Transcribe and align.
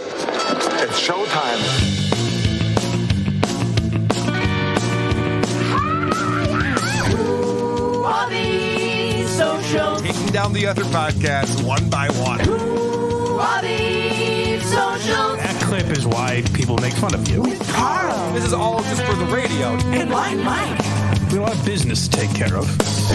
It's 0.00 1.00
showtime. 1.00 1.88
All 8.10 8.28
these 8.28 9.28
socials. 9.28 10.02
Taking 10.02 10.26
down 10.28 10.52
the 10.52 10.66
other 10.66 10.84
podcasts 10.84 11.62
one 11.64 11.88
by 11.90 12.08
one. 12.12 12.40
All 12.48 13.62
these 13.62 14.62
socials. 14.64 15.38
That 15.38 15.60
clip 15.62 15.86
is 15.96 16.06
why 16.06 16.42
people 16.54 16.78
make 16.78 16.94
fun 16.94 17.14
of 17.14 17.28
you. 17.28 17.42
Karl 17.72 18.32
This 18.32 18.44
is 18.44 18.52
all 18.54 18.82
just 18.82 19.02
for 19.02 19.14
the 19.14 19.26
radio. 19.26 19.74
and 19.92 20.08
Blind 20.08 20.42
Mike. 20.42 20.78
We 20.78 20.84
have 20.84 21.38
a 21.38 21.40
lot 21.42 21.54
of 21.54 21.64
business 21.66 22.08
to 22.08 22.16
take 22.18 22.34
care 22.34 22.56
of. 22.56 22.66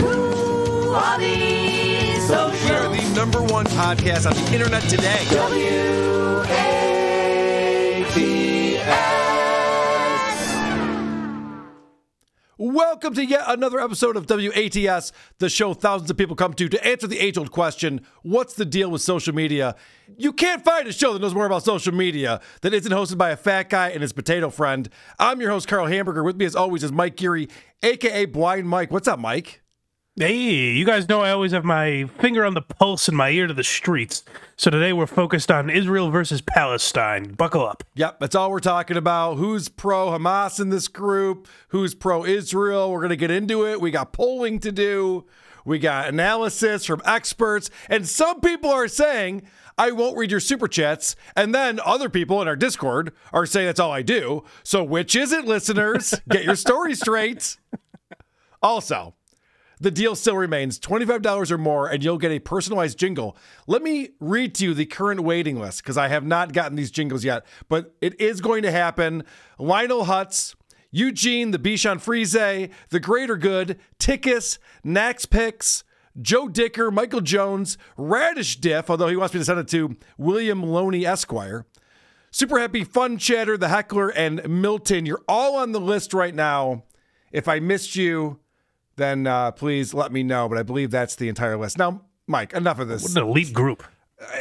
All 0.04 1.18
these 1.18 2.29
We 2.29 2.36
are 2.36 2.52
socials. 2.52 2.97
the 2.97 3.15
number 3.15 3.41
one 3.41 3.65
podcast 3.65 4.27
on 4.29 4.34
the 4.36 4.54
internet 4.54 4.84
today. 4.84 5.25
Welcome 12.57 13.15
to 13.15 13.25
yet 13.25 13.46
another 13.47 13.79
episode 13.79 14.15
of 14.15 14.29
WATS, 14.29 15.11
the 15.39 15.50
show 15.50 15.74
thousands 15.74 16.11
of 16.11 16.18
people 16.18 16.36
come 16.36 16.54
to 16.54 16.70
to 16.70 16.87
answer 16.87 17.07
the 17.07 17.20
age 17.20 17.39
old 17.39 17.50
question 17.50 18.01
what's 18.21 18.54
the 18.54 18.65
deal 18.65 18.92
with 18.92 19.01
social 19.01 19.34
media? 19.34 19.75
You 20.15 20.32
can't 20.32 20.64
find 20.64 20.87
a 20.87 20.93
show 20.93 21.14
that 21.14 21.23
knows 21.23 21.34
more 21.34 21.47
about 21.47 21.64
social 21.64 21.92
media 21.92 22.39
that 22.61 22.71
isn't 22.71 22.92
hosted 22.92 23.18
by 23.18 23.32
a 23.32 23.36
fat 23.36 23.71
guy 23.71 23.89
and 23.89 24.04
his 24.04 24.14
potato 24.14 24.51
friend. 24.51 24.89
I'm 25.18 25.42
your 25.42 25.50
host, 25.50 25.68
Karl 25.68 25.87
Hamburger. 25.87 26.23
With 26.23 26.37
me, 26.37 26.45
as 26.45 26.56
always, 26.56 26.84
is 26.84 26.92
Mike 26.92 27.15
Geary, 27.15 27.50
aka 27.82 28.25
Blind 28.25 28.70
Mike. 28.70 28.92
What's 28.92 29.07
up, 29.07 29.18
Mike? 29.18 29.62
Hey, 30.15 30.73
you 30.73 30.85
guys 30.85 31.09
know 31.09 31.21
I 31.21 31.31
always 31.31 31.53
have 31.53 31.65
my 31.65 32.05
finger 32.19 32.45
on 32.45 32.53
the 32.53 32.61
pulse 32.61 33.08
and 33.08 33.17
my 33.17 33.31
ear 33.31 33.47
to 33.47 33.53
the 33.55 33.63
streets. 33.63 34.23
So 34.58 34.69
today 34.69 34.94
we're 34.94 35.08
focused 35.08 35.49
on 35.49 35.72
Israel 35.72 36.11
versus 36.11 36.39
Palestine. 36.39 37.33
Buckle 37.33 37.66
up. 37.66 37.83
Yep, 37.95 38.19
that's 38.19 38.36
all 38.36 38.52
we're 38.52 38.59
talking 38.59 38.95
about. 38.95 39.38
Who's 39.38 39.69
pro 39.69 40.11
Hamas 40.11 40.59
in 40.59 40.70
this 40.70 40.88
group? 40.88 41.47
Who's 41.70 41.95
pro 41.95 42.25
Israel? 42.25 42.92
We're 42.92 43.00
going 43.00 43.09
to 43.09 43.16
get 43.16 43.31
into 43.31 43.66
it. 43.66 43.81
We 43.81 43.89
got 43.89 44.14
polling 44.14 44.59
to 44.59 44.72
do, 44.72 45.25
we 45.66 45.80
got 45.80 46.09
analysis 46.09 46.86
from 46.86 47.02
experts, 47.05 47.72
and 47.89 48.08
some 48.08 48.39
people 48.39 48.70
are 48.70 48.88
saying, 48.88 49.42
I 49.80 49.94
won't 49.94 50.16
read 50.16 50.30
your 50.30 50.39
super 50.39 50.67
chats. 50.67 51.16
And 51.36 51.55
then 51.55 51.80
other 51.83 52.08
people 52.08 52.39
in 52.39 52.48
our 52.48 52.55
Discord 52.55 53.14
are 53.31 53.48
saying 53.48 53.66
that's 53.66 53.80
all 53.80 53.92
I 53.92 54.03
do. 54.03 54.44
So, 54.61 54.83
which 54.83 55.16
is 55.16 55.31
it, 55.31 55.45
listeners? 55.45 56.14
get 56.30 56.44
your 56.44 56.55
story 56.55 56.94
straight. 56.94 57.58
Also, 58.61 59.16
the 59.84 59.92
deal 59.92 60.16
still 60.16 60.38
remains 60.38 60.80
$25 60.80 61.52
or 61.52 61.58
more, 61.58 61.88
and 61.88 62.03
you'll 62.03 62.17
get 62.17 62.31
a 62.31 62.39
personalized 62.39 62.98
jingle. 62.98 63.38
Let 63.67 63.84
me 63.84 64.09
read 64.20 64.56
to 64.56 64.66
you 64.66 64.73
the 64.73 64.86
current 64.86 65.22
waiting 65.22 65.59
list 65.59 65.84
because 65.84 65.98
I 65.98 66.08
have 66.08 66.26
not 66.26 66.53
gotten 66.53 66.76
these 66.76 66.92
jingles 66.92 67.23
yet, 67.23 67.45
but 67.70 67.94
it 68.02 68.20
is 68.20 68.42
going 68.42 68.64
to 68.64 68.72
happen. 68.72 69.23
Lionel 69.59 70.06
Hutz, 70.06 70.56
Eugene, 70.89 71.52
the 71.52 71.59
Bichon 71.59 72.00
Frise, 72.00 72.70
The 72.89 73.00
Greater 73.00 73.36
Good, 73.36 73.80
Tickus, 74.00 74.58
Nax 74.86 75.30
Picks, 75.30 75.84
Joe 76.22 76.48
Dicker, 76.48 76.92
Michael 76.92 77.22
Jones, 77.22 77.78
Radish 77.98 78.58
Diff, 78.58 78.89
although 78.89 79.08
he 79.08 79.16
wants 79.16 79.34
me 79.34 79.39
to 79.39 79.45
send 79.45 79.59
it 79.59 79.67
to 79.70 79.98
William 80.17 80.64
Loney 80.64 81.06
Esquire. 81.06 81.66
Super 82.31 82.59
Happy, 82.59 82.84
Fun 82.84 83.17
Chatter, 83.17 83.58
The 83.58 83.70
Heckler, 83.70 84.09
and 84.09 84.48
Milton. 84.48 85.06
You're 85.06 85.23
all 85.28 85.56
on 85.56 85.72
the 85.72 85.80
list 85.80 86.14
right 86.14 86.34
now. 86.34 86.84
If 87.31 87.48
I 87.48 87.59
missed 87.59 87.95
you, 87.95 88.39
then 88.95 89.27
uh, 89.27 89.52
please 89.52 89.94
let 89.94 90.11
me 90.11 90.23
know. 90.23 90.47
But 90.49 90.58
I 90.58 90.63
believe 90.63 90.91
that's 90.91 91.16
the 91.16 91.30
entire 91.30 91.58
list. 91.58 91.77
Now, 91.77 92.02
Mike, 92.27 92.53
enough 92.53 92.80
of 92.80 92.88
What 92.89 93.02
this. 93.02 93.16
an 93.16 93.23
elite 93.23 93.53
group. 93.53 93.83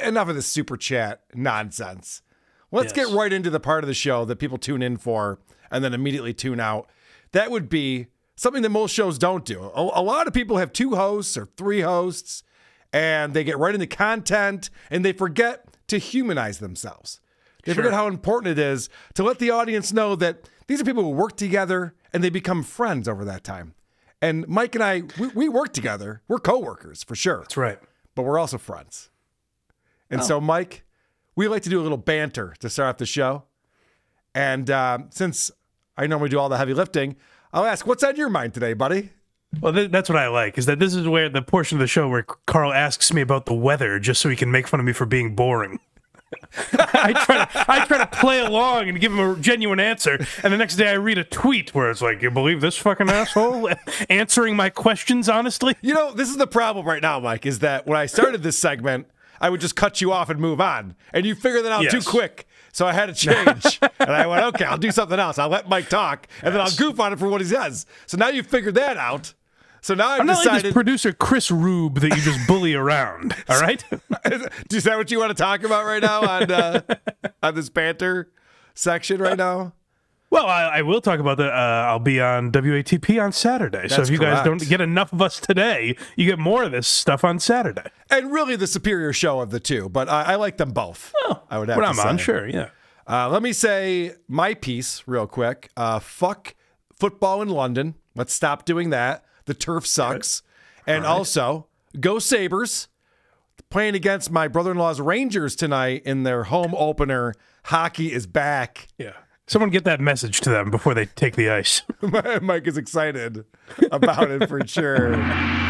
Enough 0.04 0.28
of 0.28 0.34
this 0.36 0.46
super 0.46 0.76
chat 0.76 1.22
nonsense. 1.34 2.22
Let's 2.70 2.96
Yes. 2.96 3.06
get 3.06 3.14
right 3.16 3.32
into 3.32 3.50
the 3.50 3.60
part 3.60 3.82
of 3.84 3.88
the 3.88 3.94
show 3.94 4.24
that 4.24 4.36
people 4.36 4.58
tune 4.58 4.82
in 4.82 4.96
for 4.96 5.38
and 5.70 5.82
then 5.82 5.92
immediately 5.92 6.32
tune 6.32 6.60
out. 6.60 6.88
That 7.32 7.50
would 7.50 7.68
be 7.68 8.06
something 8.36 8.62
that 8.62 8.70
most 8.70 8.92
shows 8.94 9.18
don't 9.18 9.44
do. 9.44 9.60
A, 9.74 9.80
a 10.00 10.02
lot 10.02 10.26
of 10.26 10.32
people 10.32 10.58
have 10.58 10.72
two 10.72 10.94
hosts 10.94 11.36
or 11.36 11.46
three 11.56 11.80
hosts, 11.80 12.42
and 12.92 13.34
they 13.34 13.42
get 13.44 13.58
right 13.58 13.74
into 13.74 13.86
content 13.86 14.70
and 14.90 15.04
they 15.04 15.12
forget 15.12 15.64
to 15.88 15.98
humanize 15.98 16.58
themselves. 16.58 17.20
They 17.64 17.74
forget 17.74 17.92
how 17.92 18.06
important 18.08 18.58
it 18.58 18.62
is 18.62 18.88
to 19.14 19.22
let 19.22 19.38
the 19.38 19.50
audience 19.50 19.92
know 19.92 20.16
that 20.16 20.48
these 20.66 20.80
are 20.80 20.84
people 20.84 21.02
who 21.02 21.10
work 21.10 21.36
together 21.36 21.94
and 22.12 22.22
they 22.24 22.30
become 22.30 22.62
friends 22.62 23.06
over 23.08 23.24
that 23.24 23.44
time. 23.44 23.74
And 24.22 24.46
Mike 24.48 24.74
and 24.76 24.82
I, 24.84 25.02
we, 25.18 25.28
we 25.34 25.48
work 25.50 25.72
together. 25.74 26.22
We're 26.28 26.38
coworkers 26.38 27.02
for 27.02 27.14
sure 27.16 27.40
That's 27.40 27.56
right. 27.56 27.78
but 28.14 28.22
we're 28.22 28.38
also 28.38 28.56
friends. 28.56 29.10
And 30.10 30.20
Oh. 30.20 30.24
so, 30.24 30.40
Mike, 30.40 30.84
we 31.36 31.48
like 31.48 31.62
to 31.62 31.68
do 31.70 31.80
a 31.80 31.82
little 31.82 31.98
banter 31.98 32.54
to 32.60 32.70
start 32.70 32.88
off 32.90 32.98
the 32.98 33.06
show. 33.06 33.42
And 34.34 34.70
um, 34.70 35.08
since 35.10 35.50
I 35.96 36.06
normally 36.06 36.28
do 36.30 36.38
all 36.38 36.48
the 36.48 36.56
heavy 36.56 36.72
lifting, 36.72 37.16
I'll 37.52 37.64
ask, 37.66 37.86
what's 37.86 38.02
on 38.04 38.16
your 38.16 38.30
mind 38.30 38.54
today, 38.54 38.72
buddy? 38.74 39.10
Well, 39.60 39.72
th- 39.74 39.90
that's 39.90 40.08
what 40.08 40.16
I 40.16 40.28
like, 40.28 40.56
is 40.56 40.64
that 40.66 40.78
this 40.78 40.94
is 40.94 41.06
where 41.06 41.28
the 41.28 41.42
portion 41.42 41.76
of 41.76 41.80
the 41.80 41.86
show 41.86 42.08
where 42.08 42.22
Karl 42.46 42.72
asks 42.72 43.12
me 43.12 43.20
about 43.20 43.44
the 43.46 43.52
weather 43.54 43.98
just 43.98 44.20
so 44.22 44.28
he 44.30 44.36
can 44.36 44.50
make 44.50 44.66
fun 44.68 44.80
of 44.80 44.86
me 44.86 44.92
for 44.92 45.04
being 45.04 45.34
boring. 45.34 45.78
I 46.72 47.12
try 47.24 47.44
to 47.44 47.70
I 47.70 47.84
try 47.84 47.98
to 47.98 48.06
play 48.06 48.40
along 48.40 48.88
and 48.88 49.00
give 49.00 49.12
him 49.12 49.18
a 49.18 49.36
genuine 49.36 49.80
answer, 49.80 50.24
and 50.42 50.52
the 50.52 50.56
next 50.56 50.76
day 50.76 50.88
I 50.88 50.94
read 50.94 51.18
a 51.18 51.24
tweet 51.24 51.74
where 51.74 51.90
it's 51.90 52.02
like, 52.02 52.22
"You 52.22 52.30
believe 52.30 52.60
this 52.60 52.76
fucking 52.76 53.08
asshole 53.08 53.70
answering 54.10 54.56
my 54.56 54.70
questions 54.70 55.28
honestly?" 55.28 55.74
You 55.80 55.94
know, 55.94 56.12
this 56.12 56.28
is 56.28 56.36
the 56.36 56.46
problem 56.46 56.86
right 56.86 57.02
now, 57.02 57.20
Mike, 57.20 57.46
is 57.46 57.60
that 57.60 57.86
when 57.86 57.98
I 57.98 58.06
started 58.06 58.42
this 58.42 58.58
segment, 58.58 59.06
I 59.40 59.50
would 59.50 59.60
just 59.60 59.76
cut 59.76 60.00
you 60.00 60.12
off 60.12 60.30
and 60.30 60.40
move 60.40 60.60
on. 60.60 60.94
And 61.12 61.26
you 61.26 61.34
figured 61.34 61.64
that 61.64 61.72
out 61.72 61.90
too 61.90 62.00
quick. 62.00 62.46
So 62.72 62.86
I 62.86 62.92
had 62.92 63.06
to 63.06 63.14
change. 63.14 63.78
and 63.98 64.10
I 64.10 64.26
went, 64.26 64.44
okay, 64.54 64.64
I'll 64.64 64.78
do 64.78 64.90
something 64.90 65.18
else. 65.18 65.38
I'll 65.38 65.48
let 65.50 65.68
Mike 65.68 65.88
talk, 65.88 66.26
and 66.42 66.54
then 66.54 66.60
I'll 66.60 66.70
goof 66.70 66.98
on 67.00 67.12
it 67.12 67.18
for 67.18 67.28
what 67.28 67.40
he 67.40 67.46
says. 67.46 67.86
So 68.06 68.16
now 68.16 68.28
you 68.28 68.42
figured 68.42 68.76
that 68.76 68.96
out. 68.96 69.34
So 69.82 69.94
now 69.94 70.08
I've 70.08 70.20
I'm 70.20 70.26
not 70.26 70.36
like 70.36 70.44
decided. 70.44 70.64
this 70.66 70.72
producer 70.72 71.12
Chris 71.12 71.50
Rube 71.50 71.98
that 72.00 72.16
you 72.16 72.22
just 72.22 72.46
bully 72.46 72.72
around. 72.74 73.34
All 73.48 73.60
right. 73.60 73.82
Is 74.70 74.84
that 74.84 74.96
what 74.96 75.10
you 75.10 75.18
want 75.18 75.30
to 75.30 75.34
talk 75.42 75.64
about 75.64 75.84
right 75.84 76.00
now 76.00 76.22
on 76.22 76.50
uh, 76.50 76.80
on 77.42 77.54
this 77.56 77.68
banter 77.68 78.30
section 78.74 79.20
right 79.20 79.36
now? 79.36 79.74
Well, 80.30 80.46
I, 80.46 80.78
I 80.78 80.82
will 80.82 81.02
talk 81.02 81.20
about 81.20 81.36
that. 81.38 81.52
Uh, 81.52 81.86
I'll 81.90 81.98
be 81.98 82.18
on 82.18 82.52
WATP 82.52 83.22
on 83.22 83.32
Saturday. 83.32 83.86
so 83.88 84.00
if 84.00 84.08
you 84.08 84.16
guys 84.18 84.42
don't 84.42 84.66
get 84.66 84.80
enough 84.80 85.12
of 85.12 85.20
us 85.20 85.38
today, 85.38 85.94
you 86.16 86.24
get 86.24 86.38
more 86.38 86.62
of 86.62 86.72
this 86.72 86.88
stuff 86.88 87.22
on 87.22 87.38
Saturday. 87.38 87.90
And 88.08 88.32
really, 88.32 88.56
the 88.56 88.66
superior 88.66 89.12
show 89.12 89.40
of 89.40 89.50
the 89.50 89.60
two, 89.60 89.90
but 89.90 90.08
I, 90.08 90.22
I 90.22 90.34
like 90.36 90.56
them 90.56 90.70
both. 90.70 91.12
I 91.50 91.58
would 91.58 91.68
have 91.68 91.76
When 91.76 91.84
to 91.84 91.90
I'm 91.90 91.96
say. 91.96 92.08
on, 92.08 92.16
sure, 92.18 92.48
yeah. 92.48 92.70
Uh, 93.06 93.28
let 93.28 93.42
me 93.42 93.52
say 93.52 94.14
my 94.26 94.54
piece 94.54 95.02
real 95.06 95.26
quick. 95.26 95.68
Uh, 95.76 95.98
fuck 95.98 96.54
football 96.98 97.42
in 97.42 97.48
London. 97.50 97.96
Let's 98.14 98.32
stop 98.32 98.64
doing 98.64 98.88
that. 98.88 99.24
The 99.44 99.54
turf 99.54 99.86
sucks. 99.86 100.42
And 100.86 101.04
also, 101.04 101.66
go 102.00 102.18
Sabres. 102.18 102.88
Playing 103.70 103.94
against 103.94 104.30
my 104.30 104.48
brother-in-law's 104.48 105.00
Rangers 105.00 105.56
tonight 105.56 106.02
in 106.04 106.24
their 106.24 106.44
home 106.44 106.74
opener. 106.76 107.34
Hockey 107.64 108.12
is 108.12 108.26
back. 108.26 108.88
Yeah. 108.98 109.12
Someone 109.46 109.70
get 109.70 109.84
that 109.84 110.00
message 110.00 110.40
to 110.42 110.50
them 110.50 110.70
before 110.70 110.94
they 110.94 111.06
take 111.06 111.36
the 111.36 111.50
ice. 111.50 111.82
Mike 112.42 112.66
is 112.66 112.76
excited 112.76 113.44
about 113.90 114.30
it 114.30 114.48
for 114.48 114.66
sure. 114.66 115.14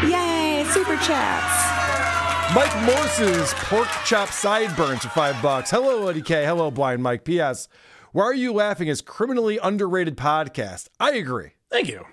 Yay, 0.03 0.65
super 0.69 0.95
chats. 0.97 1.73
Mike 2.55 2.75
Morse's 2.83 3.53
pork 3.55 3.87
chop 4.05 4.29
sideburns 4.29 5.01
for 5.01 5.09
five 5.09 5.41
bucks. 5.41 5.71
Hello, 5.71 6.07
Eddie 6.07 6.21
K. 6.21 6.45
Hello, 6.45 6.69
Blind 6.69 7.01
Mike. 7.01 7.23
P.S. 7.23 7.67
Why 8.11 8.23
are 8.25 8.33
you 8.33 8.53
laughing? 8.53 8.89
Is 8.89 9.01
criminally 9.01 9.57
underrated 9.57 10.17
podcast. 10.17 10.89
I 10.99 11.13
agree. 11.13 11.51
Thank 11.71 11.87
you. 11.87 12.05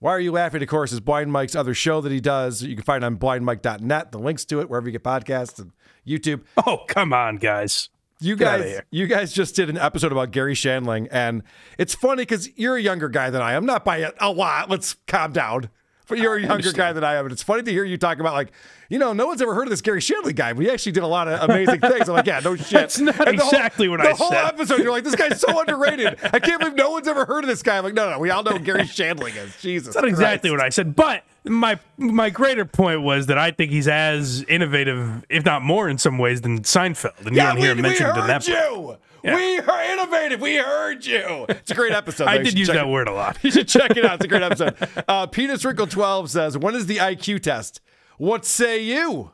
Why 0.00 0.12
are 0.12 0.20
you 0.20 0.32
laughing? 0.32 0.62
Of 0.62 0.68
course, 0.68 0.92
is 0.92 1.00
Blind 1.00 1.32
Mike's 1.32 1.56
other 1.56 1.74
show 1.74 2.00
that 2.00 2.12
he 2.12 2.20
does. 2.20 2.62
You 2.62 2.76
can 2.76 2.84
find 2.84 3.04
on 3.04 3.16
blindmike.net. 3.16 4.12
The 4.12 4.18
links 4.18 4.44
to 4.46 4.60
it 4.60 4.70
wherever 4.70 4.86
you 4.86 4.92
get 4.92 5.02
podcasts 5.02 5.58
and 5.58 5.72
YouTube. 6.06 6.42
Oh, 6.66 6.84
come 6.86 7.12
on, 7.12 7.36
guys. 7.36 7.88
You 8.20 8.34
guys, 8.34 8.80
you 8.90 9.06
guys 9.06 9.32
just 9.32 9.54
did 9.54 9.70
an 9.70 9.78
episode 9.78 10.10
about 10.10 10.32
Garry 10.32 10.54
Shandling, 10.54 11.06
and 11.12 11.44
it's 11.78 11.94
funny 11.94 12.22
because 12.22 12.48
you're 12.56 12.76
a 12.76 12.82
younger 12.82 13.08
guy 13.08 13.30
than 13.30 13.42
I 13.42 13.52
am. 13.52 13.64
Not 13.64 13.84
by 13.84 13.98
a, 13.98 14.10
a 14.20 14.30
lot. 14.30 14.68
Let's 14.68 14.96
calm 15.06 15.32
down. 15.32 15.70
But 16.08 16.18
you're 16.18 16.36
a 16.36 16.42
younger 16.42 16.72
guy 16.72 16.92
than 16.92 17.04
I 17.04 17.14
am, 17.14 17.26
and 17.26 17.32
it's 17.32 17.42
funny 17.42 17.62
to 17.62 17.70
hear 17.70 17.84
you 17.84 17.96
talk 17.96 18.18
about 18.18 18.34
like, 18.34 18.52
you 18.88 18.98
know, 18.98 19.12
no 19.12 19.26
one's 19.26 19.42
ever 19.42 19.54
heard 19.54 19.64
of 19.64 19.70
this 19.70 19.80
Garry 19.82 20.00
Shandling 20.00 20.34
guy. 20.34 20.52
But 20.52 20.58
We 20.58 20.70
actually 20.70 20.92
did 20.92 21.02
a 21.02 21.06
lot 21.06 21.28
of 21.28 21.48
amazing 21.48 21.80
things. 21.80 22.08
I'm 22.08 22.14
like, 22.16 22.26
yeah, 22.26 22.40
no 22.40 22.56
shit. 22.56 22.70
That's 22.70 22.98
not 22.98 23.26
And 23.28 23.38
the 23.38 23.42
whole- 23.42 23.50
exactly 23.52 23.88
what 23.88 24.00
the 24.02 24.14
whole 24.14 24.32
episode, 24.32 24.78
you're 24.80 24.90
like, 24.92 25.04
this 25.04 25.14
guy's 25.14 25.40
so 25.40 25.60
underrated. 25.66 26.18
I 26.22 26.38
can't 26.38 26.58
believe 26.60 26.74
no 26.76 26.90
one's 26.90 27.08
ever 27.08 27.24
heard 27.26 27.44
of 27.44 27.48
this 27.48 27.62
guy. 27.62 27.78
I'm 27.78 27.84
like, 27.84 27.94
no, 27.94 28.10
no, 28.10 28.18
we 28.18 28.30
all 28.30 28.42
know 28.42 28.52
who 28.52 28.58
Garry 28.60 28.82
Shandling 28.82 29.36
is. 29.36 29.54
Jesus, 29.60 29.94
That's 29.94 30.02
not 30.02 30.08
exactly 30.08 30.50
what 30.50 30.60
I 30.60 30.68
said, 30.70 30.96
but 30.96 31.24
my 31.44 31.78
my 31.96 32.28
greater 32.30 32.64
point 32.66 33.02
was 33.02 33.26
that 33.26 33.38
I 33.38 33.50
think 33.52 33.70
he's 33.70 33.88
as 33.88 34.42
innovative, 34.48 35.24
if 35.30 35.44
not 35.44 35.62
more, 35.62 35.88
in 35.88 35.96
some 35.96 36.18
ways 36.18 36.40
than 36.42 36.60
Seinfeld, 36.60 37.18
and 37.26 37.30
you 37.30 37.36
Yeah, 37.36 37.48
don't 37.52 37.56
hear 37.58 37.70
him 37.72 37.76
we 37.78 37.82
mentioned 37.82 38.10
heard 38.10 38.20
in 38.22 38.26
that. 38.26 38.46
you. 38.48 38.96
Yeah. 39.24 39.34
We 39.34 39.58
are 39.58 39.82
innovative. 39.92 40.40
We 40.40 40.56
heard 40.56 41.04
you. 41.04 41.46
It's 41.48 41.70
a 41.70 41.74
great 41.74 41.92
episode. 41.92 42.28
I 42.28 42.38
did 42.38 42.56
use 42.58 42.68
that 42.68 42.76
it- 42.76 42.86
word 42.86 43.08
a 43.08 43.12
lot. 43.12 43.36
You 43.42 43.50
should 43.50 43.66
check 43.68 43.96
it 43.96 44.04
out. 44.04 44.16
It's 44.16 44.24
a 44.24 44.28
great 44.28 44.42
episode. 44.42 44.76
Uh, 45.08 45.26
Penis 45.26 45.64
Wrinkle 45.64 45.86
12 45.88 46.30
says, 46.30 46.56
When 46.58 46.74
is 46.74 46.86
the 46.86 46.98
IQ 46.98 47.40
test? 47.42 47.80
What 48.18 48.44
say 48.44 48.82
you? 48.82 49.32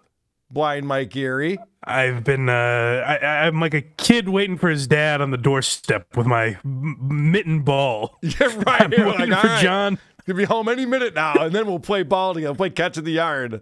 Blind 0.50 0.86
Mike 0.86 1.14
Erie? 1.16 1.58
I've 1.82 2.22
been, 2.24 2.48
uh, 2.48 2.52
I, 2.52 3.46
I'm 3.46 3.60
like 3.60 3.74
a 3.74 3.82
kid 3.82 4.28
waiting 4.28 4.56
for 4.56 4.70
his 4.70 4.86
dad 4.86 5.20
on 5.20 5.30
the 5.30 5.36
doorstep 5.36 6.16
with 6.16 6.26
my 6.26 6.56
m- 6.64 6.96
mitten 7.32 7.62
ball. 7.62 8.18
Yeah, 8.22 8.46
right. 8.66 8.82
I'm 8.82 8.92
You're 8.92 9.06
waiting 9.08 9.30
like, 9.30 9.40
for 9.40 9.48
"All 9.48 9.54
right, 9.54 9.62
John. 9.62 9.98
He'll 10.26 10.36
be 10.36 10.44
home 10.44 10.68
any 10.68 10.86
minute 10.86 11.14
now, 11.14 11.34
and 11.34 11.54
then 11.54 11.66
we'll 11.66 11.78
play 11.80 12.02
ball 12.02 12.32
together, 12.34 12.54
play 12.54 12.70
catch 12.70 12.96
in 12.96 13.04
the 13.04 13.12
yard. 13.12 13.60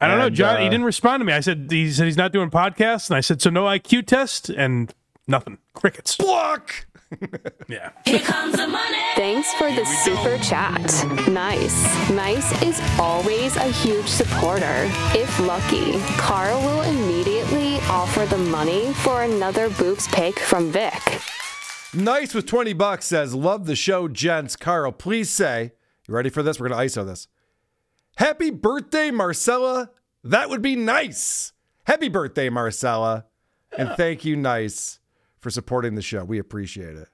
I 0.00 0.06
don't 0.06 0.18
know, 0.18 0.26
And, 0.26 0.36
John. 0.36 0.60
he 0.60 0.66
uh, 0.66 0.70
didn't 0.70 0.84
respond 0.86 1.20
to 1.20 1.24
me. 1.24 1.32
I 1.32 1.40
said 1.40 1.66
he 1.70 1.90
said 1.90 2.04
he's 2.06 2.16
not 2.16 2.30
doing 2.32 2.50
podcasts, 2.50 3.10
and 3.10 3.16
I 3.16 3.20
said 3.20 3.42
so 3.42 3.50
no 3.50 3.64
IQ 3.64 4.06
test 4.06 4.48
and 4.50 4.94
nothing. 5.26 5.58
Crickets. 5.74 6.14
Block. 6.16 6.86
Yeah. 7.68 7.90
Here 8.04 8.20
comes 8.20 8.56
the 8.56 8.66
money. 8.66 8.98
Thanks 9.14 9.52
for 9.54 9.70
the 9.70 9.84
super 9.84 10.38
chat. 10.38 10.82
Nice. 11.28 12.10
Nice 12.10 12.62
is 12.62 12.80
always 12.98 13.56
a 13.56 13.64
huge 13.64 14.06
supporter. 14.06 14.88
If 15.14 15.38
lucky, 15.40 15.98
Karl 16.18 16.60
will 16.60 16.82
immediately 16.82 17.76
offer 17.90 18.26
the 18.26 18.38
money 18.38 18.92
for 18.94 19.22
another 19.22 19.70
boobs 19.70 20.08
pick 20.08 20.38
from 20.38 20.70
Vic. 20.70 20.94
Nice 21.94 22.34
with 22.34 22.46
20 22.46 22.72
bucks 22.74 23.06
says, 23.06 23.34
Love 23.34 23.66
the 23.66 23.76
show, 23.76 24.08
gents. 24.08 24.56
Karl, 24.56 24.92
please 24.92 25.30
say, 25.30 25.72
You 26.06 26.14
ready 26.14 26.30
for 26.30 26.42
this? 26.42 26.60
We're 26.60 26.68
going 26.68 26.88
to 26.88 27.00
ISO 27.00 27.06
this. 27.06 27.28
Happy 28.16 28.50
birthday, 28.50 29.10
Marcella. 29.10 29.90
That 30.24 30.50
would 30.50 30.62
be 30.62 30.76
nice. 30.76 31.52
Happy 31.84 32.08
birthday, 32.08 32.48
Marcella. 32.50 33.26
And 33.76 33.90
thank 33.96 34.24
you, 34.24 34.36
Nice, 34.36 34.97
for 35.40 35.50
supporting 35.50 35.94
the 35.94 36.02
show. 36.02 36.24
We 36.24 36.38
appreciate 36.38 36.96
it. 36.96 37.08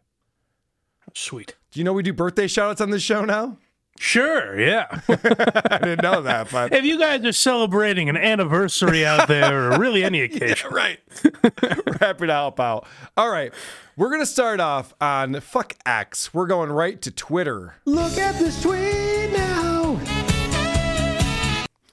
Sweet. 1.15 1.56
Do 1.71 1.81
you 1.81 1.85
know 1.85 1.93
we 1.93 2.03
do 2.03 2.12
birthday 2.12 2.47
shout 2.47 2.71
outs 2.71 2.81
on 2.81 2.91
this 2.91 3.03
show 3.03 3.25
now? 3.25 3.59
Sure. 3.99 4.59
Yeah. 4.59 4.87
I 5.09 5.79
didn't 5.79 6.03
know 6.03 6.23
that, 6.23 6.50
but. 6.50 6.73
if 6.73 6.85
you 6.85 6.99
guys 6.99 7.25
are 7.25 7.32
celebrating 7.32 8.09
an 8.09 8.17
anniversary 8.17 9.06
out 9.06 9.29
there, 9.29 9.71
or 9.71 9.79
really 9.79 10.03
any 10.03 10.21
occasion, 10.23 10.71
right. 10.71 10.99
We're 11.62 11.99
happy 12.00 12.26
to 12.26 12.32
help 12.32 12.59
out. 12.59 12.87
All 13.17 13.31
right. 13.31 13.53
We're 13.97 14.09
going 14.09 14.23
to 14.23 14.26
start 14.26 14.59
off 14.59 14.93
on 15.00 15.38
fuck 15.41 15.75
X. 15.87 16.35
We're 16.35 16.49
going 16.49 16.73
right 16.73 17.00
to 17.03 17.12
Twitter. 17.12 17.76
Look 17.85 18.19
at 18.19 18.38
this 18.41 18.61
tweet 18.61 19.32
now. 19.32 20.00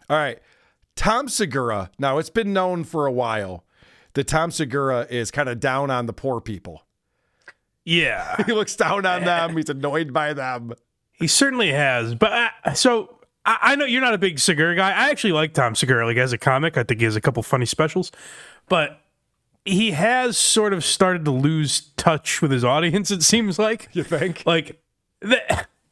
All 0.09 0.17
right. 0.17 0.39
Tom 0.95 1.29
Segura. 1.29 1.91
Now, 1.99 2.17
it's 2.17 2.31
been 2.31 2.51
known 2.51 2.83
for 2.83 3.05
a 3.05 3.11
while 3.11 3.63
that 4.13 4.27
Tom 4.27 4.51
Segura 4.51 5.07
is 5.09 5.31
kind 5.31 5.47
of 5.49 5.59
down 5.59 5.89
on 5.89 6.05
the 6.05 6.13
poor 6.13 6.41
people. 6.41 6.83
yeah, 7.85 8.43
He 8.45 8.53
looks 8.53 8.75
down 8.75 9.05
on 9.05 9.23
them. 9.23 9.55
He's 9.57 9.69
annoyed 9.69 10.13
by 10.13 10.33
them. 10.33 10.73
he 11.13 11.27
certainly 11.27 11.71
has. 11.71 12.15
But 12.15 12.51
uh, 12.65 12.73
so 12.73 13.19
I, 13.45 13.57
I 13.61 13.75
know 13.75 13.85
you're 13.85 14.01
not 14.01 14.13
a 14.13 14.17
big 14.19 14.39
Segura 14.39 14.75
guy. 14.75 14.89
I 14.89 15.09
actually 15.09 15.33
like 15.33 15.53
Tom 15.53 15.75
Segura, 15.75 16.05
like 16.05 16.17
as 16.17 16.33
a 16.33 16.37
comic. 16.37 16.77
I 16.77 16.83
think 16.83 16.99
he 16.99 17.05
has 17.05 17.15
a 17.15 17.21
couple 17.21 17.41
funny 17.43 17.65
specials, 17.65 18.11
but 18.69 19.01
he 19.65 19.91
has 19.91 20.37
sort 20.37 20.73
of 20.73 20.83
started 20.83 21.23
to 21.25 21.31
lose 21.31 21.81
touch 21.97 22.41
with 22.41 22.51
his 22.51 22.63
audience. 22.63 23.11
It 23.11 23.23
seems 23.23 23.57
like. 23.59 23.89
You 23.93 24.03
think? 24.03 24.43
like 24.45 24.81
the, 25.19 25.39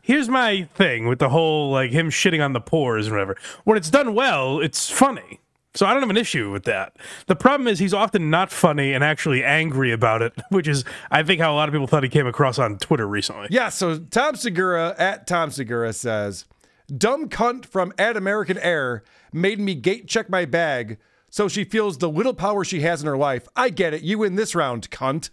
here's 0.02 0.28
my 0.28 0.64
thing 0.74 1.08
with 1.08 1.20
the 1.20 1.30
whole 1.30 1.72
like 1.72 1.92
him 1.92 2.10
shitting 2.10 2.44
on 2.44 2.54
the 2.54 2.60
pores 2.62 3.06
and 3.06 3.14
whatever 3.16 3.38
when 3.64 3.78
it's 3.78 3.92
done 3.92 4.16
well 4.16 4.60
it's 4.60 4.90
funny 4.90 5.40
so 5.76 5.86
i 5.86 5.94
don't 5.94 6.02
have 6.02 6.10
an 6.10 6.18
issue 6.18 6.52
with 6.52 6.64
that 6.64 6.96
the 7.28 7.36
problem 7.36 7.68
is 7.68 7.80
he's 7.80 7.94
often 7.94 8.30
not 8.30 8.52
funny 8.52 8.94
and 8.94 9.04
actually 9.04 9.44
angry 9.44 9.92
about 9.92 10.22
it 10.22 10.34
which 10.50 10.68
is 10.68 10.84
i 11.12 11.22
think 11.24 11.40
how 11.40 11.54
a 11.54 11.56
lot 11.56 11.70
of 11.70 11.74
people 11.74 11.88
thought 11.88 12.04
he 12.04 12.10
came 12.10 12.28
across 12.28 12.58
on 12.60 12.78
twitter 12.78 13.08
recently 13.08 13.48
Yeah. 13.50 13.70
So 13.70 14.00
Tom 14.00 14.36
Segura 14.36 14.96
at 14.98 15.28
Tom 15.28 15.52
Segura 15.52 15.94
says, 15.94 16.46
"Dumb 16.88 17.30
cunt 17.30 17.66
from 17.66 17.94
at 17.98 18.18
American 18.18 18.58
Air 18.58 19.04
made 19.32 19.60
me 19.60 19.76
gate 19.76 20.08
check 20.08 20.30
my 20.30 20.46
bag, 20.46 20.98
so 21.30 21.48
she 21.48 21.64
feels 21.64 21.98
the 21.98 22.10
little 22.10 22.34
power 22.34 22.64
she 22.64 22.82
has 22.82 23.02
in 23.02 23.08
her 23.08 23.18
life. 23.18 23.48
I 23.56 23.70
get 23.70 23.94
it. 23.94 24.02
You 24.02 24.18
win 24.20 24.36
this 24.36 24.56
round, 24.56 24.90
cunt." 24.90 25.30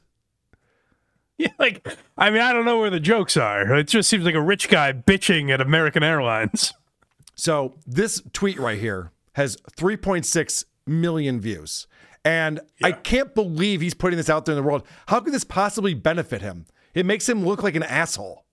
yeah, 1.39 1.49
like 1.59 1.87
i 2.17 2.31
mean 2.31 2.41
i 2.41 2.50
don't 2.50 2.65
know 2.65 2.79
where 2.79 2.89
the 2.89 2.99
jokes 3.00 3.37
are 3.37 3.75
it 3.77 3.89
just 3.89 4.09
seems 4.09 4.25
like 4.25 4.35
a 4.35 4.41
rich 4.41 4.71
guy 4.71 4.91
bitching 4.93 5.50
at 5.53 5.61
american 5.61 6.03
airlines 6.03 6.73
So 7.35 7.75
this 7.87 8.23
tweet 8.32 8.59
right 8.59 8.79
here 8.81 9.11
has 9.37 9.59
3.6 9.79 10.65
million 10.87 11.41
views. 11.41 11.87
And 12.25 12.59
I 12.83 12.93
can't 12.93 13.35
believe 13.35 13.83
he's 13.83 13.94
putting 13.94 14.17
this 14.17 14.31
out 14.31 14.47
there 14.47 14.55
in 14.55 14.56
the 14.56 14.67
world. 14.67 14.85
How 15.06 15.21
could 15.21 15.33
this 15.33 15.44
possibly 15.44 15.94
benefit 15.94 16.41
him? 16.41 16.67
It 16.94 17.06
makes 17.06 17.29
him 17.29 17.44
look 17.44 17.62
like 17.62 17.77
an 17.77 17.83
asshole. 17.83 18.47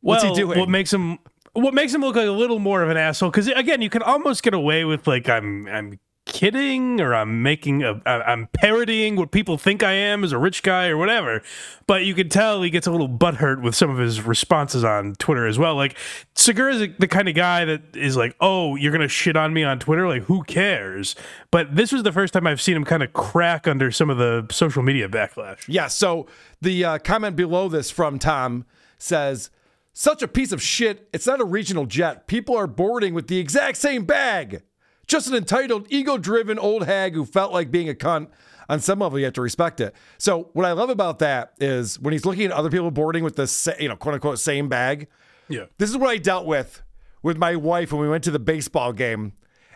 What's 0.00 0.24
he 0.24 0.34
doing? 0.34 0.58
What 0.58 0.68
makes 0.68 0.92
him 0.92 1.18
what 1.54 1.72
makes 1.72 1.94
him 1.94 2.00
look 2.00 2.16
like 2.16 2.26
a 2.26 2.32
little 2.32 2.58
more 2.58 2.82
of 2.82 2.90
an 2.90 2.96
asshole? 2.96 3.30
Because 3.30 3.46
again, 3.46 3.80
you 3.80 3.88
can 3.88 4.02
almost 4.02 4.42
get 4.42 4.52
away 4.52 4.84
with 4.84 5.06
like 5.06 5.28
I'm 5.28 5.66
I'm 5.68 6.00
kidding 6.26 7.00
or 7.00 7.14
I'm 7.14 7.42
making 7.42 7.82
a 7.82 8.00
I'm 8.06 8.48
parodying 8.52 9.16
what 9.16 9.30
people 9.30 9.58
think 9.58 9.82
I 9.82 9.92
am 9.92 10.24
as 10.24 10.32
a 10.32 10.38
rich 10.38 10.62
guy 10.62 10.88
or 10.88 10.96
whatever. 10.96 11.42
But 11.86 12.04
you 12.04 12.14
can 12.14 12.28
tell 12.28 12.62
he 12.62 12.70
gets 12.70 12.86
a 12.86 12.90
little 12.90 13.08
butthurt 13.08 13.62
with 13.62 13.74
some 13.74 13.90
of 13.90 13.98
his 13.98 14.22
responses 14.22 14.84
on 14.84 15.14
Twitter 15.16 15.46
as 15.46 15.58
well. 15.58 15.74
Like 15.74 15.96
Segura 16.34 16.74
is 16.74 16.88
the 16.98 17.08
kind 17.08 17.28
of 17.28 17.34
guy 17.34 17.64
that 17.66 17.82
is 17.94 18.16
like, 18.16 18.34
oh, 18.40 18.76
you're 18.76 18.92
gonna 18.92 19.08
shit 19.08 19.36
on 19.36 19.52
me 19.52 19.64
on 19.64 19.78
Twitter? 19.78 20.08
Like 20.08 20.22
who 20.22 20.42
cares? 20.44 21.14
But 21.50 21.76
this 21.76 21.92
was 21.92 22.02
the 22.02 22.12
first 22.12 22.32
time 22.32 22.46
I've 22.46 22.60
seen 22.60 22.76
him 22.76 22.84
kind 22.84 23.02
of 23.02 23.12
crack 23.12 23.68
under 23.68 23.90
some 23.90 24.08
of 24.10 24.16
the 24.16 24.46
social 24.50 24.82
media 24.82 25.08
backlash. 25.08 25.64
Yeah. 25.68 25.88
So 25.88 26.26
the 26.60 26.84
uh, 26.84 26.98
comment 26.98 27.36
below 27.36 27.68
this 27.68 27.90
from 27.90 28.18
Tom 28.18 28.64
says, 28.96 29.50
"Such 29.92 30.22
a 30.22 30.28
piece 30.28 30.52
of 30.52 30.62
shit. 30.62 31.08
It's 31.12 31.26
not 31.26 31.40
a 31.40 31.44
regional 31.44 31.84
jet. 31.86 32.26
People 32.26 32.56
are 32.56 32.66
boarding 32.66 33.12
with 33.12 33.28
the 33.28 33.38
exact 33.38 33.76
same 33.76 34.04
bag. 34.04 34.62
Just 35.06 35.28
an 35.28 35.34
entitled, 35.34 35.86
ego-driven 35.90 36.58
old 36.58 36.84
hag 36.84 37.14
who 37.14 37.24
felt 37.24 37.52
like 37.52 37.70
being 37.70 37.88
a 37.88 37.94
cunt." 37.94 38.28
On 38.66 38.80
some 38.80 39.00
level, 39.00 39.18
you 39.18 39.26
have 39.26 39.34
to 39.34 39.42
respect 39.42 39.78
it. 39.80 39.94
So, 40.16 40.48
what 40.54 40.64
I 40.64 40.72
love 40.72 40.88
about 40.88 41.18
that 41.18 41.52
is 41.60 42.00
when 42.00 42.12
he's 42.12 42.24
looking 42.24 42.46
at 42.46 42.52
other 42.52 42.70
people 42.70 42.90
boarding 42.90 43.22
with 43.22 43.36
the 43.36 43.76
you 43.78 43.88
know 43.88 43.96
quote 43.96 44.14
unquote 44.14 44.38
same 44.38 44.68
bag. 44.68 45.08
Yeah. 45.48 45.66
This 45.76 45.90
is 45.90 45.98
what 45.98 46.08
I 46.08 46.16
dealt 46.16 46.46
with 46.46 46.82
with 47.22 47.36
my 47.36 47.56
wife 47.56 47.92
when 47.92 48.00
we 48.00 48.08
went 48.08 48.24
to 48.24 48.30
the 48.30 48.38
baseball 48.38 48.92
game 48.92 49.34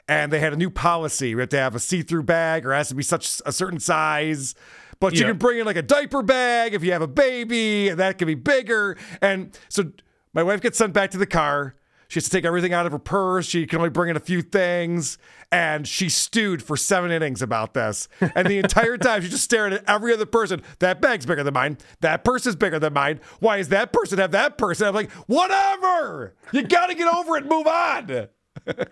and 0.08 0.32
they 0.32 0.40
had 0.40 0.52
a 0.52 0.56
new 0.56 0.70
policy. 0.70 1.34
We 1.34 1.42
have 1.42 1.50
to 1.50 1.58
have 1.58 1.74
a 1.74 1.78
see-through 1.78 2.22
bag 2.22 2.66
or 2.66 2.72
it 2.72 2.76
has 2.76 2.88
to 2.88 2.94
be 2.94 3.02
such 3.02 3.40
a 3.44 3.52
certain 3.52 3.78
size. 3.78 4.54
But 5.00 5.14
you 5.14 5.24
can 5.24 5.36
bring 5.36 5.60
in 5.60 5.66
like 5.66 5.76
a 5.76 5.82
diaper 5.82 6.22
bag 6.22 6.74
if 6.74 6.82
you 6.82 6.90
have 6.90 7.02
a 7.02 7.06
baby, 7.06 7.88
and 7.88 8.00
that 8.00 8.18
can 8.18 8.26
be 8.26 8.34
bigger. 8.34 8.96
And 9.22 9.56
so 9.68 9.92
my 10.32 10.42
wife 10.42 10.60
gets 10.60 10.76
sent 10.76 10.92
back 10.92 11.12
to 11.12 11.18
the 11.18 11.26
car. 11.26 11.76
She 12.08 12.16
has 12.16 12.24
to 12.24 12.30
take 12.30 12.46
everything 12.46 12.72
out 12.72 12.86
of 12.86 12.92
her 12.92 12.98
purse. 12.98 13.46
She 13.46 13.66
can 13.66 13.78
only 13.78 13.90
bring 13.90 14.08
in 14.08 14.16
a 14.16 14.20
few 14.20 14.40
things. 14.40 15.18
And 15.52 15.86
she 15.86 16.08
stewed 16.08 16.62
for 16.62 16.76
seven 16.76 17.10
innings 17.10 17.42
about 17.42 17.74
this. 17.74 18.08
And 18.20 18.48
the 18.48 18.58
entire 18.58 18.96
time 18.98 19.20
she's 19.20 19.30
just 19.30 19.44
staring 19.44 19.74
at 19.74 19.84
every 19.86 20.12
other 20.12 20.26
person. 20.26 20.62
That 20.78 21.02
bag's 21.02 21.26
bigger 21.26 21.42
than 21.44 21.54
mine. 21.54 21.78
That 22.00 22.24
purse 22.24 22.46
is 22.46 22.56
bigger 22.56 22.78
than 22.78 22.94
mine. 22.94 23.20
Why 23.40 23.58
does 23.58 23.68
that 23.68 23.92
person 23.92 24.18
have 24.18 24.30
that 24.32 24.56
person? 24.56 24.88
I'm 24.88 24.94
like, 24.94 25.10
whatever. 25.26 26.34
You 26.52 26.62
got 26.62 26.86
to 26.86 26.94
get 26.94 27.12
over 27.12 27.36
it 27.36 27.42
and 27.42 27.50
move 27.50 27.66
on. 27.66 28.28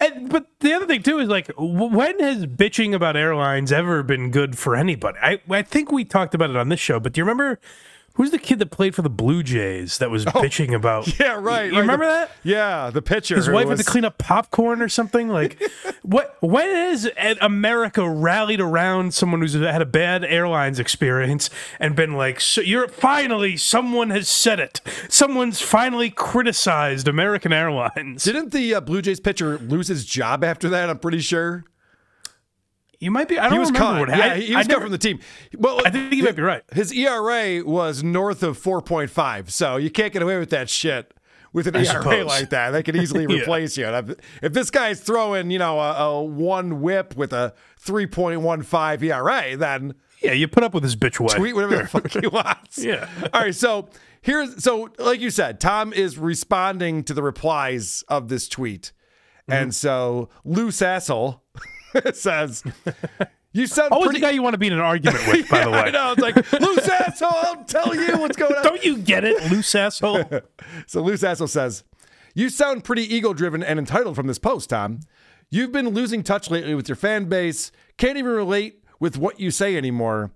And, 0.00 0.28
but 0.28 0.46
the 0.58 0.72
other 0.72 0.86
thing 0.86 1.02
too 1.02 1.18
is 1.18 1.28
like, 1.28 1.50
when 1.56 2.18
has 2.18 2.46
bitching 2.46 2.94
about 2.94 3.16
airlines 3.16 3.70
ever 3.70 4.02
been 4.02 4.30
good 4.30 4.58
for 4.58 4.74
anybody? 4.74 5.18
I 5.22 5.40
I 5.48 5.62
think 5.62 5.92
we 5.92 6.04
talked 6.04 6.34
about 6.34 6.50
it 6.50 6.56
on 6.56 6.68
this 6.68 6.80
show, 6.80 6.98
but 6.98 7.12
do 7.12 7.20
you 7.20 7.24
remember 7.24 7.60
who's 8.14 8.30
the 8.30 8.38
kid 8.38 8.58
that 8.60 8.70
played 8.70 8.94
for 8.94 9.02
the 9.02 9.10
Blue 9.10 9.42
Jays 9.42 9.98
that 9.98 10.10
was 10.10 10.24
bitching 10.24 10.74
about? 10.74 11.08
Oh, 11.08 11.12
Yeah, 11.20 11.38
right. 11.40 11.66
You, 11.66 11.72
right. 11.74 11.80
remember 11.80 12.04
The- 12.06 12.10
that? 12.12 12.30
Yeah, 12.42 12.90
the 12.90 13.02
pitcher. 13.02 13.36
His 13.36 13.48
wife 13.48 13.68
had 13.68 13.78
to 13.78 13.84
clean 13.84 14.04
up 14.04 14.18
popcorn 14.18 14.82
or 14.82 14.88
something. 14.88 15.28
Like, 15.28 15.62
what? 16.02 16.36
When 16.40 16.68
has 16.70 17.08
America 17.40 18.08
rallied 18.08 18.60
around 18.60 19.14
someone 19.14 19.40
who's 19.40 19.54
had 19.54 19.82
a 19.82 19.86
bad 19.86 20.24
airlines 20.24 20.78
experience 20.78 21.50
and 21.80 21.94
been 21.96 22.14
like, 22.14 22.40
so 22.40 22.60
"You're 22.60 22.88
finally 22.88 23.56
someone 23.56 24.10
has 24.10 24.28
said 24.28 24.60
it. 24.60 24.80
Someone's 25.08 25.60
finally 25.60 26.10
criticized 26.10 27.08
American 27.08 27.52
Airlines." 27.52 28.24
Didn't 28.24 28.52
the 28.52 28.74
uh, 28.74 28.80
Blue 28.80 29.02
Jays 29.02 29.20
pitcher 29.20 29.58
lose 29.58 29.88
his 29.88 30.04
job 30.04 30.44
after 30.44 30.68
that? 30.70 30.90
I'm 30.90 30.98
pretty 30.98 31.20
sure. 31.20 31.64
You 33.00 33.10
might 33.10 33.28
be. 33.28 33.38
I 33.38 33.44
don't 33.44 33.52
He 33.54 33.58
was 33.58 33.70
remember 33.70 34.06
cut. 34.06 34.08
what 34.08 34.18
Yeah, 34.18 34.34
he, 34.36 34.46
he 34.46 34.54
I 34.54 34.58
was 34.58 34.66
cut 34.68 34.80
from 34.82 34.90
the 34.92 34.98
team. 34.98 35.18
Well, 35.58 35.80
I 35.84 35.90
think 35.90 36.12
you 36.12 36.24
might 36.24 36.36
be 36.36 36.42
right. 36.42 36.62
His 36.72 36.92
ERA 36.92 37.62
was 37.64 38.02
north 38.02 38.42
of 38.42 38.58
4.5, 38.60 39.50
so 39.50 39.76
you 39.76 39.90
can't 39.90 40.12
get 40.12 40.22
away 40.22 40.38
with 40.38 40.50
that 40.50 40.68
shit 40.70 41.12
with 41.52 41.66
an 41.68 41.76
I 41.76 41.80
ERA 41.80 41.86
suppose. 42.02 42.26
like 42.26 42.50
that. 42.50 42.70
They 42.70 42.82
could 42.82 42.96
easily 42.96 43.26
Yeah. 43.28 43.42
replace 43.42 43.76
you. 43.76 43.86
And 43.86 44.16
if, 44.42 44.52
this 44.52 44.70
guy's 44.70 45.00
throwing, 45.00 45.50
you 45.50 45.58
know, 45.58 45.78
a, 45.78 45.92
a 45.94 46.22
one 46.22 46.80
whip 46.80 47.16
with 47.16 47.32
a 47.32 47.54
3.15 47.84 49.02
ERA, 49.02 49.56
then 49.56 49.94
Yeah, 50.22 50.32
you 50.32 50.48
put 50.48 50.64
up 50.64 50.74
with 50.74 50.82
his 50.82 50.96
bitch 50.96 51.20
wife. 51.20 51.34
tweet 51.36 51.54
whatever 51.54 51.76
the 51.78 51.86
fuck 51.86 52.10
he 52.10 52.26
wants. 52.26 52.78
Yeah. 52.78 53.08
All 53.32 53.42
right. 53.42 53.54
So 53.54 53.88
here's 54.22 54.62
so 54.62 54.88
like 54.98 55.20
you 55.20 55.30
said, 55.30 55.60
Tom 55.60 55.92
is 55.92 56.18
responding 56.18 57.04
to 57.04 57.14
the 57.14 57.22
replies 57.22 58.02
of 58.08 58.28
this 58.28 58.48
tweet, 58.48 58.92
Mm-hmm. 59.46 59.62
and 59.62 59.74
so 59.74 60.30
loose 60.42 60.80
asshole 60.80 61.42
says, 62.14 62.62
"You 63.52 63.66
sound 63.66 63.92
Always 63.92 64.08
pretty." 64.08 64.20
the 64.20 64.26
guy 64.26 64.30
you 64.32 64.42
want 64.42 64.54
to 64.54 64.58
be 64.58 64.66
in 64.68 64.72
an 64.72 64.80
argument 64.80 65.26
with, 65.26 65.48
by 65.48 65.64
the 65.64 65.70
Yeah, 65.70 65.82
way. 65.82 65.88
I 65.88 65.90
know. 65.90 66.12
It's 66.12 66.20
like 66.22 66.52
loose 66.60 66.88
asshole. 66.88 67.28
I'll 67.32 67.64
tell 67.64 67.94
you 67.94 68.18
what's 68.18 68.36
going 68.36 68.54
on. 68.54 68.62
Don't 68.64 68.84
you 68.84 68.98
get 68.98 69.24
it, 69.24 69.50
loose 69.50 69.74
asshole? 69.74 70.24
So 70.86 71.02
loose 71.02 71.22
asshole 71.22 71.48
says, 71.48 71.84
"You 72.34 72.48
sound 72.48 72.84
pretty 72.84 73.02
ego-driven 73.14 73.62
and 73.62 73.78
entitled 73.78 74.16
from 74.16 74.26
this 74.26 74.38
post, 74.38 74.70
Tom. 74.70 75.00
You've 75.50 75.72
been 75.72 75.88
losing 75.90 76.22
touch 76.22 76.50
lately 76.50 76.74
with 76.74 76.88
your 76.88 76.96
fan 76.96 77.26
base. 77.26 77.70
Can't 77.96 78.16
even 78.18 78.32
relate 78.32 78.82
with 78.98 79.16
what 79.18 79.38
you 79.38 79.50
say 79.50 79.76
anymore. 79.76 80.32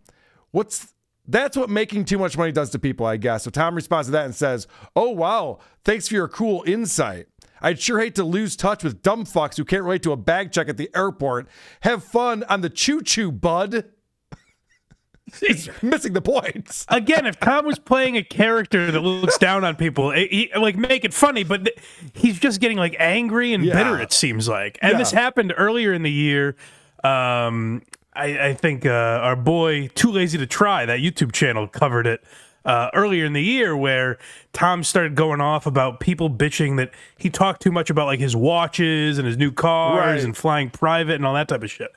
What's 0.53 0.95
that's 1.27 1.57
what 1.57 1.69
making 1.69 2.05
too 2.07 2.19
much 2.19 2.39
money 2.39 2.53
does 2.53 2.71
to 2.71 2.79
people, 2.79 3.05
I 3.05 3.17
guess. 3.19 3.43
So 3.45 3.51
Tom 3.51 3.75
responds 3.75 4.09
to 4.09 4.13
that 4.13 4.25
and 4.25 4.35
says, 4.35 4.67
Oh, 4.97 5.11
wow. 5.11 5.59
Thanks 5.85 6.09
for 6.09 6.15
your 6.15 6.29
cool 6.29 6.63
insight. 6.67 7.27
I'd 7.63 7.81
sure 7.81 7.99
hate 8.01 8.15
to 8.17 8.25
lose 8.25 8.57
touch 8.57 8.85
with 8.85 9.03
dumb 9.03 9.25
fucks 9.25 9.57
who 9.57 9.65
can't 9.65 9.83
relate 9.83 10.03
to 10.05 10.13
a 10.13 10.17
bag 10.17 10.53
check 10.53 10.69
at 10.69 10.77
the 10.77 10.91
airport. 10.95 11.49
Have 11.81 12.05
fun 12.05 12.45
on 12.49 12.61
the 12.61 12.71
choo 12.71 13.03
choo, 13.03 13.31
bud. 13.33 13.85
He's 15.41 15.69
missing 15.83 16.15
the 16.15 16.23
points. 16.23 16.87
Again, 16.91 17.27
if 17.27 17.39
Tom 17.39 17.67
was 17.67 17.79
playing 17.79 18.17
a 18.17 18.23
character 18.23 18.91
that 18.91 19.01
looks 19.01 19.37
down 19.39 19.63
on 19.65 19.77
people, 19.77 20.11
it, 20.11 20.31
he, 20.31 20.51
like 20.59 20.77
make 20.77 21.05
it 21.05 21.13
funny, 21.13 21.45
but 21.45 21.65
th- 21.67 21.77
he's 22.15 22.39
just 22.39 22.61
getting 22.61 22.79
like 22.79 22.97
angry 22.99 23.53
and 23.53 23.65
Yeah. 23.65 23.75
bitter. 23.75 24.01
It 24.01 24.13
seems 24.13 24.49
like, 24.49 24.79
and 24.81 24.99
this 24.99 25.11
happened 25.13 25.53
earlier 25.57 25.93
in 25.93 26.03
the 26.03 26.11
year. 26.11 26.57
Um, 27.05 27.83
I, 28.15 28.49
I 28.49 28.55
think 28.55 28.87
uh, 28.87 28.91
our 28.91 29.37
boy 29.37 29.89
Too 29.89 30.11
Lazy 30.11 30.39
to 30.39 30.47
Try 30.47 30.87
that 30.87 31.01
YouTube 31.01 31.33
channel 31.33 31.69
covered 31.69 32.07
it 32.07 32.25
uh, 32.65 32.91
earlier 32.95 33.25
in 33.25 33.33
the 33.33 33.43
year, 33.43 33.77
where 33.77 34.19
Tom 34.53 34.85
started 34.85 35.15
going 35.15 35.41
off 35.41 35.67
about 35.67 36.01
people 36.01 36.29
bitching 36.29 36.77
that 36.77 36.91
he 37.17 37.31
talked 37.31 37.63
too 37.63 37.73
much 37.73 37.89
about 37.91 38.07
like 38.07 38.21
his 38.21 38.35
watches 38.37 39.17
and 39.19 39.27
his 39.27 39.37
new 39.37 39.51
cars 39.53 39.99
Right. 40.17 40.25
and 40.25 40.37
flying 40.37 40.69
private 40.71 41.15
and 41.15 41.25
all 41.25 41.35
that 41.35 41.49
type 41.49 41.63
of 41.63 41.71
shit. 41.71 41.91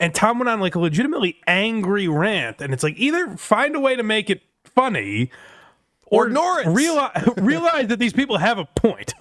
And 0.00 0.14
Tom 0.14 0.38
went 0.38 0.48
on 0.48 0.60
like 0.60 0.74
a 0.74 0.78
legitimately 0.80 1.38
angry 1.46 2.08
rant, 2.08 2.60
and 2.60 2.72
it's 2.72 2.82
like 2.82 2.98
either 2.98 3.36
find 3.36 3.76
a 3.76 3.80
way 3.80 3.94
to 3.96 4.02
make 4.02 4.28
it 4.30 4.42
funny 4.64 5.30
Or 6.06 6.26
ignore 6.26 6.60
it. 6.60 6.66
Realize, 6.68 7.28
realize 7.36 7.86
that 7.88 7.98
these 7.98 8.12
people 8.12 8.38
have 8.38 8.58
a 8.58 8.64
point. 8.64 9.14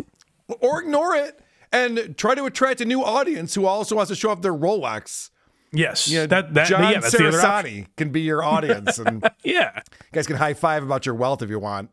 or 0.59 0.81
ignore 0.81 1.15
it 1.15 1.39
and 1.71 2.15
try 2.17 2.35
to 2.35 2.45
attract 2.45 2.79
a 2.81 2.85
new 2.85 3.03
audience 3.03 3.53
who 3.55 3.65
also 3.65 3.95
wants 3.95 4.09
to 4.09 4.15
show 4.15 4.29
off 4.29 4.41
their 4.41 4.53
Rolex. 4.53 5.29
Yes, 5.71 6.07
You 6.09 6.19
know, 6.19 6.27
that 6.27 6.53
that 6.53 6.67
John 6.67 6.83
yeah, 6.93 6.99
that's 6.99 7.11
the 7.17 7.27
other. 7.27 7.37
Sarasani 7.37 7.87
can 7.97 8.11
be 8.11 8.21
your 8.21 8.43
audience, 8.43 8.97
and 8.97 9.21
yeah, 9.43 9.71
you 9.75 9.81
guys 10.13 10.25
can 10.27 10.37
high 10.37 10.53
five 10.53 10.83
about 10.83 11.05
your 11.05 11.15
wealth 11.15 11.41
if 11.41 11.49
you 11.49 11.59
want. 11.59 11.89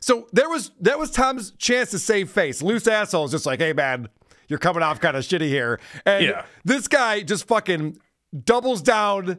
So 0.00 0.28
there 0.32 0.48
was 0.48 0.70
that 0.80 0.98
was 0.98 1.10
Tom's 1.10 1.52
chance 1.52 1.90
to 1.92 1.98
save 1.98 2.30
face. 2.30 2.62
Loose 2.62 2.86
asshole 2.86 3.24
is 3.24 3.30
just 3.30 3.46
like, 3.46 3.60
hey 3.60 3.72
man, 3.72 4.08
you're 4.48 4.58
coming 4.58 4.82
off 4.82 5.00
kind 5.00 5.16
of 5.16 5.24
shitty 5.24 5.48
here, 5.48 5.80
and 6.04 6.24
Yeah. 6.24 6.44
this 6.64 6.86
guy 6.88 7.22
just 7.22 7.46
fucking 7.48 7.98
doubles 8.44 8.82
down. 8.82 9.38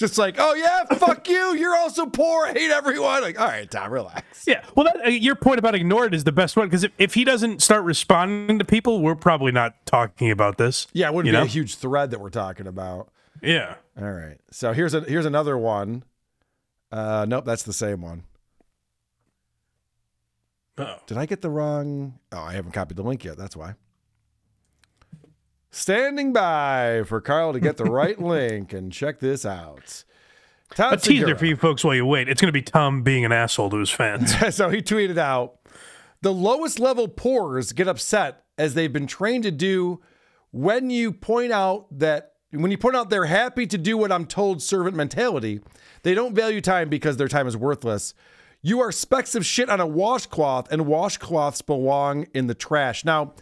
Just 0.00 0.16
like, 0.16 0.36
oh 0.38 0.54
yeah, 0.54 0.86
fuck 0.96 1.28
you. 1.28 1.54
You're 1.56 1.76
also 1.76 2.06
poor. 2.06 2.46
I 2.46 2.52
hate 2.54 2.70
everyone. 2.70 3.20
Like, 3.20 3.38
all 3.38 3.46
right, 3.46 3.70
Tom, 3.70 3.92
relax. 3.92 4.46
yeah. 4.46 4.64
Well, 4.74 4.84
that, 4.84 5.04
uh, 5.04 5.10
your 5.10 5.34
point 5.34 5.58
about 5.58 5.74
ignored 5.74 6.14
is 6.14 6.24
the 6.24 6.32
best 6.32 6.56
one 6.56 6.68
because 6.68 6.84
if, 6.84 6.92
if 6.96 7.12
he 7.12 7.22
doesn't 7.22 7.60
start 7.60 7.84
responding 7.84 8.58
to 8.58 8.64
people, 8.64 9.02
we're 9.02 9.14
probably 9.14 9.52
not 9.52 9.74
talking 9.84 10.30
about 10.30 10.56
this. 10.56 10.86
Yeah, 10.94 11.08
it 11.08 11.14
wouldn't 11.14 11.30
be 11.30 11.36
know? 11.36 11.42
a 11.42 11.46
huge 11.46 11.74
thread 11.74 12.12
that 12.12 12.18
we're 12.18 12.30
talking 12.30 12.66
about. 12.66 13.10
Yeah. 13.42 13.74
All 14.00 14.10
right. 14.10 14.38
So 14.50 14.72
here's 14.72 14.94
a 14.94 15.02
here's 15.02 15.26
another 15.26 15.58
one. 15.58 16.04
Uh 16.90 17.26
nope, 17.28 17.44
that's 17.44 17.64
the 17.64 17.74
same 17.74 18.00
one. 18.00 18.24
Oh. 20.78 20.96
Did 21.06 21.18
I 21.18 21.26
get 21.26 21.42
the 21.42 21.50
wrong? 21.50 22.18
Oh, 22.32 22.40
I 22.40 22.54
haven't 22.54 22.72
copied 22.72 22.96
the 22.96 23.02
link 23.02 23.22
yet. 23.22 23.36
That's 23.36 23.54
why. 23.54 23.74
Standing 25.70 26.32
by 26.32 27.02
for 27.06 27.20
Karl 27.20 27.52
to 27.52 27.60
get 27.60 27.76
the 27.76 27.84
right 27.84 28.18
link 28.20 28.72
and 28.72 28.92
check 28.92 29.20
this 29.20 29.46
out. 29.46 30.04
A 30.78 30.96
teaser 30.96 31.36
for 31.36 31.46
you 31.46 31.56
folks 31.56 31.84
while 31.84 31.94
you 31.94 32.06
wait. 32.06 32.28
It's 32.28 32.40
going 32.40 32.48
to 32.48 32.52
be 32.52 32.62
Tom 32.62 33.02
being 33.02 33.24
an 33.24 33.32
asshole 33.32 33.70
to 33.70 33.78
his 33.78 33.90
fans. 33.90 34.34
so 34.54 34.68
he 34.68 34.78
tweeted 34.82 35.18
out 35.18 35.58
the 36.22 36.32
lowest 36.32 36.78
level 36.78 37.08
poors 37.08 37.72
get 37.72 37.88
upset 37.88 38.44
as 38.58 38.74
they've 38.74 38.92
been 38.92 39.06
trained 39.06 39.44
to 39.44 39.50
do 39.50 40.00
when 40.52 40.90
you 40.90 41.12
point 41.12 41.52
out 41.52 41.86
that 41.98 42.34
when 42.50 42.70
you 42.70 42.78
point 42.78 42.96
out 42.96 43.10
they're 43.10 43.26
happy 43.26 43.66
to 43.66 43.78
do 43.78 43.96
what 43.96 44.10
I'm 44.10 44.26
told 44.26 44.60
servant 44.60 44.96
mentality, 44.96 45.60
they 46.02 46.14
don't 46.14 46.34
value 46.34 46.60
time 46.60 46.88
because 46.88 47.16
their 47.16 47.28
time 47.28 47.46
is 47.46 47.56
worthless. 47.56 48.12
You 48.60 48.80
are 48.80 48.92
specks 48.92 49.34
of 49.34 49.46
shit 49.46 49.70
on 49.70 49.80
a 49.80 49.86
washcloth, 49.86 50.70
and 50.70 50.82
washcloths 50.82 51.64
belong 51.64 52.26
in 52.34 52.48
the 52.48 52.54
trash. 52.54 53.04
Now, 53.04 53.34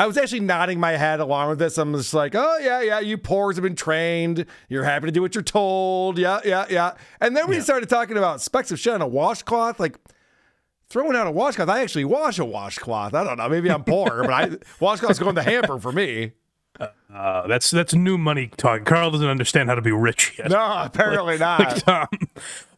I 0.00 0.06
was 0.06 0.16
actually 0.16 0.40
nodding 0.40 0.80
my 0.80 0.92
head 0.92 1.20
along 1.20 1.50
with 1.50 1.58
this. 1.58 1.76
I'm 1.76 1.92
just 1.92 2.14
like, 2.14 2.34
oh, 2.34 2.56
yeah, 2.56 2.80
yeah, 2.80 3.00
you 3.00 3.18
poors 3.18 3.56
have 3.56 3.62
been 3.62 3.76
trained. 3.76 4.46
You're 4.70 4.84
happy 4.84 5.04
to 5.04 5.12
do 5.12 5.20
what 5.20 5.34
you're 5.34 5.44
told. 5.44 6.16
Yeah, 6.16 6.40
yeah, 6.42 6.64
yeah. 6.70 6.94
And 7.20 7.36
then 7.36 7.48
we 7.50 7.60
started 7.60 7.90
talking 7.90 8.16
about 8.16 8.40
specks 8.40 8.70
of 8.70 8.80
shit 8.80 8.94
on 8.94 9.02
a 9.02 9.06
washcloth. 9.06 9.78
Like, 9.78 9.98
throwing 10.88 11.16
out 11.16 11.26
a 11.26 11.30
washcloth. 11.30 11.68
I 11.68 11.82
actually 11.82 12.06
wash 12.06 12.38
a 12.38 12.46
washcloth. 12.46 13.12
I 13.12 13.24
don't 13.24 13.36
know. 13.36 13.46
Maybe 13.50 13.70
I'm 13.70 13.84
poor, 13.84 14.22
but 14.22 14.32
I 14.32 14.46
washcloths 14.80 15.20
go 15.20 15.28
in 15.28 15.34
the 15.34 15.42
hamper 15.42 15.78
for 15.78 15.92
me. 15.92 16.32
Uh, 17.12 17.46
that's 17.46 17.70
that's 17.70 17.92
new 17.92 18.16
money 18.16 18.46
talk. 18.56 18.86
Karl 18.86 19.10
doesn't 19.10 19.28
understand 19.28 19.68
how 19.68 19.74
to 19.74 19.82
be 19.82 19.92
rich 19.92 20.38
yet. 20.38 20.48
No, 20.48 20.82
apparently 20.82 21.36
not. 21.38 21.60
like 21.60 21.84
Tom. 21.84 22.08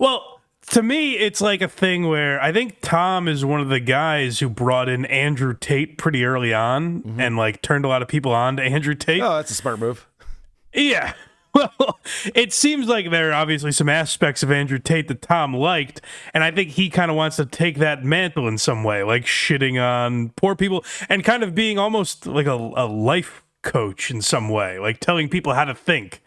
Well, 0.01 0.42
to 0.69 0.83
me, 0.83 1.17
it's 1.17 1.41
like 1.41 1.61
a 1.61 1.69
thing 1.69 2.09
where 2.09 2.41
I 2.41 2.53
think 2.53 2.79
Tom 2.81 3.29
is 3.29 3.45
one 3.45 3.61
of 3.61 3.69
the 3.69 3.81
guys 3.81 4.39
who 4.39 4.49
brought 4.49 4.89
in 4.89 5.05
Andrew 5.07 5.55
Tate 5.59 5.99
pretty 5.99 6.25
early 6.25 6.55
on 6.55 7.03
mm-hmm. 7.03 7.21
and 7.21 7.37
like 7.37 7.63
turned 7.63 7.85
a 7.85 7.89
lot 7.89 8.03
of 8.03 8.09
people 8.09 8.33
on 8.33 8.57
to 8.57 8.63
Andrew 8.63 8.95
Tate. 8.95 9.23
oh, 9.23 9.37
that's 9.37 9.51
a 9.51 9.55
smart 9.55 9.79
move. 9.79 10.07
Yeah. 10.73 11.15
Well, 11.55 12.01
it 12.35 12.51
seems 12.55 12.89
like 12.89 13.11
there 13.11 13.29
are 13.29 13.35
obviously 13.35 13.73
some 13.73 13.91
aspects 13.91 14.43
of 14.43 14.51
Andrew 14.51 14.79
Tate 14.79 15.09
that 15.09 15.21
Tom 15.21 15.53
liked, 15.53 16.01
and 16.33 16.43
I 16.43 16.51
think 16.51 16.71
he 16.71 16.89
kind 16.89 17.11
of 17.11 17.17
wants 17.19 17.37
to 17.37 17.45
take 17.45 17.77
that 17.77 18.03
mantle 18.03 18.49
in 18.49 18.57
some 18.57 18.85
way, 18.85 19.03
like 19.03 19.27
shitting 19.27 19.79
on 19.79 20.31
poor 20.31 20.57
people 20.57 20.83
and 21.11 21.23
kind 21.23 21.43
of 21.43 21.55
being 21.55 21.79
almost 21.79 22.27
like 22.27 22.47
a, 22.47 22.55
a 22.55 22.87
life 22.87 23.43
coach 23.61 24.11
in 24.11 24.23
some 24.23 24.49
way, 24.49 24.79
like 24.79 24.99
telling 24.99 25.29
people 25.29 25.53
how 25.53 25.67
to 25.67 25.75
think 25.75 26.23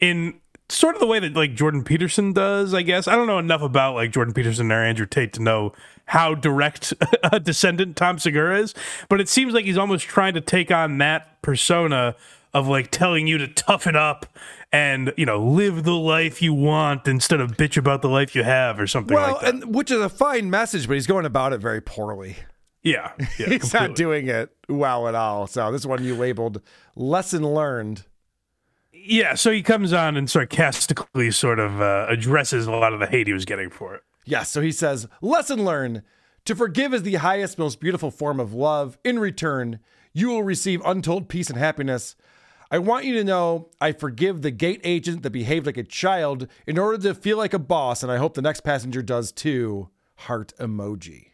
in 0.00 0.40
sort 0.70 0.94
of 0.94 1.00
the 1.00 1.06
way 1.06 1.18
that 1.18 1.34
like 1.34 1.54
Jordan 1.54 1.84
Peterson 1.84 2.32
does, 2.32 2.72
I 2.74 2.82
guess. 2.82 3.06
I 3.08 3.16
don't 3.16 3.26
know 3.26 3.38
enough 3.38 3.62
about 3.62 3.94
like 3.94 4.12
Jordan 4.12 4.34
Peterson 4.34 4.70
or 4.72 4.82
Andrew 4.82 5.06
Tate 5.06 5.32
to 5.34 5.42
know 5.42 5.72
how 6.06 6.34
direct 6.34 6.92
a 7.24 7.38
descendant 7.40 7.96
Tom 7.96 8.18
Segura 8.18 8.58
is, 8.58 8.74
but 9.08 9.20
it 9.20 9.28
seems 9.28 9.52
like 9.54 9.64
he's 9.64 9.78
almost 9.78 10.06
trying 10.06 10.34
to 10.34 10.40
take 10.40 10.70
on 10.70 10.98
that 10.98 11.40
persona 11.42 12.14
of 12.52 12.66
like 12.66 12.90
telling 12.90 13.26
you 13.28 13.38
to 13.38 13.46
toughen 13.46 13.94
up 13.94 14.26
and 14.72 15.12
you 15.16 15.24
know 15.26 15.40
live 15.40 15.84
the 15.84 15.94
life 15.94 16.42
you 16.42 16.52
want 16.52 17.06
instead 17.06 17.40
of 17.40 17.52
bitch 17.52 17.76
about 17.76 18.02
the 18.02 18.08
life 18.08 18.34
you 18.34 18.42
have 18.42 18.78
or 18.80 18.86
something 18.88 19.14
Well, 19.14 19.32
like 19.34 19.40
that. 19.42 19.54
and 19.54 19.74
which 19.74 19.90
is 19.90 20.00
a 20.00 20.08
fine 20.08 20.50
message, 20.50 20.86
but 20.88 20.94
he's 20.94 21.06
going 21.06 21.26
about 21.26 21.52
it 21.52 21.58
very 21.60 21.80
poorly. 21.80 22.36
yeah, 22.82 23.12
yeah, 23.18 23.26
he's 23.46 23.60
completely. 23.70 23.80
not 23.88 23.96
doing 23.96 24.28
it 24.28 24.50
well 24.68 25.06
at 25.06 25.14
all. 25.14 25.46
So 25.46 25.70
this 25.70 25.86
one 25.86 26.02
you 26.04 26.14
labeled 26.16 26.60
lesson 26.96 27.42
learned. 27.44 28.04
Yeah. 29.04 29.34
So 29.34 29.50
he 29.50 29.62
comes 29.62 29.92
on 29.92 30.16
and 30.16 30.28
sarcastically 30.30 31.30
sort 31.30 31.58
of 31.58 31.80
uh, 31.80 32.06
addresses 32.08 32.66
a 32.66 32.72
lot 32.72 32.92
of 32.92 33.00
the 33.00 33.06
hate 33.06 33.26
he 33.26 33.32
was 33.32 33.44
getting 33.44 33.70
for 33.70 33.94
it. 33.94 34.02
Yes, 34.24 34.50
so 34.50 34.60
he 34.60 34.72
says, 34.72 35.08
lesson 35.20 35.64
learned. 35.64 36.02
To 36.44 36.54
forgive 36.54 36.94
is 36.94 37.02
the 37.02 37.16
highest, 37.16 37.58
most 37.58 37.80
beautiful 37.80 38.10
form 38.10 38.40
of 38.40 38.54
love. 38.54 38.98
In 39.04 39.18
return, 39.18 39.80
you 40.12 40.28
will 40.28 40.42
receive 40.42 40.80
untold 40.84 41.28
peace 41.28 41.50
and 41.50 41.58
happiness. 41.58 42.16
I 42.70 42.78
want 42.78 43.04
you 43.04 43.14
to 43.14 43.24
know 43.24 43.70
I 43.80 43.92
forgive 43.92 44.42
the 44.42 44.50
gate 44.52 44.80
agent 44.84 45.22
that 45.22 45.30
behaved 45.30 45.66
like 45.66 45.76
a 45.76 45.82
child 45.82 46.46
in 46.66 46.78
order 46.78 46.98
to 46.98 47.14
feel 47.14 47.36
like 47.36 47.52
a 47.52 47.58
boss, 47.58 48.02
and 48.02 48.12
I 48.12 48.18
hope 48.18 48.34
the 48.34 48.42
next 48.42 48.60
passenger 48.60 49.02
does 49.02 49.32
too. 49.32 49.90
Heart 50.14 50.52
emoji. 50.58 51.29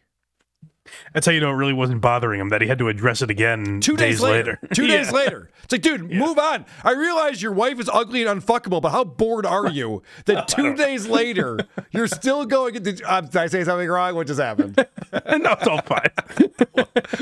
That's 1.13 1.25
how 1.25 1.31
you 1.31 1.39
know 1.39 1.49
it 1.51 1.55
really 1.55 1.73
wasn't 1.73 2.01
bothering 2.01 2.39
him 2.39 2.49
that 2.49 2.61
he 2.61 2.67
had 2.67 2.77
to 2.79 2.87
address 2.89 3.21
it 3.21 3.29
again 3.29 3.79
Two 3.81 3.97
days, 3.97 4.21
later. 4.21 4.59
Two 4.73 4.87
days 4.87 5.07
Yeah. 5.07 5.11
later. 5.17 5.49
It's 5.63 5.71
like, 5.73 5.81
dude, 5.81 6.09
move 6.11 6.37
on. 6.39 6.65
I 6.83 6.91
realize 6.93 7.41
your 7.41 7.51
wife 7.51 7.79
is 7.79 7.89
ugly 7.91 8.23
and 8.25 8.41
unfuckable, 8.41 8.81
but 8.81 8.89
how 8.91 9.03
bored 9.03 9.45
are 9.45 9.67
you 9.69 10.01
that 10.25 10.47
two 10.47 10.75
days 10.75 11.07
later 11.07 11.59
you're 11.91 12.07
still 12.07 12.45
going? 12.45 12.73
Did, 12.81 13.01
uh, 13.03 13.21
did 13.21 13.35
I 13.35 13.47
say 13.47 13.63
something 13.63 13.87
wrong? 13.89 14.15
What 14.15 14.27
just 14.27 14.39
happened? 14.39 14.75
no, 15.13 15.51
it's 15.51 15.67
all 15.67 15.81
fine. 15.81 16.09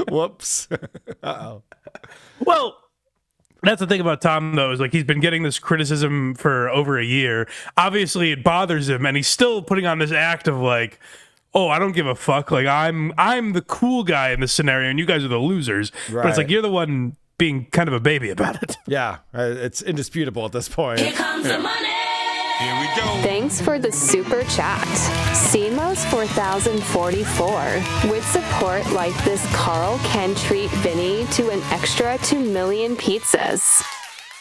Whoops. 0.09 0.67
Oh. 1.23 1.63
Well, 2.39 2.77
that's 3.63 3.79
the 3.79 3.87
thing 3.87 4.01
about 4.01 4.21
Tom, 4.21 4.53
though, 4.55 4.71
is 4.71 4.79
like 4.79 4.91
he's 4.91 5.03
been 5.03 5.19
getting 5.21 5.41
this 5.43 5.57
criticism 5.57 6.35
for 6.35 6.69
over 6.69 6.99
a 6.99 7.03
year. 7.05 7.47
Obviously, 7.77 8.31
it 8.31 8.43
bothers 8.43 8.89
him, 8.89 9.05
and 9.05 9.17
he's 9.17 9.27
still 9.27 9.61
putting 9.63 9.87
on 9.87 9.97
this 9.99 10.11
act 10.11 10.47
of 10.47 10.57
like, 10.59 10.99
"Oh, 11.55 11.69
I 11.69 11.79
don't 11.79 11.93
give 11.93 12.05
a 12.05 12.13
fuck. 12.15 12.51
Like 12.51 12.67
I'm, 12.67 13.11
I'm 13.17 13.53
the 13.53 13.61
cool 13.63 14.03
guy 14.03 14.29
in 14.29 14.41
this 14.41 14.53
scenario, 14.53 14.89
and 14.89 14.99
you 14.99 15.05
guys 15.07 15.23
are 15.23 15.27
the 15.29 15.39
losers." 15.39 15.91
Right. 16.11 16.21
But 16.23 16.29
it's 16.29 16.37
like 16.37 16.49
you're 16.51 16.61
the 16.61 16.69
one 16.69 17.15
being 17.37 17.65
kind 17.71 17.89
of 17.89 17.93
a 17.93 17.99
baby 17.99 18.29
about 18.29 18.61
it. 18.61 18.77
Yeah, 18.87 19.17
uh, 19.33 19.55
it's 19.57 19.81
indisputable 19.81 20.45
at 20.45 20.51
this 20.51 20.69
point. 20.69 20.99
Here 20.99 21.11
comes 21.13 21.47
the 21.47 21.57
money. 21.57 21.89
Here 22.59 22.79
we 22.79 22.85
go. 22.95 23.21
Thanks 23.23 23.59
for 23.59 23.79
the 23.79 23.91
super 23.91 24.43
chat. 24.43 24.87
CMOS 25.51 26.09
4044. 26.09 28.09
With 28.11 28.25
support 28.25 28.89
like 28.93 29.13
this, 29.25 29.45
Karl 29.53 29.97
can 30.03 30.33
treat 30.35 30.69
Vinny 30.69 31.25
to 31.31 31.49
an 31.49 31.61
extra 31.71 32.17
2 32.19 32.39
million 32.39 32.95
pizzas. 32.95 33.81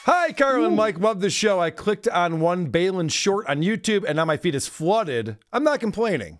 Hi, 0.05 0.31
Karl 0.33 0.65
and 0.67 0.77
Mike. 0.77 1.01
Love 1.01 1.21
the 1.21 1.31
show. 1.31 1.61
I 1.61 1.71
clicked 1.71 2.07
on 2.09 2.41
one 2.41 2.67
Balin 2.67 3.09
short 3.09 3.47
on 3.49 3.63
YouTube, 3.63 4.05
and 4.07 4.17
now 4.17 4.27
my 4.27 4.37
feed 4.37 4.55
is 4.55 4.69
flooded. 4.69 5.39
I'm 5.53 5.65
not 5.65 5.81
complaining, 5.81 6.39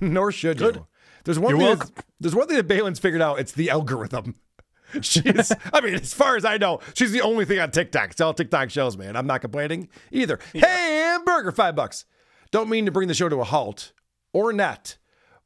nor 0.10 0.32
should 0.32 0.60
you. 0.60 0.86
There's 1.24 1.38
one 1.38 1.58
You're 1.58 1.76
thing 1.76 1.92
There's 2.18 2.34
one 2.34 2.46
thing 2.46 2.56
that 2.56 2.66
Balin's 2.66 2.98
figured 2.98 3.22
out. 3.22 3.38
It's 3.38 3.52
the 3.52 3.70
algorithm. 3.70 4.36
She's, 5.02 5.52
I 5.72 5.80
mean, 5.80 5.94
as 5.94 6.12
far 6.12 6.36
as 6.36 6.44
I 6.44 6.56
know, 6.56 6.80
she's 6.94 7.12
the 7.12 7.20
only 7.20 7.44
thing 7.44 7.60
on 7.60 7.70
TikTok. 7.70 8.10
It's 8.10 8.20
all 8.20 8.34
TikTok 8.34 8.70
shows, 8.70 8.96
man. 8.96 9.14
I'm 9.14 9.26
not 9.26 9.40
complaining 9.40 9.88
either. 10.10 10.40
Hey, 10.52 11.02
hamburger, 11.04 11.52
five 11.52 11.76
bucks. 11.76 12.06
Don't 12.50 12.68
mean 12.68 12.86
to 12.86 12.90
bring 12.90 13.06
the 13.06 13.14
show 13.14 13.28
to 13.28 13.36
a 13.36 13.44
halt 13.44 13.92
or 14.32 14.52
net, 14.52 14.96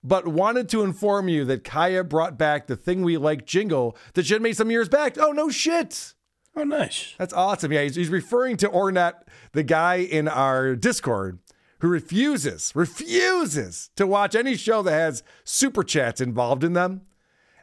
but 0.02 0.26
wanted 0.26 0.70
to 0.70 0.82
inform 0.82 1.28
you 1.28 1.44
that 1.44 1.62
Kaya 1.62 2.04
brought 2.04 2.38
back 2.38 2.66
the 2.66 2.76
thing 2.76 3.02
we 3.02 3.18
like 3.18 3.44
jingle 3.44 3.98
that 4.14 4.24
she 4.24 4.32
had 4.32 4.40
made 4.40 4.56
some 4.56 4.70
years 4.70 4.88
back. 4.88 5.18
Oh, 5.18 5.32
no 5.32 5.50
shit. 5.50 6.14
Oh, 6.56 6.64
nice. 6.64 7.14
That's 7.18 7.34
awesome. 7.34 7.70
Yeah, 7.70 7.82
he's, 7.82 7.96
he's 7.96 8.08
referring 8.08 8.56
to 8.58 8.68
Ornette, 8.70 9.24
the 9.52 9.62
guy 9.62 9.96
in 9.96 10.26
our 10.26 10.74
Discord 10.74 11.38
who 11.84 11.90
refuses, 11.90 12.72
refuses 12.74 13.90
to 13.94 14.06
watch 14.06 14.34
any 14.34 14.56
show 14.56 14.80
that 14.80 14.90
has 14.90 15.22
super 15.44 15.84
chats 15.84 16.18
involved 16.18 16.64
in 16.64 16.72
them. 16.72 17.02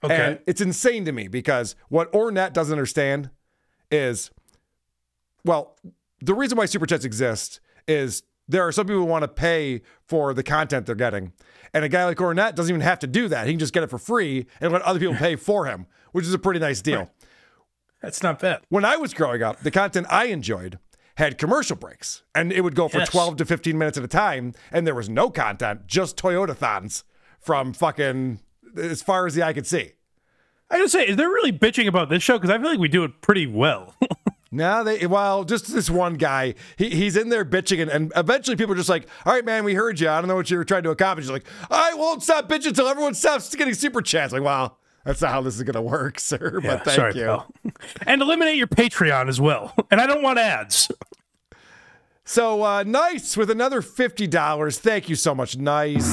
Okay. 0.04 0.16
And 0.16 0.40
it's 0.46 0.62
insane 0.62 1.06
to 1.06 1.12
me 1.12 1.28
because 1.28 1.76
what 1.90 2.14
Ornette 2.14 2.54
doesn't 2.54 2.72
understand 2.72 3.32
is, 3.90 4.30
well, 5.44 5.76
the 6.20 6.36
reason 6.36 6.56
why 6.56 6.66
super 6.66 6.86
chats 6.86 7.04
exist 7.04 7.62
is 7.88 8.22
there 8.48 8.62
are 8.62 8.72
some 8.72 8.86
people 8.86 9.02
who 9.02 9.06
want 9.08 9.24
to 9.24 9.28
pay 9.28 9.82
for 10.06 10.36
the 10.36 10.44
content 10.44 10.86
they're 10.86 10.94
getting. 10.94 11.34
And 11.74 11.84
a 11.84 11.90
guy 11.90 12.06
like 12.06 12.18
Ornette 12.18 12.54
doesn't 12.54 12.72
even 12.72 12.82
have 12.82 13.00
to 13.00 13.08
do 13.08 13.28
that. 13.28 13.48
He 13.48 13.54
can 13.54 13.60
just 13.60 13.74
get 13.74 13.82
it 13.82 13.90
for 13.90 13.98
free 13.98 14.46
and 14.60 14.72
let 14.72 14.84
other 14.84 15.00
people 15.00 15.16
pay 15.16 15.36
for 15.36 15.66
him, 15.66 15.88
which 16.12 16.28
is 16.28 16.34
a 16.36 16.40
pretty 16.40 16.60
nice 16.60 16.84
deal. 16.84 17.10
That's 18.04 18.22
not 18.22 18.38
bad. 18.38 18.62
When 18.70 18.86
I 18.86 18.98
was 18.98 19.16
growing 19.16 19.42
up, 19.42 19.62
the 19.62 19.72
content 19.72 20.06
I 20.12 20.26
enjoyed 20.26 20.78
had 21.16 21.38
commercial 21.38 21.76
breaks 21.76 22.24
and 22.34 22.52
it 22.52 22.62
would 22.62 22.76
go 22.76 22.88
for 22.88 23.00
Yes. 23.00 23.10
12 23.10 23.38
to 23.38 23.46
15 23.46 23.78
minutes 23.78 23.98
at 23.98 24.04
a 24.04 24.08
time 24.08 24.54
and 24.72 24.86
there 24.88 24.96
was 24.96 25.10
no 25.10 25.30
content, 25.30 25.88
just 25.88 26.18
Toyota 26.18 26.56
thons 26.56 27.04
from 27.40 27.74
fucking 27.74 28.40
as 28.78 29.02
far 29.02 29.28
as 29.28 29.36
the 29.36 29.44
eye 29.44 29.54
could 29.54 29.68
see. 29.68 29.92
I 30.70 30.78
gotta 30.78 30.90
say, 30.90 31.08
is 31.08 31.18
there 31.18 31.28
really 31.30 31.52
bitching 31.52 31.88
about 31.88 32.10
this 32.10 32.24
show? 32.24 32.38
Because 32.38 32.50
I 32.50 32.58
feel 32.58 32.70
like 32.70 32.80
we 32.80 32.88
do 32.88 33.04
it 33.04 33.22
pretty 33.22 33.46
well. 33.48 33.96
No, 34.54 34.84
they 34.84 35.08
well, 35.08 35.46
just 35.46 35.74
this 35.74 35.90
one 35.90 36.16
guy. 36.16 36.56
He, 36.78 36.90
he's 36.90 37.16
in 37.16 37.30
there 37.30 37.46
bitching, 37.46 37.82
and, 37.82 37.90
and 37.90 38.12
eventually 38.18 38.58
people 38.58 38.74
are 38.74 38.78
just 38.78 38.90
like, 38.90 39.08
"All 39.26 39.32
right, 39.32 39.46
man, 39.46 39.64
we 39.64 39.76
heard 39.76 39.98
you. 39.98 40.10
I 40.10 40.20
don't 40.20 40.28
know 40.28 40.36
what 40.36 40.52
you 40.52 40.58
were 40.58 40.66
trying 40.66 40.84
to 40.84 40.90
accomplish." 40.90 41.30
Like, 41.30 41.46
"I 41.70 41.94
won't 41.94 42.22
stop 42.22 42.50
bitching 42.50 42.68
until 42.68 42.90
everyone 42.90 43.14
stops 43.14 43.56
getting 43.56 43.74
super 43.74 44.02
chats." 44.02 44.34
Like, 44.34 44.42
wow, 44.42 44.76
that's 45.06 45.22
not 45.22 45.32
how 45.32 45.42
this 45.42 45.56
is 45.56 45.64
gonna 45.64 45.82
work, 45.82 46.20
sir. 46.20 46.60
but 46.62 46.84
thank 46.84 46.96
sorry, 46.96 47.16
you. 47.16 47.26
pal. 47.26 47.48
and 48.06 48.22
eliminate 48.22 48.58
your 48.58 48.68
Patreon 48.68 49.28
as 49.30 49.40
well. 49.42 49.74
And 49.90 50.00
I 50.02 50.08
don't 50.08 50.22
want 50.24 50.40
ads. 50.40 50.92
So 52.24 52.64
uh, 52.64 52.84
nice 52.84 53.36
with 53.36 53.50
another 53.50 53.82
fifty 53.82 54.28
dollars. 54.28 54.80
Thank 54.80 55.10
you 55.10 55.16
so 55.16 55.34
much. 55.36 55.58
Nice. 55.58 56.08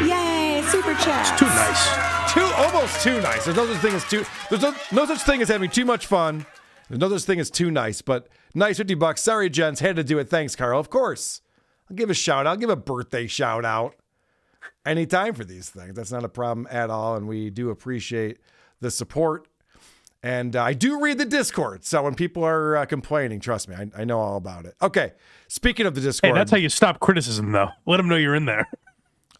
Yay, 0.00 0.62
super 0.66 0.94
chats. 0.94 1.38
Too 1.38 1.46
nice. 1.46 2.32
Too 2.32 2.40
almost 2.56 3.02
too 3.02 3.20
nice. 3.20 3.44
There's 3.44 3.56
no 3.56 3.66
such 3.66 3.82
thing 3.82 3.94
as 3.94 4.04
too. 4.04 4.24
There's 4.48 4.62
no, 4.62 4.74
no 4.90 5.06
such 5.06 5.20
thing 5.22 5.42
as 5.42 5.48
having 5.48 5.70
too 5.70 5.84
much 5.84 6.06
fun. 6.06 6.46
There's 6.88 6.98
no 7.00 7.08
such 7.10 7.24
thing 7.24 7.38
as 7.40 7.50
too 7.50 7.70
nice. 7.70 8.00
But 8.02 8.28
nice 8.54 8.78
fifty 8.78 8.94
bucks. 8.94 9.20
Sorry, 9.22 9.50
gents, 9.50 9.80
had 9.80 9.96
to 9.96 10.04
do 10.04 10.18
it. 10.18 10.28
Thanks, 10.30 10.56
Karl. 10.56 10.80
Of 10.80 10.88
course. 10.90 11.42
I'll 11.90 11.96
give 11.96 12.10
a 12.10 12.14
shout 12.14 12.46
out. 12.46 12.50
I'll 12.52 12.56
give 12.56 12.70
a 12.70 12.76
birthday 12.76 13.26
shout 13.26 13.64
out. 13.64 13.94
Anytime 14.84 15.34
for 15.34 15.44
these 15.44 15.70
things. 15.70 15.94
That's 15.94 16.12
not 16.12 16.24
a 16.24 16.28
problem 16.28 16.66
at 16.70 16.90
all. 16.90 17.16
And 17.16 17.28
we 17.28 17.50
do 17.50 17.70
appreciate 17.70 18.38
the 18.80 18.90
support. 18.90 19.46
And 20.24 20.54
uh, 20.54 20.62
I 20.62 20.72
do 20.72 21.00
read 21.00 21.18
the 21.18 21.24
Discord. 21.24 21.84
So 21.84 22.02
when 22.02 22.14
people 22.14 22.44
are 22.44 22.76
uh, 22.76 22.86
complaining, 22.86 23.40
trust 23.40 23.68
me, 23.68 23.74
I, 23.74 23.90
I 24.02 24.04
know 24.04 24.20
all 24.20 24.36
about 24.36 24.66
it. 24.66 24.74
Okay. 24.80 25.12
Speaking 25.48 25.84
of 25.86 25.94
the 25.94 26.00
Hey, 26.00 26.06
Discord. 26.06 26.36
that's 26.36 26.50
how 26.50 26.56
you 26.58 26.68
stop 26.68 27.00
criticism, 27.00 27.50
though. 27.52 27.70
Let 27.86 27.96
them 27.96 28.08
know 28.08 28.16
you're 28.16 28.34
in 28.36 28.44
there. 28.44 28.68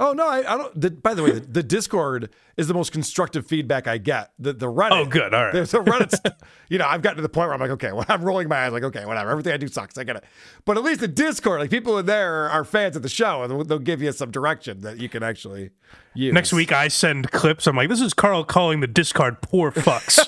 Oh 0.03 0.13
no, 0.13 0.27
I, 0.27 0.39
I 0.39 0.57
don't. 0.59 0.81
The, 0.81 0.91
by 0.91 1.15
the 1.15 1.23
way, 1.23 1.31
the, 1.31 1.41
the 1.41 1.63
Discord 1.63 2.31
is 2.57 2.67
the 2.67 2.75
most 2.75 2.91
constructive 2.91 3.47
feedback 3.47 3.87
I 3.87 3.99
get. 3.99 4.33
The 4.37 4.53
the 4.53 4.67
Reddit. 4.67 4.91
Oh, 4.91 5.07
good, 5.07 5.33
all 5.33 5.45
right. 5.45 5.53
The, 5.53 5.61
the 5.61 5.79
Reddit's. 5.79 6.21
you 6.69 6.79
know, 6.79 6.89
I've 6.89 7.03
gotten 7.03 7.19
to 7.19 7.23
the 7.23 7.29
point 7.29 7.47
where 7.47 7.55
I'm 7.55 7.61
like, 7.61 7.71
okay, 7.71 7.93
well, 7.93 8.05
I'm 8.09 8.23
rolling 8.25 8.49
my 8.49 8.67
eyes, 8.67 8.73
like, 8.73 8.83
okay, 8.83 9.05
whatever. 9.05 9.31
Everything 9.31 9.53
I 9.53 9.59
do 9.59 9.69
sucks. 9.69 9.97
I 9.97 10.03
get 10.03 10.17
it. 10.17 10.25
But 10.65 10.77
at 10.77 10.83
least 10.83 10.99
the 10.99 11.09
Discord, 11.09 11.61
like 11.61 11.71
people 11.71 11.99
in 11.99 12.07
there 12.07 12.51
are 12.51 12.65
fans 12.65 12.97
of 12.97 13.03
the 13.03 13.09
show, 13.09 13.43
and 13.43 13.51
they'll, 13.53 13.63
they'll 13.63 13.79
give 13.79 14.03
you 14.03 14.11
some 14.11 14.33
direction 14.33 14.81
that 14.81 14.99
you 14.99 15.09
can 15.09 15.23
actually 15.23 15.71
use. 16.15 16.35
Next 16.35 16.53
week, 16.53 16.73
I 16.73 16.89
send 16.89 17.31
clips. 17.31 17.69
I'm 17.69 17.77
like, 17.77 17.89
this 17.89 18.01
is 18.01 18.13
Karl 18.13 18.43
calling 18.43 18.81
the 18.81 18.89
Discord 18.89 19.41
poor 19.41 19.71
fucks. 19.71 20.19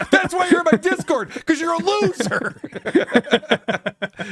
That's 0.10 0.34
why 0.34 0.48
you're 0.50 0.60
in 0.60 0.66
my 0.70 0.76
Discord 0.76 1.32
because 1.32 1.62
you're 1.62 1.72
a 1.72 1.78
loser. 1.78 2.60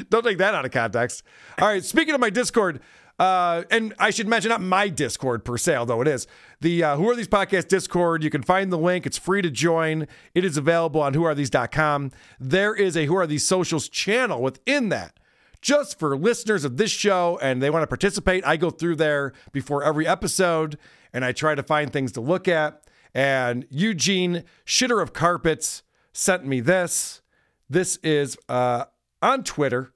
Don't 0.11 0.23
take 0.23 0.37
that 0.37 0.55
out 0.55 0.67
of 0.67 0.71
context. 0.71 1.23
All 1.59 1.69
right. 1.69 1.83
Speaking 1.83 2.15
of 2.15 2.21
my 2.21 2.31
Discord, 2.31 2.81
uh, 3.19 3.63
and 3.71 3.95
I 3.99 4.11
should 4.11 4.27
mention 4.27 4.49
not 4.49 4.61
my 4.61 4.89
Discord 4.89 5.45
per 5.45 5.57
se, 5.57 5.77
although 5.77 6.01
it 6.01 6.09
is 6.09 6.27
the 6.61 6.83
uh, 6.83 6.97
Who 6.97 7.09
Are 7.09 7.15
These 7.15 7.29
Podcast 7.29 7.69
Discord. 7.69 8.25
You 8.25 8.31
can 8.31 8.43
find 8.43 8.73
the 8.73 8.79
link. 8.79 9.07
It's 9.07 9.19
free 9.19 9.43
to 9.43 9.51
join. 9.51 10.09
It 10.35 10.45
is 10.45 10.57
available 10.57 11.01
on 11.01 11.15
WhoAreThese.com. 11.15 12.11
There 12.41 12.75
is 12.75 12.97
a 12.97 13.07
Who 13.07 13.17
Are 13.17 13.27
These 13.27 13.47
Socials 13.47 13.89
channel 13.89 14.43
within 14.43 14.89
that. 14.89 15.19
Just 15.61 15.99
for 15.99 16.17
listeners 16.17 16.65
of 16.65 16.77
this 16.77 16.91
show 16.91 17.39
and 17.41 17.63
they 17.63 17.71
want 17.71 17.85
to 17.85 17.87
participate, 17.87 18.45
I 18.45 18.57
go 18.57 18.71
through 18.71 18.97
there 18.97 19.33
before 19.53 19.83
every 19.83 20.07
episode 20.07 20.77
and 21.13 21.25
I 21.25 21.33
try 21.33 21.55
to 21.55 21.63
find 21.63 21.93
things 21.93 22.13
to 22.13 22.21
look 22.21 22.49
at. 22.49 22.83
And 23.15 23.65
Eugene, 23.71 24.45
shitter 24.67 25.01
of 25.01 25.13
carpets, 25.13 25.83
sent 26.13 26.45
me 26.45 26.61
this. 26.61 27.23
This 27.71 27.97
is 28.03 28.37
uh, 28.49 28.87
on 29.23 29.45
Twitter, 29.45 29.95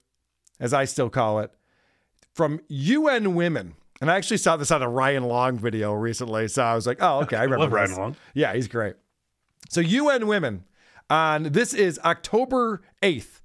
as 0.58 0.72
I 0.72 0.84
still 0.84 1.10
call 1.10 1.40
it, 1.40 1.52
from 2.38 2.60
UN 2.68 3.34
Women. 3.34 3.74
And 4.00 4.08
I 4.08 4.16
actually 4.16 4.36
saw 4.36 4.56
this 4.56 4.70
on 4.70 4.80
a 4.80 4.88
Ryan 4.88 5.24
Long 5.24 5.58
video 5.58 5.92
recently. 5.92 6.46
So 6.46 6.62
I 6.62 6.76
was 6.76 6.86
like, 6.86 6.98
oh, 7.00 7.22
okay. 7.22 7.36
I 7.36 7.42
remember 7.42 7.64
love 7.64 7.72
Ryan 7.72 7.88
this. 7.90 7.98
Long. 7.98 8.16
Yeah, 8.32 8.54
he's 8.54 8.68
great. 8.68 8.94
So 9.68 9.80
UN 9.80 10.28
Women 10.28 10.62
on 11.10 11.42
this 11.42 11.74
is 11.74 11.98
October 12.04 12.82
8th. 13.02 13.40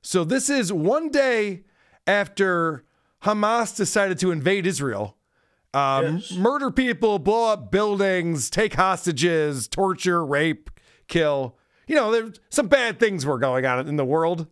So 0.00 0.24
this 0.24 0.48
is 0.48 0.72
one 0.72 1.10
day 1.10 1.64
after 2.06 2.86
Hamas 3.22 3.76
decided 3.76 4.18
to 4.20 4.30
invade 4.30 4.66
Israel, 4.66 5.18
um, 5.74 6.22
murder 6.34 6.70
people, 6.70 7.18
blow 7.18 7.52
up 7.52 7.70
buildings, 7.70 8.48
take 8.48 8.72
hostages, 8.72 9.68
torture, 9.68 10.24
rape, 10.24 10.70
kill. 11.06 11.58
You 11.86 11.96
know, 11.96 12.10
there's 12.10 12.40
some 12.48 12.68
bad 12.68 12.98
things 12.98 13.26
were 13.26 13.38
going 13.38 13.66
on 13.66 13.86
in 13.86 13.96
the 13.96 14.06
world. 14.06 14.46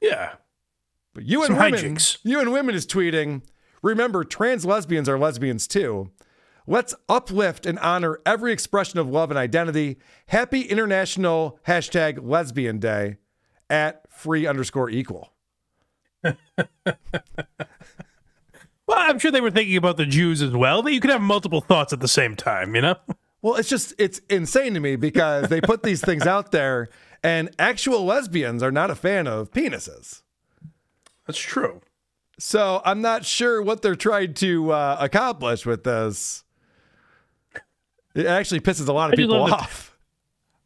yeah. 0.00 0.34
But 1.14 1.24
you 1.24 1.42
and 1.42 1.48
Some 1.48 1.58
women, 1.58 1.80
hijinks. 1.80 2.18
UN 2.24 2.50
Women 2.52 2.74
is 2.74 2.86
tweeting. 2.86 3.42
Remember, 3.82 4.24
trans 4.24 4.64
lesbians 4.64 5.08
are 5.08 5.18
lesbians 5.18 5.66
too. 5.66 6.10
Let's 6.66 6.94
uplift 7.08 7.66
and 7.66 7.78
honor 7.80 8.20
every 8.24 8.52
expression 8.52 8.98
of 8.98 9.08
love 9.08 9.30
and 9.30 9.38
identity. 9.38 9.98
Happy 10.26 10.62
International 10.62 11.58
hashtag 11.66 12.20
Lesbian 12.22 12.78
Day 12.78 13.16
at 13.68 14.04
free 14.10 14.46
underscore 14.46 14.88
equal. 14.88 15.32
Well, 18.92 18.98
I'm 18.98 19.18
sure 19.18 19.30
they 19.30 19.40
were 19.40 19.50
thinking 19.50 19.76
about 19.76 19.96
the 19.96 20.04
Jews 20.04 20.42
as 20.42 20.50
well. 20.50 20.82
That 20.82 20.92
you 20.92 21.00
could 21.00 21.10
have 21.10 21.22
multiple 21.22 21.62
thoughts 21.62 21.92
at 21.94 22.00
the 22.00 22.08
same 22.08 22.36
time, 22.36 22.74
you 22.74 22.82
know? 22.82 22.96
Well, 23.44 23.56
it's 23.56 23.68
just 23.68 23.92
it's 23.98 24.20
insane 24.30 24.74
to 24.74 24.80
me 24.80 24.94
because 24.94 25.48
they 25.48 25.60
put 25.60 25.82
these 25.82 26.00
things 26.00 26.28
out 26.28 26.52
there, 26.52 26.88
and 27.24 27.50
actual 27.58 28.04
lesbians 28.04 28.62
are 28.62 28.70
not 28.70 28.88
a 28.88 28.94
fan 28.94 29.26
of 29.26 29.50
penises. 29.50 30.21
That's 31.26 31.38
true. 31.38 31.80
So 32.38 32.80
I'm 32.84 33.00
not 33.02 33.24
sure 33.24 33.62
what 33.62 33.82
they're 33.82 33.94
trying 33.94 34.34
to 34.34 34.72
uh, 34.72 34.96
accomplish 35.00 35.64
with 35.66 35.84
this. 35.84 36.44
It 38.14 38.26
actually 38.26 38.60
pisses 38.60 38.88
a 38.88 38.92
lot 38.92 39.08
of 39.10 39.12
I 39.14 39.16
people 39.16 39.38
love 39.38 39.50
that- 39.50 39.60
off. 39.60 39.88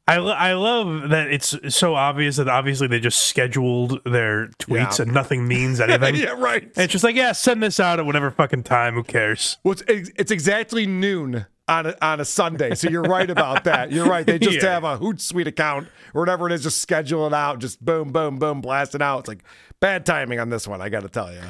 I, 0.08 0.18
lo- 0.18 0.32
I 0.32 0.52
love 0.52 1.08
that 1.10 1.32
it's 1.32 1.56
so 1.74 1.96
obvious 1.96 2.36
that 2.36 2.46
obviously 2.46 2.86
they 2.86 3.00
just 3.00 3.26
scheduled 3.26 4.04
their 4.04 4.46
tweets 4.60 4.98
Yeah. 4.98 5.02
and 5.02 5.12
nothing 5.12 5.48
means 5.48 5.80
anything. 5.80 6.14
yeah, 6.14 6.28
right. 6.30 6.62
And 6.62 6.78
it's 6.78 6.92
just 6.92 7.02
like, 7.02 7.16
yeah, 7.16 7.32
send 7.32 7.60
this 7.60 7.80
out 7.80 7.98
at 7.98 8.06
whatever 8.06 8.30
fucking 8.30 8.62
time. 8.62 8.94
Who 8.94 9.02
cares? 9.02 9.56
Well, 9.64 9.74
it's, 9.88 10.10
it's 10.16 10.30
exactly 10.30 10.86
noon 10.86 11.46
on 11.68 11.87
a, 11.87 11.96
on 12.00 12.20
a 12.20 12.24
Sunday. 12.24 12.74
So 12.74 12.88
you're 12.88 13.02
right 13.02 13.29
about 13.29 13.64
that. 13.64 13.90
You're 13.92 14.07
right. 14.07 14.24
They 14.26 14.38
just 14.38 14.62
Yeah. 14.62 14.70
have 14.74 14.85
a 14.85 14.98
Hootsuite 14.98 15.46
account 15.46 15.88
or 16.14 16.22
whatever 16.22 16.46
it 16.46 16.52
is, 16.52 16.62
just 16.62 16.81
schedule 16.81 17.26
it 17.26 17.35
out, 17.35 17.59
just 17.59 17.85
boom, 17.85 18.12
boom, 18.12 18.38
boom, 18.38 18.61
blast 18.61 18.94
it 18.94 19.02
out. 19.02 19.20
It's 19.20 19.29
like 19.29 19.42
bad 19.81 20.07
timing 20.07 20.38
on 20.40 20.48
this 20.50 20.66
one, 20.68 20.81
I 20.81 20.88
got 20.88 21.02
to 21.02 21.09
tell 21.09 21.33
you. 21.33 21.40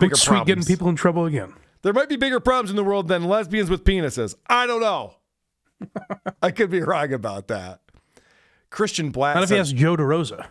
Bigger 0.00 0.14
Sweet 0.16 0.46
getting 0.46 0.64
people 0.64 0.88
in 0.88 0.96
trouble 0.96 1.26
again. 1.26 1.54
There 1.82 1.92
might 1.92 2.08
be 2.08 2.16
bigger 2.16 2.40
problems 2.40 2.70
in 2.70 2.76
the 2.76 2.84
world 2.84 3.08
than 3.08 3.24
lesbians 3.24 3.68
with 3.70 3.82
penises. 3.84 4.34
I 4.46 4.66
don't 4.66 4.80
know. 4.80 5.14
I 6.40 6.50
could 6.52 6.70
be 6.70 6.80
wrong 6.80 7.12
about 7.12 7.48
that. 7.48 7.80
Christian 8.70 9.10
Black. 9.10 9.34
Not 9.34 9.44
if 9.44 9.50
he 9.50 9.56
has 9.56 9.72
Joe 9.72 9.96
DeRosa. 9.96 10.46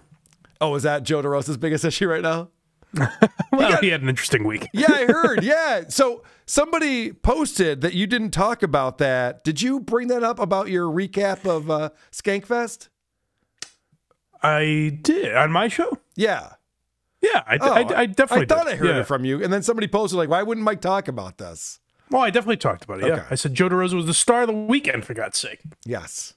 oh, 0.60 0.76
is 0.76 0.84
that 0.84 1.04
Joe 1.04 1.22
DeRosa's 1.22 1.58
biggest 1.58 1.86
issue 1.86 2.08
right 2.10 2.22
now? 2.22 2.50
Well, 3.52 3.78
he 3.82 3.90
had 3.90 4.02
an 4.02 4.10
interesting 4.10 4.44
week. 4.46 4.68
Yeah, 4.74 4.92
I 4.92 5.06
heard. 5.06 5.44
Yeah. 5.44 5.84
So 5.90 6.24
somebody 6.46 7.12
posted 7.12 7.82
that 7.82 7.94
you 7.94 8.08
didn't 8.08 8.32
talk 8.32 8.64
about 8.64 8.98
that. 9.00 9.44
Did 9.44 9.62
you 9.62 9.80
bring 9.80 10.08
that 10.08 10.24
up 10.24 10.40
about 10.40 10.70
your 10.70 10.88
recap 10.88 11.46
of 11.46 11.70
uh, 11.70 11.90
Skankfest? 12.12 12.88
I 14.44 14.98
did 15.02 15.36
on 15.36 15.52
my 15.52 15.68
show. 15.68 15.98
Yeah. 16.16 16.54
Yeah, 17.22 17.44
I, 17.46 17.58
Oh, 17.62 17.72
I, 17.72 18.02
I 18.02 18.06
definitely. 18.08 18.46
I 18.46 18.58
thought 18.58 18.66
did. 18.66 18.74
I 18.74 18.78
heard 18.78 18.88
Yeah. 18.90 19.00
it 19.02 19.08
from 19.08 19.26
you. 19.26 19.44
And 19.44 19.54
then 19.54 19.62
somebody 19.62 19.88
posted, 19.88 20.18
like, 20.18 20.30
why 20.30 20.42
wouldn't 20.42 20.64
Mike 20.66 20.82
talk 20.82 21.08
about 21.08 21.38
this? 21.38 21.80
Well, 22.10 22.24
I 22.24 22.30
definitely 22.32 22.58
talked 22.58 22.84
about 22.84 23.00
it. 23.00 23.06
Okay. 23.06 23.16
Yeah, 23.18 23.26
I 23.30 23.36
said 23.36 23.54
Joe 23.54 23.70
DeRosa 23.70 23.94
was 23.94 24.06
the 24.08 24.14
star 24.14 24.42
of 24.42 24.48
the 24.48 24.54
weekend 24.54 25.06
for 25.06 25.14
God's 25.14 25.38
sake. 25.38 25.60
Yes. 25.86 26.34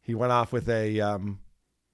He 0.00 0.14
went 0.14 0.32
off 0.32 0.52
with 0.52 0.68
a 0.68 1.00
um, 1.00 1.40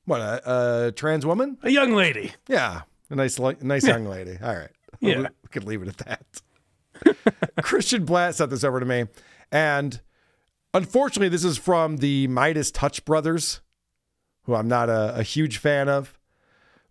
what 0.05 0.21
a, 0.21 0.87
a 0.89 0.93
trans 0.93 1.25
woman. 1.25 1.57
A 1.63 1.71
young 1.71 1.95
lady. 1.95 2.33
Yeah, 2.47 2.83
a 3.11 3.15
nice, 3.17 3.39
nice 3.39 3.87
young 3.87 4.05
lady. 4.07 4.37
All 4.43 4.55
right, 4.55 4.71
Yeah. 5.01 5.17
we, 5.19 5.23
we 5.23 5.49
could 5.51 5.65
leave 5.65 5.83
it 5.83 5.89
at 5.89 5.97
that. 5.99 7.17
Christian 7.63 8.05
Blatt 8.05 8.35
sent 8.35 8.51
this 8.51 8.65
over 8.65 8.81
to 8.81 8.87
me, 8.87 9.07
and 9.53 10.01
unfortunately, 10.73 11.29
this 11.29 11.45
is 11.45 11.59
from 11.59 11.99
the 11.99 12.27
Midas 12.29 12.71
Touch 12.71 13.05
brothers, 13.05 13.61
who 14.45 14.55
I'm 14.55 14.69
not 14.69 14.89
a, 14.89 15.17
a 15.17 15.23
huge 15.23 15.59
fan 15.59 15.89
of, 15.89 16.19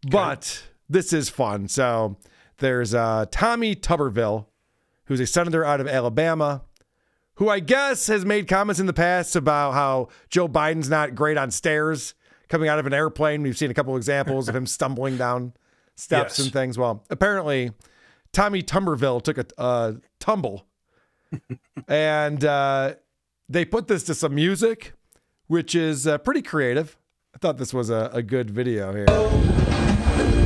but 0.10 0.64
this 0.90 1.14
is 1.14 1.30
fun. 1.30 1.68
So 1.68 2.18
there's 2.58 2.94
uh, 2.94 3.26
Tommy 3.32 3.76
Tuberville, 3.76 4.48
who's 5.06 5.20
a 5.20 5.26
senator 5.28 5.64
out 5.64 5.80
of 5.82 5.88
Alabama, 5.88 6.64
who 7.36 7.50
I 7.50 7.60
guess 7.60 8.08
has 8.08 8.26
made 8.26 8.48
comments 8.48 8.80
in 8.80 8.86
the 8.86 8.94
past 8.94 9.36
about 9.36 9.74
how 9.74 10.10
Joe 10.30 10.48
Biden's 10.48 10.90
not 10.90 11.16
great 11.16 11.38
on 11.38 11.50
stairs 11.52 12.14
coming 12.50 12.70
out 12.70 12.78
of 12.80 12.86
an 12.86 12.94
airplane. 12.94 13.42
We've 13.42 13.58
seen 13.58 13.72
a 13.72 13.74
couple 13.74 13.96
examples 13.98 14.48
of 14.50 14.56
him 14.56 14.68
stumbling 14.68 15.18
down 15.18 15.54
steps 15.96 16.38
Yes. 16.38 16.46
and 16.46 16.54
things. 16.54 16.78
Well, 16.78 17.04
apparently, 17.10 17.72
Tommy 18.32 18.62
Tumberville 18.64 19.22
took 19.22 19.38
a 19.38 19.46
uh, 19.58 19.94
tumble, 20.20 20.66
and 21.88 22.44
uh, 22.44 22.96
they 23.50 23.66
put 23.66 23.88
this 23.88 24.04
to 24.04 24.16
some 24.16 24.36
music, 24.36 24.94
which 25.48 25.76
is 25.76 26.08
uh, 26.08 26.18
pretty 26.20 26.42
creative. 26.42 26.98
I 27.36 27.40
thought 27.40 27.58
this 27.58 27.74
was 27.74 27.90
a, 27.90 28.10
a 28.14 28.22
good 28.22 28.52
video 28.52 28.94
here. 28.94 29.08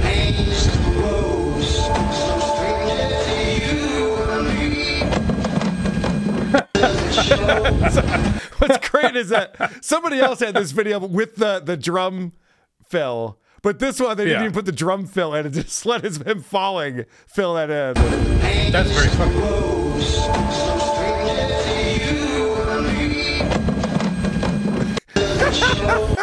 What's 8.57 8.89
great 8.89 9.15
is 9.15 9.29
that 9.29 9.83
somebody 9.83 10.19
else 10.19 10.39
had 10.39 10.55
this 10.55 10.71
video 10.71 10.99
with 10.99 11.35
the, 11.35 11.59
the 11.59 11.77
drum 11.77 12.33
fill, 12.83 13.39
but 13.67 13.79
this 13.79 13.99
one 13.99 14.15
they 14.15 14.23
didn't 14.23 14.39
Yeah. 14.39 14.43
even 14.45 14.53
put 14.53 14.65
the 14.65 14.71
drum 14.71 15.05
fill 15.05 15.33
in. 15.33 15.45
It 15.45 15.49
just 15.49 15.85
let 15.85 16.05
his, 16.05 16.21
him 16.21 16.41
falling 16.41 17.03
fill 17.27 17.55
that 17.55 17.69
in. 17.69 17.95
That's 18.71 18.89
very 18.91 19.09
funny. 19.09 19.35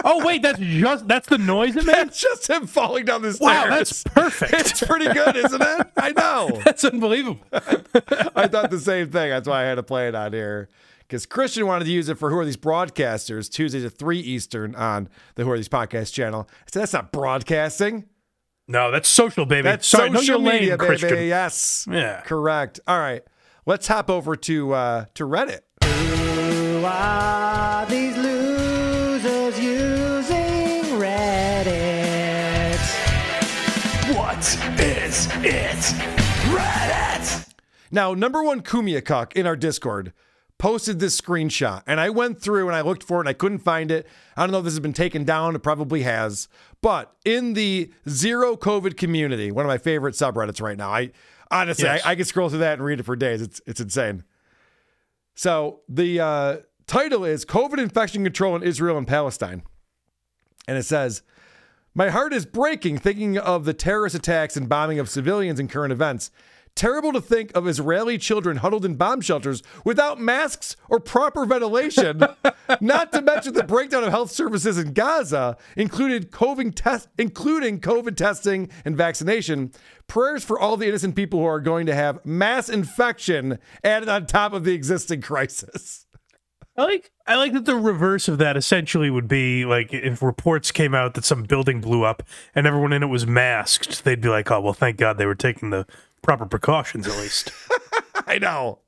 oh 0.06 0.22
wait, 0.24 0.40
that's 0.40 0.58
just 0.58 1.06
that's 1.06 1.28
the 1.28 1.36
noise 1.36 1.76
it 1.76 1.84
made. 1.84 2.06
It's 2.06 2.18
just 2.18 2.48
him 2.48 2.66
falling 2.66 3.04
down 3.04 3.20
the 3.20 3.34
stairs. 3.34 3.46
Wow, 3.46 3.66
that's 3.68 4.02
perfect. 4.04 4.54
It's 4.60 4.82
pretty 4.82 5.12
good, 5.12 5.36
isn't 5.36 5.60
it? 5.62 5.86
I 5.98 6.12
know. 6.12 6.62
That's 6.64 6.82
unbelievable. 6.82 7.40
I 7.52 8.48
thought 8.48 8.70
the 8.70 8.80
same 8.80 9.10
thing. 9.10 9.28
That's 9.28 9.46
why 9.46 9.64
I 9.64 9.66
had 9.66 9.74
to 9.74 9.82
play 9.82 10.08
it 10.08 10.14
on 10.14 10.32
here. 10.32 10.70
Because 11.06 11.26
Christian 11.26 11.66
wanted 11.66 11.84
to 11.84 11.90
use 11.90 12.08
it 12.08 12.16
for 12.18 12.30
Who 12.30 12.38
Are 12.38 12.44
These 12.44 12.56
Broadcasters, 12.56 13.50
Tuesdays 13.50 13.84
at 13.84 13.92
3 13.92 14.18
Eastern 14.18 14.74
on 14.74 15.08
the 15.34 15.44
Who 15.44 15.50
Are 15.50 15.56
These 15.56 15.68
Podcast 15.68 16.12
channel. 16.12 16.48
I 16.50 16.70
said, 16.70 16.80
that's 16.80 16.92
not 16.92 17.12
broadcasting. 17.12 18.06
No, 18.66 18.90
that's 18.90 19.08
social, 19.08 19.44
baby. 19.44 19.62
That's 19.62 19.86
Sorry, 19.86 20.10
social 20.10 20.24
your 20.24 20.38
lane, 20.38 20.60
media, 20.60 20.78
baby. 20.78 20.86
Christian. 20.86 21.26
Yes. 21.26 21.86
Yeah. 21.90 22.22
Correct. 22.22 22.80
All 22.86 22.98
right. 22.98 23.22
Let's 23.66 23.86
hop 23.86 24.08
over 24.10 24.36
to 24.36 24.72
uh, 24.72 25.04
to 25.14 25.24
Reddit. 25.26 25.60
Who 25.84 26.82
are 26.84 27.84
these 27.86 28.16
losers 28.16 29.58
using 29.60 30.98
Reddit? 30.98 32.78
What 34.16 34.38
is 34.80 35.28
it? 35.42 35.94
Reddit! 36.54 37.48
Now, 37.90 38.14
number 38.14 38.42
one 38.42 38.62
Kumia 38.62 39.04
Cuck 39.04 39.34
in 39.36 39.46
our 39.46 39.56
Discord 39.56 40.12
posted 40.58 40.98
this 40.98 41.20
screenshot, 41.20 41.82
and 41.86 42.00
I 42.00 42.10
went 42.10 42.40
through 42.40 42.68
and 42.68 42.76
I 42.76 42.80
looked 42.80 43.02
for 43.02 43.18
it 43.18 43.20
and 43.20 43.28
I 43.28 43.32
couldn't 43.32 43.58
find 43.58 43.90
it. 43.90 44.06
I 44.36 44.42
don't 44.42 44.50
know 44.50 44.58
if 44.58 44.64
this 44.64 44.74
has 44.74 44.80
been 44.80 44.92
taken 44.92 45.24
down. 45.24 45.54
It 45.54 45.62
probably 45.62 46.02
has. 46.02 46.48
But 46.80 47.14
in 47.24 47.54
the 47.54 47.90
zero 48.08 48.56
COVID 48.56 48.96
community, 48.96 49.50
one 49.50 49.64
of 49.64 49.68
my 49.68 49.78
favorite 49.78 50.14
subreddits 50.14 50.62
right 50.62 50.76
now, 50.76 50.90
I 50.90 51.10
honestly 51.50 51.84
Yes. 51.84 52.04
I, 52.04 52.12
I 52.12 52.14
could 52.14 52.26
scroll 52.26 52.48
through 52.48 52.60
that 52.60 52.74
and 52.74 52.84
read 52.84 53.00
it 53.00 53.04
for 53.04 53.16
days. 53.16 53.42
It's 53.42 53.60
it's 53.66 53.80
insane. 53.80 54.24
So 55.34 55.80
the 55.88 56.20
uh, 56.20 56.56
title 56.86 57.24
is 57.24 57.44
COVID 57.44 57.78
infection 57.78 58.22
control 58.22 58.54
in 58.56 58.62
Israel 58.62 58.96
and 58.96 59.06
Palestine, 59.06 59.62
and 60.66 60.78
it 60.78 60.84
says. 60.84 61.22
My 61.96 62.10
heart 62.10 62.32
is 62.32 62.44
breaking 62.44 62.98
thinking 62.98 63.38
of 63.38 63.66
the 63.66 63.72
terrorist 63.72 64.16
attacks 64.16 64.56
and 64.56 64.68
bombing 64.68 64.98
of 64.98 65.08
civilians 65.08 65.60
in 65.60 65.68
current 65.68 65.92
events. 65.92 66.32
Terrible 66.76 67.12
to 67.12 67.20
think 67.20 67.52
of 67.54 67.68
Israeli 67.68 68.18
children 68.18 68.56
huddled 68.56 68.84
in 68.84 68.96
bomb 68.96 69.20
shelters 69.20 69.62
without 69.84 70.20
masks 70.20 70.74
or 70.88 70.98
proper 70.98 71.46
ventilation. 71.46 72.20
Not 72.80 73.12
to 73.12 73.22
mention 73.22 73.54
the 73.54 73.62
breakdown 73.62 74.02
of 74.02 74.10
health 74.10 74.32
services 74.32 74.76
in 74.76 74.92
Gaza, 74.92 75.56
included 75.76 76.32
COVID 76.32 76.72
test, 76.74 77.08
including 77.16 77.80
COVID 77.80 78.16
testing 78.16 78.70
and 78.84 78.96
vaccination. 78.96 79.70
Prayers 80.08 80.42
for 80.42 80.58
all 80.58 80.76
the 80.76 80.88
innocent 80.88 81.14
people 81.14 81.38
who 81.38 81.46
are 81.46 81.60
going 81.60 81.86
to 81.86 81.94
have 81.94 82.24
mass 82.26 82.68
infection 82.68 83.60
added 83.84 84.08
on 84.08 84.26
top 84.26 84.52
of 84.52 84.64
the 84.64 84.72
existing 84.72 85.20
crisis. 85.20 86.03
I 86.76 86.82
like 86.84 87.10
I 87.26 87.36
like 87.36 87.52
that 87.52 87.64
the 87.66 87.76
reverse 87.76 88.26
of 88.26 88.38
that 88.38 88.56
essentially 88.56 89.08
would 89.10 89.28
be 89.28 89.64
like 89.64 89.92
if 89.94 90.20
reports 90.22 90.72
came 90.72 90.94
out 90.94 91.14
that 91.14 91.24
some 91.24 91.44
building 91.44 91.80
blew 91.80 92.02
up 92.04 92.22
and 92.54 92.66
everyone 92.66 92.92
in 92.92 93.02
it 93.02 93.06
was 93.06 93.26
masked, 93.26 94.04
they'd 94.04 94.20
be 94.20 94.28
like, 94.28 94.50
"Oh 94.50 94.60
well, 94.60 94.72
thank 94.72 94.96
God 94.96 95.16
they 95.18 95.26
were 95.26 95.36
taking 95.36 95.70
the 95.70 95.86
proper 96.22 96.46
precautions 96.46 97.06
at 97.06 97.16
least." 97.16 97.52
I 98.26 98.38
know. 98.38 98.80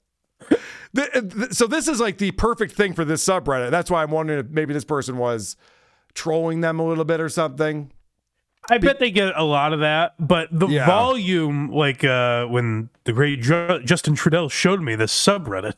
So 1.51 1.67
this 1.67 1.89
is 1.89 2.01
like 2.01 2.19
the 2.19 2.31
perfect 2.33 2.73
thing 2.75 2.95
for 2.95 3.05
this 3.05 3.23
subreddit. 3.25 3.71
That's 3.71 3.91
why 3.91 4.03
I'm 4.03 4.11
wondering 4.11 4.41
if 4.41 4.47
maybe 4.51 4.73
this 4.73 4.85
person 4.85 5.19
was 5.19 5.57
trolling 6.15 6.63
them 6.63 6.79
a 6.81 6.87
little 6.87 7.05
bit 7.05 7.21
or 7.21 7.29
something. 7.29 7.93
I 8.69 8.79
bet 8.79 8.99
they 8.99 9.13
get 9.13 9.33
a 9.37 9.45
lot 9.45 9.73
of 9.73 9.81
that, 9.81 10.15
but 10.19 10.49
the 10.51 10.67
Yeah. 10.67 10.87
volume, 10.87 11.71
like 11.71 12.03
uh, 12.03 12.47
when 12.47 12.89
the 13.05 13.13
great 13.13 13.41
Ju- 13.43 13.81
Justin 13.85 14.17
Trudell 14.17 14.51
showed 14.51 14.81
me 14.83 14.97
this 14.97 15.13
subreddit, 15.15 15.75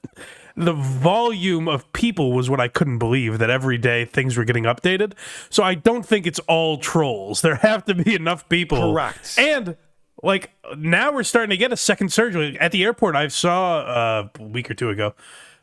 the 0.58 0.72
volume 0.72 1.68
of 1.68 1.90
people 1.92 2.32
was 2.32 2.50
what 2.50 2.60
I 2.60 2.68
couldn't 2.68 2.98
believe 2.98 3.38
that 3.38 3.50
every 3.50 3.78
day 3.78 4.04
things 4.04 4.36
were 4.36 4.44
getting 4.44 4.64
updated. 4.64 5.12
So 5.50 5.62
I 5.62 5.74
don't 5.74 6.04
think 6.04 6.26
it's 6.26 6.38
all 6.40 6.78
trolls. 6.78 7.40
There 7.42 7.56
have 7.56 7.84
to 7.86 7.94
be 7.94 8.14
enough 8.14 8.48
people. 8.48 8.92
Correct. 8.92 9.36
And 9.38 9.76
like 10.22 10.50
now 10.76 11.12
we're 11.12 11.22
starting 11.22 11.50
to 11.50 11.56
get 11.56 11.72
a 11.72 11.76
second 11.76 12.12
surge. 12.12 12.34
At 12.56 12.72
the 12.72 12.82
airport, 12.84 13.14
I 13.16 13.28
saw 13.28 13.78
uh, 13.80 14.28
a 14.38 14.42
week 14.42 14.70
or 14.70 14.74
two 14.74 14.90
ago, 14.90 15.14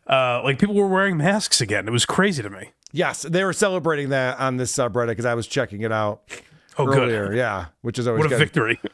uh, 0.08 0.42
like 0.44 0.60
people 0.60 0.76
were 0.76 0.88
wearing 0.88 1.18
masks 1.18 1.60
again. 1.62 1.88
It 1.88 1.92
was 1.92 2.06
crazy 2.06 2.42
to 2.42 2.50
me. 2.50 2.72
Yes, 2.92 3.24
they 3.24 3.44
were 3.44 3.52
celebrating 3.54 4.10
that 4.10 4.40
on 4.40 4.56
this 4.58 4.72
subreddit 4.72 5.08
because 5.08 5.26
I 5.26 5.34
was 5.34 5.48
checking 5.48 5.82
it 5.82 5.92
out 5.92 6.22
Oh, 6.78 6.88
earlier. 6.88 7.28
good. 7.28 7.38
Yeah, 7.38 7.66
which 7.82 8.00
is 8.00 8.08
always 8.08 8.20
What 8.20 8.28
a 8.28 8.30
good. 8.30 8.40
victory. 8.40 8.80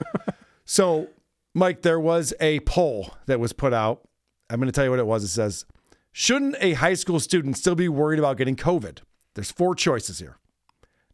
So, 0.66 1.10
Mike, 1.54 1.82
there 1.82 2.00
was 2.00 2.34
a 2.40 2.62
poll 2.62 3.14
that 3.26 3.40
was 3.40 3.52
put 3.52 3.74
out. 3.74 4.02
I'm 4.50 4.58
going 4.60 4.68
to 4.68 4.72
tell 4.72 4.86
you 4.86 4.90
what 4.90 5.00
it 5.00 5.06
was. 5.06 5.24
It 5.24 5.28
says, 5.30 5.66
Shouldn't 6.12 6.56
a 6.60 6.74
high 6.74 6.94
school 6.94 7.20
student 7.20 7.58
still 7.58 7.76
be 7.76 7.88
worried 7.88 8.20
about 8.20 8.38
getting 8.38 8.56
COVID? 8.56 9.00
There's 9.36 9.52
four 9.52 9.76
choices 9.76 10.20
here. 10.20 10.38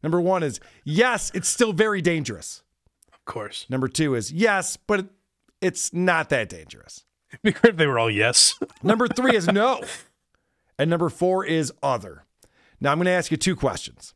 Number 0.02 0.20
one 0.20 0.44
is 0.44 0.60
yes, 0.84 1.32
it's 1.34 1.48
still 1.50 1.74
very 1.74 2.02
dangerous. 2.02 2.64
of 3.14 3.26
course. 3.26 3.66
Number 3.70 3.88
two 3.88 4.16
is 4.16 4.32
yes, 4.32 4.78
but 4.78 5.08
it's 5.62 5.94
not 5.94 6.30
that 6.30 6.50
dangerous. 6.50 7.04
It'd 7.32 7.42
be 7.44 7.52
great 7.52 7.72
if 7.72 7.78
they 7.78 7.88
were 7.88 8.00
all 8.00 8.10
yes. 8.10 8.58
Number 8.84 9.08
three 9.08 9.36
is 9.36 9.48
no. 9.48 9.82
And 10.80 10.90
number 10.90 11.10
four 11.10 11.44
is 11.46 11.74
other. 11.84 12.24
Now, 12.80 12.92
I'm 12.92 13.00
going 13.00 13.06
to 13.06 13.12
ask 13.12 13.32
you 13.32 13.38
two 13.38 13.56
questions. 13.56 14.14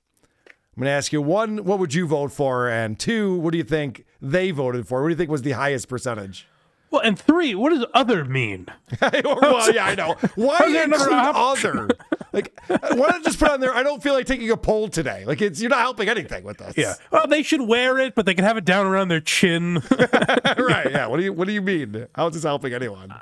I'm 0.48 0.82
going 0.82 0.86
to 0.86 0.92
ask 0.92 1.12
you 1.12 1.22
one, 1.22 1.66
what 1.66 1.80
would 1.80 1.94
you 1.94 2.08
vote 2.08 2.32
for? 2.32 2.70
And 2.70 2.98
two, 2.98 3.38
what 3.40 3.52
do 3.52 3.58
you 3.58 3.64
think 3.64 4.06
they 4.22 4.52
voted 4.52 4.88
for? 4.88 5.02
What 5.02 5.10
do 5.10 5.12
you 5.12 5.18
think 5.18 5.30
was 5.30 5.42
the 5.42 5.52
highest 5.52 5.90
percentage? 5.90 6.48
Well, 6.92 7.02
and 7.02 7.18
three, 7.18 7.56
what 7.56 7.70
does 7.70 7.86
other 7.94 8.26
mean? 8.26 8.68
well, 9.02 9.74
yeah, 9.74 9.86
I 9.86 9.96
know. 9.96 10.16
Why 10.36 10.58
include 10.66 10.76
another 10.76 11.10
other? 11.12 11.90
Like, 12.34 12.54
why 12.68 13.08
not 13.08 13.24
just 13.24 13.40
put 13.40 13.50
on 13.50 13.62
there? 13.62 13.74
I 13.74 13.82
don't 13.82 14.04
feel 14.04 14.14
like 14.14 14.26
taking 14.26 14.52
a 14.52 14.58
poll 14.58 14.90
today. 14.90 15.24
Like, 15.26 15.42
it's 15.42 15.62
you're 15.62 15.70
not 15.70 15.80
helping 15.80 16.10
anything 16.10 16.44
with 16.44 16.58
this. 16.58 16.76
Yeah. 16.76 16.96
Well, 17.10 17.28
they 17.28 17.44
should 17.44 17.62
wear 17.62 17.98
it, 17.98 18.14
but 18.14 18.26
they 18.26 18.34
can 18.34 18.44
have 18.44 18.58
it 18.58 18.66
down 18.66 18.86
around 18.86 19.08
their 19.08 19.22
chin. 19.22 19.76
right. 19.90 20.92
Yeah. 20.92 21.08
What 21.08 21.18
do 21.18 21.24
you 21.24 21.32
What 21.32 21.48
do 21.48 21.54
you 21.54 21.62
mean? 21.62 22.08
How 22.14 22.28
is 22.28 22.34
this 22.34 22.44
helping 22.44 22.74
anyone? 22.74 23.14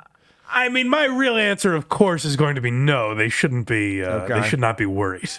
I 0.48 0.68
mean, 0.68 0.88
my 0.88 1.04
real 1.04 1.36
answer, 1.36 1.76
of 1.76 1.88
course, 1.88 2.24
is 2.24 2.34
going 2.34 2.56
to 2.56 2.60
be 2.60 2.72
no. 2.72 3.14
They 3.14 3.28
shouldn't 3.28 3.68
be. 3.68 4.02
Uh, 4.02 4.22
Okay. 4.22 4.40
They 4.40 4.48
should 4.48 4.58
not 4.60 4.78
be 4.78 4.86
worried. 4.86 5.30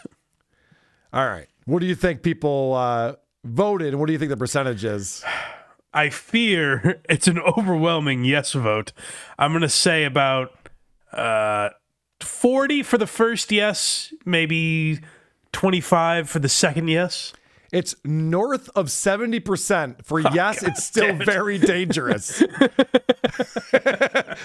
All 1.12 1.28
right. 1.28 1.48
What 1.66 1.80
do 1.80 1.86
you 1.86 1.96
think 1.96 2.24
people 2.24 2.76
uh, 2.76 3.16
voted? 3.44 3.90
And 3.90 4.00
what 4.00 4.08
do 4.08 4.14
you 4.14 4.20
think 4.20 4.30
the 4.30 4.38
percentage 4.38 4.86
is? 4.86 5.22
I 5.94 6.10
fear 6.10 7.02
it's 7.10 7.28
an 7.28 7.40
overwhelming 7.40 8.24
yes 8.26 8.54
vote. 8.54 8.94
I'm 9.38 9.52
going 9.52 9.62
to 9.62 9.70
say 9.70 10.04
about 10.04 10.52
uh, 11.12 11.70
40 12.22 12.84
for 12.84 12.98
the 12.98 13.08
first 13.08 13.52
yes, 13.52 14.14
maybe 14.26 15.00
25 15.52 16.30
for 16.30 16.40
the 16.40 16.50
second 16.50 16.88
yes. 16.88 17.34
It's 17.72 17.96
north 18.04 18.70
of 18.76 18.88
70% 18.88 20.04
for 20.04 20.20
yes, 20.20 20.62
it's 20.62 20.84
still 20.84 21.22
it. 21.22 21.26
very 21.26 21.58
dangerous. 21.58 22.40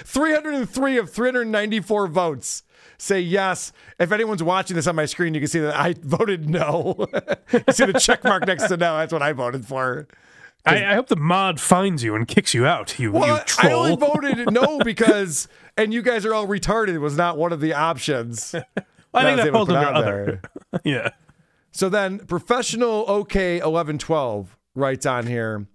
303 0.05 0.97
of 0.97 1.11
394 1.11 2.07
votes 2.07 2.63
say 2.97 3.19
yes. 3.19 3.71
If 3.99 4.11
anyone's 4.11 4.43
watching 4.43 4.75
this 4.75 4.87
on 4.87 4.95
my 4.95 5.05
screen, 5.05 5.33
you 5.33 5.41
can 5.41 5.47
see 5.47 5.59
that 5.59 5.75
I 5.75 5.95
voted 6.01 6.49
no. 6.49 7.07
you 7.51 7.63
see 7.71 7.85
the 7.85 7.99
check 7.99 8.23
mark 8.23 8.47
next 8.47 8.67
to 8.67 8.77
no. 8.77 8.97
That's 8.97 9.13
what 9.13 9.21
I 9.21 9.33
voted 9.33 9.65
for. 9.65 10.07
I, 10.67 10.91
I 10.91 10.95
hope 10.95 11.07
the 11.07 11.15
mod 11.15 11.59
finds 11.59 12.03
you 12.03 12.15
and 12.15 12.27
kicks 12.27 12.53
you 12.53 12.65
out. 12.65 12.97
You, 12.99 13.11
Well, 13.11 13.37
you 13.37 13.43
I 13.59 13.71
only 13.71 13.95
voted 13.95 14.51
no 14.51 14.79
because, 14.83 15.47
and 15.75 15.93
you 15.93 16.01
guys 16.01 16.25
are 16.25 16.33
all 16.33 16.47
retarded 16.47 16.99
was 16.99 17.17
not 17.17 17.37
one 17.37 17.53
of 17.53 17.61
the 17.61 17.73
options. 17.73 18.53
I 18.55 18.63
I 19.13 19.23
think 19.23 19.37
was 19.37 19.45
that 19.45 19.53
falls 19.53 19.69
under 19.69 19.87
other. 19.87 20.41
yeah. 20.83 21.09
So 21.71 21.89
then, 21.89 22.19
professional 22.19 23.05
OK 23.07 23.59
eleven 23.59 23.97
twelve 23.97 24.57
writes 24.75 25.05
on 25.05 25.27
here. 25.27 25.67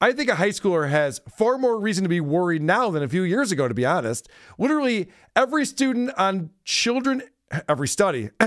I 0.00 0.12
think 0.12 0.30
a 0.30 0.36
high 0.36 0.48
schooler 0.48 0.88
has 0.88 1.20
far 1.36 1.58
more 1.58 1.78
reason 1.78 2.04
to 2.04 2.08
be 2.08 2.20
worried 2.20 2.62
now 2.62 2.90
than 2.90 3.02
a 3.02 3.08
few 3.08 3.22
years 3.22 3.52
ago. 3.52 3.68
To 3.68 3.74
be 3.74 3.84
honest, 3.84 4.28
literally 4.58 5.08
every 5.36 5.66
student 5.66 6.10
on 6.16 6.50
children, 6.64 7.22
every 7.68 7.88
study, 7.88 8.30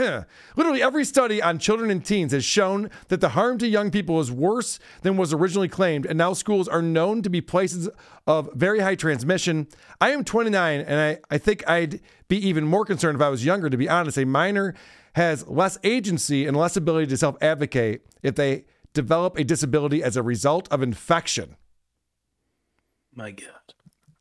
literally 0.55 0.81
every 0.81 1.03
study 1.05 1.41
on 1.41 1.59
children 1.59 1.89
and 1.91 2.05
teens 2.05 2.31
has 2.31 2.45
shown 2.45 2.89
that 3.09 3.21
the 3.21 3.29
harm 3.29 3.57
to 3.57 3.67
young 3.67 3.91
people 3.91 4.19
is 4.19 4.31
worse 4.31 4.79
than 5.01 5.17
was 5.17 5.33
originally 5.33 5.67
claimed, 5.67 6.05
and 6.05 6.17
now 6.17 6.33
schools 6.33 6.67
are 6.67 6.81
known 6.81 7.21
to 7.21 7.29
be 7.29 7.41
places 7.41 7.89
of 8.25 8.49
very 8.53 8.79
high 8.79 8.95
transmission. 8.95 9.67
I 9.99 10.11
am 10.11 10.23
29, 10.23 10.81
and 10.81 10.99
I, 10.99 11.19
I 11.33 11.37
think 11.37 11.67
I'd 11.69 11.99
be 12.27 12.37
even 12.47 12.65
more 12.65 12.85
concerned 12.85 13.15
if 13.15 13.21
I 13.21 13.29
was 13.29 13.45
younger. 13.45 13.69
To 13.69 13.77
be 13.77 13.89
honest, 13.89 14.17
a 14.17 14.25
minor 14.25 14.73
has 15.15 15.47
less 15.47 15.77
agency 15.83 16.45
and 16.47 16.55
less 16.55 16.75
ability 16.77 17.07
to 17.07 17.17
self 17.17 17.35
advocate 17.41 18.05
if 18.21 18.35
they 18.35 18.65
develop 18.93 19.37
a 19.37 19.43
disability 19.43 20.01
as 20.03 20.15
a 20.15 20.23
result 20.23 20.67
of 20.71 20.81
infection. 20.81 21.57
My 23.13 23.31
God. 23.31 23.49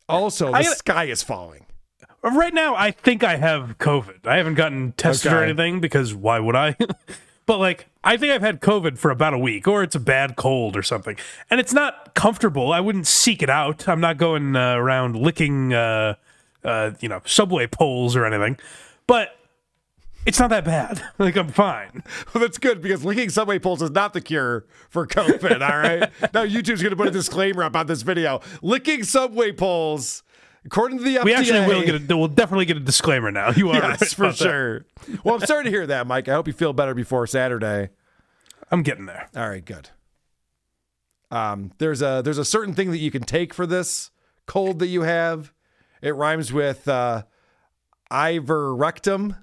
Also, 0.09 0.47
the 0.51 0.57
I- 0.57 0.63
sky 0.63 1.05
is 1.05 1.23
falling. 1.23 1.65
Right 2.23 2.53
now, 2.53 2.73
I 2.73 2.91
think 2.91 3.21
I 3.21 3.35
have 3.35 3.77
COVID. 3.79 4.25
I 4.25 4.37
haven't 4.37 4.55
gotten 4.55 4.93
tested 4.93 5.33
or 5.33 5.43
anything 5.43 5.81
because 5.81 6.13
why 6.13 6.39
would 6.39 6.55
I? 6.55 6.77
but 7.45 7.57
like, 7.57 7.87
I 8.01 8.15
think 8.15 8.31
I've 8.31 8.41
had 8.41 8.61
COVID 8.61 8.97
for 8.97 9.11
about 9.11 9.33
a 9.33 9.37
week, 9.37 9.67
or 9.67 9.83
it's 9.83 9.95
a 9.95 9.99
bad 9.99 10.37
cold 10.37 10.77
or 10.77 10.83
something, 10.83 11.17
and 11.49 11.59
it's 11.59 11.73
not 11.73 12.15
comfortable. 12.15 12.71
I 12.71 12.79
wouldn't 12.79 13.07
seek 13.07 13.43
it 13.43 13.49
out. 13.49 13.89
I'm 13.89 13.99
not 13.99 14.17
going 14.17 14.55
uh, 14.55 14.75
around 14.75 15.17
licking, 15.17 15.73
uh, 15.73 16.15
uh, 16.63 16.91
you 17.01 17.09
know, 17.09 17.21
subway 17.25 17.67
poles 17.67 18.15
or 18.15 18.25
anything. 18.25 18.57
But 19.05 19.37
it's 20.25 20.39
not 20.39 20.49
that 20.51 20.63
bad. 20.63 21.03
like, 21.17 21.35
I'm 21.35 21.49
fine. 21.49 22.03
Well, 22.33 22.41
that's 22.41 22.57
good 22.57 22.81
because 22.81 23.03
licking 23.03 23.29
subway 23.29 23.59
poles 23.59 23.81
is 23.81 23.91
not 23.91 24.13
the 24.13 24.21
cure 24.21 24.65
for 24.89 25.05
COVID. 25.05 25.61
all 25.61 25.77
right. 25.77 26.09
Now 26.33 26.45
YouTube's 26.45 26.81
going 26.81 26.91
to 26.91 26.95
put 26.95 27.07
a 27.07 27.11
disclaimer 27.11 27.63
up 27.63 27.75
on 27.75 27.87
this 27.87 28.01
video. 28.01 28.41
Licking 28.61 29.03
subway 29.03 29.51
poles, 29.51 30.23
according 30.65 30.97
to 30.99 31.03
the 31.03 31.15
FDA. 31.17 31.23
We 31.23 31.33
actually 31.33 31.67
will 31.67 31.83
get 31.83 32.11
a, 32.11 32.17
we'll 32.17 32.27
definitely 32.27 32.65
get 32.65 32.77
a 32.77 32.81
disclaimer 32.81 33.31
now. 33.31 33.51
You 33.55 33.69
are 33.69 33.75
Yes, 33.75 34.17
right 34.19 34.33
for 34.35 34.43
sure. 34.43 34.85
Well, 35.23 35.35
I'm 35.35 35.45
sorry 35.45 35.63
to 35.65 35.69
hear 35.69 35.85
that, 35.87 36.07
Mike. 36.07 36.27
I 36.27 36.33
hope 36.33 36.47
you 36.47 36.53
feel 36.53 36.73
better 36.73 36.93
before 36.93 37.27
Saturday. 37.27 37.89
I'm 38.71 38.81
getting 38.83 39.05
there. 39.05 39.29
All 39.35 39.47
right, 39.49 39.63
good. 39.63 39.89
Um, 41.31 41.71
there's 41.77 42.01
a 42.01 42.21
there's 42.23 42.37
a 42.37 42.45
certain 42.45 42.73
thing 42.75 42.91
that 42.91 42.99
you 42.99 43.09
can 43.11 43.23
take 43.23 43.53
for 43.53 43.65
this 43.65 44.11
cold 44.45 44.79
that 44.79 44.87
you 44.87 45.01
have. 45.01 45.51
It 46.01 46.15
rhymes 46.15 46.51
with 46.53 46.87
uh, 46.87 47.23
iverrectum. 48.11 49.37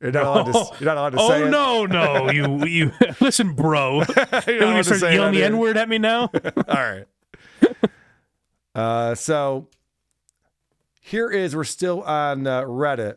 You're 0.00 0.12
not 0.12 0.24
allowed 0.26 0.52
to, 0.52 0.76
you're 0.78 0.94
not 0.94 0.98
allowed 0.98 1.10
to 1.10 1.18
oh 1.20 1.28
say 1.28 1.42
it. 1.44 1.48
no, 1.48 1.86
no, 1.86 2.30
you 2.30 2.64
you 2.66 2.92
listen, 3.20 3.54
bro. 3.54 4.02
You're 4.46 4.60
not 4.60 4.76
you 4.76 4.82
to 4.82 4.84
start 4.84 5.12
yelling 5.14 5.34
the. 5.34 5.42
N 5.44 5.58
word 5.58 5.76
at 5.78 5.88
me 5.88 5.98
now. 5.98 6.30
All 6.44 6.62
right. 6.68 7.04
Uh, 8.74 9.14
so 9.14 9.68
here 11.06 11.30
is 11.30 11.54
we're 11.54 11.64
still 11.64 12.02
on 12.02 12.46
uh, 12.46 12.62
Reddit, 12.62 13.16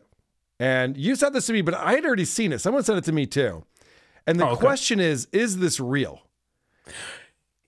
and 0.58 0.96
you 0.96 1.16
sent 1.16 1.34
this 1.34 1.46
to 1.46 1.52
me, 1.52 1.60
but 1.62 1.74
I 1.74 1.94
had 1.94 2.04
already 2.04 2.24
seen 2.24 2.52
it. 2.52 2.60
Someone 2.60 2.82
sent 2.84 2.98
it 2.98 3.04
to 3.04 3.12
me 3.12 3.26
too, 3.26 3.64
and 4.26 4.38
the 4.38 4.46
Oh, 4.46 4.50
okay. 4.52 4.60
question 4.60 5.00
is: 5.00 5.26
Is 5.32 5.58
this 5.58 5.80
real? 5.80 6.22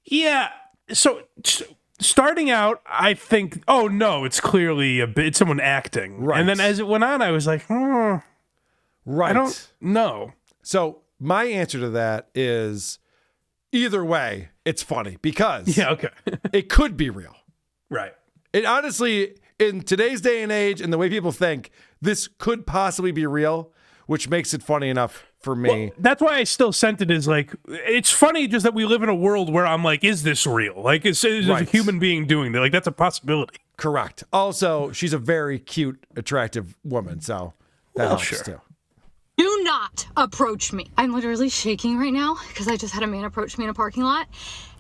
Yeah. 0.05 0.49
So, 0.93 1.23
s 1.45 1.63
starting 2.01 2.51
out, 2.51 2.83
I 2.87 3.15
think, 3.15 3.63
oh 3.69 3.87
no, 3.89 4.25
it's 4.25 4.41
clearly 4.41 5.01
a 5.01 5.07
bit, 5.07 5.27
it's 5.27 5.39
someone 5.39 5.61
acting. 5.61 6.21
Right. 6.25 6.41
And 6.41 6.49
then 6.49 6.59
as 6.61 6.79
it 6.81 6.87
went 6.87 7.05
on, 7.05 7.23
I 7.23 7.31
was 7.31 7.47
like, 7.47 7.63
hmm, 7.67 8.17
Right. 9.07 9.31
I 9.31 9.33
don't 9.33 9.73
know. 9.81 10.33
So 10.63 11.03
my 11.21 11.45
answer 11.45 11.79
to 11.81 11.91
that 11.91 12.29
is 12.35 12.99
either 13.71 14.05
way, 14.05 14.49
it's 14.65 14.83
funny 14.83 15.17
because 15.23 15.77
Yeah. 15.79 15.91
Okay. 15.91 16.09
it 16.53 16.69
could 16.69 16.97
be 16.97 17.09
real. 17.11 17.35
right. 17.89 18.13
It 18.53 18.65
honestly, 18.67 19.37
in 19.63 19.83
today's 19.83 20.21
day 20.21 20.43
and 20.43 20.53
age, 20.53 20.81
and 20.81 20.93
the 20.93 20.99
way 20.99 21.09
people 21.09 21.33
think, 21.33 21.71
this 22.01 22.29
could 22.39 22.67
possibly 22.67 23.13
be 23.13 23.27
real, 23.27 23.73
which 24.07 24.29
makes 24.29 24.53
it 24.53 24.63
funny 24.63 24.89
enough 24.89 25.25
for 25.41 25.57
me. 25.57 25.93
That's 25.99 26.21
why 26.23 26.35
I 26.37 26.45
still 26.45 26.73
sent 26.73 27.01
it 27.01 27.11
as 27.11 27.27
like, 27.27 27.55
it's 27.69 28.11
funny 28.11 28.47
just 28.47 28.63
that 28.65 28.75
we 28.75 28.85
live 28.85 29.03
in 29.03 29.09
a 29.09 29.15
world 29.15 29.53
where 29.53 29.67
I'm 29.67 29.83
like, 29.83 30.05
is 30.05 30.23
this 30.23 30.47
real? 30.47 30.81
Like, 30.83 31.05
is, 31.07 31.25
is 31.25 31.49
Right. 31.49 31.67
a 31.67 31.71
human 31.71 31.99
being 31.99 32.27
doing 32.27 32.53
that? 32.53 32.61
Like, 32.61 32.73
that's 32.73 32.87
a 32.87 32.93
possibility. 32.93 33.59
Correct. 33.77 34.23
Also, 34.33 34.93
she's 34.93 35.13
a 35.13 35.19
very 35.19 35.59
cute, 35.59 36.05
attractive 36.17 36.77
woman, 36.85 37.21
so 37.21 37.55
that 37.97 38.09
helps 38.09 38.25
sure. 38.25 38.43
too. 38.43 38.61
Not 39.63 40.07
approach 40.17 40.73
me. 40.73 40.91
I'm 40.97 41.15
literally 41.15 41.49
shaking 41.49 41.97
right 41.97 42.13
now 42.13 42.37
because 42.49 42.67
I 42.67 42.77
just 42.77 42.93
had 42.93 43.05
a 43.05 43.07
man 43.07 43.25
approach 43.25 43.57
me 43.59 43.65
in 43.65 43.71
a 43.71 43.75
parking 43.75 44.03
lot 44.03 44.27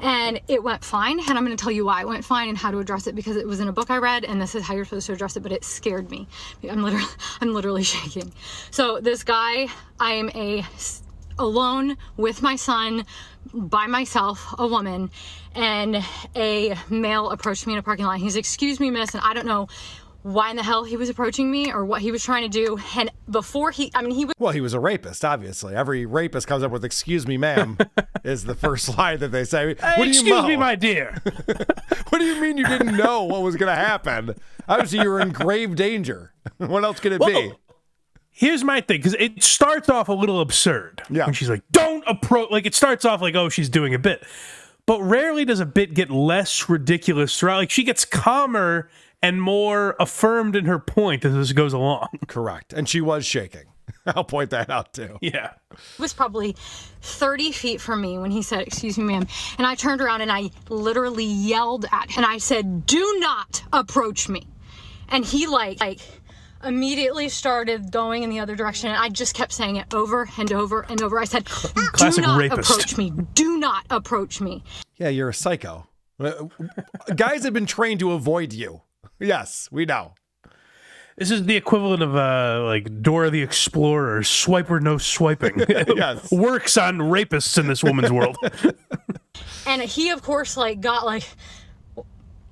and 0.00 0.40
it 0.48 0.62
went 0.62 0.84
fine. 0.84 1.20
And 1.20 1.38
I'm 1.38 1.44
going 1.44 1.56
to 1.56 1.62
tell 1.62 1.70
you 1.70 1.84
why 1.84 2.00
it 2.00 2.08
went 2.08 2.24
fine 2.24 2.48
and 2.48 2.58
how 2.58 2.72
to 2.72 2.78
address 2.80 3.06
it 3.06 3.14
because 3.14 3.36
it 3.36 3.46
was 3.46 3.60
in 3.60 3.68
a 3.68 3.72
book 3.72 3.90
I 3.90 3.98
read 3.98 4.24
and 4.24 4.40
this 4.40 4.56
is 4.56 4.64
how 4.64 4.74
you're 4.74 4.84
supposed 4.84 5.06
to 5.06 5.12
address 5.12 5.36
it, 5.36 5.42
but 5.44 5.52
it 5.52 5.62
scared 5.64 6.10
me. 6.10 6.26
I'm 6.68 6.82
literally, 6.82 7.06
I'm 7.40 7.54
literally 7.54 7.84
shaking. 7.84 8.32
So 8.72 8.98
this 9.00 9.22
guy, 9.22 9.68
I 10.00 10.12
am 10.14 10.30
a 10.30 10.64
alone 11.38 11.96
with 12.16 12.42
my 12.42 12.56
son 12.56 13.04
by 13.54 13.86
myself, 13.86 14.54
a 14.58 14.66
woman, 14.66 15.10
and 15.54 16.04
a 16.36 16.74
male 16.90 17.30
approached 17.30 17.66
me 17.66 17.74
in 17.74 17.78
a 17.78 17.82
parking 17.82 18.04
lot. 18.04 18.18
He's, 18.18 18.36
excuse 18.36 18.80
me, 18.80 18.90
miss, 18.90 19.14
and 19.14 19.22
I 19.24 19.34
don't 19.34 19.46
know 19.46 19.68
why 20.22 20.50
in 20.50 20.56
the 20.56 20.62
hell 20.62 20.84
he 20.84 20.96
was 20.96 21.08
approaching 21.08 21.50
me 21.50 21.72
or 21.72 21.84
what 21.84 22.00
he 22.00 22.12
was 22.12 22.22
trying 22.22 22.42
to 22.42 22.48
do. 22.48 22.78
And 22.96 23.10
before 23.30 23.70
he, 23.70 23.90
I 23.94 24.02
mean, 24.02 24.12
he 24.12 24.24
was 24.24 24.34
Well, 24.38 24.52
he 24.52 24.60
was 24.60 24.74
a 24.74 24.80
rapist, 24.80 25.24
obviously. 25.24 25.74
Every 25.74 26.06
rapist 26.06 26.46
comes 26.46 26.62
up 26.62 26.70
with 26.70 26.84
"Excuse 26.84 27.26
me, 27.26 27.36
ma'am," 27.36 27.78
is 28.24 28.44
the 28.44 28.54
first 28.54 28.96
line 28.96 29.18
that 29.18 29.28
they 29.28 29.44
say. 29.44 29.74
What 29.74 29.96
do 29.96 30.02
you 30.04 30.08
Excuse 30.10 30.44
me, 30.44 30.56
my 30.56 30.74
dear. 30.74 31.20
What 32.08 32.18
do 32.18 32.26
you 32.26 32.42
mean 32.42 32.58
you 32.58 32.66
didn't 32.66 32.94
know 32.94 33.24
what 33.24 33.40
was 33.40 33.56
going 33.56 33.74
to 33.74 33.80
happen? 33.80 34.34
Obviously, 34.68 35.00
you 35.00 35.08
were 35.08 35.20
in 35.20 35.30
grave 35.30 35.74
danger. 35.76 36.34
What 36.58 36.84
else 36.84 37.00
could 37.00 37.12
it 37.12 37.22
be? 37.22 37.54
Here's 38.30 38.62
my 38.62 38.82
thing, 38.82 38.98
because 38.98 39.14
it 39.14 39.42
starts 39.42 39.88
off 39.88 40.10
a 40.10 40.12
little 40.12 40.40
absurd. 40.40 41.02
Yeah. 41.08 41.24
When 41.24 41.32
she's 41.32 41.48
like, 41.48 41.62
don't 41.72 42.04
approach, 42.06 42.50
like 42.50 42.66
it 42.66 42.74
starts 42.74 43.06
off 43.06 43.22
like, 43.22 43.34
oh, 43.34 43.48
she's 43.48 43.70
doing 43.70 43.94
a 43.94 43.98
bit. 43.98 44.22
But 44.84 45.00
rarely 45.00 45.46
does 45.46 45.60
a 45.60 45.64
bit 45.64 45.94
get 45.94 46.10
less 46.10 46.68
ridiculous 46.68 47.38
throughout. 47.38 47.56
Like 47.56 47.70
she 47.70 47.82
gets 47.82 48.04
calmer 48.04 48.90
and 49.22 49.40
more 49.40 49.94
affirmed 50.00 50.56
in 50.56 50.64
her 50.66 50.78
point 50.78 51.24
as 51.24 51.34
this 51.34 51.52
goes 51.52 51.72
along. 51.72 52.08
Correct. 52.26 52.72
And 52.72 52.88
she 52.88 53.00
was 53.00 53.24
shaking. 53.24 53.64
I'll 54.06 54.24
point 54.24 54.50
that 54.50 54.68
out 54.70 54.92
too. 54.92 55.18
yeah. 55.20 55.52
It 55.70 55.98
was 55.98 56.12
probably 56.12 56.56
30 57.02 57.52
feet 57.52 57.80
from 57.80 58.00
me 58.00 58.18
when 58.18 58.30
he 58.30 58.42
said, 58.42 58.60
Excuse 58.66 58.98
me, 58.98 59.04
ma'am. 59.04 59.26
And 59.58 59.66
I 59.66 59.74
turned 59.74 60.00
around 60.00 60.20
and 60.22 60.30
I 60.32 60.50
literally 60.68 61.24
yelled 61.24 61.84
at 61.92 62.10
him. 62.10 62.24
And 62.24 62.26
I 62.26 62.38
said, 62.38 62.86
Do 62.86 63.16
not 63.20 63.62
approach 63.72 64.28
me. 64.28 64.46
And 65.08 65.24
he, 65.24 65.46
like, 65.46 65.80
like, 65.80 66.00
immediately 66.64 67.28
started 67.28 67.90
going 67.90 68.22
in 68.22 68.30
the 68.30 68.40
other 68.40 68.54
direction. 68.56 68.88
And 68.88 68.96
I 68.98 69.08
just 69.08 69.34
kept 69.34 69.52
saying 69.52 69.76
it 69.76 69.92
over 69.92 70.28
and 70.38 70.52
over 70.52 70.82
and 70.82 71.02
over. 71.02 71.18
I 71.18 71.24
said, 71.24 71.44
Do 71.74 71.82
Classic 71.92 72.22
not 72.24 72.38
rapist. 72.38 72.70
approach 72.70 72.96
me. 72.96 73.10
Do 73.34 73.58
not 73.58 73.84
approach 73.90 74.40
me. 74.40 74.62
Yeah, 74.96 75.08
you're 75.08 75.28
a 75.28 75.34
psycho. 75.34 75.86
Uh, 76.20 76.44
Guys 77.16 77.42
have 77.44 77.52
been 77.52 77.66
trained 77.66 78.00
to 78.00 78.12
avoid 78.12 78.52
you. 78.52 78.80
Yes, 79.22 79.68
we 79.70 79.84
know. 79.84 80.14
This 81.16 81.30
is 81.30 81.44
the 81.44 81.56
equivalent 81.56 82.02
of 82.02 82.16
uh, 82.16 82.62
like 82.64 83.02
Dora 83.02 83.30
the 83.30 83.42
Explorer, 83.42 84.20
swiper 84.22 84.80
no 84.80 84.98
swiping. 84.98 85.62
Yes. 85.96 86.30
Works 86.32 86.76
on 86.76 86.98
rapists 86.98 87.58
in 87.58 87.66
this 87.66 87.84
woman's 87.84 88.10
world. 88.10 88.36
And 89.64 89.80
he, 89.80 90.10
of 90.10 90.22
course, 90.22 90.56
like, 90.56 90.80
got 90.80 91.06
like, 91.06 91.24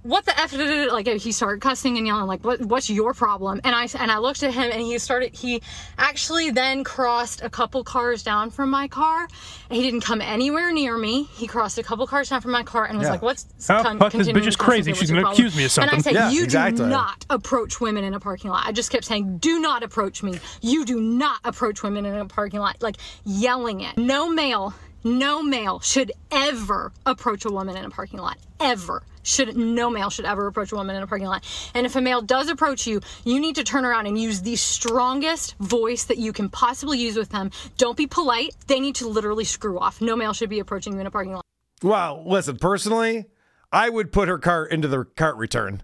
what 0.03 0.25
the 0.25 0.39
f 0.39 0.55
like 0.93 1.07
he 1.07 1.31
started 1.31 1.61
cussing 1.61 1.99
and 1.99 2.07
yelling 2.07 2.27
like 2.27 2.43
what 2.43 2.61
what's 2.63 2.89
your 2.89 3.13
problem? 3.13 3.61
And 3.65 3.75
i 3.75 3.87
and 3.99 4.11
i 4.11 4.17
looked 4.19 4.43
at 4.43 4.53
him 4.55 4.71
and 4.73 4.81
he 4.81 4.99
started 4.99 5.35
he 5.35 5.61
actually 5.99 6.51
then 6.51 6.85
crossed 6.85 7.43
a 7.43 7.51
couple 7.51 7.85
cars 7.85 8.23
down 8.23 8.51
from 8.51 8.71
my 8.71 8.89
car. 8.89 9.29
He 9.71 9.83
didn't 9.83 10.01
come 10.01 10.21
anywhere 10.23 10.73
near 10.73 10.97
me. 10.97 11.25
He 11.25 11.47
crossed 11.47 11.77
a 11.79 11.83
couple 11.83 12.07
cars 12.07 12.31
down 12.31 12.41
from 12.41 12.53
my 12.53 12.63
car 12.63 12.87
and 12.87 12.97
was 12.99 13.07
Yeah. 13.07 13.13
like 13.13 13.23
what's 13.23 13.47
Oh, 13.69 13.83
con- 13.83 13.99
fuck, 13.99 14.13
this 14.13 14.29
bitch 14.29 14.47
is 14.47 14.55
to 14.57 14.59
cuss 14.59 14.69
and 14.77 14.85
crazy. 14.85 14.93
She's 14.95 15.11
gonna 15.11 15.29
accuse 15.29 15.55
me 15.55 15.65
of 15.67 15.77
and 15.79 15.91
i 15.91 15.93
something. 15.95 16.03
said 16.03 16.15
Yeah, 16.15 16.31
you 16.31 16.45
exactly. 16.45 16.85
do 16.85 16.91
not 16.91 17.27
approach 17.29 17.81
women 17.81 18.03
in 18.05 18.15
a 18.15 18.21
parking 18.21 18.51
lot. 18.51 18.67
I 18.67 18.73
just 18.73 18.91
kept 18.91 19.05
saying 19.05 19.39
do 19.39 19.61
not 19.61 19.83
approach 19.83 20.23
me. 20.23 20.39
You 20.63 20.85
do 20.87 20.99
not 21.01 21.41
approach 21.45 21.83
women 21.83 22.07
in 22.07 22.15
a 22.15 22.25
parking 22.27 22.61
lot. 22.61 22.81
Like 22.83 22.97
yelling 23.25 23.81
it. 23.83 23.99
No 23.99 24.31
male 24.31 24.73
no 25.05 25.43
male 25.43 25.81
should 25.81 26.13
ever 26.31 26.93
approach 27.07 27.45
a 27.47 27.51
woman 27.51 27.75
in 27.77 27.85
a 27.85 27.91
parking 27.91 28.19
lot. 28.19 28.37
Ever 28.61 29.03
should 29.23 29.57
no 29.57 29.91
male 29.91 30.11
should 30.11 30.25
ever 30.25 30.47
approach 30.47 30.73
a 30.73 30.77
woman 30.77 30.97
in 30.97 31.03
a 31.03 31.07
parking 31.07 31.27
lot. 31.29 31.45
And 31.75 31.85
if 31.87 31.97
a 31.97 32.01
male 32.01 32.23
does 32.23 32.49
approach 32.49 32.87
you, 32.87 33.01
you 33.25 33.39
need 33.41 33.55
to 33.57 33.65
turn 33.65 33.85
around 33.85 34.07
and 34.07 34.19
use 34.19 34.43
the 34.43 34.57
strongest 34.57 35.57
voice 35.59 36.05
that 36.05 36.19
you 36.19 36.33
can 36.33 36.49
possibly 36.49 36.99
use 36.99 37.17
with 37.17 37.31
them. 37.31 37.51
Don't 37.79 37.97
be 37.97 38.07
polite. 38.07 38.55
They 38.67 38.81
need 38.81 38.95
to 38.97 39.09
literally 39.09 39.45
screw 39.45 39.79
off. 39.79 40.01
No 40.01 40.17
male 40.17 40.33
should 40.33 40.51
be 40.51 40.59
approaching 40.59 40.95
you 40.95 41.01
in 41.01 41.07
a 41.07 41.11
parking 41.11 41.35
lot. 41.35 41.45
Well, 41.83 42.23
listen, 42.27 42.57
personally, 42.59 43.27
I 43.73 43.89
would 43.89 44.13
put 44.13 44.29
her 44.29 44.39
cart 44.39 44.73
into 44.73 44.89
the 44.89 45.05
cart 45.17 45.37
return, 45.37 45.83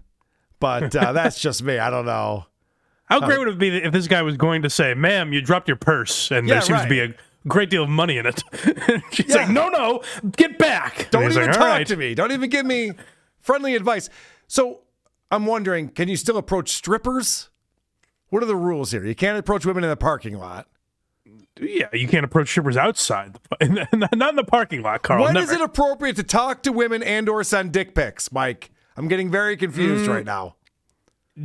but 0.59 0.95
uh, 0.95 1.11
that's 1.13 1.39
just 1.39 1.63
me. 1.63 1.79
I 1.79 1.89
don't 1.89 2.05
know. 2.05 2.45
How 3.05 3.21
great 3.21 3.39
would 3.39 3.47
it 3.47 3.57
be 3.57 3.69
if 3.77 3.93
this 3.93 4.07
guy 4.07 4.21
was 4.21 4.35
going 4.35 4.63
to 4.63 4.69
say, 4.69 4.93
"Ma'am, 4.93 5.31
you 5.31 5.41
dropped 5.41 5.69
your 5.69 5.77
purse," 5.77 6.29
and 6.29 6.45
Yeah, 6.47 6.55
there 6.55 6.61
seems 6.61 6.81
to 6.81 6.89
be 6.89 6.99
a 6.99 7.13
great 7.47 7.69
deal 7.69 7.83
of 7.83 7.89
money 7.89 8.17
in 8.17 8.25
it. 8.25 8.43
She's 9.11 9.29
Yeah. 9.29 9.37
like, 9.43 9.49
"No, 9.49 9.69
no, 9.69 10.01
get 10.35 10.57
back!" 10.57 11.07
Don't 11.09 11.23
even 11.23 11.35
like, 11.43 11.51
talk 11.53 11.61
"All 11.61 11.67
right." 11.67 11.87
to 11.87 11.95
me. 11.95 12.13
Don't 12.15 12.33
even 12.33 12.49
give 12.49 12.65
me 12.65 12.91
friendly 13.47 13.75
advice. 13.75 14.09
So 14.47 14.81
I'm 15.31 15.45
wondering, 15.47 15.89
can 15.89 16.07
you 16.07 16.15
still 16.17 16.37
approach 16.37 16.69
strippers? 16.69 17.49
What 18.29 18.43
are 18.43 18.45
the 18.45 18.55
rules 18.55 18.91
here? 18.91 19.03
You 19.05 19.15
can't 19.15 19.37
approach 19.39 19.65
women 19.65 19.83
in 19.83 19.89
the 19.89 19.95
parking 19.97 20.37
lot. 20.37 20.67
Yeah, 21.59 21.87
you 21.91 22.07
can't 22.07 22.23
approach 22.25 22.49
strippers 22.49 22.77
outside, 22.77 23.39
the- 23.59 23.87
not 24.15 24.29
in 24.29 24.35
the 24.35 24.43
parking 24.43 24.83
lot, 24.83 25.01
Karl. 25.01 25.23
When 25.23 25.33
never. 25.33 25.45
is 25.45 25.51
it 25.51 25.61
appropriate 25.61 26.15
to 26.17 26.23
talk 26.23 26.61
to 26.63 26.71
women 26.71 27.01
and 27.01 27.27
or 27.27 27.43
send 27.43 27.71
dick 27.71 27.95
pics, 27.95 28.31
Mike? 28.31 28.69
I'm 28.95 29.07
getting 29.07 29.31
very 29.31 29.57
confused 29.57 30.07
Mm. 30.07 30.13
right 30.13 30.25
now. 30.25 30.55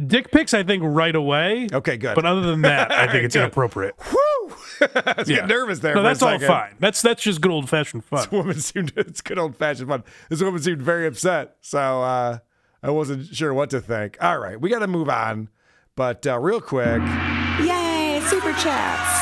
Dick 0.07 0.31
pics, 0.31 0.55
I 0.55 0.63
think, 0.63 0.83
right 0.87 1.15
away. 1.15 1.69
Okay, 1.71 1.99
good. 1.99 2.15
But 2.15 2.25
other 2.25 2.41
than 2.41 2.63
that, 2.63 2.91
I 2.91 3.13
think 3.13 3.25
it's 3.25 3.37
inappropriate. 3.37 3.95
Whew! 4.01 4.57
I 4.95 5.15
was 5.19 5.29
getting 5.29 5.49
nervous 5.49 5.81
there. 5.81 5.95
No, 5.95 6.01
for 6.01 6.07
a 6.07 6.09
that's 6.11 6.23
all 6.23 6.39
fine. 6.39 6.75
That's 6.79 7.03
that's 7.03 7.23
just 7.23 7.41
good 7.41 7.53
old 7.53 7.69
fashioned 7.69 8.05
fun. 8.05 8.21
This 8.21 8.33
woman 8.33 8.61
seemed 8.61 8.93
it's 8.97 9.21
good 9.21 9.39
old 9.39 9.57
fashioned 9.57 9.89
fun. 9.89 10.03
This 10.31 10.43
woman 10.43 10.63
seemed 10.63 10.81
very 10.81 11.07
upset, 11.07 11.57
so 11.61 12.03
uh, 12.03 12.39
I 12.83 12.91
wasn't 12.91 13.27
sure 13.35 13.53
what 13.53 13.71
to 13.71 13.81
think. 13.81 14.17
All 14.21 14.39
right, 14.39 14.59
we 14.59 14.71
got 14.71 14.79
to 14.79 14.87
move 14.87 15.11
on, 15.11 15.51
but 15.95 16.27
uh, 16.27 16.39
real 16.39 16.61
quick, 16.61 17.03
Yay, 17.61 18.21
super 18.27 18.53
chats. 18.55 19.19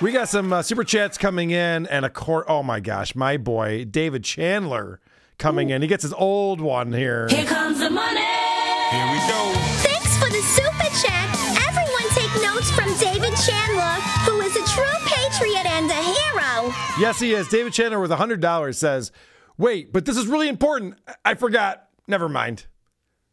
we 0.00 0.12
got 0.12 0.28
some 0.28 0.52
uh, 0.52 0.62
super 0.62 0.84
chats 0.84 1.18
coming 1.18 1.50
in, 1.50 1.86
and 1.86 2.06
a 2.06 2.10
court. 2.10 2.46
Oh 2.48 2.62
my 2.62 2.80
gosh, 2.80 3.14
my 3.14 3.36
boy 3.36 3.84
David 3.84 4.24
Chandler 4.24 4.98
coming 5.38 5.70
in. 5.70 5.82
He 5.82 5.88
gets 5.88 6.02
his 6.02 6.12
old 6.12 6.60
one 6.60 6.92
here. 6.92 7.28
Here 7.28 7.44
comes 7.44 7.78
the 7.80 7.90
money. 7.90 8.20
Here 8.20 9.06
we 9.12 9.18
go. 9.28 9.52
Thanks 9.82 10.16
for 10.18 10.30
the 10.30 10.40
super 10.42 10.88
chat. 11.02 11.28
Everyone 11.68 12.08
take 12.14 12.42
notes 12.42 12.70
from 12.70 12.86
David 12.98 13.36
Chandler, 13.44 14.00
who 14.24 14.40
is 14.40 14.54
a 14.56 14.64
true 14.74 14.98
patriot 15.06 15.66
and 15.66 15.90
a 15.90 15.94
hero. 15.94 16.72
Yes, 16.98 17.18
he 17.20 17.32
is. 17.34 17.48
David 17.48 17.72
Chandler 17.72 18.00
with 18.00 18.10
hundred 18.10 18.40
dollars 18.40 18.78
says, 18.78 19.12
"Wait, 19.58 19.92
but 19.92 20.04
this 20.04 20.16
is 20.16 20.26
really 20.26 20.48
important. 20.48 20.94
I- 21.06 21.14
I 21.24 21.34
forgot. 21.34 21.88
Never 22.06 22.28
mind." 22.28 22.66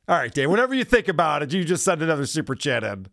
All 0.07 0.17
right, 0.17 0.33
Dave. 0.33 0.49
Whenever 0.49 0.73
you 0.73 0.83
think 0.83 1.07
about 1.07 1.43
it, 1.43 1.53
you 1.53 1.63
just 1.63 1.85
send 1.85 2.01
another 2.01 2.25
super 2.25 2.55
chat 2.55 2.83
in. 2.83 3.07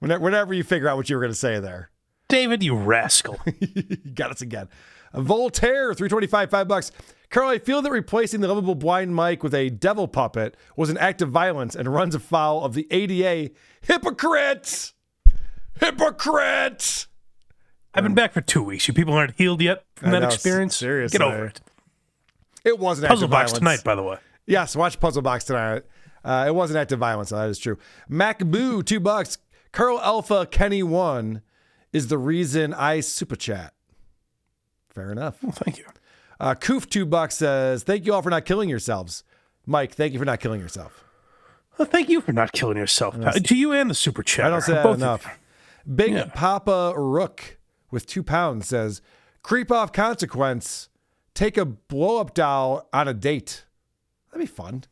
Whenever, 0.00 0.24
whenever 0.24 0.52
you 0.54 0.64
figure 0.64 0.88
out 0.88 0.96
what 0.96 1.08
you 1.08 1.16
were 1.16 1.22
going 1.22 1.32
to 1.32 1.38
say 1.38 1.60
there. 1.60 1.90
David, 2.28 2.62
you 2.62 2.74
rascal. 2.74 3.38
You 3.60 3.96
got 4.14 4.30
us 4.32 4.40
again. 4.40 4.68
Voltaire, 5.14 5.94
325, 5.94 6.50
five 6.50 6.66
bucks. 6.68 6.90
Karl, 7.30 7.48
I 7.50 7.58
feel 7.58 7.82
that 7.82 7.90
replacing 7.90 8.40
the 8.40 8.48
lovable 8.48 8.74
blind 8.74 9.14
Mike 9.14 9.42
with 9.42 9.54
a 9.54 9.68
devil 9.68 10.08
puppet 10.08 10.56
was 10.76 10.88
an 10.88 10.96
act 10.96 11.20
of 11.20 11.30
violence 11.30 11.74
and 11.76 11.92
runs 11.92 12.14
afoul 12.14 12.64
of 12.64 12.72
the 12.74 12.86
ADA. 12.90 13.50
Hypocrite! 13.82 14.92
Hypocrite! 15.78 17.06
I've 17.94 18.02
been 18.04 18.14
back 18.14 18.32
for 18.32 18.40
two 18.40 18.62
weeks. 18.62 18.86
You 18.88 18.94
people 18.94 19.14
aren't 19.14 19.36
healed 19.36 19.60
yet 19.60 19.84
from 19.96 20.08
I 20.08 20.12
that 20.12 20.20
know, 20.20 20.28
experience. 20.28 20.76
seriously. 20.76 21.18
Get 21.18 21.26
over 21.26 21.46
it. 21.46 21.60
It 22.64 22.78
was 22.78 22.98
an 22.98 23.04
act 23.04 23.10
violence 23.10 23.14
Puzzle 23.14 23.28
box 23.28 23.50
violence. 23.50 23.58
tonight, 23.58 23.84
by 23.84 23.94
the 23.94 24.02
way. 24.02 24.18
Yes, 24.46 24.74
watch 24.76 24.98
Puzzle 24.98 25.22
Box 25.22 25.44
tonight. 25.44 25.82
Uh, 26.24 26.44
it 26.48 26.54
was 26.54 26.70
an 26.70 26.76
act 26.76 26.92
of 26.92 26.98
violence. 26.98 27.30
That 27.30 27.48
is 27.48 27.58
true. 27.58 27.76
Mac 28.08 28.38
Boo, 28.38 28.82
two 28.82 29.00
bucks. 29.00 29.38
Karl 29.72 30.00
Alpha 30.00 30.46
Kenny 30.46 30.82
one 30.82 31.42
is 31.92 32.08
the 32.08 32.18
reason 32.18 32.72
I 32.72 33.00
super 33.00 33.36
chat. 33.36 33.74
Fair 34.88 35.12
enough. 35.12 35.42
Well, 35.42 35.52
thank 35.52 35.78
you. 35.78 35.84
Uh, 36.40 36.54
Koof 36.54 36.88
two 36.88 37.04
bucks 37.06 37.36
says, 37.36 37.82
"Thank 37.82 38.06
you 38.06 38.14
all 38.14 38.22
for 38.22 38.30
not 38.30 38.44
killing 38.44 38.68
yourselves." 38.68 39.24
Mike, 39.66 39.92
thank 39.94 40.12
you 40.12 40.18
for 40.18 40.24
not 40.24 40.40
killing 40.40 40.60
yourself. 40.60 41.04
Well, 41.76 41.86
thank 41.86 42.08
you 42.08 42.20
for 42.20 42.32
not 42.32 42.52
killing 42.52 42.76
yourself. 42.76 43.14
To 43.42 43.56
you 43.56 43.72
and 43.72 43.88
the 43.90 43.94
super 43.94 44.22
chat. 44.22 44.46
I 44.46 44.50
don't 44.50 44.60
say 44.62 44.72
that 44.72 44.82
Both 44.82 44.96
enough. 44.96 45.38
Big 45.94 46.12
Yeah. 46.12 46.30
Papa 46.34 46.94
Rook 46.96 47.58
with 47.90 48.06
two 48.06 48.22
pounds 48.22 48.68
says, 48.68 49.00
"Creep 49.42 49.70
off 49.70 49.92
consequence. 49.92 50.88
Take 51.34 51.56
a 51.56 51.64
blow 51.64 52.20
up 52.20 52.34
doll 52.34 52.88
on 52.92 53.08
a 53.08 53.14
date. 53.14 53.64
That'd 54.32 54.46
be 54.46 54.52
fun." 54.52 54.84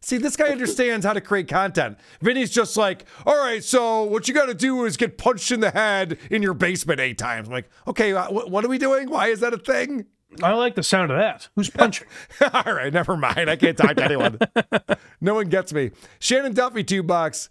See, 0.00 0.18
this 0.18 0.36
guy 0.36 0.50
understands 0.50 1.04
how 1.04 1.14
to 1.14 1.20
create 1.20 1.48
content. 1.48 1.98
Vinny's 2.20 2.50
just 2.52 2.76
like, 2.76 3.06
all 3.26 3.36
right, 3.36 3.64
so 3.64 4.04
what 4.04 4.28
you 4.28 4.34
got 4.34 4.46
to 4.46 4.54
do 4.54 4.84
is 4.84 4.96
get 4.96 5.18
punched 5.18 5.50
in 5.50 5.58
the 5.58 5.72
head 5.72 6.16
in 6.30 6.42
your 6.42 6.54
basement 6.54 7.00
eight 7.00 7.18
times. 7.18 7.48
I'm 7.48 7.52
like, 7.54 7.68
okay, 7.88 8.12
uh, 8.12 8.26
wh- 8.28 8.48
what 8.48 8.64
are 8.64 8.68
we 8.68 8.78
doing? 8.78 9.10
Why 9.10 9.28
is 9.28 9.40
that 9.40 9.52
a 9.52 9.58
thing? 9.58 10.06
I 10.42 10.52
like 10.54 10.74
the 10.74 10.82
sound 10.82 11.10
of 11.10 11.18
that. 11.18 11.48
Who's 11.56 11.70
punching? 11.70 12.06
All 12.52 12.74
right, 12.74 12.92
never 12.92 13.16
mind. 13.16 13.48
I 13.48 13.56
can't 13.56 13.76
talk 13.76 13.96
to 13.96 14.04
anyone. 14.04 14.38
no 15.20 15.34
one 15.34 15.48
gets 15.48 15.72
me. 15.72 15.92
Shannon 16.18 16.52
Duffy, 16.52 16.84
two 16.84 17.02
bucks. 17.02 17.48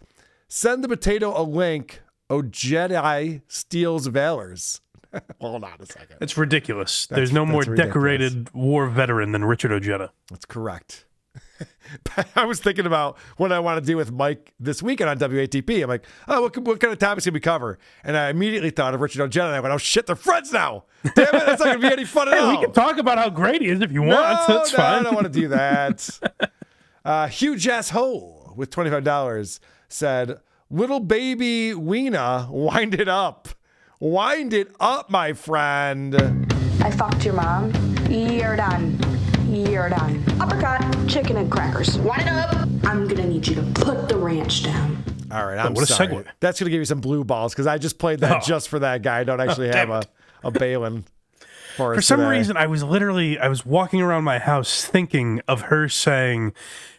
Send 0.47 0.83
the 0.83 0.87
potato 0.87 1.39
a 1.39 1.43
link. 1.43 2.01
Oh, 2.29 2.41
Jedi 2.41 3.41
steals 3.47 4.07
valors. 4.07 4.81
Hold 5.41 5.63
on 5.63 5.77
a 5.79 5.85
second. 5.85 6.17
It's 6.21 6.37
ridiculous. 6.37 7.07
There's 7.07 7.31
no 7.31 7.45
more 7.45 7.61
ridiculous. 7.61 7.87
decorated 7.87 8.53
war 8.53 8.87
veteran 8.87 9.31
than 9.31 9.45
Richard 9.45 9.71
Ojeda. 9.71 10.11
That's 10.29 10.45
correct. 10.45 11.05
I 12.35 12.45
was 12.45 12.59
thinking 12.59 12.85
about 12.85 13.17
what 13.37 13.51
I 13.51 13.59
want 13.59 13.79
to 13.81 13.85
do 13.85 13.95
with 13.97 14.11
Mike 14.11 14.53
this 14.59 14.83
weekend 14.83 15.09
on 15.09 15.17
WATP. 15.17 15.83
I'm 15.83 15.89
like, 15.89 16.05
oh, 16.27 16.41
what, 16.41 16.57
what 16.59 16.79
kind 16.79 16.91
of 16.91 16.99
topics 16.99 17.23
can 17.25 17.33
we 17.33 17.39
cover? 17.39 17.77
And 18.03 18.17
I 18.17 18.29
immediately 18.29 18.69
thought 18.71 18.93
of 18.93 19.01
Richard 19.01 19.21
Ojeda. 19.21 19.47
And 19.47 19.55
I 19.55 19.59
went, 19.61 19.73
oh 19.73 19.77
shit, 19.77 20.05
they're 20.07 20.15
friends 20.15 20.51
now. 20.51 20.83
Damn 21.15 21.27
it, 21.27 21.31
that's 21.45 21.59
not 21.63 21.67
gonna 21.67 21.79
be 21.79 21.87
any 21.93 22.05
fun 22.05 22.27
at 22.27 22.33
Hey, 22.33 22.39
all. 22.41 22.49
we 22.51 22.57
can 22.57 22.73
talk 22.73 22.97
about 22.97 23.17
how 23.17 23.29
great 23.29 23.61
he 23.61 23.67
is 23.69 23.79
if 23.81 23.91
you 23.91 24.03
No, 24.03 24.15
want. 24.15 24.47
That's 24.47 24.71
no, 24.71 24.77
fine. 24.77 24.99
I 24.99 25.03
don't 25.03 25.15
want 25.15 25.31
to 25.31 25.39
do 25.39 25.47
that. 25.49 26.19
uh, 27.05 27.27
Huge 27.27 27.67
ass 27.67 27.89
hole 27.91 28.53
with 28.55 28.69
twenty 28.71 28.89
five 28.89 29.03
dollars 29.03 29.59
said, 29.87 30.39
"Little 30.69 30.99
baby 30.99 31.73
Weena, 31.73 32.47
wind 32.49 32.95
it 32.95 33.07
up, 33.07 33.49
wind 33.99 34.53
it 34.53 34.71
up, 34.79 35.09
my 35.09 35.33
friend." 35.33 36.15
I 36.81 36.91
fucked 36.91 37.23
your 37.23 37.35
mom. 37.35 37.71
You're 38.09 38.55
done. 38.55 38.97
You're 39.75 39.89
done. 39.89 40.23
Uppercut, 40.39 40.81
chicken 41.09 41.35
and 41.35 41.51
crackers. 41.51 41.97
Wind 41.99 42.21
it 42.21 42.27
up. 42.29 42.55
I'm 42.85 43.09
gonna 43.09 43.27
need 43.27 43.45
you 43.45 43.55
to 43.55 43.61
put 43.73 44.07
the 44.07 44.15
ranch 44.15 44.63
down. 44.63 45.03
All 45.29 45.45
right, 45.45 45.57
I'm 45.59 45.73
what 45.73 45.83
a 45.83 45.85
sorry. 45.85 46.07
segue. 46.07 46.25
That's 46.39 46.61
gonna 46.61 46.71
give 46.71 46.79
you 46.79 46.85
some 46.85 47.01
blue 47.01 47.25
balls 47.25 47.53
because 47.53 47.67
I 47.67 47.77
just 47.77 47.99
played 47.99 48.21
that 48.21 48.37
Oh. 48.37 48.39
just 48.45 48.69
for 48.69 48.79
that 48.79 49.01
guy. 49.01 49.19
I 49.19 49.23
don't 49.25 49.41
actually 49.41 49.67
have 49.67 49.89
a 49.89 49.99
it. 49.99 50.07
a 50.45 50.51
Balin 50.51 51.03
for 51.75 51.93
For 51.95 52.01
some 52.01 52.21
today. 52.21 52.29
reason, 52.37 52.55
I 52.55 52.67
was 52.67 52.83
literally 52.85 53.37
I 53.37 53.49
was 53.49 53.65
walking 53.65 54.01
around 54.01 54.23
my 54.23 54.39
house 54.39 54.85
thinking 54.85 55.41
of 55.45 55.63
her 55.63 55.89
saying, 55.89 56.53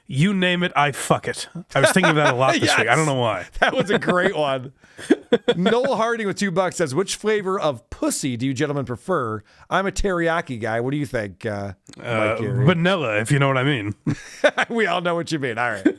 "You 0.07 0.33
name 0.35 0.63
it, 0.63 0.73
I 0.77 0.93
fuck 0.93 1.29
it." 1.29 1.49
I 1.75 1.81
was 1.81 1.91
thinking 1.93 2.11
of 2.11 2.17
that 2.17 2.35
a 2.35 2.37
lot 2.37 2.55
this 2.61 2.77
week. 2.77 2.89
I 2.89 2.95
don't 2.97 3.07
know 3.07 3.15
why. 3.15 3.47
That 3.61 3.75
was 3.75 3.91
a 3.91 3.99
great 3.99 4.37
one. 4.37 4.73
Noel 5.57 5.97
Harding 5.97 6.27
with 6.27 6.37
two 6.39 6.51
bucks 6.51 6.77
says, 6.77 6.95
"Which 6.95 7.17
flavor 7.17 7.59
of 7.59 7.89
pussy 7.91 8.37
do 8.37 8.47
you 8.47 8.55
gentlemen 8.55 8.85
prefer?" 8.85 9.43
I'm 9.69 9.87
a 9.87 9.93
teriyaki 9.93 10.61
guy. 10.61 10.81
What 10.81 10.91
do 10.93 10.97
you 10.97 11.07
think, 11.07 11.45
uh, 11.47 11.73
Uh, 12.01 12.37
vanilla, 12.41 13.19
if 13.21 13.31
you 13.33 13.39
know 13.39 13.49
what 13.49 13.59
I 13.59 13.65
mean. 13.65 13.95
we 14.69 14.87
all 14.87 15.01
know 15.01 15.15
what 15.15 15.33
you 15.33 15.39
mean. 15.39 15.59
All 15.59 15.71
right, 15.71 15.99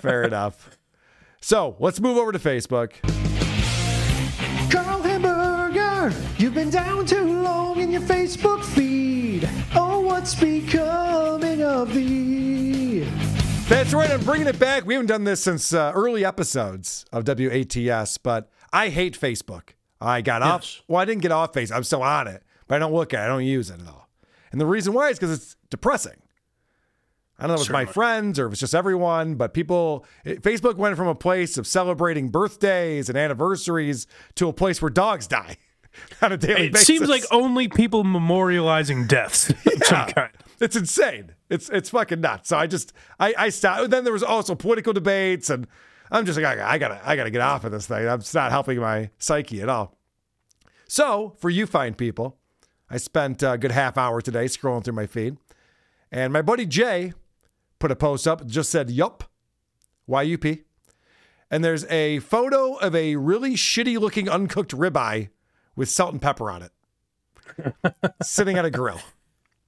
fair 0.00 0.22
enough. 0.24 0.78
So 1.40 1.76
let's 1.78 2.00
move 2.00 2.16
over 2.16 2.32
to 2.32 2.38
Facebook. 2.38 2.92
Karl 4.70 5.02
Hamburger, 5.02 6.12
you've 6.38 6.54
been 6.54 6.70
down 6.70 7.04
too 7.06 7.42
long 7.42 7.78
in 7.80 7.90
your 7.90 8.00
Facebook 8.02 8.64
feed. 8.64 9.48
Oh, 9.74 10.00
what's 10.00 10.34
becoming 10.34 11.62
of 11.62 11.92
thee? 11.92 12.73
That's 13.68 13.94
right. 13.94 14.10
I'm 14.10 14.22
bringing 14.22 14.46
it 14.46 14.58
back. 14.58 14.84
We 14.84 14.92
haven't 14.92 15.06
done 15.06 15.24
this 15.24 15.42
since 15.42 15.72
uh, 15.72 15.90
early 15.94 16.22
episodes 16.22 17.06
of 17.12 17.24
WATS, 17.26 18.18
but 18.18 18.50
I 18.74 18.90
hate 18.90 19.18
Facebook. 19.18 19.70
I 20.02 20.20
got 20.20 20.42
off. 20.42 20.82
Well, 20.86 21.00
I 21.00 21.06
didn't 21.06 21.22
get 21.22 21.32
off 21.32 21.54
Facebook. 21.54 21.76
I'm 21.76 21.84
still 21.84 22.02
on 22.02 22.28
it, 22.28 22.42
but 22.68 22.74
I 22.76 22.78
don't 22.78 22.92
look 22.92 23.14
at 23.14 23.22
it. 23.22 23.24
I 23.24 23.26
don't 23.28 23.44
use 23.44 23.70
it 23.70 23.80
at 23.80 23.86
all. 23.88 24.10
And 24.52 24.60
the 24.60 24.66
reason 24.66 24.92
why 24.92 25.08
is 25.08 25.18
because 25.18 25.32
it's 25.32 25.56
depressing. 25.70 26.20
I 27.38 27.44
don't 27.44 27.48
know 27.48 27.54
if 27.54 27.60
it's 27.62 27.70
my 27.70 27.86
friends 27.86 28.38
or 28.38 28.46
if 28.46 28.52
it's 28.52 28.60
just 28.60 28.74
everyone, 28.74 29.34
but 29.36 29.54
people, 29.54 30.04
it, 30.24 30.42
Facebook 30.42 30.76
went 30.76 30.96
from 30.96 31.08
a 31.08 31.14
place 31.14 31.56
of 31.56 31.66
celebrating 31.66 32.28
birthdays 32.28 33.08
and 33.08 33.16
anniversaries 33.16 34.06
to 34.34 34.46
a 34.48 34.52
place 34.52 34.82
where 34.82 34.90
dogs 34.90 35.26
die 35.26 35.56
on 36.22 36.32
a 36.32 36.36
daily 36.36 36.66
It 36.66 36.72
basis. 36.72 36.86
seems 36.86 37.08
like 37.08 37.24
only 37.30 37.68
people 37.68 38.04
memorializing 38.04 39.06
deaths 39.08 39.50
of 39.50 39.56
some 39.84 40.06
kind. 40.08 40.30
It's 40.60 40.76
insane. 40.76 41.32
It's 41.50 41.68
it's 41.70 41.90
fucking 41.90 42.20
nuts. 42.20 42.48
So 42.48 42.56
I 42.58 42.66
just 42.66 42.92
I 43.20 43.34
I 43.36 43.48
stopped. 43.50 43.90
Then 43.90 44.04
there 44.04 44.12
was 44.12 44.22
also 44.22 44.54
political 44.54 44.92
debates, 44.92 45.50
and 45.50 45.66
I'm 46.10 46.24
just 46.26 46.38
like 46.40 46.58
I, 46.58 46.72
I 46.74 46.78
gotta 46.78 47.00
I 47.04 47.16
gotta 47.16 47.30
get 47.30 47.40
off 47.40 47.64
of 47.64 47.72
this 47.72 47.86
thing. 47.86 48.06
It's 48.06 48.34
not 48.34 48.50
helping 48.52 48.78
my 48.78 49.10
psyche 49.18 49.60
at 49.60 49.68
all. 49.68 49.98
So 50.86 51.34
for 51.38 51.50
you 51.50 51.66
fine 51.66 51.94
people, 51.94 52.38
I 52.88 52.98
spent 52.98 53.42
a 53.42 53.58
good 53.58 53.72
half 53.72 53.98
hour 53.98 54.20
today 54.20 54.44
scrolling 54.46 54.84
through 54.84 54.94
my 54.94 55.06
feed. 55.06 55.36
And 56.12 56.32
my 56.32 56.42
buddy 56.42 56.66
Jay 56.66 57.12
put 57.80 57.90
a 57.90 57.96
post 57.96 58.28
up, 58.28 58.46
just 58.46 58.70
said, 58.70 58.88
Yup, 58.90 59.24
YUP. 60.06 60.44
And 61.50 61.64
there's 61.64 61.84
a 61.86 62.20
photo 62.20 62.74
of 62.76 62.94
a 62.94 63.16
really 63.16 63.54
shitty 63.54 63.98
looking 63.98 64.28
uncooked 64.28 64.70
ribeye 64.72 65.28
with 65.76 65.88
salt 65.88 66.12
and 66.12 66.22
pepper 66.22 66.50
on 66.50 66.62
it, 66.62 66.72
sitting 68.22 68.58
at 68.58 68.64
a 68.64 68.70
grill. 68.70 69.00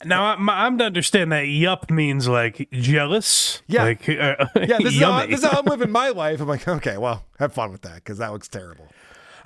Now 0.05 0.27
I'm, 0.27 0.51
I'm 0.51 0.77
to 0.77 0.85
understand 0.85 1.33
that 1.33 1.49
yup 1.49 1.91
means 1.91 2.29
like 2.29 2.69
jealous. 2.71 3.63
Yeah. 3.67 3.85
Like, 3.85 4.07
uh, 4.09 4.47
Yeah, 4.57 4.77
this 4.79 4.95
is, 4.95 5.01
how, 5.01 5.27
this 5.27 5.39
is 5.39 5.45
how 5.47 5.61
I'm 5.61 5.65
living 5.65 5.91
my 5.91 6.09
life. 6.15 6.39
I'm 6.43 6.49
like, 6.49 6.69
okay, 6.69 6.99
well, 6.99 7.25
have 7.39 7.55
fun 7.55 7.73
with 7.73 7.81
that 7.81 7.95
because 7.97 8.19
that 8.19 8.31
looks 8.31 8.47
terrible. 8.47 8.89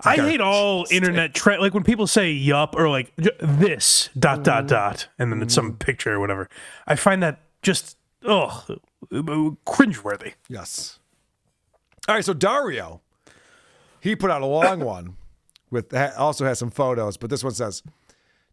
I 0.05 0.17
hate 0.17 0.41
all 0.41 0.87
internet 0.91 1.35
tre- 1.35 1.59
like 1.59 1.73
when 1.73 1.85
people 1.85 2.09
say 2.09 2.33
yup 2.33 2.75
or 2.75 2.89
like 2.89 3.13
this 3.17 4.09
dot 4.19 4.43
dot 4.43 4.67
dot 4.67 5.07
and 5.21 5.31
then 5.31 5.41
it's 5.41 5.55
some 5.55 5.77
picture 5.77 6.15
or 6.15 6.21
whatever. 6.21 6.49
I 6.85 6.97
find 6.97 7.23
that 7.23 7.43
just 7.63 7.97
oh 8.25 8.65
cringeworthy. 9.13 10.33
Yes. 10.49 10.99
All 12.09 12.17
right, 12.17 12.25
so 12.25 12.35
Dario, 12.35 13.03
he 14.01 14.17
put 14.17 14.33
out 14.33 14.43
a 14.43 14.47
long 14.47 14.81
one 14.85 15.17
with 15.71 15.95
also 16.17 16.45
has 16.45 16.59
some 16.59 16.71
photos, 16.71 17.17
but 17.17 17.31
this 17.31 17.45
one 17.45 17.55
says, 17.55 17.83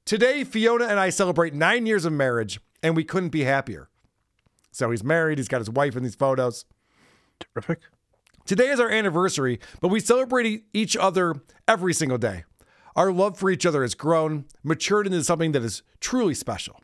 "Today 0.05 0.43
Fiona 0.43 0.85
and 0.85 0.99
I 0.99 1.09
celebrate 1.09 1.53
9 1.53 1.85
years 1.85 2.05
of 2.05 2.13
marriage 2.13 2.59
and 2.83 2.95
we 2.95 3.03
couldn't 3.03 3.29
be 3.29 3.43
happier." 3.43 3.89
So 4.71 4.91
he's 4.91 5.03
married, 5.03 5.39
he's 5.39 5.47
got 5.47 5.59
his 5.59 5.69
wife 5.69 5.95
in 5.95 6.03
these 6.03 6.15
photos. 6.15 6.65
Terrific. 7.39 7.81
Today 8.45 8.69
is 8.69 8.79
our 8.79 8.89
anniversary, 8.89 9.59
but 9.81 9.89
we 9.89 9.99
celebrate 9.99 10.65
each 10.73 10.95
other 10.95 11.35
every 11.67 11.93
single 11.93 12.17
day. 12.17 12.45
Our 12.95 13.11
love 13.11 13.37
for 13.37 13.49
each 13.49 13.65
other 13.65 13.81
has 13.81 13.93
grown, 13.93 14.45
matured 14.63 15.05
into 15.05 15.23
something 15.23 15.51
that 15.51 15.63
is 15.63 15.83
truly 15.99 16.33
special. 16.33 16.79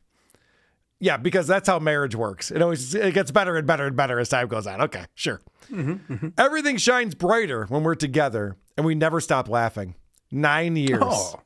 Yeah, 0.99 1.17
because 1.17 1.47
that's 1.47 1.67
how 1.67 1.79
marriage 1.79 2.15
works. 2.15 2.51
It 2.51 2.61
always 2.61 2.93
it 2.95 3.13
gets 3.13 3.31
better 3.31 3.55
and 3.57 3.67
better 3.67 3.85
and 3.85 3.95
better 3.95 4.19
as 4.19 4.29
time 4.29 4.47
goes 4.47 4.67
on. 4.67 4.81
Okay, 4.81 5.05
sure. 5.15 5.41
Mm-hmm, 5.71 6.13
mm-hmm. 6.13 6.27
Everything 6.37 6.77
shines 6.77 7.15
brighter 7.15 7.65
when 7.65 7.83
we're 7.83 7.95
together, 7.95 8.55
and 8.77 8.85
we 8.85 8.95
never 8.95 9.19
stop 9.19 9.49
laughing. 9.49 9.95
Nine 10.33 10.75
years. 10.75 10.99
Oh, 10.99 11.39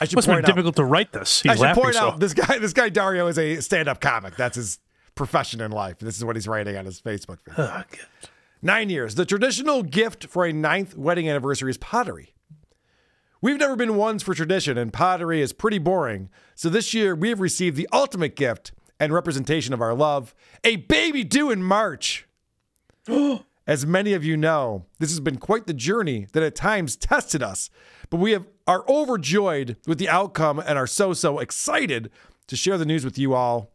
I 0.00 0.06
should 0.06 0.16
must 0.16 0.26
have 0.26 0.32
point 0.32 0.46
been 0.46 0.50
out. 0.50 0.54
difficult 0.54 0.76
to 0.76 0.84
write 0.84 1.12
this. 1.12 1.42
He's 1.42 1.52
I 1.52 1.74
should 1.74 1.82
point 1.82 1.94
so. 1.94 2.08
out 2.08 2.18
this 2.18 2.32
guy. 2.32 2.58
This 2.58 2.72
guy 2.72 2.88
Dario 2.88 3.26
is 3.26 3.38
a 3.38 3.60
stand-up 3.60 4.00
comic. 4.00 4.36
That's 4.36 4.56
his 4.56 4.78
profession 5.14 5.60
in 5.60 5.70
life. 5.70 5.98
This 5.98 6.16
is 6.16 6.24
what 6.24 6.34
he's 6.34 6.48
writing 6.48 6.78
on 6.78 6.86
his 6.86 6.98
Facebook. 7.02 7.40
feed. 7.44 7.54
Oh, 7.58 7.82
good. 7.90 8.00
Nine 8.62 8.88
years. 8.88 9.16
The 9.16 9.26
traditional 9.26 9.82
gift 9.82 10.28
for 10.28 10.46
a 10.46 10.52
ninth 10.52 10.96
wedding 10.96 11.28
anniversary 11.28 11.70
is 11.70 11.76
pottery. 11.76 12.34
We've 13.42 13.58
never 13.58 13.76
been 13.76 13.96
ones 13.96 14.22
for 14.22 14.32
tradition, 14.32 14.78
and 14.78 14.90
pottery 14.90 15.42
is 15.42 15.52
pretty 15.52 15.78
boring. 15.78 16.30
So 16.54 16.70
this 16.70 16.94
year, 16.94 17.14
we 17.14 17.28
have 17.28 17.40
received 17.40 17.76
the 17.76 17.88
ultimate 17.92 18.34
gift 18.34 18.72
and 18.98 19.12
representation 19.12 19.74
of 19.74 19.82
our 19.82 19.92
love 19.92 20.34
a 20.64 20.76
baby 20.76 21.22
due 21.22 21.50
in 21.50 21.62
March. 21.62 22.26
As 23.66 23.86
many 23.86 24.12
of 24.12 24.24
you 24.24 24.36
know, 24.36 24.84
this 24.98 25.10
has 25.10 25.20
been 25.20 25.38
quite 25.38 25.66
the 25.66 25.72
journey 25.72 26.26
that 26.32 26.42
at 26.42 26.54
times 26.54 26.96
tested 26.96 27.42
us, 27.42 27.70
but 28.10 28.18
we 28.18 28.32
have 28.32 28.46
are 28.66 28.84
overjoyed 28.88 29.76
with 29.86 29.98
the 29.98 30.08
outcome 30.08 30.58
and 30.58 30.78
are 30.78 30.86
so 30.86 31.12
so 31.12 31.38
excited 31.38 32.10
to 32.46 32.56
share 32.56 32.78
the 32.78 32.84
news 32.84 33.04
with 33.04 33.18
you 33.18 33.34
all. 33.34 33.70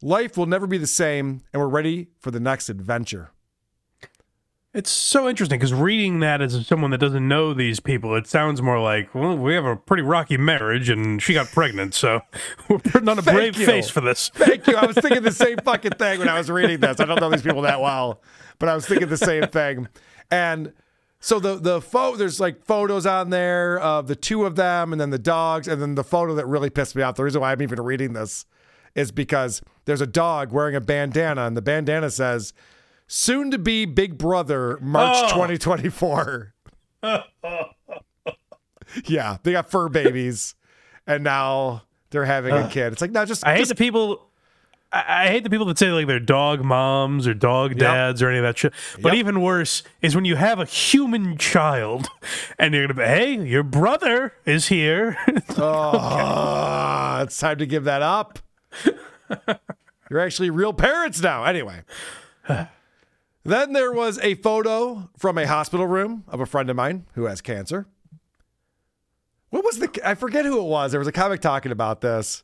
Life 0.00 0.36
will 0.36 0.46
never 0.46 0.66
be 0.66 0.78
the 0.78 0.86
same, 0.86 1.42
and 1.52 1.62
we're 1.62 1.68
ready 1.68 2.08
for 2.18 2.32
the 2.32 2.40
next 2.40 2.68
adventure. 2.68 3.30
It's 4.74 4.90
so 4.90 5.28
interesting 5.28 5.58
because 5.58 5.74
reading 5.74 6.20
that 6.20 6.40
as 6.40 6.66
someone 6.66 6.92
that 6.92 6.98
doesn't 6.98 7.28
know 7.28 7.52
these 7.52 7.78
people, 7.78 8.16
it 8.16 8.26
sounds 8.26 8.62
more 8.62 8.80
like, 8.80 9.14
well, 9.14 9.36
we 9.36 9.52
have 9.52 9.66
a 9.66 9.76
pretty 9.76 10.02
rocky 10.02 10.38
marriage 10.38 10.88
and 10.88 11.22
she 11.22 11.34
got 11.34 11.48
pregnant, 11.48 11.94
so 11.94 12.22
we're 12.68 12.78
putting 12.78 13.08
on 13.08 13.18
a 13.18 13.22
Thank 13.22 13.36
brave 13.36 13.56
you. 13.58 13.66
face 13.66 13.90
for 13.90 14.00
this. 14.00 14.30
Thank 14.30 14.66
you. 14.66 14.76
I 14.76 14.86
was 14.86 14.96
thinking 14.96 15.22
the 15.22 15.30
same 15.30 15.58
fucking 15.58 15.92
thing 15.92 16.20
when 16.20 16.28
I 16.28 16.38
was 16.38 16.50
reading 16.50 16.80
this. 16.80 16.98
I 17.00 17.04
don't 17.04 17.20
know 17.20 17.28
these 17.28 17.42
people 17.42 17.62
that 17.62 17.82
well, 17.82 18.22
but 18.62 18.68
I 18.68 18.76
was 18.76 18.86
thinking 18.86 19.08
the 19.08 19.16
same 19.16 19.48
thing. 19.48 19.88
And 20.30 20.72
so 21.18 21.40
the 21.40 21.56
the 21.56 21.80
photo, 21.80 22.16
there's 22.16 22.38
like 22.38 22.64
photos 22.64 23.06
on 23.06 23.30
there 23.30 23.76
of 23.80 24.06
the 24.06 24.14
two 24.14 24.46
of 24.46 24.54
them, 24.54 24.92
and 24.92 25.00
then 25.00 25.10
the 25.10 25.18
dogs, 25.18 25.66
and 25.66 25.82
then 25.82 25.96
the 25.96 26.04
photo 26.04 26.36
that 26.36 26.46
really 26.46 26.70
pissed 26.70 26.94
me 26.94 27.02
off. 27.02 27.16
The 27.16 27.24
reason 27.24 27.40
why 27.40 27.50
I'm 27.50 27.60
even 27.60 27.80
reading 27.80 28.12
this 28.12 28.46
is 28.94 29.10
because 29.10 29.62
there's 29.84 30.00
a 30.00 30.06
dog 30.06 30.52
wearing 30.52 30.76
a 30.76 30.80
bandana, 30.80 31.44
and 31.44 31.56
the 31.56 31.60
bandana 31.60 32.08
says, 32.08 32.52
"Soon 33.08 33.50
to 33.50 33.58
be 33.58 33.84
Big 33.84 34.16
Brother, 34.16 34.78
March 34.80 35.16
Oh. 35.24 35.34
2024." 35.34 36.54
yeah, 39.06 39.38
they 39.42 39.50
got 39.50 39.68
fur 39.68 39.88
babies, 39.88 40.54
and 41.04 41.24
now 41.24 41.82
they're 42.10 42.26
having 42.26 42.54
a 42.54 42.68
kid. 42.68 42.92
It's 42.92 43.02
like 43.02 43.10
no, 43.10 43.24
just 43.24 43.44
I 43.44 43.54
hate 43.54 43.58
just 43.62 43.70
the 43.70 43.74
people. 43.74 44.30
I, 44.92 45.24
I 45.24 45.26
hate 45.28 45.42
the 45.44 45.50
people 45.50 45.66
that 45.66 45.78
say 45.78 45.90
like 45.90 46.06
they're 46.06 46.20
dog 46.20 46.62
moms 46.62 47.26
or 47.26 47.34
dog 47.34 47.76
dads 47.78 48.22
or 48.22 48.28
any 48.28 48.38
of 48.38 48.44
that 48.44 48.58
shit. 48.58 48.72
But 49.00 49.12
Yep. 49.14 49.18
even 49.20 49.40
worse 49.40 49.82
is 50.02 50.14
when 50.14 50.24
you 50.24 50.36
have 50.36 50.58
a 50.60 50.64
human 50.66 51.38
child 51.38 52.08
and 52.58 52.74
you're 52.74 52.86
gonna 52.86 53.00
be, 53.00 53.04
hey, 53.06 53.34
your 53.46 53.62
brother 53.62 54.34
is 54.44 54.68
here. 54.68 55.16
Oh, 55.58 57.20
it's 57.22 57.38
time 57.38 57.58
to 57.58 57.66
give 57.66 57.84
that 57.84 58.02
up. 58.02 58.38
You're 60.10 60.20
actually 60.20 60.50
real 60.50 60.72
parents 60.72 61.20
now. 61.22 61.44
Anyway. 61.44 61.82
Then 63.44 63.72
there 63.72 63.92
was 63.92 64.18
a 64.20 64.34
photo 64.36 65.08
from 65.16 65.38
a 65.38 65.46
hospital 65.46 65.86
room 65.86 66.24
of 66.28 66.40
a 66.40 66.46
friend 66.46 66.68
of 66.70 66.76
mine 66.76 67.06
who 67.14 67.24
has 67.24 67.40
cancer. 67.40 67.86
What 69.50 69.64
was 69.64 69.78
the 69.78 70.00
I 70.04 70.14
forget 70.14 70.44
who 70.44 70.58
it 70.58 70.64
was. 70.68 70.92
There 70.92 70.98
was 70.98 71.08
a 71.08 71.12
comic 71.12 71.40
talking 71.40 71.72
about 71.72 72.00
this 72.00 72.42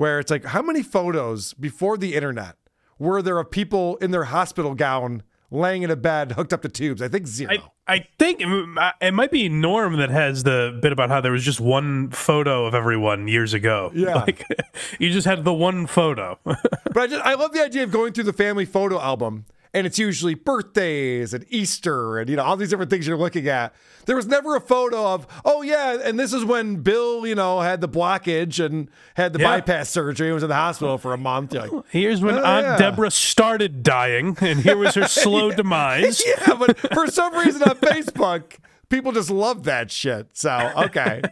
where 0.00 0.18
it's 0.18 0.30
like 0.30 0.46
how 0.46 0.62
many 0.62 0.82
photos 0.82 1.52
before 1.52 1.98
the 1.98 2.14
internet 2.14 2.56
were 2.98 3.20
there 3.20 3.38
of 3.38 3.50
people 3.50 3.98
in 3.98 4.12
their 4.12 4.24
hospital 4.24 4.74
gown 4.74 5.22
laying 5.50 5.82
in 5.82 5.90
a 5.90 5.96
bed 5.96 6.32
hooked 6.32 6.54
up 6.54 6.62
to 6.62 6.70
tubes? 6.70 7.02
I 7.02 7.08
think 7.08 7.26
zero. 7.26 7.52
I, 7.86 7.96
I 7.96 8.06
think 8.18 8.40
it, 8.40 9.12
might 9.12 9.30
be 9.30 9.50
Norm 9.50 9.98
that 9.98 10.08
has 10.08 10.42
the 10.42 10.78
bit 10.80 10.90
about 10.90 11.10
how 11.10 11.20
there 11.20 11.32
was 11.32 11.44
just 11.44 11.60
one 11.60 12.08
photo 12.08 12.64
of 12.64 12.74
everyone 12.74 13.28
years 13.28 13.52
ago. 13.52 13.92
Yeah. 13.94 14.14
Like, 14.20 14.46
you 14.98 15.10
just 15.10 15.26
had 15.26 15.44
the 15.44 15.52
one 15.52 15.86
photo. 15.86 16.38
But 16.44 16.96
I 16.96 17.06
just 17.06 17.22
I 17.22 17.34
love 17.34 17.52
the 17.52 17.62
idea 17.62 17.82
of 17.82 17.90
going 17.90 18.14
through 18.14 18.24
the 18.24 18.32
family 18.32 18.64
photo 18.64 18.98
album 18.98 19.44
and 19.72 19.86
it's 19.86 19.98
usually 19.98 20.34
birthdays 20.34 21.32
and 21.32 21.44
Easter 21.48 22.18
and 22.18 22.28
you 22.28 22.36
know 22.36 22.42
all 22.44 22.56
these 22.56 22.70
different 22.70 22.90
things 22.90 23.06
you're 23.06 23.16
looking 23.16 23.48
at. 23.48 23.74
There 24.06 24.16
was 24.16 24.26
never 24.26 24.56
a 24.56 24.60
photo 24.60 25.14
of 25.14 25.26
oh 25.44 25.62
yeah, 25.62 25.98
and 26.02 26.18
this 26.18 26.32
is 26.32 26.44
when 26.44 26.76
Bill 26.76 27.26
you 27.26 27.34
know 27.34 27.60
had 27.60 27.80
the 27.80 27.88
blockage 27.88 28.64
and 28.64 28.88
had 29.14 29.32
the 29.32 29.38
Yeah. 29.40 29.58
bypass 29.58 29.88
surgery 29.90 30.28
and 30.28 30.34
was 30.34 30.42
in 30.42 30.48
the 30.48 30.54
hospital 30.54 30.98
for 30.98 31.12
a 31.12 31.18
month. 31.18 31.52
Like, 31.52 31.70
Here's 31.90 32.20
when 32.20 32.34
Oh, 32.36 32.42
Aunt 32.44 32.66
yeah. 32.66 32.76
Deborah 32.78 33.10
started 33.10 33.82
dying, 33.82 34.36
and 34.40 34.60
here 34.60 34.76
was 34.76 34.94
her 34.94 35.06
slow 35.08 35.50
demise. 35.52 36.22
yeah, 36.26 36.54
but 36.54 36.78
for 36.92 37.06
some 37.06 37.34
reason 37.34 37.62
on 37.62 37.76
Facebook, 37.76 38.56
people 38.88 39.12
just 39.12 39.30
love 39.30 39.64
that 39.64 39.90
shit. 39.90 40.28
So 40.32 40.72
okay, 40.88 41.22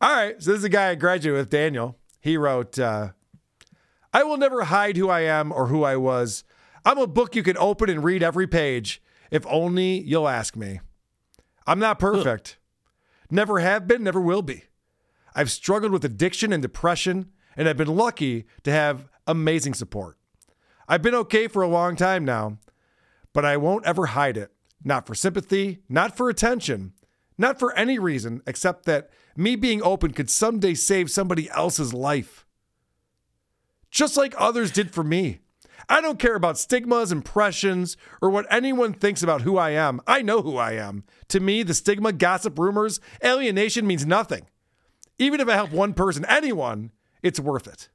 all 0.00 0.14
right. 0.14 0.40
So 0.42 0.50
this 0.52 0.58
is 0.58 0.64
a 0.64 0.68
guy 0.68 0.90
I 0.90 0.94
graduated 0.94 1.38
with, 1.46 1.50
Daniel. 1.50 1.96
He 2.20 2.36
wrote, 2.36 2.78
uh, 2.78 3.08
"I 4.12 4.22
will 4.22 4.36
never 4.36 4.64
hide 4.64 4.96
who 4.96 5.08
I 5.08 5.20
am 5.20 5.50
or 5.52 5.66
who 5.68 5.82
I 5.82 5.96
was. 5.96 6.44
I'm 6.84 6.98
a 6.98 7.06
book 7.06 7.34
you 7.34 7.42
can 7.42 7.56
open 7.58 7.90
and 7.90 8.02
read 8.02 8.22
every 8.22 8.46
page, 8.46 9.02
if 9.30 9.46
only 9.46 10.00
you'll 10.00 10.28
ask 10.28 10.56
me. 10.56 10.80
I'm 11.66 11.78
not 11.78 11.98
perfect. 11.98 12.58
Never 13.30 13.60
have 13.60 13.86
been, 13.86 14.02
never 14.02 14.20
will 14.20 14.42
be. 14.42 14.64
I've 15.34 15.50
struggled 15.50 15.92
with 15.92 16.04
addiction 16.04 16.52
and 16.52 16.62
depression, 16.62 17.30
and 17.56 17.68
I've 17.68 17.76
been 17.76 17.96
lucky 17.96 18.46
to 18.64 18.72
have 18.72 19.08
amazing 19.26 19.74
support. 19.74 20.16
I've 20.88 21.02
been 21.02 21.14
okay 21.14 21.46
for 21.46 21.62
a 21.62 21.68
long 21.68 21.94
time 21.94 22.24
now, 22.24 22.58
but 23.32 23.44
I 23.44 23.56
won't 23.56 23.86
ever 23.86 24.06
hide 24.06 24.36
it. 24.36 24.50
Not 24.82 25.06
for 25.06 25.14
sympathy, 25.14 25.80
not 25.88 26.16
for 26.16 26.28
attention, 26.28 26.94
not 27.36 27.58
for 27.58 27.72
any 27.74 27.98
reason 27.98 28.42
except 28.46 28.86
that 28.86 29.10
me 29.36 29.54
being 29.54 29.82
open 29.82 30.12
could 30.12 30.30
someday 30.30 30.74
save 30.74 31.10
somebody 31.10 31.48
else's 31.50 31.94
life. 31.94 32.46
Just 33.90 34.16
like 34.16 34.34
others 34.36 34.70
did 34.70 34.90
for 34.92 35.04
me. 35.04 35.40
I 35.90 36.00
don't 36.00 36.20
care 36.20 36.36
about 36.36 36.56
stigmas, 36.56 37.10
impressions, 37.10 37.96
or 38.22 38.30
what 38.30 38.46
anyone 38.48 38.92
thinks 38.92 39.24
about 39.24 39.42
who 39.42 39.58
I 39.58 39.70
am. 39.70 40.00
I 40.06 40.22
know 40.22 40.40
who 40.40 40.56
I 40.56 40.72
am. 40.72 41.02
To 41.28 41.40
me, 41.40 41.64
the 41.64 41.74
stigma, 41.74 42.12
gossip, 42.12 42.58
rumors, 42.58 43.00
alienation 43.24 43.88
means 43.88 44.06
nothing. 44.06 44.46
Even 45.18 45.40
if 45.40 45.48
I 45.48 45.54
help 45.54 45.72
one 45.72 45.92
person, 45.92 46.24
anyone, 46.26 46.92
it's 47.22 47.40
worth 47.40 47.66
it. 47.66 47.88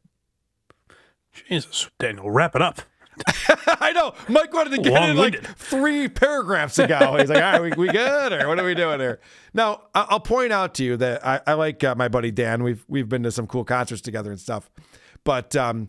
Jesus, 1.48 1.90
Daniel, 1.98 2.30
wrap 2.30 2.54
it 2.54 2.62
up. 2.62 2.82
I 3.80 3.94
know. 3.94 4.14
Mike 4.28 4.54
wanted 4.54 4.72
to 4.72 4.82
get 4.90 5.10
in 5.10 5.16
like 5.16 5.42
three 5.58 6.10
paragraphs 6.10 6.78
ago. 6.78 7.16
He's 7.18 7.30
like, 7.30 7.42
all 7.42 7.60
right, 7.62 7.78
we, 7.78 7.86
we 7.86 7.92
good 7.92 8.34
or 8.34 8.48
what 8.50 8.60
are 8.60 8.66
we 8.66 8.76
doing 8.76 9.00
here? 9.00 9.22
Now, 9.54 9.84
I'll 9.96 10.20
point 10.20 10.52
out 10.52 10.74
to 10.76 10.84
you 10.84 10.98
that 10.98 11.26
I, 11.26 11.40
I 11.48 11.54
like 11.54 11.82
uh, 11.82 11.96
my 11.96 12.10
buddy 12.10 12.32
Dan. 12.32 12.62
We've 12.62 12.84
we've 12.90 13.08
been 13.08 13.24
to 13.24 13.32
some 13.32 13.48
cool 13.48 13.64
concerts 13.64 14.02
together 14.02 14.32
and 14.32 14.40
stuff. 14.40 14.70
But 15.24 15.56
um, 15.56 15.88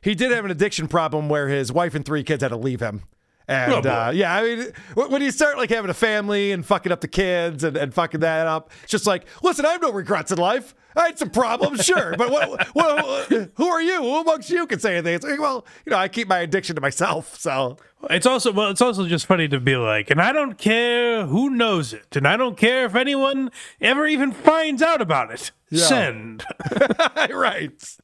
he 0.00 0.14
did 0.14 0.30
have 0.32 0.44
an 0.44 0.50
addiction 0.50 0.88
problem 0.88 1.28
where 1.28 1.48
his 1.48 1.72
wife 1.72 1.94
and 1.94 2.04
three 2.04 2.22
kids 2.22 2.42
had 2.42 2.48
to 2.48 2.56
leave 2.56 2.80
him. 2.80 3.02
And 3.48 3.86
Oh, 3.86 3.90
uh, 3.90 4.10
yeah, 4.14 4.34
I 4.34 4.42
mean, 4.42 4.72
when 4.94 5.22
you 5.22 5.30
start 5.30 5.56
like 5.56 5.70
having 5.70 5.90
a 5.90 5.94
family 5.94 6.52
and 6.52 6.64
fucking 6.66 6.92
up 6.92 7.00
the 7.00 7.08
kids 7.08 7.64
and, 7.64 7.78
and 7.78 7.94
fucking 7.94 8.20
that 8.20 8.46
up, 8.46 8.70
it's 8.82 8.92
just 8.92 9.06
like, 9.06 9.24
listen, 9.42 9.64
I 9.64 9.70
have 9.70 9.80
no 9.80 9.90
regrets 9.90 10.30
in 10.30 10.36
life. 10.36 10.74
I 10.94 11.06
had 11.06 11.18
some 11.18 11.30
problems, 11.30 11.82
sure, 11.82 12.14
but 12.18 12.30
what, 12.30 12.66
what, 12.74 13.50
who 13.54 13.66
are 13.66 13.80
you? 13.80 14.02
Who 14.02 14.20
amongst 14.20 14.50
you 14.50 14.66
can 14.66 14.80
say 14.80 14.94
anything? 14.98 15.14
It's 15.14 15.24
like, 15.24 15.40
well, 15.40 15.64
you 15.86 15.90
know, 15.90 15.96
I 15.96 16.08
keep 16.08 16.28
my 16.28 16.40
addiction 16.40 16.74
to 16.74 16.82
myself, 16.82 17.38
so 17.40 17.78
It's 18.10 18.26
also 18.26 18.52
well, 18.52 18.68
it's 18.70 18.82
also 18.82 19.06
just 19.06 19.24
funny 19.24 19.48
to 19.48 19.60
be 19.60 19.76
like, 19.76 20.10
and 20.10 20.20
I 20.20 20.32
don't 20.32 20.58
care 20.58 21.24
who 21.24 21.48
knows 21.48 21.94
it, 21.94 22.16
and 22.16 22.28
I 22.28 22.36
don't 22.36 22.56
care 22.56 22.84
if 22.84 22.94
anyone 22.94 23.50
ever 23.80 24.06
even 24.06 24.30
finds 24.32 24.82
out 24.82 25.00
about 25.00 25.30
it. 25.32 25.52
Send. 25.72 26.44
right. 27.30 27.96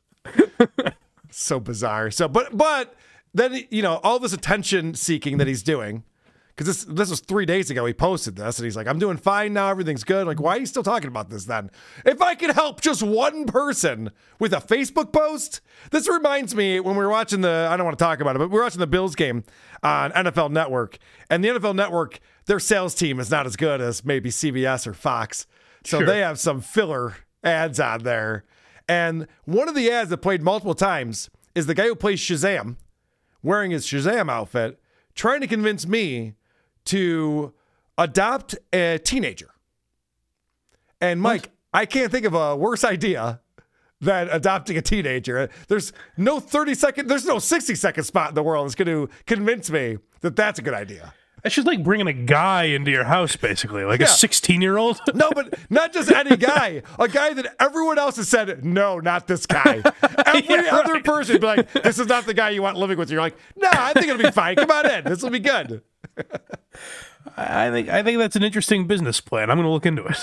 So 1.37 1.61
bizarre. 1.61 2.11
So, 2.11 2.28
but 2.28 2.57
but 2.57 2.95
then 3.32 3.64
you 3.70 3.82
know 3.82 4.01
all 4.03 4.18
this 4.18 4.32
attention 4.32 4.95
seeking 4.95 5.39
that 5.39 5.47
he's 5.47 5.62
doing, 5.62 6.05
because 6.49 6.66
this 6.66 6.85
this 6.85 7.11
was 7.11 7.20
three 7.20 7.47
days 7.47 7.70
ago. 7.70 7.85
He 7.87 7.93
posted 7.93 8.37
this, 8.37 8.59
and 8.59 8.64
he's 8.64 8.76
like, 8.76 8.87
"I'm 8.87 8.99
doing 8.99 9.16
fine 9.16 9.53
now. 9.53 9.68
Everything's 9.70 10.05
good." 10.05 10.26
Like, 10.26 10.41
why 10.41 10.57
are 10.57 10.61
you 10.61 10.66
still 10.66 10.82
talking 10.82 11.09
about 11.09 11.30
this 11.30 11.45
then? 11.45 11.70
If 12.05 12.22
I 12.22 12.35
could 12.35 12.51
help 12.51 12.80
just 12.80 13.03
one 13.03 13.47
person 13.47 14.11
with 14.39 14.53
a 14.53 14.59
Facebook 14.59 15.12
post, 15.12 15.61
this 15.91 16.09
reminds 16.09 16.55
me 16.55 16.80
when 16.80 16.97
we 16.97 17.05
were 17.05 17.11
watching 17.11 17.41
the. 17.41 17.68
I 17.70 17.76
don't 17.76 17.85
want 17.87 17.99
to 17.99 18.05
talk 18.05 18.20
about 18.20 18.37
it, 18.37 18.39
but 18.39 18.51
we 18.51 18.57
were 18.57 18.62
watching 18.62 18.80
the 18.80 18.87
Bills 18.87 19.14
game 19.14 19.45
on 19.82 20.12
NFL 20.12 20.51
Network, 20.51 20.99
and 21.28 21.43
the 21.45 21.49
NFL 21.49 21.74
Network, 21.74 22.20
their 22.47 22.61
sales 22.61 22.95
team 22.95 23.18
is 23.20 23.30
not 23.30 23.47
as 23.47 23.57
good 23.57 23.80
as 23.80 24.05
maybe 24.05 24.30
CBS 24.30 24.87
or 24.87 24.95
Fox. 24.95 25.47
So 25.85 25.99
Sure. 25.99 26.07
they 26.07 26.20
have 26.20 26.39
some 26.39 26.61
filler 26.62 27.16
ads 27.43 27.78
on 27.78 28.05
there. 28.05 28.45
And 28.89 29.26
one 29.45 29.68
of 29.68 29.74
the 29.74 29.91
ads 29.91 30.11
that 30.11 30.18
played 30.18 30.43
multiple 30.43 30.74
times 30.74 31.30
is 31.55 31.66
the 31.66 31.74
guy 31.74 31.87
who 31.87 31.95
plays 31.95 32.20
Shazam 32.20 32.76
wearing 33.43 33.70
his 33.70 33.87
Shazam 33.87 34.30
outfit, 34.30 34.80
trying 35.14 35.41
to 35.41 35.47
convince 35.47 35.87
me 35.87 36.35
to 36.87 37.53
adopt 37.97 38.57
a 38.72 38.99
teenager. 38.99 39.51
And 41.01 41.20
Mike, 41.20 41.51
I 41.72 41.87
can't 41.87 42.11
think 42.11 42.24
of 42.24 42.35
a 42.35 42.57
worse 42.57 42.85
idea 42.85 43.41
than 44.01 44.28
adopting 44.30 44.76
a 44.76 44.82
teenager. 44.82 45.49
There's 45.68 45.93
no 46.16 46.41
30 46.41 46.74
second, 46.74 47.09
there's 47.09 47.26
no 47.26 47.39
60 47.39 47.74
second 47.74 48.05
spot 48.05 48.30
in 48.30 48.35
the 48.35 48.43
world 48.43 48.66
that's 48.66 48.74
going 48.74 48.89
to 48.89 49.12
convince 49.26 49.70
me 49.70 49.99
that 50.20 50.37
that's 50.37 50.59
a 50.59 50.62
good 50.62 50.74
idea. 50.74 51.12
It's 51.45 51.55
just 51.55 51.66
like 51.66 51.82
bringing 51.84 52.07
a 52.07 52.12
guy 52.14 52.64
into 52.64 52.90
your 52.90 53.05
house, 53.05 53.36
basically, 53.36 53.84
like 53.84 54.01
Yeah. 54.01 54.07
a 54.07 54.09
16 54.09 54.62
year 54.62 54.78
old. 54.78 54.99
No, 55.14 55.30
but 55.34 55.55
not 55.70 55.92
just 55.92 56.11
any 56.11 56.36
guy. 56.36 56.82
A 56.99 57.07
guy 57.09 57.34
that 57.34 57.55
everyone 57.61 57.99
else 57.99 58.16
has 58.16 58.28
said, 58.28 58.64
no, 58.64 58.99
not 58.99 59.26
this 59.26 59.45
guy. 59.47 59.82
Every 60.26 60.42
Yeah, 60.49 60.70
other 60.74 60.95
right. 60.95 61.05
person 61.05 61.40
be 61.40 61.47
like, 61.47 61.70
this 61.72 61.99
is 61.99 62.07
not 62.07 62.24
the 62.26 62.34
guy 62.34 62.51
you 62.51 62.62
want 62.62 62.76
living 62.78 62.97
with. 62.99 63.11
You're 63.11 63.20
like, 63.20 63.36
no, 63.57 63.68
I 63.70 63.92
think 63.92 64.07
it'll 64.09 64.22
be 64.22 64.30
fine. 64.30 64.57
Come 64.57 64.70
on 64.70 64.90
in. 64.90 65.05
This 65.05 65.22
will 65.22 65.30
be 65.30 65.38
good. 65.38 65.82
I 67.36 67.70
think 67.70 67.88
I 67.88 68.03
think 68.03 68.18
that's 68.18 68.36
an 68.36 68.42
interesting 68.42 68.86
business 68.86 69.20
plan. 69.20 69.51
I'm 69.51 69.57
going 69.57 69.66
to 69.66 69.70
look 69.72 69.86
into 69.86 70.05
it. 70.05 70.18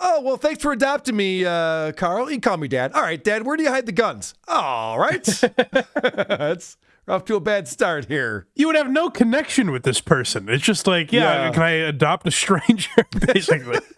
Oh, 0.00 0.20
well, 0.22 0.36
thanks 0.36 0.62
for 0.62 0.72
adopting 0.72 1.16
me, 1.16 1.44
uh, 1.44 1.92
Karl. 1.92 2.24
You 2.24 2.32
can 2.36 2.40
call 2.40 2.56
me 2.56 2.68
Dad. 2.68 2.92
All 2.92 3.02
right, 3.02 3.22
Dad, 3.22 3.46
where 3.46 3.56
do 3.56 3.62
you 3.62 3.70
hide 3.70 3.86
the 3.86 3.92
guns? 3.92 4.34
All 4.48 4.98
right. 4.98 5.22
That's 6.02 6.76
we're 7.06 7.14
off 7.14 7.24
to 7.26 7.36
a 7.36 7.40
bad 7.40 7.68
start 7.68 8.06
here. 8.06 8.46
You 8.54 8.66
would 8.66 8.76
have 8.76 8.90
no 8.90 9.10
connection 9.10 9.70
with 9.70 9.82
this 9.82 10.00
person. 10.00 10.48
It's 10.48 10.64
just 10.64 10.86
like, 10.86 11.12
yeah, 11.12 11.46
Yeah. 11.46 11.50
can 11.52 11.62
I 11.62 11.70
adopt 11.70 12.26
a 12.26 12.30
stranger? 12.30 12.90
Basically. 13.32 13.78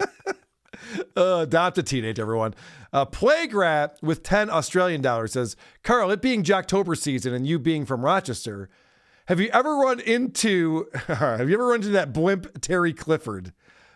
Uh, 1.16 1.40
adopt 1.42 1.76
a 1.78 1.82
teenage, 1.82 2.20
everyone. 2.20 2.54
Uh, 2.92 3.04
Plague 3.04 3.52
Rat 3.54 3.98
with 4.02 4.22
10 4.22 4.48
Australian 4.50 5.00
dollars 5.02 5.32
says, 5.32 5.56
Karl, 5.82 6.10
it 6.10 6.22
being 6.22 6.42
Jocktober 6.44 6.96
season 6.96 7.34
and 7.34 7.46
you 7.46 7.58
being 7.58 7.84
from 7.84 8.04
Rochester, 8.04 8.68
have 9.26 9.40
you 9.40 9.48
ever 9.52 9.74
run 9.76 9.98
into, 10.00 10.86
have 11.08 11.48
you 11.48 11.54
ever 11.56 11.66
run 11.66 11.76
into 11.76 11.88
that 11.88 12.12
blimp 12.12 12.60
Terry 12.60 12.92
Clifford? 12.92 13.52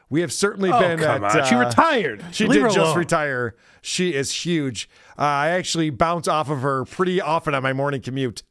We 0.09 0.21
have 0.23 0.33
certainly 0.33 0.71
Oh, 0.73 0.81
been 0.81 0.99
come 0.99 1.25
at, 1.25 1.37
on. 1.37 1.47
She 1.47 1.55
uh, 1.55 1.61
retired. 1.61 2.25
She 2.33 2.47
Leave 2.47 2.63
did 2.65 2.73
just 2.73 2.97
retire. 2.97 3.55
She 3.83 4.13
is 4.13 4.33
huge. 4.45 4.89
Uh, 5.17 5.23
I 5.23 5.49
actually 5.51 5.91
bounce 5.91 6.27
off 6.27 6.51
of 6.51 6.63
her 6.63 6.85
pretty 6.85 7.21
often 7.21 7.55
on 7.55 7.63
my 7.63 7.73
morning 7.73 8.01
commute. 8.03 8.43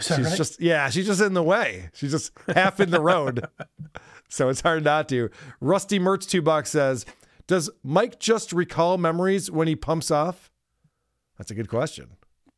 She's 0.00 0.10
right? 0.18 0.36
just 0.36 0.60
yeah, 0.60 0.90
she's 0.90 1.06
just 1.06 1.20
in 1.20 1.34
the 1.34 1.42
way. 1.42 1.90
She's 1.94 2.10
just 2.10 2.32
half 2.54 2.80
in 2.80 2.90
the 2.90 3.00
road. 3.00 3.46
So 4.30 4.50
it's 4.50 4.60
hard 4.60 4.84
not 4.84 5.08
to. 5.08 5.30
Rusty 5.58 5.98
Mertz 5.98 6.28
two 6.28 6.42
bucks 6.42 6.68
says, 6.68 7.06
Does 7.46 7.70
Mike 7.82 8.18
just 8.20 8.52
recall 8.52 8.98
memories 8.98 9.50
when 9.50 9.68
he 9.68 9.74
pumps 9.74 10.10
off? 10.10 10.50
That's 11.38 11.50
a 11.50 11.54
good 11.54 11.70
question. 11.70 12.10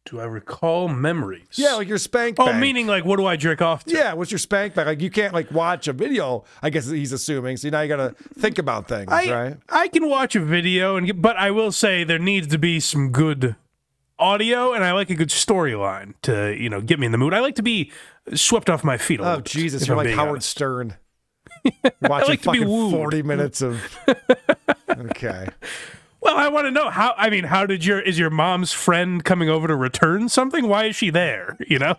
Do 0.04 0.18
I 0.18 0.24
recall 0.24 0.88
memories? 0.88 1.46
Yeah, 1.52 1.74
like 1.74 1.86
your 1.86 1.98
spank 1.98 2.38
Oh, 2.40 2.46
bank. 2.46 2.58
meaning 2.58 2.88
like, 2.88 3.04
what 3.04 3.18
do 3.18 3.26
I 3.26 3.36
jerk 3.36 3.62
off 3.62 3.84
to? 3.84 3.92
Yeah, 3.94 4.14
what's 4.14 4.32
your 4.32 4.40
spank 4.40 4.74
bank? 4.74 4.86
Like 4.86 5.00
you 5.00 5.10
can't 5.10 5.32
like 5.32 5.52
watch 5.52 5.86
a 5.86 5.92
video, 5.92 6.42
I 6.60 6.70
guess 6.70 6.88
he's 6.88 7.12
assuming. 7.12 7.56
So 7.56 7.68
now 7.68 7.82
you 7.82 7.88
gotta 7.88 8.16
think 8.36 8.58
about 8.58 8.88
things, 8.88 9.12
I, 9.12 9.30
right? 9.30 9.56
I 9.68 9.86
can 9.86 10.08
watch 10.08 10.34
a 10.34 10.40
video, 10.40 10.96
and 10.96 11.06
get, 11.06 11.22
but 11.22 11.36
I 11.36 11.52
will 11.52 11.70
say 11.70 12.02
there 12.02 12.18
needs 12.18 12.48
to 12.48 12.58
be 12.58 12.80
some 12.80 13.10
good 13.12 13.54
audio, 14.20 14.72
and 14.72 14.84
I 14.84 14.92
like 14.92 15.10
a 15.10 15.14
good 15.14 15.30
storyline 15.30 16.14
to 16.22 16.56
you 16.56 16.68
know 16.68 16.80
get 16.80 16.98
me 17.00 17.06
in 17.06 17.12
the 17.12 17.18
mood. 17.18 17.34
I 17.34 17.40
like 17.40 17.56
to 17.56 17.62
be 17.62 17.90
swept 18.34 18.70
off 18.70 18.84
my 18.84 18.98
feet 18.98 19.20
a 19.20 19.22
oh, 19.22 19.26
little 19.26 19.38
Oh 19.38 19.42
bit, 19.42 19.46
Jesus, 19.46 19.86
you're 19.86 19.98
I'm 19.98 20.06
like 20.06 20.14
Howard 20.14 20.30
honest. 20.30 20.50
Stern. 20.50 20.96
Watching 22.02 22.28
like 22.28 22.42
to 22.42 22.52
be 22.52 22.58
fucking 22.58 22.68
wooed. 22.68 22.92
40 22.92 23.22
minutes 23.22 23.60
of 23.60 23.82
Okay. 24.88 25.48
Well, 26.20 26.36
I 26.36 26.48
want 26.48 26.66
to 26.66 26.70
know 26.70 26.90
how. 26.90 27.14
I 27.16 27.30
mean, 27.30 27.44
how 27.44 27.66
did 27.66 27.84
your 27.84 28.00
is 28.00 28.18
your 28.18 28.30
mom's 28.30 28.72
friend 28.72 29.24
coming 29.24 29.48
over 29.48 29.66
to 29.66 29.74
return 29.74 30.28
something? 30.28 30.68
Why 30.68 30.84
is 30.86 30.96
she 30.96 31.10
there? 31.10 31.56
You 31.66 31.78
know. 31.78 31.96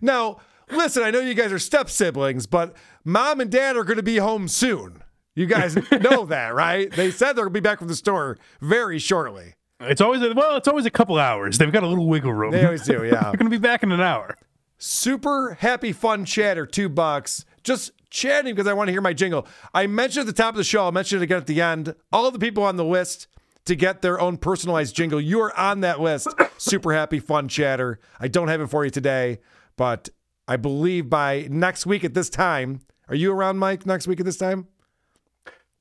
Now, 0.00 0.40
listen, 0.70 1.04
I 1.04 1.10
know 1.10 1.20
you 1.20 1.34
guys 1.34 1.52
are 1.52 1.58
step 1.58 1.88
siblings, 1.88 2.46
but 2.46 2.74
mom 3.04 3.40
and 3.40 3.50
dad 3.50 3.76
are 3.76 3.84
going 3.84 3.96
to 3.96 4.02
be 4.02 4.16
home 4.16 4.48
soon. 4.48 5.02
You 5.36 5.46
guys 5.46 5.76
know 5.92 6.26
that, 6.26 6.54
right? 6.54 6.90
They 6.90 7.12
said 7.12 7.34
they're 7.34 7.44
going 7.44 7.54
to 7.54 7.60
be 7.60 7.62
back 7.62 7.78
from 7.78 7.86
the 7.88 7.94
store 7.94 8.38
very 8.60 8.98
shortly. 8.98 9.54
It's 9.80 10.00
always 10.00 10.22
a, 10.22 10.32
well, 10.34 10.56
it's 10.56 10.68
always 10.68 10.86
a 10.86 10.90
couple 10.90 11.18
hours. 11.18 11.58
They've 11.58 11.72
got 11.72 11.82
a 11.82 11.86
little 11.86 12.06
wiggle 12.06 12.32
room. 12.32 12.50
They 12.50 12.64
always 12.64 12.82
do, 12.82 13.04
yeah. 13.04 13.22
They're 13.22 13.32
going 13.32 13.50
to 13.50 13.50
be 13.50 13.58
back 13.58 13.82
in 13.82 13.92
an 13.92 14.00
hour. 14.00 14.36
Super 14.78 15.54
happy 15.60 15.92
fun 15.92 16.24
chatter, 16.24 16.66
two 16.66 16.88
bucks. 16.88 17.44
Just 17.62 17.92
chatting 18.10 18.54
because 18.54 18.66
I 18.66 18.72
want 18.72 18.88
to 18.88 18.92
hear 18.92 19.00
my 19.00 19.12
jingle. 19.12 19.46
I 19.74 19.86
mentioned 19.86 20.28
at 20.28 20.34
the 20.34 20.42
top 20.42 20.54
of 20.54 20.56
the 20.56 20.64
show, 20.64 20.84
I'll 20.84 20.92
mention 20.92 21.18
it 21.18 21.22
again 21.22 21.38
at 21.38 21.46
the 21.46 21.60
end. 21.60 21.94
All 22.12 22.30
the 22.30 22.38
people 22.38 22.62
on 22.64 22.76
the 22.76 22.84
list 22.84 23.28
to 23.66 23.76
get 23.76 24.02
their 24.02 24.20
own 24.20 24.36
personalized 24.36 24.96
jingle, 24.96 25.20
you 25.20 25.40
are 25.40 25.56
on 25.56 25.80
that 25.80 26.00
list. 26.00 26.28
Super 26.58 26.92
happy 26.92 27.20
fun 27.20 27.48
chatter. 27.48 28.00
I 28.18 28.28
don't 28.28 28.48
have 28.48 28.60
it 28.60 28.68
for 28.68 28.84
you 28.84 28.90
today, 28.90 29.38
but 29.76 30.08
I 30.48 30.56
believe 30.56 31.08
by 31.10 31.46
next 31.50 31.86
week 31.86 32.02
at 32.04 32.14
this 32.14 32.30
time, 32.30 32.80
are 33.08 33.14
you 33.14 33.32
around, 33.32 33.58
Mike, 33.58 33.86
next 33.86 34.06
week 34.06 34.20
at 34.20 34.26
this 34.26 34.36
time? 34.38 34.68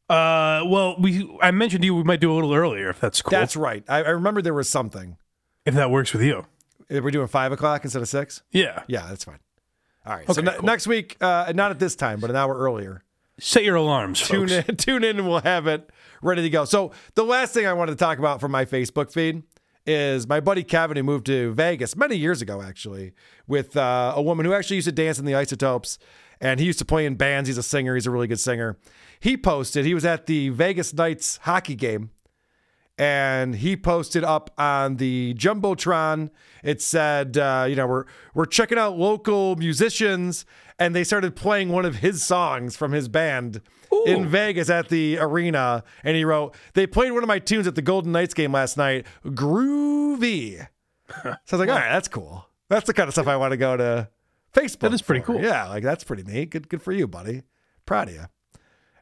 Uh, 0.10 0.64
well, 0.66 0.96
we 1.00 1.30
I 1.42 1.52
mentioned 1.52 1.82
to 1.82 1.86
you 1.88 1.96
we 1.96 2.04
might 2.04 2.22
do 2.22 2.32
a 2.32 2.36
little 2.36 2.54
earlier 2.54 2.90
if 2.90 3.00
that's 3.00 3.22
cool. 3.22 3.32
That's 3.32 3.56
right. 3.56 3.84
I, 3.90 3.98
I 4.04 4.10
remember 4.10 4.42
there 4.42 4.54
was 4.54 4.70
something. 4.70 5.18
if 5.66 5.74
that 5.74 5.92
works 5.92 6.14
with 6.14 6.22
you. 6.22 6.46
If 6.90 7.04
We're 7.04 7.12
doing 7.12 7.28
five 7.28 7.52
o'clock 7.52 7.84
instead 7.84 8.02
of 8.02 8.08
six? 8.08 8.42
Yeah. 8.52 8.84
Yeah, 8.88 9.06
that's 9.10 9.26
fine. 9.26 9.40
All 10.06 10.16
right. 10.16 10.26
so 10.26 10.32
Okay, 10.32 10.42
ne- 10.44 10.54
cool. 10.58 10.64
next 10.66 10.88
week, 10.88 11.18
uh, 11.20 11.52
not 11.54 11.72
at 11.72 11.80
this 11.80 11.96
time, 11.98 12.22
but 12.22 12.30
an 12.30 12.38
hour 12.38 12.56
earlier. 12.58 13.04
Set 13.40 13.66
your 13.66 13.76
alarms, 13.76 14.22
tune 14.26 14.48
folks. 14.48 14.70
in, 14.70 14.76
tune 14.78 15.04
in, 15.04 15.20
and 15.20 15.28
we'll 15.28 15.42
have 15.42 15.68
it 15.68 15.90
ready 16.22 16.42
to 16.44 16.50
go. 16.50 16.64
So 16.64 16.92
the 17.16 17.26
last 17.26 17.54
thing 17.54 17.68
I 17.68 17.74
wanted 17.74 17.92
to 17.92 17.98
talk 17.98 18.18
about 18.18 18.40
from 18.40 18.52
my 18.54 18.64
Facebook 18.64 19.12
feed 19.12 19.44
is 19.86 20.28
my 20.28 20.40
buddy 20.40 20.64
Kevin 20.64 20.96
who 20.98 21.04
moved 21.04 21.26
to 21.26 21.54
Vegas 21.54 21.96
many 21.98 22.16
years 22.16 22.42
ago, 22.42 22.62
actually, 22.62 23.12
with 23.46 23.76
uh, 23.76 24.14
a 24.16 24.22
woman 24.22 24.46
who 24.46 24.54
actually 24.54 24.78
used 24.78 24.88
to 24.88 24.92
dance 24.94 25.20
in 25.20 25.26
the 25.26 25.36
Isotopes, 25.36 26.00
and 26.40 26.60
he 26.62 26.66
used 26.66 26.80
to 26.80 26.86
play 26.86 27.06
in 27.06 27.16
bands. 27.16 27.48
He's 27.50 27.58
a 27.58 27.64
singer. 27.64 27.96
He's 27.96 28.08
a 28.08 28.12
really 28.12 28.28
good 28.28 28.40
singer. 28.40 28.78
He 29.20 29.38
posted 29.38 29.86
he 29.86 29.94
was 29.94 30.06
at 30.06 30.26
the 30.26 30.50
Vegas 30.50 30.94
Knights 30.94 31.38
hockey 31.44 31.76
game. 31.76 32.12
And 33.00 33.56
he 33.56 33.78
posted 33.78 34.24
up 34.24 34.50
on 34.58 34.96
the 34.96 35.36
jumbotron. 35.36 36.32
It 36.64 36.82
said, 36.82 37.38
uh, 37.38 37.68
"You 37.70 37.76
know, 37.76 37.86
we're 37.86 38.06
we're 38.34 38.48
checking 38.48 38.80
out 38.80 38.98
local 38.98 39.56
musicians," 39.56 40.46
and 40.80 40.96
they 40.96 41.04
started 41.04 41.36
playing 41.36 41.70
one 41.70 41.86
of 41.86 41.98
his 41.98 42.24
songs 42.24 42.76
from 42.76 42.94
his 42.94 43.08
band 43.08 43.62
in 44.08 44.28
Vegas 44.28 44.72
at 44.72 44.90
the 44.90 45.20
arena. 45.20 45.84
And 46.04 46.18
he 46.18 46.26
wrote, 46.26 46.56
"They 46.74 46.88
played 46.88 47.12
one 47.12 47.22
of 47.22 47.28
my 47.28 47.38
tunes 47.38 47.68
at 47.68 47.76
the 47.76 47.84
Golden 47.84 48.12
Knights 48.12 48.34
game 48.34 48.52
last 48.52 48.78
night. 48.78 49.06
Groovy." 49.24 50.68
so 51.24 51.30
I 51.30 51.36
was 51.52 51.60
like, 51.60 51.70
"All 51.70 51.76
right, 51.76 51.92
that's 51.92 52.08
cool. 52.08 52.48
That's 52.68 52.88
the 52.88 52.96
kind 52.96 53.08
of 53.08 53.14
stuff 53.14 53.28
I 53.28 53.36
want 53.38 53.52
to 53.52 53.58
go 53.58 53.78
to 53.78 54.10
Facebook." 54.54 54.80
That 54.80 54.94
is 54.94 55.04
pretty 55.04 55.22
for. 55.22 55.34
cool. 55.34 55.42
Yeah, 55.44 55.70
like 55.70 55.84
that's 55.84 56.04
pretty 56.04 56.24
neat. 56.24 56.50
Good, 56.50 56.68
good 56.68 56.82
for 56.82 56.94
you, 56.94 57.08
buddy. 57.08 57.44
Proud 57.86 58.08
of 58.10 58.16
you. 58.16 58.26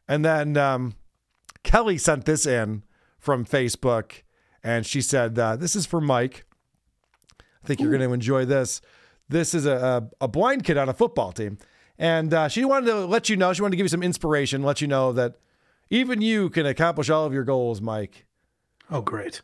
And 0.08 0.24
then 0.24 0.56
um, 0.56 0.94
Kelly 1.62 1.98
sent 1.98 2.24
this 2.24 2.46
in 2.46 2.84
from 3.18 3.44
Facebook, 3.44 4.22
and 4.62 4.86
she 4.86 5.00
said, 5.00 5.38
uh, 5.38 5.56
"This 5.56 5.74
is 5.76 5.86
for 5.86 6.00
Mike. 6.00 6.44
I 7.40 7.66
think 7.66 7.80
you're 7.80 7.90
going 7.90 8.08
to 8.08 8.14
enjoy 8.14 8.44
this. 8.44 8.80
This 9.28 9.54
is 9.54 9.66
a, 9.66 10.08
a, 10.20 10.24
a 10.24 10.28
blind 10.28 10.64
kid 10.64 10.76
on 10.76 10.88
a 10.88 10.94
football 10.94 11.32
team, 11.32 11.58
and 11.98 12.32
uh, 12.32 12.48
she 12.48 12.64
wanted 12.64 12.86
to 12.86 13.06
let 13.06 13.28
you 13.28 13.36
know. 13.36 13.52
She 13.52 13.62
wanted 13.62 13.72
to 13.72 13.76
give 13.76 13.84
you 13.84 13.88
some 13.88 14.02
inspiration, 14.04 14.62
let 14.62 14.80
you 14.80 14.86
know 14.86 15.12
that 15.12 15.36
even 15.90 16.20
you 16.20 16.50
can 16.50 16.66
accomplish 16.66 17.10
all 17.10 17.26
of 17.26 17.32
your 17.32 17.44
goals, 17.44 17.80
Mike. 17.80 18.26
Oh, 18.90 19.00
great. 19.00 19.42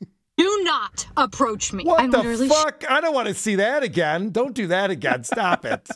Do 0.36 0.60
not 0.64 0.76
not 0.76 1.06
approach 1.16 1.72
me. 1.72 1.84
What 1.84 2.00
I'm 2.00 2.10
the 2.10 2.18
literally 2.18 2.48
fuck? 2.48 2.84
I 2.88 3.00
don't 3.00 3.14
want 3.14 3.28
to 3.28 3.34
see 3.34 3.56
that 3.56 3.82
again. 3.82 4.30
Don't 4.30 4.54
do 4.54 4.66
that 4.68 4.90
again. 4.90 5.24
Stop 5.24 5.64
it. 5.64 5.88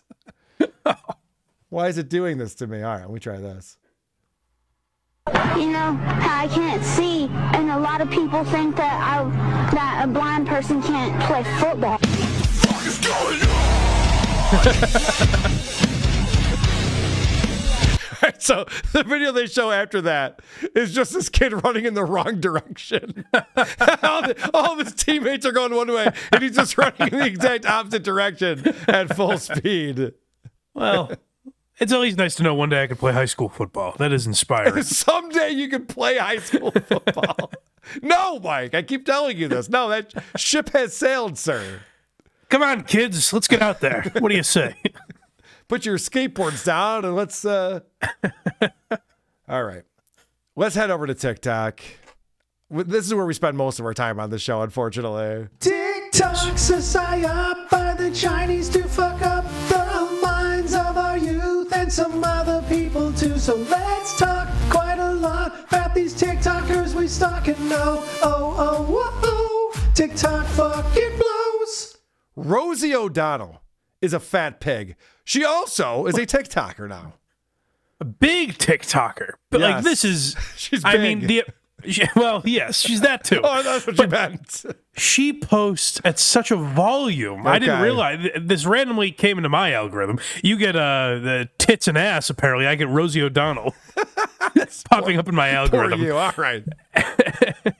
Why 1.68 1.88
is 1.88 1.98
it 1.98 2.08
doing 2.08 2.38
this 2.38 2.54
to 2.56 2.66
me? 2.66 2.82
All 2.82 2.94
right, 2.94 3.02
let 3.02 3.10
me 3.10 3.20
try 3.20 3.38
this. 3.38 3.76
You 5.58 5.70
know 5.72 5.94
how 5.94 6.44
I 6.44 6.48
can't 6.48 6.84
see, 6.84 7.26
and 7.54 7.70
a 7.70 7.78
lot 7.78 8.00
of 8.00 8.10
people 8.10 8.44
think 8.44 8.76
that 8.76 8.94
I 9.00 9.22
that 9.72 10.04
a 10.04 10.08
blind 10.08 10.46
person 10.48 10.82
can't 10.82 11.20
play 11.24 11.44
football. 11.60 11.98
Fuck 11.98 12.86
is 12.86 12.98
going 12.98 13.40
on? 13.42 13.50
So 18.38 18.64
the 18.92 19.02
video 19.04 19.32
they 19.32 19.46
show 19.46 19.70
after 19.70 20.00
that 20.02 20.40
is 20.74 20.92
just 20.94 21.12
this 21.14 21.28
kid 21.28 21.52
running 21.64 21.84
in 21.86 21.94
the 21.94 22.04
wrong 22.04 22.40
direction. 22.40 23.24
all, 23.34 24.22
the- 24.22 24.50
all 24.52 24.78
of 24.78 24.86
his 24.86 24.94
teammates 24.94 25.46
are 25.46 25.52
going 25.52 25.74
one 25.74 25.90
way, 25.92 26.10
and 26.32 26.42
he's 26.42 26.56
just 26.56 26.76
running 26.76 27.12
in 27.12 27.18
the 27.18 27.26
exact 27.26 27.64
opposite 27.66 28.02
direction 28.02 28.62
at 28.88 29.14
full 29.16 29.38
speed. 29.38 30.12
Well, 30.74 31.12
it's 31.80 31.92
always 31.92 32.16
nice 32.16 32.34
to 32.36 32.42
know 32.42 32.54
one 32.54 32.68
day 32.68 32.82
I 32.82 32.86
could 32.86 32.98
play 32.98 33.12
high 33.12 33.24
school 33.24 33.48
football. 33.48 33.96
That 33.98 34.12
is 34.12 34.26
inspiring. 34.26 34.82
Someday 34.82 35.50
you 35.50 35.68
can 35.68 35.86
play 35.86 36.18
high 36.18 36.38
school 36.38 36.70
football. 36.70 37.50
no, 38.02 38.38
Mike, 38.38 38.74
I 38.74 38.82
keep 38.82 39.06
telling 39.06 39.38
you 39.38 39.48
this. 39.48 39.68
No, 39.70 39.88
that 39.88 40.12
ship 40.36 40.70
has 40.70 40.94
sailed, 40.94 41.38
sir. 41.38 41.80
Come 42.50 42.62
on, 42.62 42.82
kids, 42.82 43.32
let's 43.32 43.48
get 43.48 43.62
out 43.62 43.80
there. 43.80 44.12
What 44.18 44.28
do 44.28 44.36
you 44.36 44.42
say? 44.42 44.76
Put 45.68 45.86
your 45.86 45.96
skateboards 45.96 46.64
down 46.64 47.04
and 47.04 47.14
let's. 47.14 47.44
uh 47.44 47.80
All 49.48 49.64
right, 49.64 49.84
let's 50.56 50.74
head 50.74 50.90
over 50.90 51.06
to 51.06 51.14
TikTok. 51.14 51.80
This 52.70 53.06
is 53.06 53.14
where 53.14 53.26
we 53.26 53.34
spend 53.34 53.56
most 53.56 53.80
of 53.80 53.86
our 53.86 53.94
time 53.94 54.20
on 54.20 54.30
the 54.30 54.38
show, 54.38 54.62
unfortunately. 54.62 55.48
TikTok's 55.58 56.70
a 56.70 56.76
psyop 56.76 57.68
by 57.70 57.94
the 57.94 58.10
Chinese 58.12 58.68
to 58.70 58.84
fuck 58.84 59.22
up 59.22 59.39
and 61.90 62.12
some 62.12 62.22
other 62.24 62.62
people 62.68 63.12
too. 63.12 63.38
So 63.38 63.56
let's 63.56 64.16
talk 64.16 64.48
quite 64.68 64.98
a 64.98 65.12
lot 65.12 65.64
about 65.68 65.94
these 65.94 66.14
TikTokers 66.14 66.94
we 66.94 67.08
stalk 67.08 67.48
and 67.48 67.56
oh, 67.58 67.68
know. 67.68 68.04
Oh, 68.22 68.54
oh, 68.58 68.82
whoa, 68.84 69.20
oh. 69.24 69.90
TikTok 69.94 70.46
fucking 70.46 71.18
blows. 71.18 71.98
Rosie 72.36 72.94
O'Donnell 72.94 73.62
is 74.00 74.12
a 74.12 74.20
fat 74.20 74.60
pig. 74.60 74.96
She 75.24 75.44
also 75.44 76.06
is 76.06 76.16
a 76.16 76.26
TikToker 76.26 76.88
now. 76.88 77.14
A 77.98 78.04
big 78.04 78.56
TikToker. 78.56 79.32
But 79.50 79.60
Yes. 79.60 79.70
like 79.70 79.84
this 79.84 80.04
is 80.04 80.36
She's 80.56 80.84
I 80.84 80.96
mean 80.96 81.26
the 81.26 81.44
she- 81.88 82.04
well, 82.16 82.42
yes, 82.44 82.80
she's 82.80 83.00
that 83.02 83.24
too. 83.24 83.40
Oh, 83.44 83.62
that's 83.62 83.86
what 83.86 83.98
you 83.98 84.06
meant. 84.08 84.64
she 84.96 85.32
posts 85.32 86.00
at 86.04 86.18
such 86.18 86.50
a 86.50 86.56
volume. 86.56 87.46
I 87.46 87.58
didn't 87.58 87.74
Okay. 87.76 87.82
realize 87.82 88.28
this 88.40 88.66
randomly 88.66 89.10
came 89.12 89.36
into 89.38 89.48
my 89.48 89.72
algorithm. 89.72 90.18
You 90.42 90.56
get 90.56 90.76
uh 90.76 91.18
the 91.20 91.48
tits 91.58 91.88
and 91.88 91.96
ass. 91.98 92.30
Apparently, 92.30 92.66
I 92.66 92.74
get 92.74 92.88
Rosie 92.88 93.22
O'Donnell 93.22 93.74
popping 94.90 95.18
up 95.18 95.28
in 95.28 95.34
my 95.34 95.48
Poor 95.50 95.56
algorithm. 95.58 96.02
you. 96.02 96.16
All 96.16 96.32
right. 96.36 96.64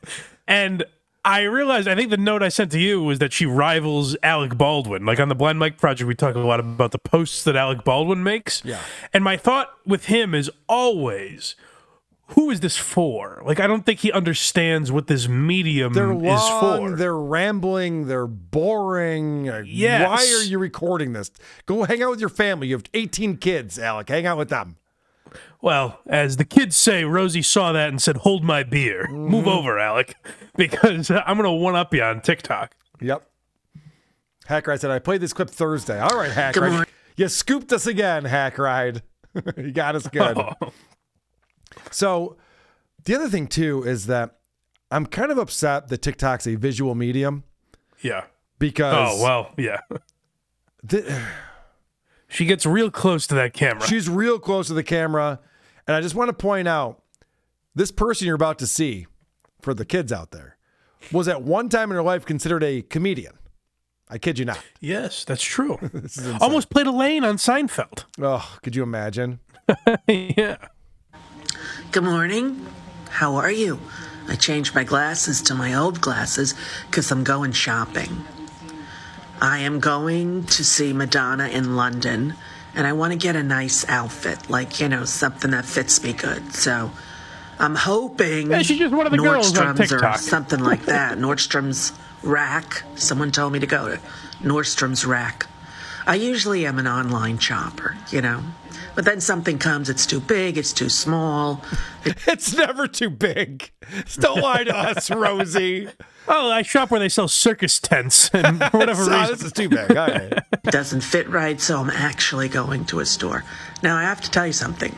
And 0.47 0.83
I 1.25 1.43
realized, 1.43 1.87
I 1.87 1.95
think 1.95 2.11
the 2.11 2.17
note 2.17 2.43
I 2.43 2.49
sent 2.49 2.73
to 2.73 2.81
you 2.81 3.01
was 3.03 3.21
that 3.21 3.33
she 3.33 3.47
rivals 3.47 4.17
Alec 4.23 4.57
Baldwin. 4.59 5.07
Like 5.07 5.21
on 5.21 5.29
the 5.29 5.35
Blind 5.37 5.61
Mike 5.61 5.79
Project, 5.79 6.09
we 6.09 6.15
talk 6.17 6.35
a 6.35 6.41
lot 6.41 6.59
about 6.59 6.91
the 6.91 6.99
posts 6.99 7.45
that 7.45 7.55
Alec 7.55 7.85
Baldwin 7.85 8.25
makes. 8.25 8.65
Yeah. 8.65 8.81
And 9.13 9.23
my 9.23 9.37
thought 9.37 9.73
with 9.87 10.07
him 10.07 10.35
is 10.35 10.51
always, 10.69 11.55
who 12.31 12.51
is 12.51 12.61
this 12.61 12.77
for? 12.77 13.43
Like, 13.45 13.61
I 13.61 13.67
don't 13.67 13.85
think 13.87 14.01
he 14.01 14.13
understands 14.13 14.91
what 14.93 15.07
this 15.07 15.29
medium 15.29 15.93
They're 15.93 16.13
is 16.13 16.21
long, 16.23 16.91
for. 16.93 16.97
they're 16.97 17.17
rambling, 17.17 18.07
they're 18.07 18.27
boring. 18.27 19.49
Uh, 19.49 19.63
Yes. 19.67 20.07
Why 20.09 20.39
are 20.39 20.45
you 20.45 20.59
recording 20.59 21.13
this? 21.13 21.31
Go 21.67 21.85
hang 21.85 22.03
out 22.03 22.11
with 22.11 22.21
your 22.21 22.29
family. 22.29 22.69
You 22.69 22.77
have 22.77 22.85
18 22.95 23.37
kids, 23.39 23.79
Alec. 23.79 24.09
Hang 24.09 24.27
out 24.27 24.39
with 24.39 24.49
them. 24.49 24.77
Well, 25.63 26.01
as 26.07 26.37
the 26.39 26.45
kids 26.45 26.77
say, 26.77 27.05
Rosie 27.05 27.43
saw 27.43 27.73
that 27.73 27.89
and 27.91 28.01
said, 28.03 28.19
"Hold 28.19 28.43
my 28.43 28.63
beer, 28.63 29.07
move 29.09 29.47
over, 29.47 29.79
Alec, 29.79 30.17
because 30.57 31.11
I'm 31.11 31.37
gonna 31.37 31.53
one 31.53 31.77
up 31.77 31.93
you 31.95 32.03
on 32.03 32.21
TikTok." 32.23 32.75
Yep. 33.01 33.27
Hack 34.47 34.67
Ride 34.67 34.81
said, 34.81 34.91
I 34.91 34.99
played 34.99 35.21
this 35.21 35.33
clip 35.33 35.49
Thursday. 35.51 36.01
All 36.01 36.17
right, 36.19 36.33
Hack 36.33 36.57
Ride. 36.57 36.89
You 37.17 37.29
scooped 37.29 37.73
us 37.73 37.87
again, 37.87 38.25
Hack 38.25 38.59
Ride. 38.59 39.03
you 39.57 39.71
got 39.71 39.95
us 39.95 40.09
good. 40.09 40.37
So, 41.91 42.37
the 43.05 43.15
other 43.15 43.29
thing, 43.29 43.47
too, 43.47 43.83
is 43.85 44.07
that 44.07 44.37
I'm 44.91 45.07
kind 45.07 45.31
of 45.33 45.39
upset 45.39 45.89
that 45.89 46.03
TikTok's 46.03 46.47
a 46.47 46.55
visual 46.57 46.95
medium 46.95 47.45
Yeah. 48.01 48.25
because 48.59 49.21
Oh 49.21 49.23
well, 49.23 49.53
yeah. 49.57 49.81
thi- 50.87 51.05
She 52.29 52.45
gets 52.47 52.65
real 52.67 52.91
close 52.91 53.27
to 53.29 53.35
that 53.37 53.53
camera. 53.55 53.87
she's 53.87 54.09
real 54.09 54.39
close 54.39 54.69
to 54.69 54.75
the 54.75 54.83
camera. 54.85 55.41
And 55.87 55.97
I 55.97 56.01
just 56.01 56.15
want 56.15 56.29
to 56.29 56.33
point 56.33 56.69
out 56.69 57.03
this 57.75 57.91
person 57.91 58.27
you're 58.27 58.37
about 58.37 58.59
to 58.61 58.67
see 58.67 59.07
for 59.61 59.75
the 59.75 59.85
kids 59.85 60.13
out 60.13 60.31
there 60.31 60.57
was 61.13 61.27
at 61.29 61.43
one 61.43 61.69
time 61.69 61.91
in 61.91 61.97
her 61.97 62.03
life 62.03 62.25
considered 62.25 62.63
a 62.63 62.83
comedian. 62.83 63.35
I 64.09 64.19
kid 64.19 64.39
you 64.39 64.45
not. 64.45 64.59
yes, 64.81 65.25
that's 65.25 65.43
true. 65.43 65.79
This 65.93 66.19
is 66.19 66.27
insane. 66.27 66.39
Almost 66.43 66.71
played 66.71 66.87
Elaine 66.89 67.25
on 67.25 67.37
Seinfeld. 67.37 68.05
Oh, 68.21 68.57
could 68.63 68.75
you 68.77 68.83
imagine? 68.83 69.39
yeah. 70.09 70.57
Good 71.93 72.05
morning. 72.05 72.67
How 73.11 73.37
are 73.37 73.51
you? 73.51 73.81
I 74.29 74.37
changed 74.37 74.75
my 74.75 74.85
glasses 74.85 75.43
to 75.43 75.55
my 75.55 75.75
old 75.75 76.01
glasses 76.01 76.55
because 76.87 77.11
I'm 77.11 77.25
going 77.25 77.53
shopping. 77.53 78.25
I 79.41 79.59
am 79.59 79.81
going 79.81 80.45
to 80.45 80.65
see 80.65 80.93
Madonna 80.93 81.49
in 81.49 81.77
London 81.77 82.35
and 82.75 82.87
I 82.87 82.93
want 82.93 83.13
to 83.13 83.19
get 83.19 83.35
a 83.35 83.43
nice 83.43 83.89
outfit, 83.89 84.49
like, 84.49 84.81
you 84.81 84.89
know, 84.89 85.05
something 85.05 85.51
that 85.51 85.65
fits 85.65 86.03
me 86.03 86.13
good. 86.13 86.55
So 86.55 86.93
I'm 87.59 87.75
hoping 87.75 88.51
Yeah, 88.51 88.63
she's 88.63 88.79
just 88.79 88.95
one 88.95 89.07
of 89.07 89.13
the 89.13 89.19
girls 89.19 89.57
on 89.59 89.77
Nordstrom's 89.77 89.93
or 89.93 90.19
something 90.19 90.61
like 90.61 90.85
that. 90.85 91.19
Nordstrom's 91.19 91.93
Rack. 92.23 92.85
Someone 92.95 93.33
told 93.33 93.53
me 93.53 93.59
to 93.59 93.67
go 93.67 93.89
to 93.89 94.01
Nordstrom's 94.43 95.05
Rack. 95.05 95.47
I 96.07 96.15
usually 96.15 96.65
am 96.67 96.79
an 96.79 96.87
online 96.87 97.39
shopper, 97.39 97.97
you 98.11 98.21
know. 98.23 98.43
But 98.95 99.05
then 99.05 99.21
something 99.21 99.59
comes, 99.59 99.89
it's 99.89 100.07
too 100.07 100.21
big, 100.21 100.59
it's 100.59 100.73
too 100.73 100.89
small. 100.89 101.63
It's 102.27 102.55
never 102.55 102.89
too 102.89 103.11
big. 103.11 103.71
Don't 104.15 104.41
lie 104.41 104.65
to 104.65 104.75
us, 104.77 105.11
Rosie. 105.11 105.89
Oh, 106.29 106.49
I 106.51 106.63
shop 106.63 106.91
where 106.93 107.01
they 107.01 107.09
sell 107.09 107.27
circus 107.27 107.81
tents, 107.81 108.31
and 108.33 108.63
for 108.71 108.79
whatever 108.79 109.03
So, 109.05 109.11
reason, 109.11 109.35
this 109.35 109.43
is 109.43 109.53
too 109.53 109.69
big. 109.69 109.97
All 109.97 110.07
right. 110.07 110.33
doesn't 110.65 111.01
fit 111.01 111.29
right, 111.29 111.61
so 111.61 111.81
I'm 111.81 111.91
actually 111.91 112.49
going 112.49 112.85
to 112.87 113.01
a 113.01 113.07
store. 113.07 113.43
Now, 113.83 113.97
I 113.97 114.03
have 114.03 114.21
to 114.21 114.31
tell 114.31 114.47
you 114.47 114.53
something. 114.53 114.95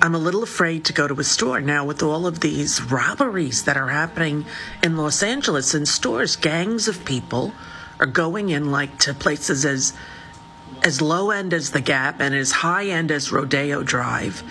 I'm 0.00 0.14
a 0.14 0.18
little 0.18 0.42
afraid 0.42 0.84
to 0.86 0.92
go 0.92 1.06
to 1.06 1.20
a 1.20 1.24
store 1.24 1.60
now 1.60 1.84
with 1.84 2.02
all 2.02 2.26
of 2.26 2.40
these 2.40 2.82
robberies 2.82 3.64
that 3.64 3.76
are 3.76 3.88
happening 3.88 4.46
in 4.82 4.96
Los 4.96 5.22
Angeles 5.22 5.74
in 5.74 5.86
stores. 5.86 6.36
Gangs 6.36 6.88
of 6.88 7.04
people 7.04 7.52
are 8.00 8.06
going 8.06 8.48
in 8.48 8.70
like 8.70 8.98
to 9.00 9.12
places 9.12 9.64
as 9.64 9.92
as 10.84 11.00
low 11.00 11.30
end 11.30 11.52
as 11.52 11.70
the 11.70 11.80
Gap 11.80 12.20
and 12.20 12.34
as 12.34 12.50
high 12.50 12.86
end 12.86 13.10
as 13.10 13.30
Rodeo 13.32 13.82
Drive 13.82 14.42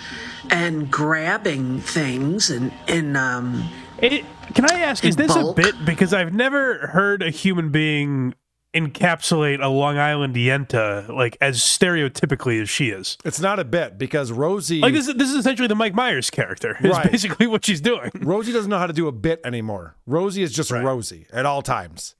and 0.50 0.90
grabbing 0.90 1.80
things 1.80 2.50
and 2.50 2.72
in 2.88 3.16
um 3.16 3.68
It, 3.98 4.24
can 4.54 4.68
I 4.70 4.80
ask, 4.80 5.04
is 5.04 5.16
this 5.16 5.32
bulk? 5.32 5.58
a 5.58 5.62
bit? 5.62 5.84
Because 5.84 6.12
I've 6.12 6.32
never 6.34 6.88
heard 6.88 7.22
a 7.22 7.30
human 7.30 7.70
being 7.70 8.34
encapsulate 8.74 9.62
a 9.62 9.68
Long 9.68 9.98
Island 9.98 10.34
Yenta 10.34 11.06
like 11.14 11.36
as 11.42 11.58
stereotypically 11.58 12.60
as 12.62 12.70
she 12.70 12.88
is. 12.88 13.18
It's 13.24 13.38
not 13.40 13.58
a 13.58 13.64
bit 13.64 13.98
because 13.98 14.32
Rosie 14.32 14.80
Like 14.80 14.94
this, 14.94 15.08
is- 15.08 15.14
this 15.16 15.28
is 15.28 15.36
essentially 15.36 15.68
the 15.68 15.74
Mike 15.74 15.94
Myers 15.94 16.30
character. 16.30 16.78
Is 16.80 16.90
Right. 16.90 17.10
basically 17.10 17.46
what 17.46 17.64
she's 17.66 17.82
doing. 17.82 18.10
Rosie 18.20 18.50
doesn't 18.52 18.70
know 18.70 18.78
how 18.78 18.86
to 18.86 18.92
do 18.94 19.08
a 19.08 19.12
bit 19.12 19.40
anymore. 19.44 19.96
Rosie 20.06 20.42
is 20.42 20.52
just 20.54 20.70
Rosie 20.70 21.26
at 21.32 21.44
all 21.44 21.60
times. 21.62 22.14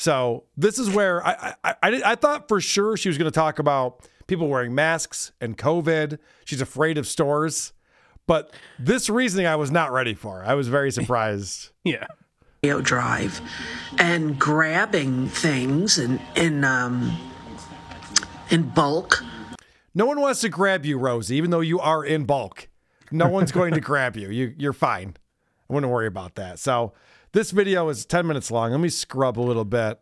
So 0.00 0.44
this 0.56 0.78
is 0.78 0.88
where 0.88 1.24
I 1.26 1.54
I, 1.62 1.74
I, 1.82 2.02
I 2.06 2.14
thought 2.14 2.48
for 2.48 2.58
sure 2.58 2.96
she 2.96 3.10
was 3.10 3.18
going 3.18 3.30
to 3.30 3.34
talk 3.34 3.58
about 3.58 4.08
people 4.26 4.48
wearing 4.48 4.74
masks 4.74 5.32
and 5.42 5.58
COVID. 5.58 6.18
She's 6.46 6.62
afraid 6.62 6.96
of 6.96 7.06
stores, 7.06 7.74
but 8.26 8.50
this 8.78 9.10
reasoning 9.10 9.46
I 9.46 9.56
was 9.56 9.70
not 9.70 9.92
ready 9.92 10.14
for. 10.14 10.42
I 10.42 10.54
was 10.54 10.68
very 10.68 10.90
surprised. 10.90 11.70
Yeah. 11.84 12.06
Drive 12.82 13.40
and 13.98 14.38
grabbing 14.38 15.28
things 15.28 15.98
in 15.98 16.20
in 16.34 16.64
um 16.64 17.16
in 18.50 18.70
bulk. 18.70 19.22
No 19.94 20.06
one 20.06 20.20
wants 20.20 20.40
to 20.42 20.48
grab 20.48 20.84
you, 20.86 20.98
Rosie, 20.98 21.36
even 21.36 21.50
though 21.50 21.60
you 21.60 21.78
are 21.80 22.04
in 22.04 22.24
bulk. 22.24 22.68
No 23.10 23.28
one's 23.28 23.50
going 23.52 23.74
to 23.74 23.80
grab 23.90 24.16
you. 24.16 24.30
You 24.30 24.54
you're 24.58 24.72
fine. 24.72 25.16
I 25.68 25.72
wouldn't 25.72 25.90
worry 25.92 26.06
about 26.06 26.34
that. 26.34 26.58
So 26.58 26.92
this 27.32 27.50
video 27.50 27.88
is 27.88 28.04
10 28.04 28.26
minutes 28.26 28.50
long. 28.50 28.70
Let 28.72 28.80
me 28.80 28.88
scrub 28.88 29.38
a 29.38 29.42
little 29.42 29.64
bit 29.64 30.00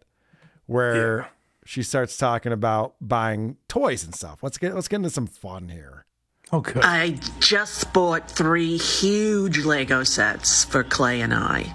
where 0.66 1.28
she 1.64 1.82
starts 1.82 2.16
talking 2.16 2.52
about 2.52 2.94
buying 3.00 3.56
toys 3.68 4.04
and 4.04 4.14
stuff. 4.14 4.42
Let's 4.42 4.58
get 4.58 4.74
let's 4.74 4.88
get 4.88 4.96
into 4.96 5.10
some 5.10 5.26
fun 5.26 5.68
here. 5.68 6.04
Oh, 6.50 6.60
good. 6.60 6.82
I 6.82 7.18
just 7.40 7.92
bought 7.92 8.30
three 8.30 8.78
huge 8.78 9.58
Lego 9.64 10.02
sets 10.02 10.64
for 10.64 10.82
Clay 10.82 11.20
and 11.20 11.34
I. 11.34 11.74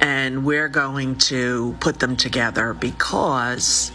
and 0.00 0.44
we're 0.44 0.68
going 0.68 1.16
to 1.16 1.76
put 1.78 2.00
them 2.00 2.16
together 2.16 2.74
because 2.74 3.92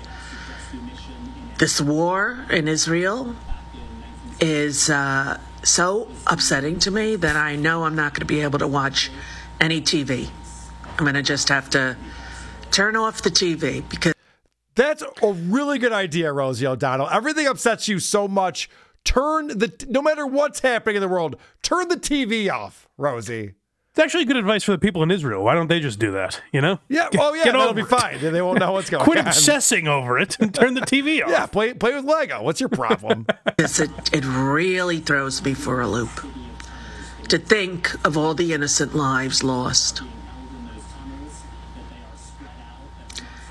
this 1.58 1.82
war 1.82 2.46
in 2.50 2.70
Israel 2.70 3.36
is 4.40 4.90
uh, 4.90 5.38
so 5.64 6.08
upsetting 6.28 6.80
to 6.80 6.92
me 6.92 7.18
that 7.18 7.36
I 7.36 7.58
know 7.58 7.84
I'm 7.84 7.96
not 7.96 8.14
going 8.14 8.22
to 8.22 8.26
be 8.34 8.40
able 8.40 8.60
to 8.60 8.68
watch 8.68 9.12
any 9.60 9.82
TV. 9.82 10.30
I'm 11.00 11.06
going 11.06 11.16
to 11.16 11.24
just 11.24 11.48
have 11.50 11.70
to 11.72 11.96
turn 12.72 12.96
off 12.96 13.22
the 13.22 13.30
TV 13.32 13.88
because. 13.90 14.14
That's 14.76 15.02
a 15.24 15.32
really 15.34 15.78
good 15.80 15.92
idea, 15.92 16.32
Rosie 16.32 16.66
O'Donnell. 16.68 17.10
Everything 17.10 17.48
upsets 17.48 17.88
you 17.88 18.00
so 18.00 18.28
much. 18.28 18.70
Turn 19.04 19.48
the 19.48 19.74
no 19.90 20.02
matter 20.02 20.26
what's 20.28 20.60
happening 20.60 20.98
in 20.98 21.02
the 21.02 21.08
world, 21.08 21.38
turn 21.64 21.88
the 21.88 21.96
TV 21.98 22.50
off, 22.52 22.88
Rosie. 22.98 23.54
It's 23.92 24.00
actually 24.00 24.26
good 24.26 24.38
advice 24.38 24.64
for 24.64 24.72
the 24.72 24.78
people 24.78 25.02
in 25.04 25.10
Israel. 25.12 25.44
Why 25.44 25.56
don't 25.56 25.68
they 25.68 25.80
just 25.80 26.00
do 26.00 26.12
that? 26.12 26.42
You 26.54 26.62
know? 26.62 26.80
Yeah. 26.90 27.10
Get- 27.10 27.22
oh 27.22 27.34
yeah, 27.34 27.44
get 27.46 27.54
that'll 27.54 27.74
be 27.74 27.82
it. 27.82 27.88
fine. 27.88 28.20
They 28.22 28.42
won't 28.42 28.60
know 28.60 28.72
what's 28.74 28.90
going 28.92 29.04
Quit 29.04 29.18
on. 29.18 29.24
Quit 29.24 29.36
obsessing 29.36 29.88
over 29.88 30.18
it 30.20 30.38
and 30.40 30.54
turn 30.54 30.74
the 30.76 30.82
TV 30.82 31.22
off. 31.24 31.30
Yeah, 31.32 31.46
play 31.46 31.74
play 31.74 31.94
with 31.96 32.06
Lego. 32.06 32.42
What's 32.44 32.60
your 32.60 32.70
problem? 32.70 33.26
It's- 33.58 33.80
it, 33.80 33.90
it 34.14 34.24
really 34.26 35.00
throws 35.00 35.44
me 35.44 35.54
for 35.54 35.82
a 35.82 35.88
loop 35.88 36.26
to 37.30 37.38
think 37.38 37.94
of 38.06 38.18
all 38.18 38.34
the 38.34 38.54
innocent 38.54 38.96
lives 38.96 39.44
lost. 39.44 40.02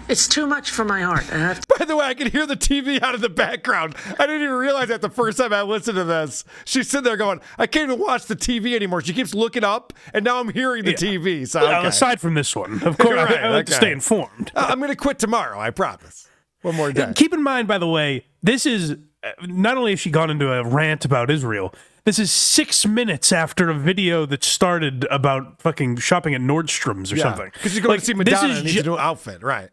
It's 0.09 0.26
too 0.26 0.46
much 0.46 0.70
for 0.70 0.84
my 0.84 1.02
heart. 1.02 1.24
To 1.26 1.61
By 1.78 1.84
the 1.84 1.96
way, 1.96 2.06
I 2.06 2.14
can 2.14 2.30
hear 2.30 2.46
the 2.46 2.56
TV 2.56 3.00
out 3.02 3.14
of 3.14 3.20
the 3.20 3.28
background. 3.28 3.94
I 4.18 4.26
didn't 4.26 4.42
even 4.42 4.54
realize 4.54 4.88
that 4.88 5.02
the 5.02 5.11
first 5.11 5.36
time 5.38 5.52
I 5.52 5.62
listened 5.62 5.96
to 5.96 6.04
this. 6.04 6.44
She's 6.64 6.88
sitting 6.88 7.04
there 7.04 7.16
going, 7.16 7.40
I 7.59 7.66
can't 7.66 7.90
even 7.90 8.00
watch 8.04 8.24
the 8.24 8.36
TV 8.36 8.74
anymore. 8.74 9.02
She 9.02 9.12
keeps 9.12 9.34
looking 9.34 9.64
up, 9.64 9.92
and 10.14 10.24
now 10.24 10.40
I'm 10.40 10.48
hearing 10.48 10.84
the 10.84 10.94
TV. 10.94 11.46
So 11.46 11.61
Well, 11.61 11.84
aside 11.86 12.20
from 12.20 12.34
this 12.34 12.56
one, 12.56 12.82
of 12.84 12.96
course, 12.98 13.18
I- 13.18 13.24
Right, 13.28 13.44
I, 13.44 13.48
like 13.50 13.66
to 13.66 13.72
stay 13.72 13.92
informed. 13.92 14.50
Uh, 14.54 14.66
I'm 14.70 14.78
going 14.78 14.90
to 14.90 14.96
quit 14.96 15.18
tomorrow. 15.18 15.59
I 15.61 15.70
promise. 15.70 16.26
One 16.62 16.74
more 16.74 16.90
day. 16.92 17.12
Keep 17.14 17.34
in 17.34 17.42
mind, 17.42 17.68
by 17.68 17.78
the 17.78 17.86
way, 17.88 18.24
this 18.42 18.64
is 18.66 18.92
uh, 19.22 19.30
not 19.42 19.76
only 19.76 19.92
has 19.92 20.00
she 20.00 20.11
gone 20.11 20.30
into 20.30 20.50
a 20.50 20.64
rant 20.64 21.04
about 21.04 21.30
Israel. 21.30 21.74
This 22.04 22.18
is 22.18 22.30
six 22.32 22.86
minutes 22.86 23.32
after 23.32 23.68
a 23.68 23.74
video 23.74 24.24
that 24.26 24.42
started 24.42 25.06
about 25.11 25.61
fucking 25.61 25.96
shopping 25.98 26.34
at 26.34 26.40
Nordstrom's 26.40 27.12
or 27.12 27.18
something. 27.18 27.50
Because 27.52 27.74
you're 27.74 27.82
going 27.82 27.96
Like, 27.96 28.00
to 28.00 28.06
see 28.06 28.12
this 28.14 28.18
Madonna 28.18 28.48
is 28.52 28.56
and 28.59 28.64
needs 28.64 28.74
ju- 28.76 28.80
a 28.80 28.84
new 28.94 28.98
outfit, 28.98 29.42
right? 29.42 29.68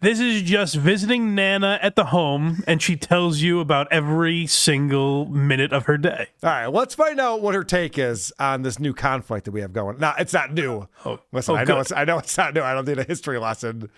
This 0.00 0.20
is 0.20 0.42
just 0.42 0.74
visiting 0.74 1.34
Nana 1.34 1.78
at 1.80 1.96
the 1.96 2.06
home, 2.06 2.62
and 2.66 2.82
she 2.82 2.94
tells 2.94 3.40
you 3.40 3.60
about 3.60 3.88
every 3.90 4.46
single 4.46 5.24
minute 5.26 5.72
of 5.72 5.86
her 5.86 5.96
day. 5.96 6.28
All 6.42 6.50
right, 6.50 6.66
let's 6.66 6.94
find 6.94 7.18
out 7.18 7.40
what 7.40 7.54
her 7.54 7.64
take 7.64 7.96
is 7.98 8.30
on 8.38 8.62
this 8.62 8.78
new 8.78 8.92
conflict 8.92 9.46
that 9.46 9.52
we 9.52 9.62
have 9.62 9.72
going. 9.72 9.98
Now, 9.98 10.14
it's 10.18 10.34
not 10.34 10.52
new. 10.52 10.88
Oh, 11.06 11.20
Listen, 11.32 11.54
oh, 11.54 11.58
I 11.58 11.64
know 11.64 11.74
good. 11.76 11.80
it's 11.80 11.92
I 11.92 12.04
know 12.04 12.18
it's 12.18 12.36
not 12.36 12.52
new. 12.54 12.60
I 12.60 12.74
don't 12.74 12.86
need 12.86 12.98
a 12.98 13.04
history 13.04 13.38
lesson 13.38 13.88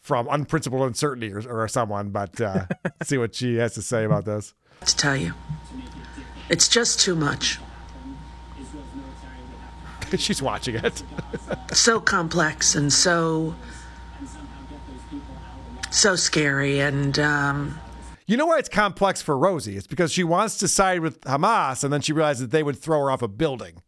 from 0.00 0.28
unprincipled 0.30 0.86
uncertainty 0.86 1.32
or, 1.32 1.42
or 1.48 1.66
someone, 1.66 2.10
but 2.10 2.40
uh, 2.40 2.66
see 3.02 3.18
what 3.18 3.34
she 3.34 3.56
has 3.56 3.74
to 3.74 3.82
say 3.82 4.04
about 4.04 4.24
this. 4.24 4.54
to 4.84 4.96
tell 4.96 5.16
you. 5.16 5.34
It's 6.48 6.68
just 6.68 7.00
too 7.00 7.16
much. 7.16 7.58
She's 10.16 10.40
watching 10.40 10.76
it. 10.76 11.02
So 11.72 11.98
complex 12.00 12.76
and 12.76 12.92
so 12.92 13.56
so 15.96 16.14
scary 16.16 16.80
and 16.80 17.18
um 17.18 17.78
You 18.26 18.36
know 18.36 18.46
why 18.46 18.58
it's 18.58 18.68
complex 18.68 19.22
for 19.22 19.36
Rosie? 19.38 19.76
It's 19.76 19.86
because 19.86 20.12
she 20.12 20.24
wants 20.24 20.58
to 20.58 20.68
side 20.68 21.00
with 21.00 21.20
Hamas, 21.22 21.84
and 21.84 21.92
then 21.92 22.00
she 22.00 22.12
realizes 22.12 22.42
that 22.42 22.50
they 22.50 22.62
would 22.62 22.76
throw 22.78 23.00
her 23.00 23.10
off 23.10 23.22
a 23.22 23.28
building. 23.28 23.82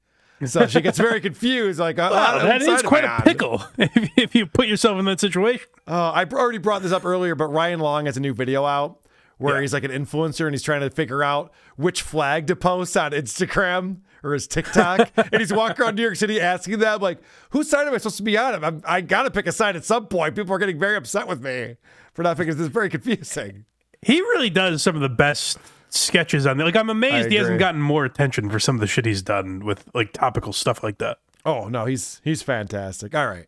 So 0.47 0.67
she 0.69 0.81
gets 0.81 0.97
very 0.99 1.21
confused. 1.29 1.81
Like, 1.81 1.99
uh, 1.99 2.09
Wow, 2.13 2.39
that 2.39 2.47
what 2.47 2.63
is 2.63 2.67
side 2.69 2.85
am 2.85 2.89
quite 2.89 3.05
a 3.05 3.23
pickle 3.25 3.63
if, 3.79 4.11
if 4.17 4.35
you 4.37 4.47
put 4.47 4.69
yourself 4.69 4.97
in 4.99 5.05
that 5.07 5.19
situation. 5.19 5.67
Uh, 5.87 6.13
I 6.13 6.25
already 6.25 6.59
brought 6.59 6.83
this 6.83 6.93
up 6.93 7.05
earlier, 7.05 7.35
but 7.35 7.49
Ryan 7.49 7.81
Long 7.81 8.07
has 8.07 8.17
a 8.17 8.21
new 8.21 8.33
video 8.35 8.65
out 8.65 9.01
where 9.39 9.57
Yeah. 9.57 9.63
he's 9.63 9.73
like 9.73 9.83
an 9.85 9.91
influencer 9.91 10.47
and 10.47 10.55
he's 10.55 10.63
trying 10.63 10.81
to 10.83 10.91
figure 10.91 11.23
out 11.25 11.53
which 11.77 12.03
flag 12.03 12.47
to 12.47 12.55
post 12.57 12.97
on 12.97 13.11
Instagram 13.13 13.99
or 14.23 14.33
his 14.33 14.47
TikTok. 14.47 15.11
and 15.17 15.37
he's 15.41 15.53
walking 15.53 15.85
around 15.85 15.97
New 15.97 16.03
York 16.03 16.17
City 16.17 16.41
asking 16.41 16.79
them, 16.79 17.01
like, 17.01 17.19
whose 17.51 17.69
side 17.69 17.87
am 17.87 17.95
I 17.95 17.99
supposed 17.99 18.17
to 18.19 18.23
be 18.23 18.37
on? 18.37 18.65
I'm, 18.65 18.83
I 18.85 19.01
got 19.01 19.23
to 19.23 19.31
pick 19.31 19.47
a 19.47 19.53
side 19.53 19.77
at 19.77 19.85
some 19.85 20.07
point. 20.07 20.35
People 20.35 20.55
are 20.55 20.59
getting 20.59 20.79
very 20.79 20.97
upset 20.97 21.27
with 21.29 21.43
me 21.43 21.77
for 22.15 22.23
not 22.23 22.37
picking 22.37 22.55
this. 22.55 22.63
is 22.63 22.69
very 22.69 22.89
confusing. 22.91 23.65
He 24.03 24.21
really 24.21 24.51
does 24.51 24.83
some 24.83 24.95
of 24.95 25.01
the 25.01 25.09
best 25.09 25.59
sketches 25.91 26.47
on 26.47 26.57
there. 26.57 26.67
Like 26.67 26.77
I'm 26.77 26.91
amazed 26.91 27.31
he 27.31 27.37
hasn't 27.37 27.59
gotten 27.59 27.81
more 27.81 28.05
attention 28.05 28.51
for 28.51 28.59
some 28.61 28.77
of 28.77 28.81
the 28.81 28.87
shit 28.87 29.07
he's 29.07 29.23
done 29.23 29.65
with 29.65 29.89
like 29.95 30.13
topical 30.13 30.53
stuff 30.53 30.83
like 30.83 30.99
that. 30.99 31.19
Oh 31.45 31.69
no, 31.69 31.87
he's 31.87 32.21
he's 32.25 32.43
fantastic. 32.43 33.15
All 33.15 33.27
right, 33.27 33.47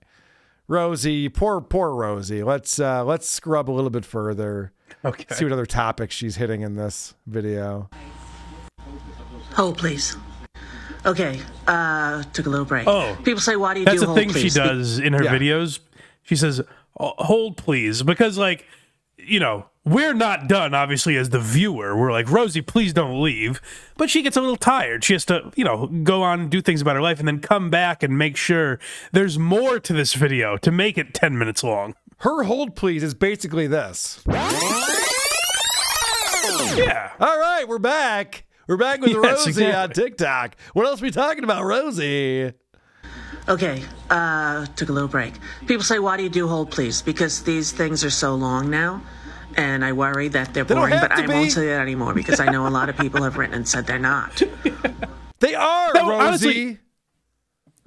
Rosie, 0.67 1.29
poor 1.29 1.61
poor 1.61 1.95
Rosie. 1.95 2.43
Let's 2.43 2.81
uh, 2.81 3.05
let's 3.05 3.29
scrub 3.29 3.71
a 3.71 3.73
little 3.73 3.91
bit 3.91 4.05
further. 4.05 4.73
Okay. 5.05 5.25
See 5.35 5.45
what 5.45 5.53
other 5.53 5.67
topics 5.67 6.15
she's 6.15 6.37
hitting 6.37 6.63
in 6.63 6.75
this 6.77 7.15
video. 7.27 7.89
hold 9.53 9.79
please. 9.79 10.17
Okay, 11.07 11.41
uh 11.67 12.23
took 12.33 12.47
a 12.47 12.51
little 12.51 12.67
break. 12.67 12.87
Oh. 12.87 13.17
People 13.25 13.41
say 13.41 13.57
why 13.57 13.75
do 13.75 13.81
you 13.81 13.87
That's 13.87 13.97
do 13.97 14.01
the 14.01 14.07
hold 14.07 14.19
thing 14.19 14.33
she 14.33 14.51
does 14.51 14.99
in 14.99 15.13
her 15.15 15.25
Yeah. 15.25 15.35
videos. 15.35 15.81
She 16.23 16.37
says, 16.37 16.61
"Oh, 16.99 17.15
"Hold, 17.19 17.57
please," 17.57 18.03
because 18.03 18.37
like, 18.37 18.67
you 19.17 19.41
know, 19.41 19.67
we're 19.85 20.13
not 20.15 20.47
done. 20.47 20.75
Obviously, 20.75 21.17
as 21.17 21.31
the 21.31 21.41
viewer, 21.41 21.97
we're 21.97 22.13
like, 22.13 22.31
Rosie, 22.31 22.61
please 22.61 22.93
don't 22.93 23.23
leave. 23.23 23.61
But 23.97 24.11
she 24.11 24.21
gets 24.23 24.37
a 24.37 24.41
little 24.43 24.57
tired. 24.57 25.03
She 25.05 25.15
has 25.15 25.25
to, 25.27 25.51
you 25.57 25.65
know, 25.65 25.87
go 25.87 26.23
on 26.23 26.41
and 26.41 26.51
do 26.51 26.61
things 26.61 26.83
about 26.83 26.97
her 26.97 27.03
life, 27.03 27.19
and 27.19 27.27
then 27.27 27.41
come 27.41 27.71
back 27.71 28.03
and 28.03 28.17
make 28.19 28.37
sure 28.37 28.79
there's 29.13 29.39
more 29.39 29.81
to 29.81 29.93
this 29.95 30.13
video 30.13 30.59
to 30.59 30.71
make 30.71 30.99
it 30.99 31.15
ten 31.15 31.39
minutes 31.39 31.65
long. 31.65 31.95
Her 32.19 32.43
hold 32.43 32.77
please 32.77 33.03
is 33.03 33.15
basically 33.15 33.67
this. 33.67 34.23
Yeah. 36.77 37.11
All 37.19 37.39
right, 37.39 37.65
we're 37.67 37.79
back. 37.79 38.45
We're 38.67 38.77
back 38.77 39.01
with 39.01 39.11
Yes, 39.23 39.47
Rosie 39.47 39.73
on. 39.73 39.91
TikTok. 39.91 40.57
What 40.75 40.87
else 40.87 41.01
are 41.01 41.05
we 41.05 41.11
talking 41.11 41.45
about, 41.45 41.65
Rosie? 41.65 42.53
Okay, 43.49 43.83
uh, 44.11 44.67
took 44.77 44.91
a 44.91 44.93
little 44.93 45.09
break. 45.09 45.35
People 45.67 45.83
say, 45.83 45.99
why 45.99 46.17
do 46.17 46.23
you 46.23 46.29
do 46.29 46.47
hold 46.47 46.71
please? 46.71 47.03
Because 47.03 47.43
these 47.43 47.73
things 47.73 48.05
are 48.05 48.11
so 48.11 48.35
long 48.35 48.71
now, 48.71 49.03
and 49.57 49.85
I 49.85 49.93
worry 49.93 50.29
that 50.29 50.55
they're 50.55 50.65
don't 50.65 50.79
boring, 50.79 50.99
but 51.01 51.11
I 51.11 51.27
be. 51.27 51.33
won't 51.33 51.51
say 51.51 51.67
that 51.67 51.81
anymore 51.81 52.15
because 52.15 52.39
I 52.39 52.47
know 52.47 52.67
a 52.67 52.71
lot 52.71 52.89
of 52.89 52.97
people 52.97 53.23
have 53.23 53.37
written 53.39 53.55
and 53.57 53.67
said 53.69 53.87
they're 53.87 53.99
not. 53.99 54.43
They 55.41 55.55
are 55.55 55.91
No, 55.95 56.07
Rosie. 56.11 56.21
honestly- 56.27 56.79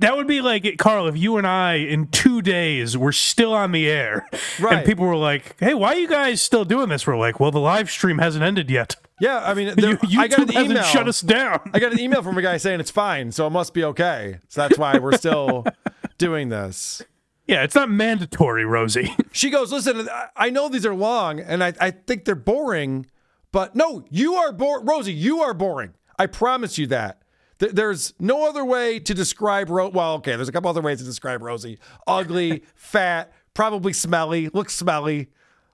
That 0.04 0.16
would 0.18 0.28
be 0.28 0.42
like 0.42 0.76
Karl 0.78 1.08
if 1.08 1.18
you 1.18 1.38
and 1.38 1.48
I 1.48 1.76
in 1.76 2.08
two 2.08 2.42
days 2.42 2.98
were 2.98 3.12
still 3.12 3.54
on 3.54 3.72
the 3.72 3.90
air, 3.90 4.26
Right. 4.60 4.78
and 4.78 4.86
people 4.86 5.06
were 5.06 5.16
like, 5.16 5.56
"Hey, 5.60 5.74
why 5.74 5.94
are 5.94 5.98
you 5.98 6.08
guys 6.08 6.42
still 6.42 6.66
doing 6.66 6.90
this?" 6.90 7.08
We're 7.08 7.18
like, 7.18 7.40
"Well, 7.40 7.52
the 7.52 7.60
live 7.60 7.90
stream 7.90 8.18
hasn't 8.20 8.44
ended 8.44 8.70
yet. 8.70 8.96
yeah, 9.20 9.42
I 9.44 9.54
mean, 9.54 9.74
there, 9.76 9.98
You, 10.08 10.20
I 10.22 10.28
got 10.28 10.40
an 10.54 10.66
email. 10.66 10.84
shut 10.84 11.08
us 11.08 11.22
down." 11.22 11.60
I 11.74 11.80
got 11.80 11.92
an 11.94 12.00
email 12.00 12.22
from 12.22 12.38
a 12.38 12.42
guy 12.42 12.58
saying 12.58 12.80
it's 12.80 12.92
fine, 12.92 13.32
so 13.32 13.48
it 13.48 13.52
must 13.52 13.74
be 13.74 13.84
okay. 13.86 14.40
So 14.50 14.62
that's 14.62 14.78
why 14.78 14.98
we're 15.00 15.18
still 15.18 15.66
doing 16.18 16.50
this. 16.50 17.02
yeah, 17.48 17.64
it's 17.64 17.76
not 17.76 17.90
mandatory, 17.90 18.66
Rosie. 18.66 19.16
She 19.32 19.50
goes, 19.50 19.72
listen, 19.72 20.08
I- 20.10 20.28
I 20.36 20.50
know 20.52 20.70
these 20.70 20.86
are 20.86 20.94
long 20.94 21.40
and 21.40 21.64
I, 21.64 21.74
I 21.82 21.90
think 21.92 22.26
they're 22.26 22.36
boring, 22.36 23.08
but 23.52 23.76
no, 23.76 24.04
you 24.12 24.36
are 24.36 24.52
boring. 24.52 24.86
Rosie, 24.86 25.12
you 25.12 25.42
are 25.42 25.54
boring. 25.56 25.94
I 26.20 26.28
promise 26.28 26.78
you 26.78 26.86
that. 26.88 27.23
Th- 27.64 27.74
There's 27.74 28.14
no 28.20 28.48
other 28.50 28.66
way 28.66 29.00
to 29.00 29.14
describe 29.14 29.70
Ro- 29.70 29.88
well, 29.90 30.16
okay, 30.16 30.36
there's 30.36 30.50
a 30.50 30.52
couple 30.52 30.70
other 30.70 30.82
ways 30.82 30.98
to 31.00 31.06
describe 31.06 31.42
Rosie. 31.42 31.80
Ugly, 32.06 32.64
fat, 32.76 33.32
probably 33.54 33.94
smelly, 33.94 34.50
looks 34.50 34.76
smelly, 34.76 35.30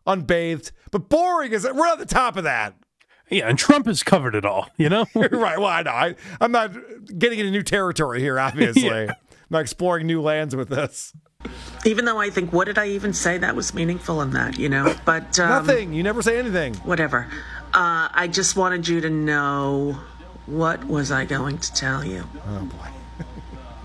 unbathed, 0.05 0.71
but 0.91 1.09
boring 1.09 1.51
is 1.51 1.63
we're 1.73 1.87
at 1.87 1.97
the 1.97 2.05
top 2.05 2.37
of 2.37 2.43
that. 2.43 2.75
yeah, 3.29 3.47
and 3.49 3.57
Trump 3.57 3.87
has 3.87 4.03
covered 4.03 4.35
it 4.35 4.45
all. 4.45 4.69
You 4.77 4.89
know, 4.89 5.05
right. 5.15 5.57
Well, 5.57 5.65
I 5.65 5.81
know. 5.81 5.91
I, 5.91 6.15
I'm 6.39 6.51
not 6.51 6.73
getting 7.17 7.39
into 7.39 7.51
new 7.51 7.63
territory 7.63 8.19
here, 8.19 8.39
obviously. 8.39 8.83
Yeah. 8.89 9.13
I'm 9.51 9.55
not 9.55 9.61
exploring 9.61 10.05
new 10.05 10.21
lands 10.21 10.55
with 10.55 10.69
this. 10.69 11.11
Even 11.83 12.05
though 12.05 12.19
I 12.19 12.29
think, 12.29 12.53
what 12.53 12.65
did 12.65 12.77
I 12.77 12.89
even 12.89 13.13
say 13.13 13.39
that 13.39 13.55
was 13.55 13.73
meaningful 13.73 14.21
in 14.21 14.29
that, 14.33 14.59
you 14.59 14.69
know? 14.69 14.93
But 15.05 15.39
um, 15.39 15.49
Nothing. 15.49 15.91
You 15.93 16.03
never 16.03 16.21
say 16.21 16.37
anything. 16.37 16.75
whatever. 16.75 17.25
Uh, 17.73 18.09
I 18.13 18.29
just 18.31 18.55
wanted 18.55 18.87
you 18.87 19.01
to 19.01 19.09
know 19.09 19.97
what 20.49 20.85
was 20.87 21.11
I 21.11 21.25
going 21.25 21.57
to 21.59 21.73
tell 21.73 22.03
you. 22.03 22.23
Oh 22.47 22.65
boy. 22.65 22.87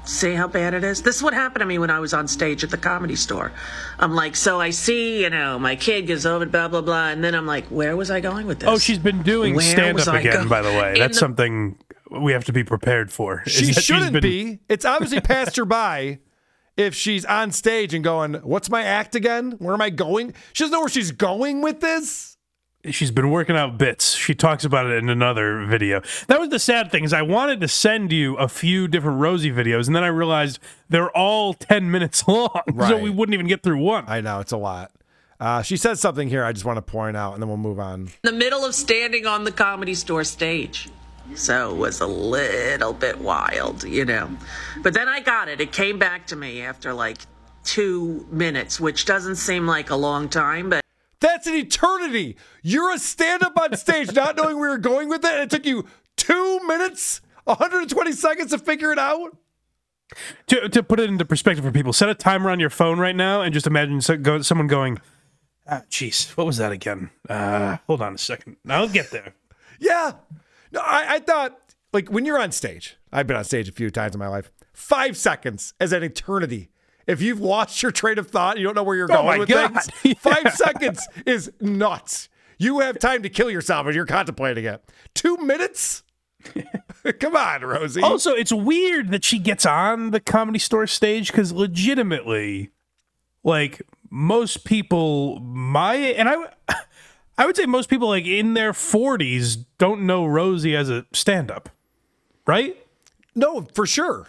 See 0.06 0.34
how 0.34 0.46
bad 0.48 0.74
it 0.74 0.84
is? 0.84 1.02
This 1.02 1.16
is 1.16 1.22
what 1.22 1.32
happened 1.32 1.60
to 1.60 1.66
me 1.66 1.78
when 1.78 1.88
I 1.90 1.98
was 1.98 2.12
on 2.12 2.28
stage 2.28 2.62
at 2.62 2.70
the 2.70 2.76
comedy 2.76 3.16
store. 3.16 3.52
I'm 3.98 4.14
like, 4.14 4.36
so 4.36 4.60
I 4.60 4.68
see, 4.68 5.22
you 5.22 5.30
know, 5.30 5.58
my 5.58 5.76
kid 5.76 6.02
goes 6.06 6.26
over, 6.26 6.44
blah, 6.44 6.68
blah, 6.68 6.82
blah. 6.82 7.08
And 7.08 7.24
then 7.24 7.34
I'm 7.34 7.46
like, 7.46 7.64
where 7.68 7.96
was 7.96 8.10
I 8.10 8.20
going 8.20 8.46
with 8.46 8.60
this? 8.60 8.68
oh, 8.68 8.76
she's 8.78 8.98
been 8.98 9.22
doing 9.22 9.54
Where 9.54 9.64
stand 9.64 9.94
was 9.96 10.06
up 10.06 10.16
I 10.16 10.20
again. 10.20 10.42
go- 10.42 10.48
By 10.50 10.60
the 10.60 10.68
way, 10.68 10.92
In 10.94 10.98
that's 11.00 11.14
the- 11.16 11.20
something 11.20 11.78
we 12.10 12.32
have 12.32 12.44
to 12.44 12.52
be 12.52 12.62
prepared 12.64 13.10
for. 13.10 13.42
is 13.46 13.52
She 13.52 13.64
that 13.66 13.74
she's 13.76 13.84
shouldn't 13.84 14.12
been- 14.12 14.20
be. 14.22 14.58
It's 14.68 14.84
obviously 14.84 15.20
passed 15.22 15.56
her 15.56 15.64
by 15.64 16.18
if 16.76 16.94
she's 16.94 17.24
on 17.24 17.50
stage 17.52 17.94
and 17.94 18.04
going, 18.04 18.34
What's 18.34 18.68
my 18.68 18.82
act 18.82 19.14
again? 19.14 19.52
Where 19.52 19.72
am 19.72 19.80
I 19.80 19.88
going? 19.88 20.34
She 20.52 20.64
doesn't 20.64 20.72
know 20.72 20.80
where 20.80 20.88
she's 20.90 21.12
going 21.12 21.62
with 21.62 21.80
this. 21.80 22.33
She's 22.90 23.10
been 23.10 23.30
working 23.30 23.56
out 23.56 23.78
bits. 23.78 24.14
She 24.14 24.34
talks 24.34 24.64
about 24.64 24.86
it 24.86 24.96
in 24.98 25.08
another 25.08 25.64
video. 25.64 26.02
That 26.28 26.40
was 26.40 26.48
the 26.50 26.58
sad 26.58 26.90
thing 26.90 27.04
is 27.04 27.12
I 27.12 27.22
wanted 27.22 27.60
to 27.60 27.68
send 27.68 28.12
you 28.12 28.36
a 28.36 28.48
few 28.48 28.88
different 28.88 29.20
Rosie 29.20 29.50
videos, 29.50 29.86
and 29.86 29.96
then 29.96 30.04
I 30.04 30.08
realized 30.08 30.58
they're 30.88 31.10
all 31.10 31.54
ten 31.54 31.90
minutes 31.90 32.24
long, 32.28 32.62
so 32.86 32.98
we 32.98 33.10
wouldn't 33.10 33.34
even 33.34 33.46
get 33.46 33.62
through 33.62 33.78
one. 33.82 34.04
I 34.06 34.20
know 34.20 34.40
it's 34.40 34.52
a 34.52 34.56
lot. 34.56 34.92
Uh, 35.40 35.62
she 35.62 35.76
says 35.76 36.00
something 36.00 36.28
here. 36.28 36.44
I 36.44 36.52
just 36.52 36.64
want 36.64 36.76
to 36.76 36.82
point 36.82 37.16
out, 37.16 37.34
and 37.34 37.42
then 37.42 37.48
we'll 37.48 37.56
move 37.56 37.80
on. 37.80 38.02
in 38.02 38.10
the 38.22 38.32
middle 38.32 38.64
of 38.64 38.74
standing 38.74 39.26
on 39.26 39.44
the 39.44 39.52
comedy 39.52 39.94
store 39.94 40.24
stage. 40.24 40.88
So 41.34 41.70
it 41.70 41.76
was 41.76 42.00
a 42.00 42.06
little 42.06 42.92
bit 42.92 43.18
wild, 43.18 43.84
you 43.84 44.04
know. 44.04 44.30
But 44.82 44.92
then 44.94 45.08
I 45.08 45.20
got 45.20 45.48
it. 45.48 45.60
It 45.60 45.72
came 45.72 45.98
back 45.98 46.26
to 46.28 46.36
me 46.36 46.62
after 46.62 46.92
like 46.92 47.18
two 47.64 48.26
minutes, 48.30 48.78
which 48.78 49.06
doesn't 49.06 49.36
seem 49.36 49.66
like 49.66 49.90
a 49.90 49.96
long 49.96 50.28
time, 50.28 50.68
but 50.68 50.83
That's 51.24 51.46
an 51.46 51.54
eternity. 51.54 52.36
You're 52.62 52.92
a 52.92 52.98
stand 52.98 53.42
up 53.42 53.58
on 53.58 53.74
stage, 53.78 54.12
not 54.12 54.36
knowing 54.36 54.58
where 54.58 54.68
you're 54.68 54.78
going 54.78 55.08
with 55.08 55.24
it, 55.24 55.32
and 55.32 55.40
it 55.44 55.48
took 55.48 55.64
you 55.64 55.86
two 56.18 56.60
minutes, 56.66 57.22
120 57.44 58.12
seconds 58.12 58.50
to 58.50 58.58
figure 58.58 58.92
it 58.92 58.98
out. 58.98 59.34
to, 60.48 60.68
to 60.68 60.82
put 60.82 61.00
it 61.00 61.08
into 61.08 61.24
perspective 61.24 61.64
for 61.64 61.72
people, 61.72 61.94
set 61.94 62.10
a 62.10 62.14
timer 62.14 62.50
on 62.50 62.60
your 62.60 62.68
phone 62.68 62.98
right 62.98 63.16
now 63.16 63.40
and 63.40 63.54
just 63.54 63.66
imagine 63.66 64.02
so, 64.02 64.18
go, 64.18 64.42
someone 64.42 64.66
going, 64.66 64.98
ah, 65.66 65.80
jeez, 65.88 66.28
what 66.36 66.46
was 66.46 66.58
that 66.58 66.72
again? 66.72 67.08
Uh, 67.26 67.78
hold 67.86 68.02
on 68.02 68.16
a 68.16 68.18
second. 68.18 68.58
I'll 68.68 68.86
get 68.86 69.10
there. 69.10 69.34
Yeah. 69.80 70.12
No, 70.72 70.80
I, 70.80 71.14
I 71.14 71.18
thought, 71.20 71.58
like, 71.94 72.10
when 72.10 72.26
you're 72.26 72.38
on 72.38 72.52
stage, 72.52 72.98
I've 73.10 73.26
been 73.26 73.38
on 73.38 73.44
stage 73.44 73.66
a 73.66 73.72
few 73.72 73.88
times 73.88 74.14
in 74.14 74.18
my 74.18 74.28
life, 74.28 74.52
five 74.74 75.16
seconds 75.16 75.72
is 75.80 75.94
an 75.94 76.02
eternity. 76.02 76.68
If 77.06 77.20
you've 77.20 77.40
lost 77.40 77.82
your 77.82 77.92
train 77.92 78.18
of 78.18 78.28
thought, 78.28 78.58
you 78.58 78.64
don't 78.64 78.74
know 78.74 78.82
where 78.82 78.96
you're 78.96 79.10
Oh 79.12 79.16
going 79.16 79.26
my 79.26 79.38
with 79.38 79.48
God. 79.48 79.72
things, 80.02 80.18
five 80.18 80.52
seconds 80.54 81.06
is 81.26 81.50
nuts. 81.60 82.28
You 82.58 82.80
have 82.80 82.98
time 82.98 83.22
to 83.22 83.28
kill 83.28 83.50
yourself 83.50 83.86
as 83.86 83.94
you're 83.96 84.06
contemplating 84.06 84.64
it. 84.64 84.82
Two 85.14 85.36
minutes? 85.38 86.02
Come 87.20 87.36
on, 87.36 87.62
Rosie. 87.62 88.00
Also, 88.02 88.32
it's 88.32 88.52
weird 88.52 89.10
that 89.10 89.24
she 89.24 89.38
gets 89.38 89.66
on 89.66 90.10
the 90.10 90.20
comedy 90.20 90.58
store 90.58 90.86
stage 90.86 91.30
because 91.30 91.52
legitimately, 91.52 92.70
like 93.42 93.82
most 94.10 94.64
people, 94.64 95.40
my 95.40 95.94
and 95.96 96.28
I, 96.28 96.36
I 97.38 97.46
would 97.46 97.56
say 97.56 97.66
most 97.66 97.90
people 97.90 98.08
like 98.08 98.26
in 98.26 98.54
their 98.54 98.72
forties 98.72 99.56
don't 99.56 100.02
know 100.06 100.24
Rosie 100.24 100.76
as 100.76 100.88
a 100.90 101.04
stand-up, 101.12 101.68
right? 102.46 102.76
no, 103.34 103.62
for 103.74 103.84
sure. 103.86 104.28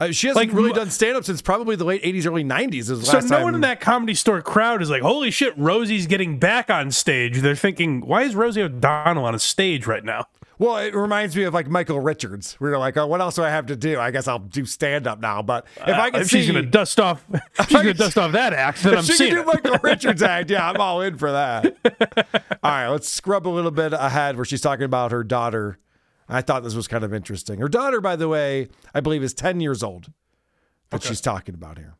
Uh, 0.00 0.10
she 0.10 0.26
hasn't 0.26 0.48
Like, 0.48 0.56
really 0.56 0.72
done 0.72 0.90
stand 0.90 1.16
up 1.16 1.24
since 1.24 1.40
probably 1.40 1.76
the 1.76 1.84
late 1.84 2.02
80s, 2.02 2.26
early 2.26 2.42
90s. 2.44 2.90
Is 2.90 3.06
So 3.06 3.20
no 3.20 3.26
time. 3.28 3.42
one 3.44 3.54
in 3.54 3.60
that 3.60 3.80
comedy 3.80 4.14
store 4.14 4.42
crowd 4.42 4.82
is 4.82 4.90
like, 4.90 5.02
"Holy 5.02 5.30
shit, 5.30 5.54
Rosie's 5.56 6.06
getting 6.08 6.38
back 6.38 6.68
on 6.68 6.90
stage." 6.90 7.38
They're 7.40 7.54
thinking, 7.54 8.00
"Why 8.00 8.22
is 8.22 8.34
Rosie 8.34 8.62
O'Donnell 8.62 9.24
on 9.24 9.34
a 9.34 9.38
stage 9.38 9.86
right 9.86 10.04
now?" 10.04 10.26
Well, 10.58 10.76
it 10.78 10.94
reminds 10.94 11.34
me 11.36 11.42
of 11.44 11.52
like 11.54 11.66
Michael 11.68 11.98
Richards. 11.98 12.56
We 12.60 12.70
were 12.70 12.78
like, 12.78 12.96
oh, 12.96 13.08
what 13.08 13.20
else 13.20 13.34
do 13.34 13.42
I 13.42 13.50
have 13.50 13.66
to 13.66 13.76
do? 13.76 13.98
I 13.98 14.12
guess 14.12 14.28
I'll 14.28 14.38
do 14.38 14.64
stand 14.64 15.08
up 15.08 15.18
now. 15.20 15.42
But 15.42 15.66
if 15.78 15.88
I 15.96 16.10
can 16.10 16.20
Uh, 16.20 16.22
if 16.22 16.28
see, 16.28 16.38
she's 16.42 16.46
gonna 16.46 16.62
dust 16.62 17.00
off, 17.00 17.24
she's 17.68 17.72
gonna 17.76 17.92
dust 17.92 18.16
off 18.16 18.30
that 18.32 18.52
act, 18.52 18.82
then 18.84 18.92
if 18.92 18.98
I'm 19.00 19.04
she 19.04 19.16
can 19.16 19.30
do 19.34 19.40
it. 19.40 19.46
Michael 19.46 19.78
Richards 19.82 20.22
act, 20.22 20.50
yeah, 20.50 20.68
I'm 20.70 20.80
all 20.80 21.00
in 21.00 21.18
for 21.18 21.32
that. 21.32 21.74
all 22.62 22.70
right, 22.70 22.88
let's 22.88 23.08
scrub 23.08 23.46
a 23.46 23.50
little 23.50 23.72
bit 23.72 23.92
ahead 23.92 24.36
where 24.36 24.44
she's 24.44 24.60
talking 24.60 24.84
about 24.84 25.10
her 25.10 25.24
daughter. 25.24 25.78
I 26.28 26.40
thought 26.40 26.62
this 26.62 26.74
was 26.74 26.88
kind 26.88 27.04
of 27.04 27.12
interesting. 27.12 27.60
Her 27.60 27.68
daughter, 27.68 28.00
by 28.00 28.16
the 28.16 28.28
way, 28.28 28.68
I 28.94 29.00
believe 29.00 29.22
is 29.22 29.34
10 29.34 29.60
years 29.60 29.82
old 29.82 30.10
that 30.90 31.02
she's 31.02 31.20
talking 31.20 31.54
about 31.54 31.78
here. 31.78 31.94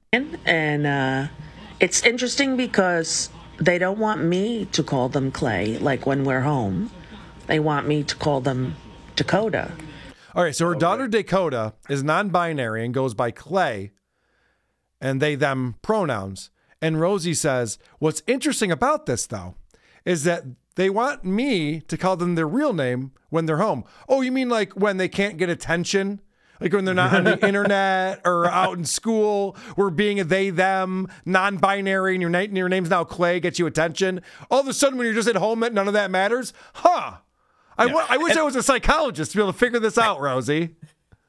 and 0.44 0.86
uh, 0.86 1.26
it's 1.80 2.02
interesting 2.04 2.56
because 2.56 3.30
they 3.58 3.78
don't 3.78 3.98
want 3.98 4.22
me 4.22 4.66
to 4.66 4.82
call 4.82 5.08
them 5.08 5.30
Clay, 5.30 5.78
like 5.78 6.06
when 6.06 6.24
we're 6.24 6.40
home. 6.40 6.90
They 7.46 7.60
want 7.60 7.86
me 7.86 8.02
to 8.04 8.16
call 8.16 8.40
them 8.40 8.74
Dakota. 9.16 9.72
All 10.34 10.42
right, 10.42 10.54
so 10.54 10.66
her 10.68 10.74
daughter 10.74 11.06
Dakota 11.06 11.74
is 11.88 12.02
non-binary 12.02 12.84
and 12.84 12.92
goes 12.92 13.14
by 13.14 13.30
Clay, 13.30 13.92
and 15.00 15.20
they 15.20 15.34
them 15.34 15.76
pronouns. 15.82 16.50
And 16.80 17.00
Rosie 17.00 17.34
says, 17.34 17.78
"What's 17.98 18.22
interesting 18.26 18.72
about 18.72 19.06
this 19.06 19.26
though 19.26 19.54
is 20.04 20.24
that 20.24 20.44
they 20.76 20.90
want 20.90 21.24
me 21.24 21.80
to 21.80 21.96
call 21.96 22.16
them 22.16 22.34
their 22.34 22.48
real 22.48 22.72
name 22.72 23.12
when 23.30 23.46
they're 23.46 23.58
home. 23.58 23.84
Oh, 24.08 24.20
you 24.20 24.32
mean 24.32 24.48
like 24.48 24.72
when 24.74 24.96
they 24.96 25.08
can't 25.08 25.36
get 25.36 25.48
attention?" 25.48 26.20
Like 26.60 26.72
when 26.72 26.84
they're 26.84 26.94
not 26.94 27.12
on 27.12 27.24
the 27.24 27.46
internet 27.46 28.20
or 28.24 28.46
out 28.46 28.78
in 28.78 28.84
school, 28.84 29.56
where 29.74 29.90
being 29.90 30.20
a 30.20 30.24
they 30.24 30.50
them 30.50 31.08
non-binary 31.24 32.14
and 32.14 32.22
your 32.22 32.30
name 32.30 32.56
your 32.56 32.68
name's 32.68 32.90
now 32.90 33.04
Clay 33.04 33.40
gets 33.40 33.58
you 33.58 33.66
attention. 33.66 34.22
All 34.50 34.60
of 34.60 34.68
a 34.68 34.72
sudden, 34.72 34.96
when 34.96 35.06
you're 35.06 35.14
just 35.14 35.28
at 35.28 35.36
home, 35.36 35.60
none 35.60 35.88
of 35.88 35.94
that 35.94 36.10
matters, 36.10 36.52
huh? 36.74 37.16
I 37.76 37.86
wa- 37.86 38.06
I 38.08 38.18
wish 38.18 38.36
I 38.36 38.42
was 38.42 38.54
a 38.54 38.62
psychologist 38.62 39.32
to 39.32 39.36
be 39.36 39.42
able 39.42 39.52
to 39.52 39.58
figure 39.58 39.80
this 39.80 39.98
out, 39.98 40.20
Rosie. 40.20 40.76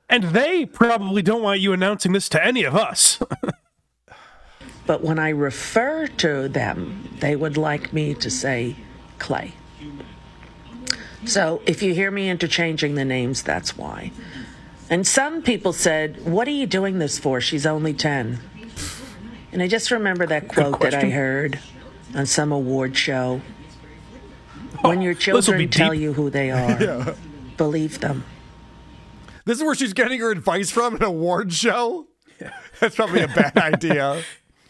And 0.07 0.25
they 0.25 0.67
probably 0.67 1.23
don't 1.23 1.41
want 1.41 1.59
you 1.59 1.73
announcing 1.73 2.11
this 2.13 2.29
to 2.29 2.45
any 2.45 2.63
of 2.63 2.75
us. 2.75 3.19
But 4.87 5.01
when 5.01 5.17
I 5.17 5.29
refer 5.29 6.05
to 6.05 6.47
them, 6.47 7.09
they 7.19 7.35
would 7.35 7.57
like 7.57 7.91
me 7.91 8.13
to 8.13 8.29
say 8.29 8.75
Clay. 9.19 9.53
So 11.25 11.61
if 11.65 11.81
you 11.81 11.93
hear 11.93 12.11
me 12.11 12.29
interchanging 12.29 12.95
the 12.95 13.05
names, 13.05 13.41
that's 13.41 13.77
why. 13.77 14.11
And 14.89 15.07
some 15.07 15.41
people 15.41 15.73
said, 15.73 16.25
What 16.25 16.47
are 16.47 16.51
you 16.51 16.67
doing 16.67 16.99
this 16.99 17.17
for? 17.17 17.41
She's 17.41 17.65
only 17.65 17.93
10. 17.93 18.39
And 19.51 19.61
I 19.61 19.67
just 19.67 19.89
remember 19.89 20.25
that 20.27 20.47
quote 20.47 20.81
that 20.81 20.93
I 20.93 21.09
heard 21.09 21.59
on 22.13 22.25
some 22.25 22.51
award 22.51 22.95
show. 22.95 23.41
Oh, 24.83 24.89
when 24.89 25.01
your 25.01 25.13
this'll 25.13 25.41
children 25.41 25.69
tell 25.69 25.91
deep. 25.91 26.01
you 26.01 26.13
who 26.13 26.29
they 26.29 26.51
are, 26.51 27.15
believe 27.57 27.99
them. 28.01 28.25
This 29.45 29.57
is 29.59 29.63
where 29.63 29.75
she's 29.75 29.93
getting 29.93 30.19
her 30.19 30.31
advice 30.31 30.71
from 30.71 30.95
an 30.95 31.03
award 31.03 31.53
show. 31.53 32.07
That's 32.79 32.95
probably 32.95 33.21
a 33.21 33.27
bad 33.27 33.57
idea. 33.57 34.21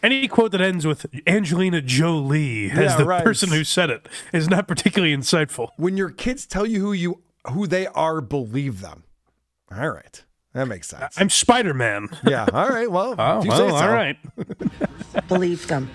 Any 0.06 0.28
quote 0.28 0.52
that 0.52 0.60
ends 0.60 0.86
with 0.86 1.04
Angelina 1.26 1.82
Jolie 1.82 2.70
as 2.70 2.78
Yeah, 2.92 2.96
the 2.96 3.04
right. 3.04 3.24
person 3.24 3.48
who 3.50 3.64
said 3.64 3.90
it 3.90 4.08
is 4.32 4.48
not 4.48 4.68
particularly 4.68 5.12
insightful. 5.14 5.70
When 5.76 5.96
your 5.96 6.10
kids 6.10 6.46
tell 6.46 6.64
you 6.64 6.80
who 6.80 6.92
you 6.92 7.22
who 7.52 7.66
they 7.66 7.88
are, 7.88 8.20
believe 8.20 8.80
them. 8.80 9.02
All 9.74 9.88
right, 9.90 10.22
that 10.52 10.66
makes 10.68 10.86
sense. 10.88 11.20
I'm 11.20 11.28
Spider 11.28 11.74
Man. 11.74 12.08
yeah. 12.24 12.46
All 12.52 12.68
right. 12.68 12.88
Well, 12.90 13.14
Oh, 13.18 13.42
you 13.42 13.48
well, 13.50 13.58
say 13.58 13.68
so. 13.68 13.74
all 13.74 13.92
right. 13.92 14.16
Believe 15.28 15.66
them. 15.66 15.90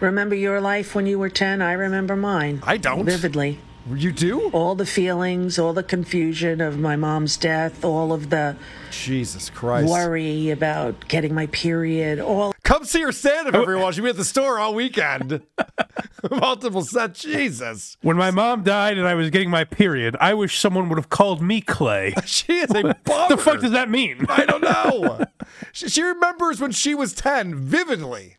Remember 0.00 0.34
your 0.36 0.60
life 0.60 0.94
when 0.94 1.06
you 1.06 1.18
were 1.18 1.28
10? 1.30 1.62
I 1.62 1.72
remember 1.72 2.14
mine. 2.16 2.60
I 2.64 2.76
don't. 2.76 3.04
Vividly. 3.06 3.58
You 3.92 4.12
do? 4.12 4.48
all 4.50 4.74
the 4.74 4.86
feelings, 4.86 5.58
all 5.58 5.72
the 5.74 5.82
confusion 5.82 6.60
of 6.60 6.78
my 6.78 6.96
mom's 6.96 7.36
death, 7.36 7.84
all 7.84 8.12
of 8.12 8.30
the 8.30 8.56
Jesus 8.90 9.50
Christ. 9.50 9.88
worry 9.88 10.50
about 10.50 11.06
getting 11.08 11.34
my 11.34 11.46
period, 11.48 12.18
all 12.18 12.54
Come 12.64 12.86
see 12.86 13.02
her 13.02 13.12
stand 13.12 13.48
up, 13.48 13.54
oh. 13.54 13.62
everyone. 13.62 13.92
She'll 13.92 14.04
be 14.04 14.10
at 14.10 14.16
the 14.16 14.24
store 14.24 14.58
all 14.58 14.74
weekend. 14.74 15.42
Multiple 16.30 16.82
sets. 16.82 17.20
Jesus. 17.20 17.98
When 18.00 18.16
my 18.16 18.30
mom 18.30 18.62
died 18.62 18.96
and 18.96 19.06
I 19.06 19.14
was 19.14 19.28
getting 19.28 19.50
my 19.50 19.64
period, 19.64 20.16
I 20.18 20.32
wish 20.32 20.58
someone 20.58 20.88
would 20.88 20.96
have 20.96 21.10
called 21.10 21.42
me 21.42 21.60
Clay. 21.60 22.14
She 22.24 22.54
is 22.54 22.70
a 22.70 22.94
bummer. 23.04 23.28
the 23.28 23.36
fuck 23.36 23.60
does 23.60 23.72
that 23.72 23.90
mean? 23.90 24.24
I 24.30 24.46
don't 24.46 24.62
know. 24.62 25.26
she, 25.72 25.88
she 25.90 26.02
remembers 26.02 26.58
when 26.58 26.70
she 26.70 26.94
was 26.94 27.12
10 27.12 27.54
vividly. 27.54 28.38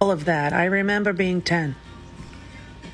all 0.00 0.10
of 0.10 0.24
that. 0.24 0.54
I 0.54 0.64
remember 0.64 1.12
being 1.12 1.42
10. 1.42 1.76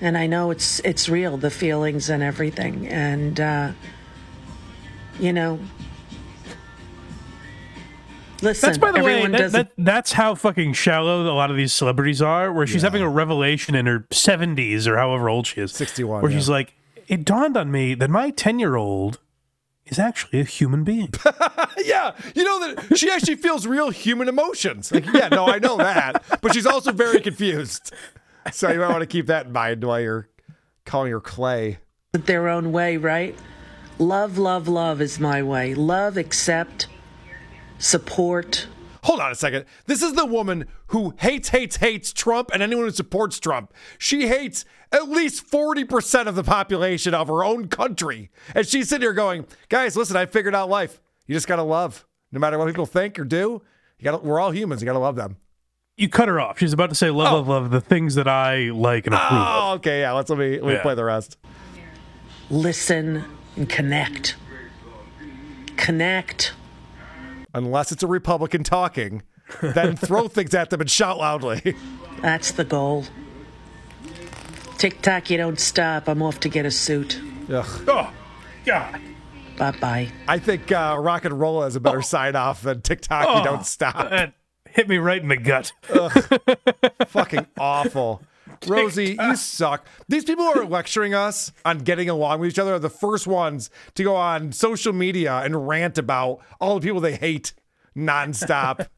And 0.00 0.16
I 0.16 0.26
know 0.26 0.50
it's 0.50 0.80
it's 0.80 1.08
real, 1.08 1.36
the 1.36 1.50
feelings 1.50 2.08
and 2.08 2.22
everything. 2.22 2.86
And 2.88 3.40
uh 3.40 3.72
you 5.18 5.32
know 5.32 5.58
Listen, 8.42 8.68
That's 8.68 8.78
by 8.78 8.92
the 8.92 9.02
way, 9.02 9.26
that, 9.26 9.52
that, 9.52 9.72
that's 9.76 10.12
how 10.12 10.34
fucking 10.34 10.72
shallow 10.74 11.22
a 11.22 11.34
lot 11.34 11.50
of 11.50 11.56
these 11.56 11.72
celebrities 11.72 12.22
are. 12.22 12.52
Where 12.52 12.66
she's 12.66 12.82
having 12.82 13.02
a 13.02 13.08
revelation 13.08 13.74
in 13.74 13.86
her 13.86 14.06
seventies 14.12 14.86
or 14.86 14.96
however 14.96 15.28
old 15.28 15.46
she 15.46 15.60
is, 15.60 15.72
61, 15.72 16.22
Where 16.22 16.30
yeah. 16.30 16.38
she's 16.38 16.48
like, 16.48 16.74
"It 17.08 17.24
dawned 17.24 17.56
on 17.56 17.70
me 17.72 17.94
that 17.94 18.10
my 18.10 18.30
ten 18.30 18.60
year 18.60 18.76
old 18.76 19.18
is 19.86 19.98
actually 19.98 20.40
a 20.40 20.44
human 20.44 20.84
being." 20.84 21.12
Yeah, 21.84 22.12
you 22.34 22.42
know 22.42 22.74
that 22.74 22.98
she 22.98 23.08
actually 23.08 23.36
feels 23.36 23.64
real 23.64 23.90
human 23.90 24.28
emotions. 24.28 24.90
Like, 24.90 25.06
yeah, 25.06 25.28
no, 25.28 25.46
I 25.46 25.60
know 25.60 25.76
that, 25.76 26.24
but 26.42 26.52
she's 26.52 26.66
also 26.66 26.90
very 26.90 27.20
confused. 27.20 27.92
So 28.52 28.70
you 28.70 28.78
might 28.78 28.88
want 28.88 29.00
to 29.00 29.06
keep 29.06 29.26
that 29.26 29.46
in 29.46 29.52
mind 29.52 29.84
while 29.84 30.00
you're 30.00 30.28
calling 30.84 31.12
her 31.12 31.20
Clay. 31.20 31.78
their 32.12 32.48
own 32.48 32.72
way, 32.72 32.96
right? 32.96 33.36
Love, 33.98 34.38
love, 34.38 34.68
love 34.68 35.00
is 35.00 35.18
my 35.18 35.42
way. 35.42 35.74
Love, 35.74 36.16
accept, 36.16 36.86
support. 37.78 38.66
Hold 39.04 39.20
on 39.20 39.32
a 39.32 39.34
second. 39.34 39.64
This 39.86 40.02
is 40.02 40.14
the 40.14 40.26
woman 40.26 40.66
who 40.88 41.14
hates, 41.18 41.48
hates, 41.48 41.76
hates 41.76 42.12
Trump 42.12 42.50
and 42.52 42.62
anyone 42.62 42.84
who 42.84 42.90
supports 42.90 43.38
Trump. 43.38 43.72
She 43.98 44.28
hates 44.28 44.64
at 44.92 45.08
least 45.08 45.50
40% 45.50 46.26
of 46.26 46.34
the 46.34 46.44
population 46.44 47.14
of 47.14 47.28
her 47.28 47.44
own 47.44 47.68
country. 47.68 48.30
And 48.54 48.66
she's 48.66 48.88
sitting 48.88 49.02
here 49.02 49.12
going, 49.12 49.46
guys, 49.68 49.96
listen, 49.96 50.16
I 50.16 50.26
figured 50.26 50.54
out 50.54 50.68
life. 50.68 51.00
You 51.26 51.34
just 51.34 51.48
got 51.48 51.56
to 51.56 51.62
love. 51.62 52.06
No 52.32 52.40
matter 52.40 52.58
what 52.58 52.66
people 52.66 52.86
think 52.86 53.18
or 53.18 53.24
do, 53.24 53.62
you 53.98 54.04
gotta, 54.04 54.18
we're 54.18 54.40
all 54.40 54.50
humans. 54.50 54.82
You 54.82 54.86
got 54.86 54.92
to 54.92 54.98
love 54.98 55.16
them. 55.16 55.36
You 55.98 56.08
cut 56.08 56.28
her 56.28 56.38
off. 56.40 56.58
She's 56.60 56.72
about 56.72 56.88
to 56.90 56.94
say 56.94 57.10
love, 57.10 57.32
love, 57.32 57.48
love, 57.48 57.70
the 57.70 57.80
things 57.80 58.14
that 58.14 58.28
I 58.28 58.70
like 58.70 59.06
and 59.06 59.14
approve 59.14 59.40
of. 59.40 59.46
Oh, 59.64 59.72
okay, 59.74 60.00
yeah. 60.00 60.12
Let's 60.12 60.30
let 60.30 60.38
me 60.38 60.52
let 60.60 60.64
me 60.64 60.72
Yeah. 60.74 60.82
play 60.82 60.94
the 60.94 61.04
rest. 61.04 61.36
Listen 62.50 63.24
and 63.56 63.68
connect. 63.68 64.36
Connect. 65.76 66.52
Unless 67.54 67.92
it's 67.92 68.02
a 68.02 68.06
Republican 68.06 68.62
talking, 68.62 69.22
then 69.60 69.96
throw 69.96 70.28
things 70.28 70.54
at 70.54 70.70
them 70.70 70.80
and 70.80 70.90
shout 70.90 71.18
loudly. 71.18 71.74
That's 72.22 72.52
the 72.52 72.64
goal. 72.64 73.04
Tick 74.76 75.02
tock, 75.02 75.30
you 75.30 75.36
don't 75.36 75.58
stop. 75.58 76.08
I'm 76.08 76.22
off 76.22 76.38
to 76.40 76.48
get 76.48 76.64
a 76.64 76.70
suit. 76.70 77.20
Ugh. 77.52 77.66
Oh, 77.88 78.12
God. 78.64 79.00
Bye 79.56 79.72
bye. 79.72 80.12
I 80.28 80.38
think 80.38 80.70
uh, 80.70 80.96
rock 81.00 81.24
and 81.24 81.40
roll 81.40 81.62
has 81.62 81.74
a 81.74 81.80
better 81.80 82.02
sign 82.02 82.36
off 82.36 82.62
than 82.62 82.80
TikTok. 82.82 83.26
Oh, 83.28 83.38
you 83.38 83.44
don't 83.44 83.66
stop. 83.66 84.10
That 84.10 84.34
hit 84.78 84.88
me 84.88 84.96
right 84.98 85.20
in 85.20 85.26
the 85.26 85.36
gut. 85.36 85.72
Fucking 87.08 87.48
awful. 87.58 88.22
Rosie, 88.64 89.16
you 89.18 89.34
suck. 89.34 89.84
These 90.08 90.24
people 90.24 90.44
who 90.44 90.60
are 90.60 90.64
lecturing 90.64 91.14
us 91.14 91.50
on 91.64 91.78
getting 91.78 92.08
along 92.08 92.38
with 92.38 92.50
each 92.50 92.60
other 92.60 92.74
are 92.74 92.78
the 92.78 92.88
first 92.88 93.26
ones 93.26 93.70
to 93.96 94.04
go 94.04 94.14
on 94.14 94.52
social 94.52 94.92
media 94.92 95.38
and 95.38 95.66
rant 95.66 95.98
about 95.98 96.38
all 96.60 96.78
the 96.78 96.86
people 96.86 97.00
they 97.00 97.16
hate 97.16 97.54
nonstop. 97.96 98.86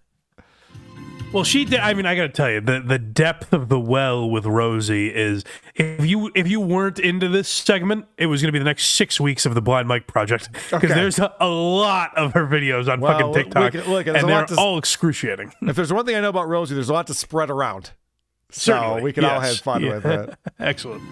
Well, 1.32 1.44
she 1.44 1.64
did. 1.64 1.78
I 1.78 1.94
mean, 1.94 2.06
I 2.06 2.16
got 2.16 2.22
to 2.22 2.28
tell 2.30 2.50
you, 2.50 2.60
the 2.60 2.80
the 2.80 2.98
depth 2.98 3.52
of 3.52 3.68
the 3.68 3.78
well 3.78 4.28
with 4.28 4.46
Rosie 4.46 5.14
is. 5.14 5.44
If 5.76 6.04
you 6.04 6.32
if 6.34 6.48
you 6.48 6.60
weren't 6.60 6.98
into 6.98 7.28
this 7.28 7.48
segment, 7.48 8.06
it 8.18 8.26
was 8.26 8.42
going 8.42 8.48
to 8.48 8.52
be 8.52 8.58
the 8.58 8.64
next 8.64 8.86
six 8.88 9.20
weeks 9.20 9.46
of 9.46 9.54
the 9.54 9.62
Blind 9.62 9.86
Mike 9.86 10.08
project 10.08 10.50
because 10.52 10.72
Okay. 10.84 10.88
there's 10.94 11.20
a, 11.20 11.32
a 11.38 11.46
lot 11.48 12.16
of 12.18 12.32
her 12.32 12.46
videos 12.46 12.88
on 12.92 13.00
Well, 13.00 13.12
fucking 13.16 13.32
TikTok, 13.34 13.74
look, 13.74 13.86
look, 13.86 14.04
there's 14.06 14.16
a 14.16 14.18
and 14.20 14.28
they're 14.28 14.36
lot 14.40 14.48
to- 14.48 14.56
all 14.56 14.76
excruciating. 14.76 15.52
if 15.62 15.76
there's 15.76 15.92
one 15.92 16.04
thing 16.04 16.16
I 16.16 16.20
know 16.20 16.30
about 16.30 16.48
Rosie, 16.48 16.74
there's 16.74 16.88
a 16.90 16.92
lot 16.92 17.06
to 17.06 17.14
spread 17.14 17.48
around. 17.48 17.92
So 18.50 18.72
Certainly, 18.72 19.02
we 19.02 19.12
can 19.12 19.24
all 19.24 19.38
have 19.40 19.56
fun 19.58 19.82
Yeah. 19.84 19.94
with 19.94 20.06
it. 20.06 20.34
Excellent. 20.58 21.02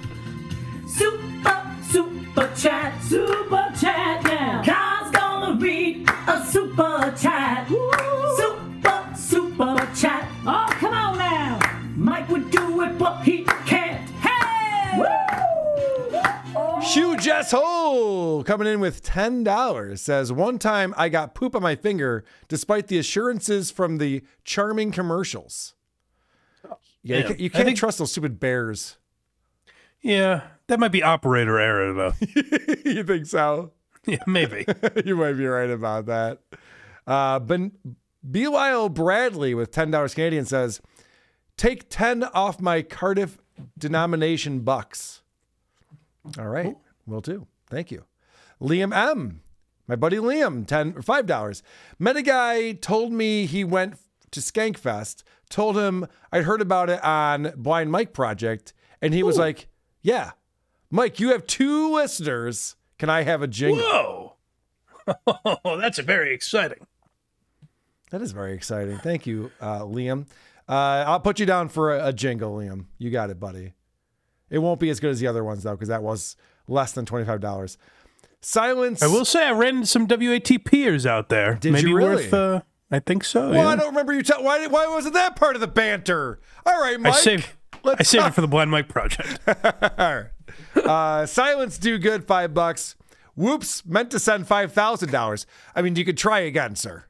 Super, 0.97 1.77
super 1.91 2.51
chat, 2.57 3.01
super 3.05 3.73
chat 3.81 4.25
now. 4.25 4.63
God's 4.67 5.17
gonna 5.17 5.61
read 5.61 6.09
a 6.27 6.45
super 6.45 7.15
chat. 7.17 7.69
Super, 7.69 8.58
super 9.59 9.89
chat. 9.95 10.29
Oh, 10.47 10.67
come 10.71 10.95
on 10.95 11.19
now. 11.19 11.59
Mike 11.97 12.29
would 12.29 12.51
do 12.51 12.83
it, 12.83 12.97
but 12.99 13.23
he 13.23 13.45
can't. 13.67 14.09
Hey! 14.21 15.05
Hugh 16.83 17.17
Jess 17.19 17.51
Ho 17.51 18.43
coming 18.47 18.67
in 18.69 18.81
with 18.81 19.03
ten 19.03 19.43
dollars 19.45 20.01
says 20.01 20.33
one 20.33 20.59
time 20.59 20.95
I 20.97 21.09
got 21.09 21.35
poop 21.35 21.55
on 21.57 21.63
my 21.63 21.75
finger 21.75 22.25
despite 22.47 22.87
the 22.87 22.99
assurances 22.99 23.71
from 23.71 23.99
the 23.99 24.23
charming 24.45 24.93
commercials. 24.93 25.75
Yeah, 26.65 26.71
you 27.03 27.15
Yeah. 27.23 27.23
can't, 27.29 27.41
you 27.41 27.51
can't 27.51 27.65
think- 27.67 27.79
trust 27.79 27.99
those 27.99 28.13
stupid 28.13 28.39
bears. 28.41 28.97
Yeah, 30.01 30.43
that 30.69 30.79
might 30.79 30.93
be 30.93 31.03
operator 31.03 31.59
error 31.59 31.93
though. 31.93 32.15
you 32.85 33.03
think 33.03 33.27
so? 33.27 33.73
yeah, 34.07 34.19
maybe. 34.27 34.65
you 35.05 35.17
might 35.17 35.33
be 35.33 35.47
right 35.47 35.71
about 35.71 36.07
that. 36.07 36.39
Uh, 37.07 37.41
ben, 37.41 37.73
Belial 38.31 38.89
Bradley 38.89 39.55
with 39.55 39.71
ten 39.71 39.91
dollars 39.91 40.15
Canadian 40.15 40.45
says, 40.45 40.81
"Take 41.57 41.89
ten 41.89 42.25
off 42.25 42.61
my 42.61 42.83
Cardiff 42.83 43.39
denomination 43.79 44.61
bucks." 44.61 45.23
All 46.39 46.49
right, 46.49 46.77
will 47.07 47.21
do. 47.21 47.47
Thank 47.69 47.91
you, 47.91 48.05
Liam 48.61 48.95
M. 48.95 49.41
My 49.87 49.97
buddy 49.97 50.19
Liam, 50.19 50.67
ten 50.67 50.93
or 50.97 51.03
five 51.03 51.27
dollars. 51.27 51.63
Met 51.99 52.17
a 52.17 52.23
guy 52.23 52.73
told 52.73 53.13
me 53.13 53.47
he 53.47 53.65
went 53.65 53.95
to 54.33 54.41
Skankfest. 54.41 55.23
Told 55.49 55.79
him 55.79 56.07
I'd 56.31 56.45
heard 56.45 56.61
about 56.61 56.91
it 56.91 57.03
on 57.03 57.53
Blind 57.57 57.91
Mike 57.91 58.13
Project, 58.13 58.75
and 59.01 59.15
he 59.15 59.23
was 59.23 59.39
like, 59.39 59.69
"Yeah, 60.03 60.33
Mike, 60.91 61.19
you 61.21 61.31
have 61.31 61.47
two 61.47 61.95
listeners. 61.95 62.77
Can 62.99 63.09
I 63.09 63.23
have 63.23 63.41
a 63.41 63.47
jingle?" 63.47 63.83
Whoa. 63.83 64.35
Oh, 65.65 65.79
that's 65.81 65.99
very 66.01 66.35
exciting. 66.35 66.87
That 68.11 68.23
is 68.23 68.33
very 68.33 68.55
exciting. 68.55 68.99
Thank 68.99 69.27
you, 69.27 69.51
uh, 69.61 69.81
Liam. 69.81 70.27
Uh, 70.69 71.05
I'll 71.07 71.21
put 71.21 71.39
you 71.39 71.47
down 71.47 71.69
for 71.69 71.97
a, 71.97 72.09
a 72.09 72.13
jingle, 72.13 72.57
Liam. 72.57 72.87
You 72.99 73.11
got 73.11 73.31
it, 73.31 73.39
buddy. 73.41 73.75
It 74.51 74.59
won't 74.59 74.81
be 74.81 74.91
as 74.91 75.01
good 75.01 75.11
as 75.11 75.21
the 75.21 75.27
other 75.27 75.45
ones 75.45 75.63
though, 75.63 75.73
because 75.73 75.89
that 75.89 76.03
was 76.03 76.37
less 76.67 76.93
than 76.93 77.07
twenty 77.07 77.25
five 77.25 77.41
dollars. 77.41 77.79
Silence. 78.41 79.03
I 79.03 79.07
will 79.09 79.25
say 79.25 79.47
I 79.47 79.53
ran 79.53 79.85
some 79.85 80.07
WATPers 80.07 81.07
out 81.07 81.29
there. 81.29 81.55
Did 81.55 81.73
Maybe 81.73 81.91
you 81.91 81.97
really? 81.97 82.25
worth. 82.25 82.35
Uh, 82.35 82.61
I 82.91 83.01
think 83.01 83.25
so. 83.25 83.51
Well, 83.51 83.65
yeah. 83.65 83.69
I 83.69 83.77
don't 83.77 83.89
remember 83.89 84.15
you. 84.15 84.23
tell 84.23 84.43
why? 84.43 84.67
Why 84.67 84.87
wasn't 84.87 85.15
that 85.15 85.37
part 85.37 85.55
of 85.55 85.61
the 85.61 85.67
banter? 85.67 86.41
All 86.65 86.81
right, 86.81 86.99
Mike. 86.99 87.15
I 87.15 87.17
saved. 87.17 87.49
I 87.85 88.03
saved 88.03 88.27
it 88.27 88.35
for 88.35 88.41
the 88.41 88.49
Blind 88.49 88.71
Mike 88.71 88.89
project. 88.89 89.39
uh, 90.77 91.27
silence 91.27 91.79
do 91.79 91.99
good. 91.99 92.27
Five 92.27 92.55
bucks. 92.55 92.97
Whoops. 93.37 93.85
Meant 93.85 94.11
to 94.13 94.19
send 94.19 94.47
five 94.47 94.73
thousand 94.73 95.11
dollars. 95.11 95.47
I 95.75 95.83
mean, 95.83 95.97
you 95.97 96.05
could 96.05 96.19
try 96.19 96.41
again, 96.41 96.77
sir. 96.77 97.05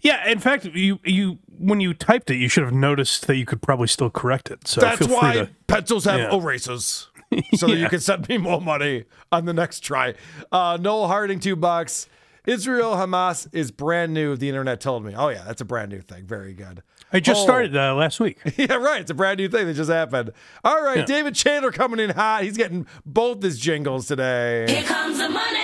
Yeah, 0.00 0.28
in 0.28 0.38
fact, 0.38 0.64
you 0.64 0.98
you 1.04 1.38
when 1.58 1.80
you 1.80 1.92
typed 1.94 2.30
it, 2.30 2.36
you 2.36 2.48
should 2.48 2.64
have 2.64 2.72
noticed 2.72 3.26
that 3.26 3.36
you 3.36 3.44
could 3.44 3.60
probably 3.60 3.88
still 3.88 4.10
correct 4.10 4.50
it. 4.50 4.66
So 4.66 4.80
That's 4.80 4.98
feel 4.98 5.08
free 5.08 5.16
why 5.16 5.32
to. 5.34 5.50
pencils 5.66 6.04
have 6.04 6.20
Yeah. 6.20 6.34
erasers. 6.34 7.08
So 7.56 7.66
that 7.66 7.76
you 7.76 7.90
can 7.90 8.00
send 8.00 8.26
me 8.30 8.38
more 8.38 8.58
money 8.58 9.04
on 9.30 9.44
the 9.44 9.52
next 9.52 9.80
try. 9.80 10.14
Uh, 10.50 10.78
Noel 10.80 11.08
Harding, 11.08 11.40
two 11.40 11.56
bucks. 11.56 12.08
Israel 12.46 12.92
Hamas 12.92 13.46
is 13.52 13.70
brand 13.70 14.14
new. 14.14 14.34
The 14.34 14.48
internet 14.48 14.80
told 14.80 15.04
me. 15.04 15.12
Oh 15.14 15.28
yeah, 15.28 15.44
that's 15.46 15.60
a 15.60 15.66
brand 15.66 15.90
new 15.92 16.00
thing. 16.00 16.24
Very 16.26 16.54
good. 16.54 16.82
I 17.12 17.20
just 17.20 17.42
Oh. 17.42 17.44
started 17.44 17.76
uh, 17.76 17.94
last 17.94 18.18
week. 18.20 18.38
Yeah, 18.56 18.76
right. 18.76 19.02
It's 19.02 19.10
a 19.10 19.14
brand 19.14 19.38
new 19.38 19.48
thing 19.50 19.66
that 19.66 19.74
just 19.74 19.90
happened. 19.90 20.30
All 20.64 20.82
right, 20.82 20.98
Yeah. 21.00 21.04
David 21.04 21.34
Chandler 21.34 21.70
coming 21.70 22.00
in 22.00 22.08
hot. 22.10 22.44
He's 22.44 22.56
getting 22.56 22.86
both 23.04 23.42
his 23.42 23.58
jingles 23.58 24.06
today. 24.06 24.64
Here 24.66 24.84
comes 24.84 25.18
the 25.18 25.28
money. 25.28 25.58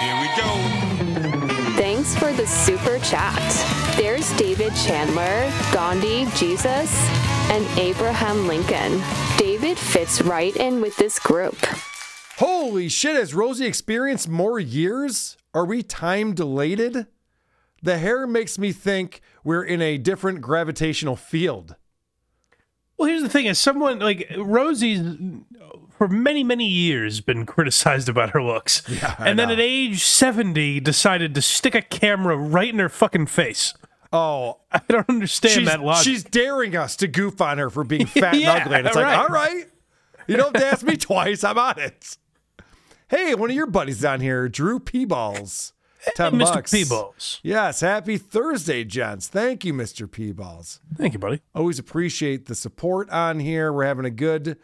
Here 0.00 0.20
we 0.20 1.48
go. 1.48 1.54
Thanks 1.98 2.14
for 2.14 2.32
the 2.32 2.46
super 2.46 3.00
chat. 3.00 3.96
There's 3.96 4.32
David 4.36 4.72
Chandler, 4.76 5.52
Gandhi, 5.72 6.26
Jesus, 6.36 6.94
and 7.50 7.66
Abraham 7.76 8.46
Lincoln. 8.46 9.02
David 9.36 9.76
fits 9.76 10.22
right 10.22 10.54
in 10.54 10.80
with 10.80 10.96
this 10.96 11.18
group. 11.18 11.56
Holy 12.36 12.88
shit! 12.88 13.16
Has 13.16 13.34
Rosie 13.34 13.66
experienced 13.66 14.28
more 14.28 14.60
years? 14.60 15.36
Are 15.52 15.64
we 15.64 15.82
time 15.82 16.36
dilated? 16.36 17.08
The 17.82 17.98
hair 17.98 18.28
makes 18.28 18.60
me 18.60 18.70
think 18.70 19.20
we're 19.42 19.64
in 19.64 19.82
a 19.82 19.98
different 19.98 20.40
gravitational 20.40 21.16
field. 21.16 21.74
Well, 22.96 23.08
here's 23.08 23.22
the 23.22 23.28
thing: 23.28 23.48
as 23.48 23.58
someone 23.58 23.98
like 23.98 24.32
Rosie's 24.38 25.00
for 25.98 26.08
many 26.08 26.42
many 26.44 26.66
years 26.66 27.20
been 27.20 27.44
criticized 27.44 28.08
about 28.08 28.30
her 28.30 28.42
looks, 28.42 28.82
Yeah, 28.88 29.14
and 29.18 29.38
then 29.38 29.50
at 29.50 29.60
age 29.60 30.02
seventy 30.04 30.80
decided 30.80 31.34
to 31.34 31.42
stick 31.42 31.74
a 31.74 31.82
camera 31.82 32.36
right 32.36 32.72
in 32.72 32.78
her 32.78 32.88
fucking 32.88 33.26
face. 33.26 33.74
Oh, 34.12 34.60
I 34.72 34.80
don't 34.88 35.08
understand 35.08 35.54
she's, 35.54 35.66
that 35.66 35.80
logic. 35.82 36.04
she's 36.04 36.24
daring 36.24 36.76
us 36.76 36.96
to 36.96 37.08
goof 37.08 37.40
on 37.42 37.58
her 37.58 37.68
for 37.68 37.84
being 37.84 38.06
fat 38.06 38.36
Yeah, 38.36 38.54
and 38.54 38.62
ugly. 38.62 38.76
And 38.78 38.86
it's 38.86 38.96
like, 38.96 39.18
all 39.18 39.28
right, 39.28 39.66
you 40.26 40.36
don't 40.36 40.56
have 40.56 40.62
to 40.62 40.66
ask 40.68 40.86
me 40.86 40.96
twice. 40.96 41.44
I'm 41.44 41.58
on 41.58 41.78
it. 41.78 42.16
Hey, 43.08 43.34
one 43.34 43.50
of 43.50 43.56
your 43.56 43.66
buddies 43.66 44.00
down 44.00 44.20
here, 44.20 44.48
Drew 44.48 44.78
Peeballs. 44.78 45.72
Ten 46.14 46.34
Mr. 46.34 46.54
bucks. 46.54 46.72
Peeballs. 46.72 47.40
Yes, 47.42 47.80
happy 47.80 48.18
Thursday, 48.18 48.84
gents. 48.84 49.28
Thank 49.28 49.64
you, 49.64 49.74
Mr. 49.74 50.06
Peeballs. 50.06 50.78
Thank 50.96 51.12
you, 51.12 51.18
buddy. 51.18 51.42
Always 51.54 51.78
appreciate 51.78 52.46
the 52.46 52.54
support 52.54 53.10
on 53.10 53.40
here. 53.40 53.72
We're 53.72 53.84
having 53.84 54.04
a 54.04 54.10
good 54.10 54.58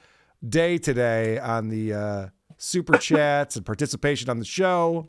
day 0.48 0.78
today 0.78 1.38
on 1.38 1.68
the 1.68 1.92
uh, 1.92 2.26
super 2.56 2.96
chats 2.98 3.56
and 3.56 3.64
participation 3.64 4.30
on 4.30 4.38
the 4.38 4.44
show. 4.44 5.08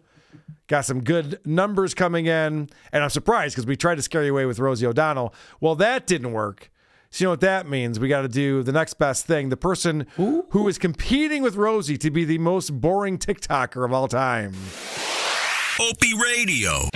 Got 0.67 0.85
some 0.85 1.03
good 1.03 1.39
numbers 1.45 1.93
coming 1.93 2.25
in, 2.25 2.69
and 2.91 3.03
I'm 3.03 3.09
surprised 3.09 3.55
because 3.55 3.67
we 3.67 3.75
tried 3.75 3.95
to 3.95 4.01
scare 4.01 4.23
you 4.23 4.31
away 4.31 4.45
with 4.45 4.59
Rosie 4.59 4.85
O'Donnell. 4.85 5.33
Well, 5.61 5.75
that 5.75 6.07
didn't 6.07 6.33
work. 6.33 6.71
So 7.11 7.23
you 7.23 7.25
know 7.27 7.31
what 7.31 7.41
that 7.41 7.69
means? 7.69 7.99
We 7.99 8.09
got 8.09 8.23
to 8.23 8.27
do 8.27 8.61
the 8.61 8.73
next 8.73 8.95
best 8.95 9.25
thing. 9.25 9.49
The 9.49 9.55
person 9.55 10.07
who 10.17 10.67
is 10.67 10.77
competing 10.77 11.43
with 11.43 11.55
Rosie 11.55 11.97
to 11.99 12.11
be 12.11 12.25
the 12.25 12.39
most 12.39 12.81
boring 12.81 13.17
TikToker 13.17 13.85
of 13.85 13.93
all 13.93 14.09
time. 14.09 14.53
Opie 15.79 16.13
Radio. 16.21 16.89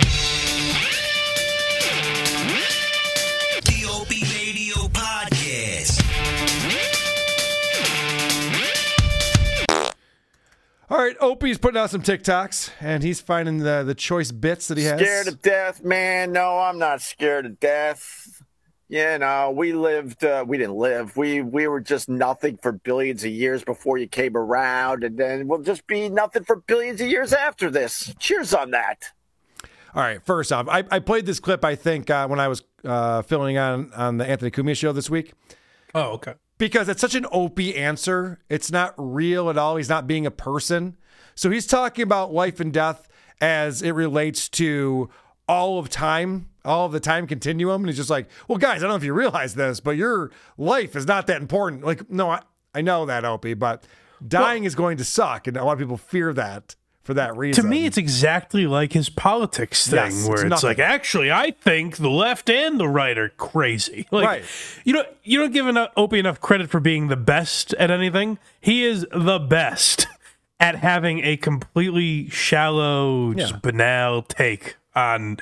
All 10.90 10.98
right, 10.98 11.16
Opie's 11.20 11.56
putting 11.56 11.80
out 11.80 11.90
some 11.90 12.02
TikToks, 12.02 12.72
and 12.80 13.04
he's 13.04 13.20
finding 13.20 13.58
the 13.58 13.84
the 13.84 13.94
choice 13.94 14.32
bits 14.32 14.66
that 14.66 14.76
he 14.76 14.82
has. 14.84 15.00
Scared 15.00 15.26
to 15.26 15.36
death, 15.36 15.84
man. 15.84 16.32
No, 16.32 16.58
I'm 16.58 16.78
not 16.78 17.00
scared 17.00 17.44
to 17.44 17.50
death. 17.50 18.42
You 18.88 19.18
know, 19.18 19.52
we 19.54 19.72
lived. 19.72 20.24
Uh, 20.24 20.44
we 20.44 20.58
didn't 20.58 20.74
live. 20.74 21.16
We 21.16 21.42
we 21.42 21.68
were 21.68 21.80
just 21.80 22.08
nothing 22.08 22.58
for 22.60 22.72
billions 22.72 23.22
of 23.22 23.30
years 23.30 23.62
before 23.62 23.98
you 23.98 24.08
came 24.08 24.36
around, 24.36 25.04
and 25.04 25.16
then 25.16 25.46
we'll 25.46 25.62
just 25.62 25.86
be 25.86 26.08
nothing 26.08 26.42
for 26.42 26.56
billions 26.56 27.00
of 27.00 27.06
years 27.06 27.32
after 27.32 27.70
this. 27.70 28.12
Cheers 28.18 28.52
on 28.52 28.72
that. 28.72 29.12
All 29.94 30.02
right, 30.02 30.20
first 30.24 30.52
off, 30.52 30.66
I, 30.68 30.82
I 30.90 30.98
played 30.98 31.24
this 31.24 31.38
clip, 31.38 31.64
I 31.64 31.76
think, 31.76 32.10
uh, 32.10 32.26
when 32.26 32.40
I 32.40 32.48
was 32.48 32.62
uh, 32.84 33.22
filling 33.22 33.58
on, 33.58 33.92
on 33.92 34.18
the 34.18 34.26
Anthony 34.28 34.50
Cumia 34.50 34.76
show 34.76 34.92
this 34.92 35.10
week. 35.10 35.32
Oh, 35.94 36.12
okay. 36.12 36.34
Because 36.60 36.90
it's 36.90 37.00
such 37.00 37.14
an 37.14 37.26
opie 37.32 37.74
answer. 37.74 38.38
It's 38.50 38.70
not 38.70 38.94
real 38.98 39.48
at 39.48 39.56
all. 39.56 39.76
He's 39.76 39.88
not 39.88 40.06
being 40.06 40.26
a 40.26 40.30
person. 40.30 40.96
So 41.34 41.50
he's 41.50 41.66
talking 41.66 42.02
about 42.02 42.34
life 42.34 42.60
and 42.60 42.70
death 42.70 43.08
as 43.40 43.80
it 43.80 43.92
relates 43.92 44.46
to 44.50 45.08
all 45.48 45.78
of 45.78 45.88
time, 45.88 46.50
all 46.62 46.84
of 46.84 46.92
the 46.92 47.00
time 47.00 47.26
continuum. 47.26 47.80
And 47.80 47.88
he's 47.88 47.96
just 47.96 48.10
like, 48.10 48.28
well, 48.46 48.58
guys, 48.58 48.76
I 48.76 48.80
don't 48.82 48.90
know 48.90 48.96
if 48.96 49.04
you 49.04 49.14
realize 49.14 49.54
this, 49.54 49.80
but 49.80 49.96
your 49.96 50.30
life 50.58 50.94
is 50.94 51.06
not 51.06 51.26
that 51.28 51.40
important. 51.40 51.82
Like, 51.82 52.10
no, 52.10 52.30
I, 52.30 52.42
I 52.74 52.82
know 52.82 53.06
that, 53.06 53.24
Opie, 53.24 53.54
but 53.54 53.84
dying 54.28 54.64
is 54.64 54.74
going 54.74 54.98
to 54.98 55.04
suck. 55.04 55.46
And 55.46 55.56
a 55.56 55.64
lot 55.64 55.72
of 55.72 55.78
people 55.78 55.96
fear 55.96 56.34
that 56.34 56.76
for 57.10 57.14
that 57.14 57.36
reason. 57.36 57.64
To 57.64 57.68
me, 57.68 57.86
it's 57.86 57.98
exactly 57.98 58.68
like 58.68 58.92
his 58.92 59.08
politics 59.08 59.88
thing, 59.88 59.96
Yes, 60.12 60.28
where 60.28 60.46
it's 60.46 60.54
it's, 60.54 60.62
like, 60.62 60.78
actually, 60.78 61.32
I 61.32 61.50
think 61.50 61.96
the 61.96 62.08
left 62.08 62.48
and 62.48 62.78
the 62.78 62.86
right 62.88 63.18
are 63.18 63.30
crazy. 63.30 64.06
Like, 64.12 64.26
Right. 64.26 64.44
you 64.84 64.92
know, 64.92 65.02
you 65.24 65.40
don't 65.40 65.52
give 65.52 65.66
enough, 65.66 65.90
Opie 65.96 66.20
enough 66.20 66.40
credit 66.40 66.70
for 66.70 66.78
being 66.78 67.08
the 67.08 67.16
best 67.16 67.74
at 67.74 67.90
anything. 67.90 68.38
He 68.60 68.84
is 68.84 69.04
the 69.12 69.40
best 69.40 70.06
at 70.60 70.76
having 70.76 71.24
a 71.24 71.36
completely 71.36 72.28
shallow, 72.28 73.30
Yeah. 73.32 73.36
just 73.38 73.60
banal 73.60 74.22
take 74.22 74.76
on 74.94 75.38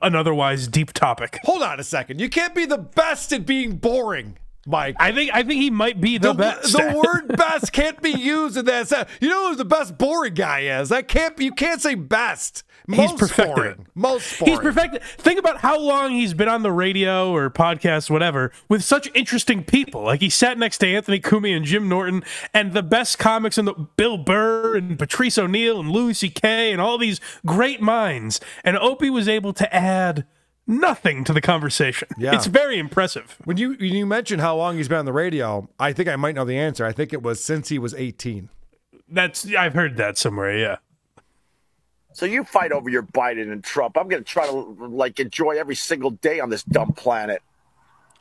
an 0.00 0.14
otherwise 0.14 0.68
deep 0.68 0.94
topic. 0.94 1.38
Hold 1.44 1.62
on 1.62 1.78
a 1.80 1.84
second. 1.84 2.18
You 2.20 2.30
can't 2.30 2.54
be 2.54 2.64
the 2.64 2.78
best 2.78 3.30
at 3.34 3.44
being 3.44 3.76
boring, 3.76 4.38
Mike. 4.66 4.96
I 4.98 5.12
think 5.12 5.30
I 5.34 5.42
think 5.42 5.60
he 5.60 5.70
might 5.70 6.00
be 6.00 6.18
the, 6.18 6.32
the, 6.32 6.38
best. 6.38 6.72
the 6.72 7.02
word 7.04 7.36
best 7.36 7.72
can't 7.72 8.00
be 8.02 8.10
used 8.10 8.56
in 8.56 8.64
that 8.66 8.88
sense. 8.88 9.08
You 9.20 9.28
know 9.28 9.50
who 9.50 9.56
the 9.56 9.64
best 9.64 9.98
boring 9.98 10.34
guy 10.34 10.80
is? 10.80 10.88
That 10.88 11.08
can't 11.08 11.36
be, 11.36 11.44
you 11.44 11.52
can't 11.52 11.80
say 11.80 11.94
best. 11.94 12.64
He's 12.86 12.98
Most 12.98 13.18
perfected 13.18 13.54
boring. 13.54 13.86
Most 13.94 14.38
boring. 14.38 14.52
He's 14.52 14.60
perfected. 14.60 15.02
Think 15.02 15.38
about 15.38 15.58
how 15.58 15.78
long 15.78 16.12
he's 16.12 16.34
been 16.34 16.48
on 16.48 16.62
the 16.62 16.72
radio 16.72 17.32
or 17.32 17.48
podcast, 17.48 18.10
whatever, 18.10 18.52
with 18.68 18.84
such 18.84 19.08
interesting 19.14 19.64
people. 19.64 20.02
Like 20.02 20.20
he 20.20 20.28
sat 20.28 20.58
next 20.58 20.78
to 20.78 20.86
Anthony 20.86 21.18
Cumia 21.18 21.56
and 21.56 21.64
Jim 21.64 21.88
Norton, 21.88 22.22
and 22.52 22.74
the 22.74 22.82
best 22.82 23.18
comics 23.18 23.56
in 23.56 23.64
the 23.64 23.72
Bill 23.72 24.18
Burr 24.18 24.76
and 24.76 24.98
Patrice 24.98 25.38
O'Neal 25.38 25.80
and 25.80 25.90
Louis 25.90 26.12
C.K. 26.12 26.72
and 26.72 26.80
all 26.80 26.98
these 26.98 27.20
great 27.46 27.80
minds. 27.80 28.38
And 28.62 28.76
Opie 28.76 29.10
was 29.10 29.28
able 29.28 29.54
to 29.54 29.74
add 29.74 30.26
nothing 30.66 31.24
to 31.24 31.32
the 31.32 31.40
conversation. 31.40 32.08
Yeah. 32.18 32.34
It's 32.34 32.46
very 32.46 32.78
impressive. 32.78 33.36
When 33.44 33.56
you 33.56 33.70
when 33.70 33.94
you 33.94 34.06
mentioned 34.06 34.40
how 34.40 34.56
long 34.56 34.76
he's 34.76 34.88
been 34.88 34.98
on 34.98 35.04
the 35.04 35.12
radio, 35.12 35.68
I 35.78 35.92
think 35.92 36.08
I 36.08 36.16
might 36.16 36.34
know 36.34 36.44
the 36.44 36.58
answer. 36.58 36.84
I 36.86 36.92
think 36.92 37.12
it 37.12 37.22
was 37.22 37.42
since 37.42 37.68
he 37.68 37.78
was 37.78 37.94
18. 37.94 38.48
That's 39.08 39.46
I've 39.54 39.74
heard 39.74 39.96
that 39.96 40.16
somewhere. 40.18 40.56
Yeah. 40.56 40.76
So 42.12 42.26
you 42.26 42.44
fight 42.44 42.70
over 42.70 42.88
your 42.88 43.02
Biden 43.02 43.50
and 43.50 43.62
Trump. 43.64 43.96
I'm 43.98 44.08
going 44.08 44.22
to 44.22 44.28
try 44.28 44.46
to 44.46 44.52
like 44.52 45.18
enjoy 45.18 45.52
every 45.58 45.74
single 45.74 46.10
day 46.10 46.38
on 46.38 46.48
this 46.48 46.62
dumb 46.62 46.92
planet, 46.92 47.42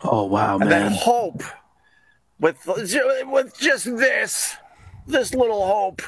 Oh 0.01 0.25
wow, 0.25 0.57
and 0.57 0.71
then 0.71 0.91
man. 0.91 0.91
hope 0.93 1.43
with 2.39 2.57
with 2.65 3.57
just 3.59 3.85
this, 3.85 4.55
this 5.05 5.33
little 5.35 5.65
hope 5.67 6.01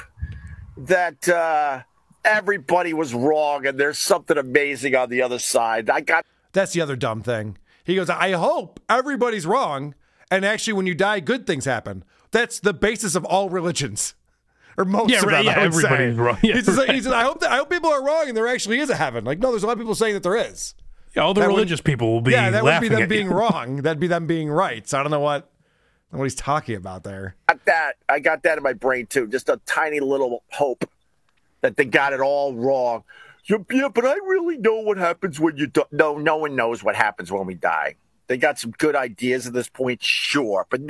that 0.76 1.28
uh, 1.28 1.82
everybody 2.26 2.92
was 2.92 3.14
wrong 3.14 3.66
and 3.66 3.78
there's 3.78 3.98
something 3.98 4.36
amazing 4.36 4.94
on 4.94 5.08
the 5.08 5.22
other 5.22 5.38
side. 5.38 5.88
I 5.88 6.00
got 6.00 6.26
That's 6.52 6.72
the 6.72 6.80
other 6.80 6.96
dumb 6.96 7.22
thing. 7.22 7.56
He 7.84 7.94
goes, 7.94 8.10
I 8.10 8.32
hope 8.32 8.80
everybody's 8.88 9.46
wrong. 9.46 9.94
And 10.30 10.44
actually, 10.44 10.72
when 10.72 10.86
you 10.86 10.94
die, 10.94 11.20
good 11.20 11.46
things 11.46 11.64
happen. 11.64 12.04
That's 12.32 12.58
the 12.58 12.74
basis 12.74 13.14
of 13.14 13.24
all 13.24 13.48
religions. 13.48 14.14
Or 14.76 14.84
most 14.84 15.10
Yeah, 15.10 15.18
of 15.18 15.24
right, 15.24 15.44
them, 15.44 15.44
yeah, 15.46 15.60
I 15.60 15.64
would 15.66 15.74
say. 15.74 15.84
everybody's 15.86 16.16
wrong. 16.16 16.38
Yeah, 16.42 16.54
he 16.56 16.62
says, 16.62 16.76
right. 16.76 16.90
he 16.90 17.00
says, 17.00 17.12
I 17.12 17.22
hope 17.22 17.40
that 17.40 17.50
I 17.52 17.56
hope 17.58 17.70
people 17.70 17.90
are 17.90 18.04
wrong 18.04 18.28
and 18.28 18.36
there 18.36 18.48
actually 18.48 18.78
is 18.80 18.90
a 18.90 18.96
heaven. 18.96 19.24
Like, 19.24 19.38
no, 19.38 19.50
there's 19.50 19.62
a 19.62 19.66
lot 19.66 19.74
of 19.74 19.78
people 19.78 19.94
saying 19.94 20.14
that 20.14 20.22
there 20.24 20.36
is. 20.36 20.74
Yeah, 21.14 21.22
all 21.22 21.32
the 21.32 21.40
That 21.40 21.46
would- 21.46 21.54
religious 21.54 21.80
people 21.80 22.12
will 22.12 22.20
be 22.20 22.32
yeah, 22.32 22.50
that 22.50 22.62
would 22.64 22.80
be 22.80 22.88
them 22.88 23.08
being 23.08 23.28
you. 23.28 23.32
wrong. 23.36 23.76
That'd 23.76 24.00
be 24.00 24.06
them 24.08 24.26
being 24.26 24.50
right. 24.50 24.86
So 24.86 24.98
I 24.98 25.02
don't 25.02 25.10
know 25.12 25.20
what 25.20 25.48
what 26.10 26.24
he's 26.24 26.34
talking 26.34 26.74
about 26.76 27.04
there. 27.04 27.36
got 27.48 27.64
that. 27.66 27.92
I 28.08 28.18
got 28.20 28.42
that 28.42 28.56
in 28.58 28.62
my 28.64 28.72
brain 28.72 29.06
too. 29.06 29.26
Just 29.28 29.48
a 29.48 29.60
tiny 29.66 30.00
little 30.00 30.42
hope 30.50 30.88
that 31.66 31.76
they 31.76 31.84
got 31.84 32.12
it 32.12 32.20
all 32.20 32.54
wrong. 32.54 33.02
Yeah, 33.48 33.88
but 33.92 34.06
I 34.06 34.14
really 34.14 34.56
know 34.56 34.76
what 34.76 34.98
happens 34.98 35.40
when 35.40 35.56
you 35.56 35.66
die. 35.66 35.82
No, 35.90 36.16
no 36.16 36.36
one 36.36 36.54
knows 36.54 36.84
what 36.84 36.94
happens 36.94 37.30
when 37.32 37.44
we 37.44 37.54
die. 37.54 37.96
They 38.28 38.36
got 38.36 38.58
some 38.58 38.70
good 38.72 38.94
ideas 38.96 39.46
at 39.46 39.52
this 39.52 39.68
point, 39.68 40.02
sure, 40.02 40.66
but 40.70 40.80
no, 40.80 40.88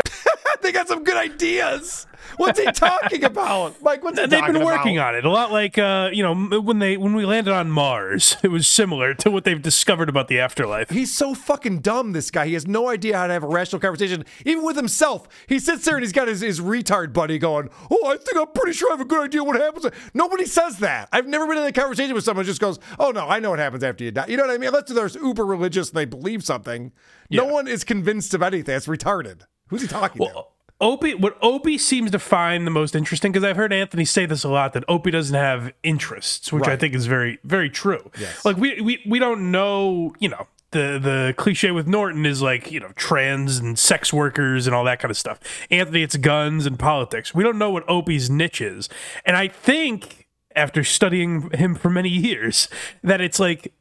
they 0.63 0.73
got 0.73 0.89
some 0.89 1.05
good 1.05 1.17
ideas. 1.17 2.07
What's 2.39 2.59
he 2.59 2.67
talking 2.73 3.25
about, 3.25 3.81
Mike? 3.83 4.03
What's 4.03 4.19
he 4.19 4.27
They've 4.27 4.45
been 4.45 4.65
working 4.65 4.99
about? 4.99 5.15
on 5.15 5.19
it 5.19 5.25
a 5.25 5.31
lot, 5.31 5.53
like 5.53 5.79
uh, 5.79 6.11
you 6.13 6.23
know 6.23 6.61
when 6.61 6.81
they 6.81 6.97
when 6.97 7.15
we 7.15 7.25
landed 7.25 7.53
on 7.53 7.71
Mars. 7.71 8.37
It 8.47 8.49
was 8.49 8.69
similar 8.69 9.13
to 9.15 9.31
what 9.31 9.43
they've 9.45 9.61
discovered 9.61 10.09
about 10.09 10.29
the 10.29 10.39
afterlife. 10.39 10.91
He's 10.91 11.13
so 11.13 11.35
fucking 11.35 11.81
dumb, 11.81 12.13
this 12.13 12.31
guy. 12.31 12.47
He 12.47 12.55
has 12.55 12.67
no 12.67 12.89
idea 12.89 13.17
how 13.17 13.27
to 13.27 13.33
have 13.33 13.43
a 13.43 13.49
rational 13.49 13.81
conversation, 13.81 14.25
even 14.45 14.63
with 14.65 14.77
himself. 14.77 15.27
He 15.49 15.59
sits 15.59 15.85
there 15.85 15.97
and 15.97 16.05
he's 16.05 16.13
got 16.13 16.29
his, 16.29 16.43
his 16.43 16.61
retard 16.61 17.13
buddy 17.13 17.39
going, 17.39 17.71
Oh, 17.91 18.07
I 18.07 18.19
think 18.19 18.37
I'm 18.37 18.47
pretty 18.55 18.73
sure 18.73 18.91
I 18.91 18.95
have 18.95 19.01
a 19.01 19.05
good 19.05 19.25
idea 19.25 19.43
what 19.43 19.57
happens. 19.57 19.87
Nobody 20.15 20.47
says 20.47 20.79
that. 20.79 21.09
I've 21.13 21.27
never 21.27 21.47
been 21.49 21.59
in 21.59 21.65
a 21.65 21.73
conversation 21.73 22.15
with 22.15 22.23
someone 22.25 22.45
who 22.45 22.51
just 22.51 22.61
goes, 22.61 22.79
Oh, 23.01 23.11
no, 23.11 23.27
I 23.29 23.41
know 23.41 23.51
what 23.51 23.59
happens 23.59 23.83
after 23.83 24.05
you 24.05 24.13
die. 24.13 24.27
You 24.29 24.37
know 24.37 24.45
what 24.45 24.55
I 24.55 24.59
mean? 24.59 24.69
Unless 24.69 24.91
they're 24.91 25.23
uber 25.25 25.45
religious 25.45 25.89
and 25.89 25.97
they 25.97 26.05
believe 26.05 26.45
something. 26.45 26.93
No 27.31 27.47
one 27.47 27.67
is 27.67 27.83
convinced 27.83 28.33
of 28.35 28.43
anything. 28.43 28.77
It's 28.77 28.87
retarded. 28.87 29.43
Who's 29.69 29.83
he 29.83 29.89
talking 29.89 30.19
to? 30.19 30.33
Well, 30.33 30.53
Opie, 30.81 31.15
what 31.15 31.39
Opie 31.41 31.79
seems 31.79 32.11
to 32.11 32.19
find 32.19 32.67
the 32.67 32.71
most 32.71 32.95
interesting, 32.95 33.33
because 33.33 33.45
I've 33.45 33.57
heard 33.57 33.73
Anthony 33.73 34.05
say 34.05 34.27
this 34.27 34.45
a 34.45 34.49
lot, 34.49 34.75
that 34.75 34.85
Opie 34.89 35.11
doesn't 35.11 35.35
have 35.35 35.73
interests, 35.83 36.53
which 36.53 36.67
I 36.67 36.77
think 36.77 36.95
is 36.95 37.07
very, 37.07 37.39
very 37.45 37.71
true. 37.71 38.11
Yes. 38.19 38.45
Like 38.45 38.59
we, 38.59 38.81
we 38.83 39.03
we 39.07 39.19
don't 39.19 39.51
know, 39.51 40.15
you 40.19 40.29
know, 40.29 40.47
the 40.73 40.99
the 41.03 41.35
cliche 41.39 41.71
with 41.71 41.87
Norton 41.87 42.27
is 42.27 42.43
like, 42.43 42.71
you 42.71 42.81
know, 42.81 42.93
trans 42.95 43.57
and 43.57 43.79
sex 43.79 44.13
workers 44.13 44.67
and 44.67 44.77
all 44.77 44.85
that 44.85 45.01
kind 45.01 45.11
of 45.11 45.17
stuff. 45.17 45.41
Anthony, 45.71 46.03
it's 46.03 46.17
guns 46.17 46.67
and 46.67 46.79
politics. 46.79 47.35
We 47.35 47.43
don't 47.43 47.59
know 47.59 47.71
what 47.71 47.89
Opie's 47.89 48.29
niche 48.29 48.61
is, 48.61 48.91
and 49.25 49.35
I 49.35 49.49
think 49.49 50.27
after 50.55 50.85
studying 50.85 51.51
him 51.53 51.75
for 51.75 51.89
many 51.89 52.11
years, 52.11 52.69
that 53.03 53.23
it's 53.23 53.41
like 53.41 53.73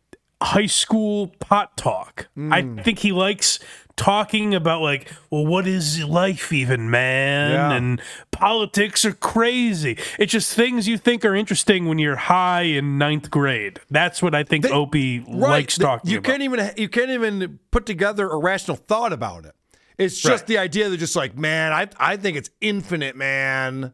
high 0.41 0.65
school 0.65 1.27
pot 1.39 1.75
talk. 1.77 2.27
I 2.37 2.61
hmm. 2.61 2.79
think 2.79 2.99
he 2.99 3.11
likes 3.11 3.59
talking 3.97 4.53
about 4.53 4.81
like, 4.81 5.11
well, 5.29 5.45
what 5.45 5.65
is 5.67 6.03
life 6.03 6.51
even, 6.51 6.89
man? 6.89 7.51
Yeah. 7.51 7.71
And 7.73 8.01
politics 8.31 9.05
are 9.05 9.13
crazy. 9.13 9.97
It's 10.19 10.31
just 10.31 10.53
things 10.53 10.87
you 10.87 10.97
think 10.97 11.23
are 11.23 11.35
interesting 11.35 11.87
when 11.87 11.97
you're 11.99 12.15
high 12.17 12.63
in 12.63 12.97
ninth 12.97 13.31
grade. 13.31 13.79
That's 13.89 14.21
what 14.21 14.35
I 14.35 14.43
think 14.43 14.65
Opie 14.65 15.21
likes 15.27 15.77
Th- 15.77 15.85
talking 15.85 16.11
you 16.11 16.17
about. 16.19 16.29
can't 16.29 16.43
even 16.43 16.71
you 16.77 16.89
can't 16.89 17.09
even 17.11 17.59
put 17.71 17.85
together 17.85 18.29
a 18.29 18.37
rational 18.37 18.77
thought 18.77 19.13
about 19.13 19.45
it. 19.45 19.53
It's 19.97 20.19
just 20.19 20.41
Right. 20.43 20.47
the 20.47 20.57
idea 20.57 20.89
that 20.89 20.97
just 20.97 21.15
like, 21.15 21.37
man, 21.37 21.71
I 21.71 21.87
I 21.97 22.17
think 22.17 22.35
it's 22.37 22.49
infinite, 22.59 23.15
man. 23.15 23.93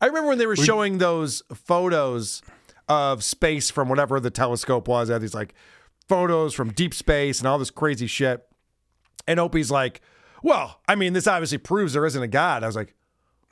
I 0.00 0.06
remember 0.06 0.30
when 0.30 0.38
they 0.38 0.46
were 0.46 0.56
showing 0.56 0.98
those 0.98 1.44
photos 1.54 2.42
of 2.88 3.22
space 3.22 3.70
from 3.70 3.88
whatever 3.88 4.18
the 4.18 4.30
telescope 4.30 4.88
was. 4.88 5.06
They 5.06 5.14
had 5.14 5.22
these 5.22 5.32
like 5.34 5.54
photos 6.08 6.54
from 6.54 6.72
deep 6.72 6.92
space 6.92 7.38
and 7.38 7.46
all 7.46 7.56
this 7.56 7.70
crazy 7.70 8.08
shit. 8.08 8.44
And 9.26 9.38
Opie's 9.40 9.70
like, 9.70 10.00
well, 10.42 10.80
I 10.88 10.94
mean, 10.94 11.12
this 11.12 11.26
obviously 11.26 11.58
proves 11.58 11.92
there 11.92 12.04
isn't 12.06 12.22
a 12.22 12.28
God. 12.28 12.62
I 12.62 12.66
was 12.66 12.76
like, 12.76 12.94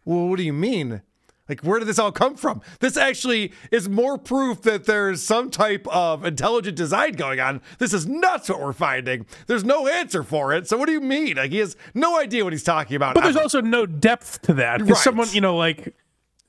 well, 0.04 0.28
what 0.28 0.36
do 0.38 0.42
you 0.42 0.52
mean? 0.52 1.02
Like, 1.48 1.62
where 1.62 1.80
did 1.80 1.88
this 1.88 1.98
all 1.98 2.12
come 2.12 2.36
from? 2.36 2.62
This 2.78 2.96
actually 2.96 3.52
is 3.72 3.88
more 3.88 4.16
proof 4.18 4.62
that 4.62 4.84
there's 4.84 5.20
some 5.20 5.50
type 5.50 5.84
of 5.88 6.24
intelligent 6.24 6.76
design 6.76 7.14
going 7.14 7.40
on. 7.40 7.60
This 7.78 7.92
is 7.92 8.06
nuts 8.06 8.48
what 8.48 8.60
we're 8.60 8.72
finding. 8.72 9.26
There's 9.48 9.64
no 9.64 9.88
answer 9.88 10.22
for 10.22 10.52
it. 10.52 10.68
So, 10.68 10.76
what 10.76 10.86
do 10.86 10.92
you 10.92 11.00
mean? 11.00 11.36
Like, 11.36 11.50
he 11.50 11.58
has 11.58 11.76
no 11.92 12.20
idea 12.20 12.44
what 12.44 12.52
he's 12.52 12.62
talking 12.62 12.94
about. 12.94 13.16
But 13.16 13.24
there's 13.24 13.36
also 13.36 13.60
no 13.60 13.84
depth 13.84 14.42
to 14.42 14.54
that. 14.54 14.78
Because 14.78 14.98
Right. 14.98 15.02
someone, 15.02 15.28
you 15.32 15.40
know, 15.40 15.56
like 15.56 15.92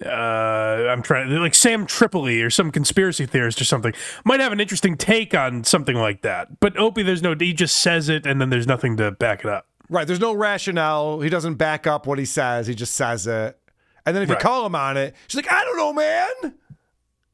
uh, 0.05 0.89
I'm 0.89 1.01
trying 1.01 1.29
like 1.29 1.55
Sam 1.55 1.85
Tripoli 1.85 2.41
or 2.41 2.49
some 2.49 2.71
conspiracy 2.71 3.25
theorist 3.25 3.61
or 3.61 3.65
something 3.65 3.93
might 4.23 4.39
have 4.39 4.51
an 4.51 4.59
interesting 4.59 4.97
take 4.97 5.33
on 5.33 5.63
something 5.63 5.95
like 5.95 6.21
that. 6.21 6.59
But 6.59 6.77
Opie, 6.77 7.03
there's 7.03 7.21
no 7.21 7.35
he 7.37 7.53
just 7.53 7.77
says 7.77 8.09
it 8.09 8.25
and 8.25 8.39
then 8.41 8.49
there's 8.49 8.67
nothing 8.67 8.97
to 8.97 9.11
back 9.11 9.41
it 9.41 9.47
up. 9.47 9.67
Right. 9.89 10.07
There's 10.07 10.19
no 10.19 10.33
rationale. 10.33 11.19
He 11.21 11.29
doesn't 11.29 11.55
back 11.55 11.85
up 11.85 12.07
what 12.07 12.17
he 12.17 12.25
says. 12.25 12.67
He 12.67 12.75
just 12.75 12.95
says 12.95 13.27
it. 13.27 13.57
And 14.05 14.15
then 14.15 14.23
if 14.23 14.29
Right. 14.29 14.39
you 14.39 14.41
call 14.41 14.65
him 14.65 14.73
on 14.75 14.97
it, 14.97 15.15
she's 15.27 15.35
like, 15.35 15.51
I 15.51 15.63
don't 15.63 15.77
know, 15.77 15.93
man. 15.93 16.55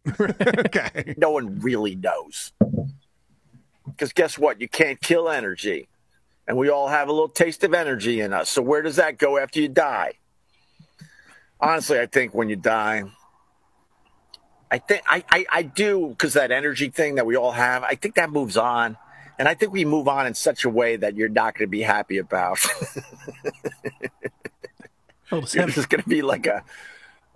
okay. 0.65 1.13
no 1.17 1.31
one 1.31 1.59
really 1.59 1.95
knows. 1.95 2.51
Because 3.85 4.11
guess 4.13 4.37
what? 4.37 4.59
You 4.59 4.67
can't 4.67 4.99
kill 5.01 5.29
energy. 5.29 5.87
And 6.47 6.57
we 6.57 6.69
all 6.69 6.87
have 6.87 7.09
a 7.09 7.11
little 7.11 7.29
taste 7.29 7.63
of 7.63 7.73
energy 7.73 8.21
in 8.21 8.33
us. 8.33 8.49
So 8.49 8.61
where 8.61 8.81
does 8.81 8.95
that 8.97 9.17
go 9.17 9.37
after 9.37 9.59
you 9.59 9.67
die? 9.67 10.13
Honestly, 11.59 11.99
I 11.99 12.05
think 12.05 12.33
when 12.33 12.49
you 12.49 12.55
die, 12.55 13.03
I 14.69 14.77
think 14.77 15.01
I, 15.07 15.23
I, 15.29 15.45
I 15.51 15.61
do 15.63 16.09
because 16.09 16.33
that 16.33 16.51
energy 16.51 16.89
thing 16.89 17.15
that 17.15 17.25
we 17.25 17.35
all 17.35 17.51
have, 17.51 17.83
I 17.83 17.95
think 17.95 18.15
that 18.15 18.29
moves 18.29 18.57
on. 18.57 18.97
And 19.39 19.47
I 19.47 19.53
think 19.53 19.71
we 19.71 19.85
move 19.85 20.07
on 20.07 20.25
in 20.25 20.33
such 20.33 20.65
a 20.65 20.69
way 20.69 20.95
that 20.97 21.15
you're 21.15 21.29
not 21.29 21.53
going 21.53 21.67
to 21.67 21.71
be 21.71 21.81
happy 21.81 22.17
about. 22.17 22.59
Oh, 25.31 25.41
this 25.41 25.55
It's 25.55 25.75
just 25.75 25.89
going 25.89 26.01
to 26.01 26.09
be 26.09 26.21
like 26.21 26.47
a, 26.47 26.63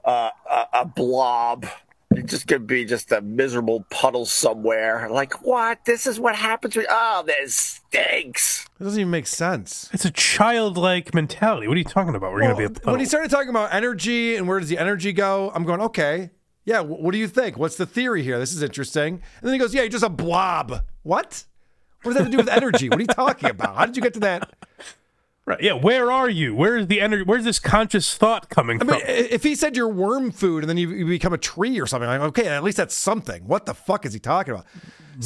a, 0.05 0.31
a, 0.49 0.67
a 0.73 0.85
blob 0.85 1.65
You're 2.13 2.25
just 2.25 2.47
gonna 2.47 2.59
be 2.59 2.83
just 2.85 3.11
a 3.11 3.21
miserable 3.21 3.85
puddle 3.89 4.25
somewhere. 4.25 5.07
Like 5.09 5.45
what? 5.45 5.85
This 5.85 6.05
is 6.05 6.19
what 6.19 6.35
happens. 6.35 6.75
When, 6.75 6.85
oh, 6.89 7.23
this 7.25 7.55
stinks. 7.55 8.65
It 8.79 8.83
doesn't 8.83 8.99
even 8.99 9.11
make 9.11 9.27
sense. 9.27 9.89
It's 9.93 10.05
a 10.05 10.11
childlike 10.11 11.13
mentality. 11.13 11.67
What 11.67 11.75
are 11.75 11.79
you 11.79 11.83
talking 11.85 12.15
about? 12.15 12.33
We're 12.33 12.41
Well, 12.41 12.49
gonna 12.55 12.57
be 12.57 12.63
a 12.65 12.69
puddle. 12.69 12.91
when 12.93 12.99
he 12.99 13.05
started 13.05 13.31
talking 13.31 13.49
about 13.49 13.73
energy 13.73 14.35
and 14.35 14.47
where 14.47 14.59
does 14.59 14.69
the 14.69 14.77
energy 14.77 15.13
go, 15.13 15.51
I'm 15.55 15.63
going, 15.63 15.81
okay, 15.81 16.31
yeah. 16.65 16.81
wh- 16.83 16.99
What 16.99 17.11
do 17.13 17.17
you 17.17 17.27
think? 17.27 17.57
What's 17.57 17.77
the 17.77 17.85
theory 17.85 18.23
here? 18.23 18.39
This 18.39 18.51
is 18.53 18.61
interesting. 18.61 19.13
And 19.15 19.21
then 19.43 19.53
he 19.53 19.59
goes, 19.59 19.73
yeah, 19.73 19.81
you're 19.81 19.89
just 19.89 20.03
a 20.03 20.09
blob. 20.09 20.83
What? 21.03 21.45
What 22.03 22.11
does 22.11 22.13
that 22.15 22.23
have 22.23 22.27
to 22.27 22.31
do 22.31 22.37
with 22.37 22.49
energy? 22.49 22.89
What 22.89 22.97
are 22.97 23.01
you 23.01 23.07
talking 23.07 23.49
about? 23.51 23.75
How 23.75 23.85
did 23.85 23.95
you 23.95 24.01
get 24.01 24.15
to 24.15 24.19
that? 24.21 24.51
Right. 25.51 25.61
Yeah. 25.61 25.73
Where 25.73 26.09
are 26.09 26.29
you? 26.29 26.55
Where's 26.55 26.87
the 26.87 27.01
energy? 27.01 27.23
Where's 27.23 27.43
this 27.43 27.59
conscious 27.59 28.15
thought 28.15 28.49
coming 28.49 28.77
I 28.77 28.85
from? 28.85 28.87
mean, 28.87 29.01
if 29.05 29.43
he 29.43 29.53
said 29.53 29.75
you're 29.75 29.89
worm 29.89 30.31
food 30.31 30.63
and 30.63 30.69
then 30.69 30.77
you, 30.77 30.89
you 30.91 31.05
become 31.05 31.33
a 31.33 31.37
tree 31.37 31.77
or 31.77 31.85
something, 31.85 32.07
like, 32.07 32.21
okay, 32.21 32.47
at 32.47 32.63
least 32.63 32.77
that's 32.77 32.95
something. 32.95 33.45
What 33.45 33.65
the 33.65 33.73
fuck 33.73 34.05
is 34.05 34.13
he 34.13 34.19
talking 34.19 34.53
about? 34.53 34.65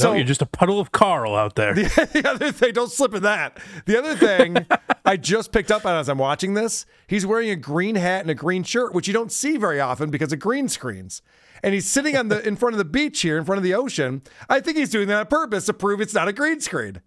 no, 0.02 0.14
you're 0.14 0.24
just 0.24 0.42
a 0.42 0.48
puddle 0.48 0.80
of 0.80 0.92
Karl 0.92 1.36
out 1.36 1.56
there. 1.56 1.76
The, 1.86 2.10
the 2.12 2.30
other 2.30 2.52
thing, 2.52 2.74
don't 2.74 2.92
slip 2.92 3.14
in 3.14 3.22
that. 3.22 3.60
The 3.86 4.00
other 4.00 4.16
thing 4.16 4.66
I 5.06 5.16
just 5.16 5.52
picked 5.52 5.70
up 5.70 5.86
on 5.86 5.96
as 5.96 6.10
I'm 6.10 6.18
watching 6.18 6.56
this, 6.56 6.88
he's 7.06 7.24
wearing 7.24 7.52
a 7.52 7.56
green 7.56 7.96
hat 7.96 8.22
and 8.22 8.32
a 8.32 8.36
green 8.36 8.64
shirt, 8.64 8.96
which 8.96 9.08
you 9.08 9.14
don't 9.14 9.32
see 9.32 9.58
very 9.58 9.80
often 9.80 10.10
because 10.10 10.34
of 10.34 10.40
green 10.40 10.70
screens. 10.70 11.22
And 11.62 11.76
he's 11.76 11.88
sitting 11.88 12.18
on 12.18 12.30
the 12.30 12.46
in 12.48 12.56
front 12.56 12.74
of 12.74 12.80
the 12.80 12.86
beach 12.86 13.22
here, 13.22 13.38
in 13.38 13.46
front 13.46 13.58
of 13.58 13.64
the 13.64 13.76
ocean. 13.76 14.24
I 14.50 14.60
think 14.60 14.78
he's 14.78 14.90
doing 14.90 15.08
that 15.10 15.20
on 15.20 15.28
purpose 15.28 15.68
to 15.68 15.74
prove 15.74 16.02
it's 16.02 16.16
not 16.16 16.28
a 16.28 16.34
green 16.34 16.62
screen. 16.62 17.02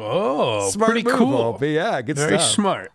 Oh, 0.00 0.68
Smart 0.70 0.90
pretty 0.90 1.04
move, 1.08 1.18
cool. 1.18 1.36
Opie. 1.38 1.70
Yeah, 1.70 2.00
good 2.02 2.16
Very 2.16 2.38
stuff. 2.38 2.50
smart. 2.50 2.92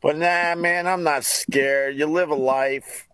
But 0.00 0.16
nah, 0.16 0.54
man, 0.54 0.86
I'm 0.86 1.02
not 1.02 1.24
scared. 1.24 1.96
You 1.96 2.06
live 2.06 2.30
a 2.30 2.34
life. 2.34 3.06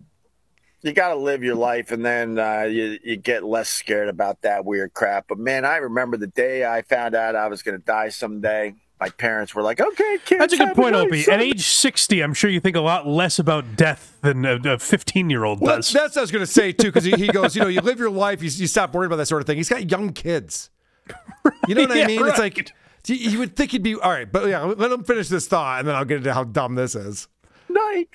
You 0.82 0.92
got 0.92 1.08
to 1.08 1.16
live 1.16 1.42
your 1.42 1.54
life, 1.54 1.90
and 1.92 2.04
then 2.04 2.38
uh, 2.38 2.62
you 2.62 2.98
you 3.02 3.16
get 3.16 3.42
less 3.42 3.70
scared 3.70 4.08
about 4.08 4.42
that 4.42 4.66
weird 4.66 4.92
crap. 4.92 5.26
But 5.28 5.38
man, 5.38 5.64
I 5.64 5.76
remember 5.76 6.18
the 6.18 6.26
day 6.26 6.66
I 6.66 6.82
found 6.82 7.14
out 7.14 7.34
I 7.34 7.48
was 7.48 7.62
going 7.62 7.78
to 7.78 7.84
die 7.84 8.10
someday. 8.10 8.74
My 9.00 9.08
parents 9.08 9.54
were 9.54 9.62
like, 9.62 9.80
"Okay, 9.80 10.18
kids, 10.26 10.38
That's 10.38 10.52
a 10.52 10.56
good 10.58 10.74
point, 10.74 10.92
nice 10.92 11.06
Opie. 11.06 11.30
At 11.32 11.40
age 11.40 11.62
60, 11.66 12.20
I'm 12.22 12.34
sure 12.34 12.50
you 12.50 12.60
think 12.60 12.76
a 12.76 12.80
lot 12.80 13.06
less 13.06 13.38
about 13.38 13.76
death 13.76 14.18
than 14.20 14.44
a 14.44 14.78
15 14.78 15.30
year 15.30 15.44
old 15.44 15.60
Well, 15.60 15.76
does. 15.76 15.90
that's 15.90 16.16
what 16.16 16.18
I 16.18 16.22
was 16.22 16.30
going 16.30 16.44
to 16.44 16.50
say 16.50 16.72
too, 16.72 16.88
because 16.88 17.04
he, 17.04 17.12
he 17.12 17.26
goes, 17.28 17.56
you 17.56 17.62
know, 17.62 17.68
you 17.68 17.80
live 17.80 17.98
your 17.98 18.10
life, 18.10 18.42
you, 18.42 18.50
you 18.50 18.66
stop 18.66 18.94
worrying 18.94 19.08
about 19.08 19.16
that 19.16 19.26
sort 19.26 19.42
of 19.42 19.46
thing. 19.46 19.56
He's 19.56 19.68
got 19.70 19.90
young 19.90 20.12
kids. 20.12 20.70
You 21.66 21.74
know 21.74 21.82
what 21.82 21.92
I 21.92 21.96
Yeah, 21.96 22.06
mean? 22.06 22.26
It's 22.26 22.38
like 22.38 22.72
you, 23.06 23.14
you 23.16 23.38
would 23.38 23.56
think 23.56 23.70
he'd 23.72 23.82
be 23.82 23.94
all 23.94 24.10
right, 24.10 24.30
but 24.30 24.48
yeah, 24.48 24.62
let 24.62 24.90
him 24.92 25.04
finish 25.04 25.28
this 25.28 25.46
thought, 25.46 25.80
and 25.80 25.88
then 25.88 25.94
I'll 25.94 26.04
get 26.04 26.18
into 26.18 26.32
how 26.34 26.44
dumb 26.44 26.74
this 26.74 26.94
is. 26.94 27.28
night. 27.68 28.08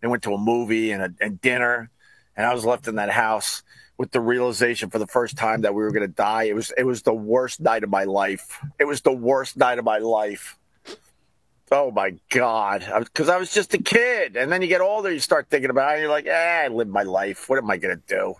They 0.00 0.08
went 0.08 0.22
to 0.24 0.34
a 0.34 0.38
movie 0.38 0.90
and 0.92 1.02
a 1.02 1.14
and 1.20 1.40
dinner, 1.40 1.90
and 2.36 2.46
I 2.46 2.54
was 2.54 2.64
left 2.64 2.88
in 2.88 2.96
that 2.96 3.10
house 3.10 3.62
with 3.96 4.12
the 4.12 4.20
realization 4.20 4.90
for 4.90 4.98
the 4.98 5.06
first 5.06 5.36
time 5.36 5.62
that 5.62 5.74
we 5.74 5.82
were 5.82 5.90
going 5.90 6.06
to 6.06 6.14
die. 6.14 6.44
It 6.44 6.54
was 6.54 6.72
it 6.76 6.84
was 6.84 7.02
the 7.02 7.14
worst 7.14 7.60
night 7.60 7.82
of 7.84 7.90
my 7.90 8.04
life. 8.04 8.60
It 8.78 8.84
was 8.84 9.00
the 9.00 9.12
worst 9.12 9.56
night 9.56 9.78
of 9.78 9.84
my 9.84 9.98
life. 9.98 10.56
Oh 11.70 11.90
my 11.90 12.14
god! 12.30 12.86
Because 13.00 13.28
I, 13.28 13.36
was 13.36 13.52
just 13.52 13.74
a 13.74 13.78
kid, 13.82 14.36
and 14.36 14.50
then 14.50 14.62
you 14.62 14.68
get 14.68 14.80
older, 14.80 15.12
you 15.12 15.18
start 15.20 15.48
thinking 15.50 15.68
about 15.70 15.90
it, 15.90 15.94
and 15.94 16.02
you're 16.02 16.10
like, 16.10 16.26
"Eh, 16.26 16.62
I 16.64 16.68
live 16.68 16.88
my 16.88 17.02
life. 17.02 17.48
What 17.48 17.58
am 17.58 17.70
I 17.70 17.76
going 17.76 17.94
to 17.94 18.02
do?" 18.06 18.34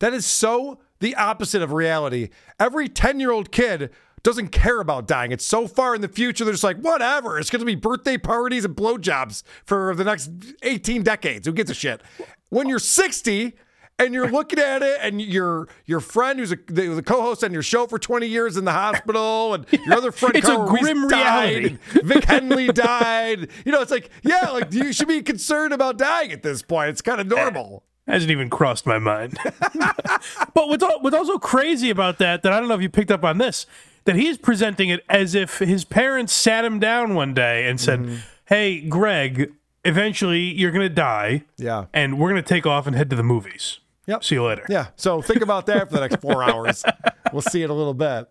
That 0.00 0.12
is 0.12 0.26
so 0.26 0.78
the 1.00 1.14
opposite 1.16 1.62
of 1.62 1.72
reality. 1.72 2.28
Every 2.58 2.88
10 2.88 3.20
year 3.20 3.30
old 3.30 3.50
kid 3.50 3.90
doesn't 4.22 4.48
care 4.48 4.80
about 4.80 5.06
dying. 5.06 5.32
It's 5.32 5.44
so 5.44 5.66
far 5.66 5.94
in 5.94 6.02
the 6.02 6.08
future, 6.08 6.44
they're 6.44 6.52
just 6.52 6.64
like, 6.64 6.76
whatever. 6.78 7.38
It's 7.38 7.50
going 7.50 7.60
to 7.60 7.66
be 7.66 7.74
birthday 7.74 8.18
parties 8.18 8.64
and 8.64 8.76
blowjobs 8.76 9.42
for 9.64 9.94
the 9.94 10.04
next 10.04 10.30
18 10.62 11.02
decades. 11.02 11.46
Who 11.46 11.52
gives 11.52 11.70
a 11.70 11.74
shit? 11.74 12.02
When 12.50 12.68
you're 12.68 12.78
60, 12.78 13.54
and 14.00 14.14
you're 14.14 14.30
looking 14.30 14.58
at 14.58 14.82
it, 14.82 14.98
and 15.02 15.20
your 15.20 15.68
your 15.84 16.00
friend 16.00 16.38
who's 16.38 16.52
a, 16.52 16.56
the, 16.68 17.02
co-host 17.02 17.44
on 17.44 17.52
your 17.52 17.62
show 17.62 17.86
for 17.86 17.98
20 17.98 18.26
years 18.26 18.56
in 18.56 18.64
the 18.64 18.72
hospital, 18.72 19.52
and 19.54 19.66
your 19.70 19.94
other 19.94 20.10
friend 20.10 20.36
It's 20.36 20.48
a 20.48 20.56
Carl 20.56 20.68
Ruiz 20.68 20.80
grim 20.80 21.08
died, 21.08 21.54
reality. 21.54 21.78
and 21.92 22.02
Vic 22.08 22.24
Henley 22.24 22.68
died. 22.68 23.48
You 23.66 23.72
know, 23.72 23.82
it's 23.82 23.90
like, 23.90 24.10
yeah, 24.22 24.50
like 24.50 24.72
you 24.72 24.92
should 24.94 25.08
be 25.08 25.22
concerned 25.22 25.74
about 25.74 25.98
dying 25.98 26.32
at 26.32 26.42
this 26.42 26.62
point. 26.62 26.88
It's 26.88 27.02
kind 27.02 27.20
of 27.20 27.30
eh, 27.30 27.36
normal. 27.36 27.84
Hasn't 28.10 28.30
even 28.30 28.50
crossed 28.50 28.86
my 28.86 28.98
mind. 28.98 29.38
but 29.74 30.68
what's, 30.68 30.82
al- 30.82 31.00
what's 31.00 31.16
also 31.16 31.38
crazy 31.38 31.90
about 31.90 32.18
that, 32.18 32.42
that 32.42 32.52
I 32.52 32.58
don't 32.58 32.68
know 32.68 32.74
if 32.74 32.82
you 32.82 32.88
picked 32.88 33.10
up 33.10 33.24
on 33.24 33.38
this, 33.38 33.66
that 34.04 34.16
he's 34.16 34.36
presenting 34.36 34.88
it 34.88 35.04
as 35.08 35.34
if 35.34 35.58
his 35.60 35.84
parents 35.84 36.32
sat 36.32 36.64
him 36.64 36.78
down 36.80 37.14
one 37.14 37.34
day 37.34 37.68
and 37.68 37.80
said, 37.80 38.00
Mm-hmm. 38.00 38.16
Hey, 38.46 38.80
Greg, 38.80 39.52
eventually 39.84 40.40
you're 40.40 40.72
going 40.72 40.88
to 40.88 40.92
die. 40.94 41.44
Yeah. 41.56 41.84
And 41.94 42.18
we're 42.18 42.30
going 42.30 42.42
to 42.42 42.48
take 42.48 42.66
off 42.66 42.88
and 42.88 42.96
head 42.96 43.08
to 43.10 43.16
the 43.16 43.22
movies. 43.22 43.78
Yep. 44.06 44.24
See 44.24 44.34
you 44.34 44.44
later. 44.44 44.66
Yeah. 44.68 44.88
So 44.96 45.22
think 45.22 45.40
about 45.40 45.66
that 45.66 45.88
for 45.88 45.94
the 45.94 46.00
next 46.00 46.16
four 46.20 46.42
hours. 46.42 46.84
We'll 47.32 47.42
see 47.42 47.62
it 47.62 47.70
a 47.70 47.74
little 47.74 47.94
bit. 47.94 48.28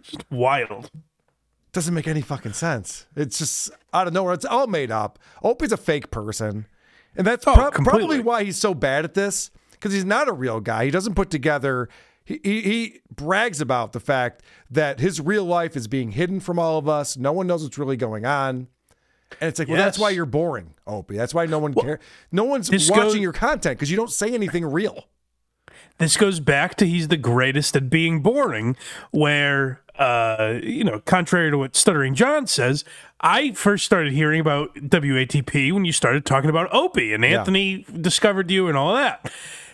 Just 0.00 0.30
Wild. 0.30 0.92
Doesn't 1.72 1.92
make 1.92 2.06
any 2.06 2.20
fucking 2.20 2.52
sense. 2.52 3.06
It's 3.16 3.38
just 3.38 3.72
out 3.92 4.06
of 4.06 4.12
nowhere. 4.12 4.34
It's 4.34 4.44
all 4.44 4.68
made 4.68 4.92
up. 4.92 5.18
Opie's 5.42 5.72
a 5.72 5.76
fake 5.76 6.12
person. 6.12 6.66
And 7.16 7.26
that's 7.26 7.46
Oh, 7.46 7.70
completely. 7.70 7.82
probably 8.06 8.20
why 8.20 8.44
he's 8.44 8.56
so 8.58 8.74
bad 8.74 9.04
at 9.04 9.14
this 9.14 9.50
because 9.72 9.92
he's 9.92 10.04
not 10.04 10.28
a 10.28 10.32
real 10.32 10.60
guy. 10.60 10.84
He 10.84 10.90
doesn't 10.90 11.14
put 11.14 11.30
together, 11.30 11.88
he, 12.24 12.40
he, 12.42 12.60
he 12.62 13.00
brags 13.14 13.60
about 13.60 13.92
the 13.92 14.00
fact 14.00 14.42
that 14.70 15.00
his 15.00 15.20
real 15.20 15.44
life 15.44 15.76
is 15.76 15.88
being 15.88 16.12
hidden 16.12 16.40
from 16.40 16.58
all 16.58 16.78
of 16.78 16.88
us. 16.88 17.16
No 17.16 17.32
one 17.32 17.46
knows 17.46 17.62
what's 17.64 17.78
really 17.78 17.96
going 17.96 18.24
on. 18.24 18.68
And 19.40 19.48
it's 19.48 19.58
like, 19.58 19.68
well, 19.68 19.78
that's 19.78 19.98
why 19.98 20.10
you're 20.10 20.26
boring, 20.26 20.74
Opie. 20.86 21.16
That's 21.16 21.32
why 21.34 21.46
no 21.46 21.58
one 21.58 21.72
cares. 21.74 22.00
No 22.30 22.44
one's 22.44 22.70
watching 22.70 22.94
goes- 22.94 23.16
your 23.16 23.32
content 23.32 23.78
because 23.78 23.90
you 23.90 23.96
don't 23.96 24.10
say 24.10 24.32
anything 24.32 24.64
real. 24.64 25.04
This 25.98 26.16
goes 26.16 26.40
back 26.40 26.74
to 26.76 26.86
he's 26.86 27.08
the 27.08 27.16
greatest 27.16 27.76
at 27.76 27.88
being 27.90 28.20
boring, 28.20 28.76
where, 29.10 29.81
uh, 29.98 30.58
you 30.62 30.84
know, 30.84 31.00
contrary 31.00 31.50
to 31.50 31.58
what 31.58 31.76
Stuttering 31.76 32.14
John 32.14 32.46
says, 32.46 32.84
I 33.20 33.52
first 33.52 33.84
started 33.84 34.12
hearing 34.12 34.40
about 34.40 34.74
WATP 34.74 35.72
when 35.72 35.84
you 35.84 35.92
started 35.92 36.24
talking 36.24 36.50
about 36.50 36.72
Opie 36.74 37.12
and 37.12 37.22
Yeah. 37.22 37.38
Anthony 37.40 37.84
discovered 38.00 38.50
you 38.50 38.68
and 38.68 38.76
all 38.76 38.94
that. 38.94 39.30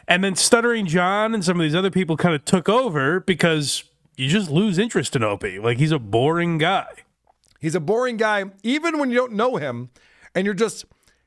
And 0.06 0.24
then 0.24 0.34
Stuttering 0.36 0.86
John 0.86 1.34
and 1.34 1.44
some 1.44 1.58
of 1.60 1.64
these 1.64 1.74
other 1.74 1.90
people 1.90 2.16
kind 2.16 2.34
of 2.34 2.44
took 2.44 2.68
over 2.68 3.20
because 3.20 3.84
you 4.16 4.28
just 4.28 4.50
lose 4.50 4.78
interest 4.78 5.14
in 5.14 5.22
Opie. 5.22 5.58
Like 5.58 5.78
he's 5.78 5.92
a 5.92 5.98
boring 5.98 6.58
guy. 6.58 6.86
He's 7.60 7.74
a 7.74 7.80
boring 7.80 8.16
guy, 8.16 8.44
even 8.62 8.98
when 8.98 9.10
you 9.10 9.16
don't 9.16 9.32
know 9.32 9.56
him, 9.56 9.90
and 10.34 10.44
you're 10.44 10.54
just 10.54 10.84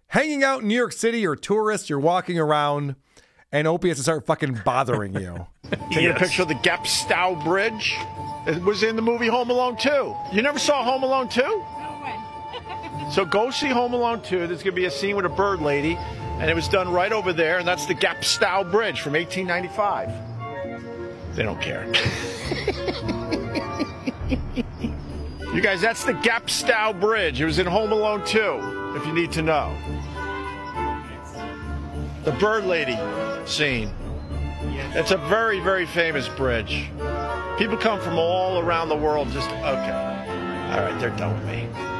hanging 0.07 0.43
out 0.43 0.61
in 0.61 0.67
New 0.69 0.75
York 0.77 0.93
City. 0.93 1.19
You're 1.19 1.33
a 1.33 1.37
tourist. 1.37 1.89
You're 1.89 1.99
walking 1.99 2.39
around, 2.39 2.95
and 3.51 3.67
opiates 3.67 3.97
has 3.97 4.05
to 4.05 4.11
start 4.11 4.25
fucking 4.25 4.61
bothering 4.63 5.13
you. 5.13 5.45
Taking 5.91 6.11
a 6.11 6.15
picture 6.15 6.43
of 6.43 6.47
the 6.47 6.55
Gapstow 6.55 7.43
Bridge. 7.43 7.97
It 8.47 8.61
was 8.63 8.83
in 8.83 8.95
the 8.95 9.01
movie 9.01 9.27
Home 9.27 9.49
Alone 9.49 9.77
2. 9.77 10.15
You 10.31 10.41
never 10.41 10.59
saw 10.59 10.83
Home 10.83 11.03
Alone 11.03 11.29
2? 11.29 11.41
No 11.41 13.09
So 13.11 13.25
go 13.25 13.51
see 13.51 13.67
Home 13.67 13.93
Alone 13.93 14.21
2. 14.21 14.47
There's 14.47 14.63
going 14.63 14.75
to 14.75 14.81
be 14.81 14.85
a 14.85 14.91
scene 14.91 15.15
with 15.15 15.25
a 15.25 15.29
bird 15.29 15.61
lady, 15.61 15.95
and 15.95 16.49
it 16.49 16.55
was 16.55 16.67
done 16.67 16.91
right 16.91 17.11
over 17.11 17.33
there, 17.33 17.59
and 17.59 17.67
that's 17.67 17.85
the 17.85 17.95
Gapstow 17.95 18.69
Bridge 18.71 19.01
from 19.01 19.13
1895. 19.13 21.35
They 21.35 21.43
don't 21.43 21.61
care. 21.61 21.85
you 25.53 25.61
guys, 25.61 25.81
that's 25.81 26.03
the 26.03 26.13
Gapstow 26.13 26.99
Bridge. 26.99 27.39
It 27.39 27.45
was 27.45 27.59
in 27.59 27.67
Home 27.67 27.91
Alone 27.91 28.25
2, 28.25 28.95
if 28.95 29.05
you 29.05 29.13
need 29.13 29.31
to 29.33 29.41
know. 29.41 29.75
The 32.23 32.31
bird 32.33 32.65
lady 32.65 32.97
scene. 33.45 33.93
It's 34.93 35.11
a 35.11 35.17
very, 35.17 35.59
very 35.59 35.85
famous 35.85 36.27
bridge. 36.27 36.89
People 37.57 37.77
come 37.77 37.99
from 37.99 38.17
all 38.17 38.59
around 38.59 38.89
the 38.89 38.95
world 38.95 39.29
just, 39.31 39.49
okay. 39.49 39.61
All 40.71 40.81
right, 40.81 40.97
they're 40.99 41.15
done 41.17 41.33
with 41.33 41.47
me. 41.47 41.67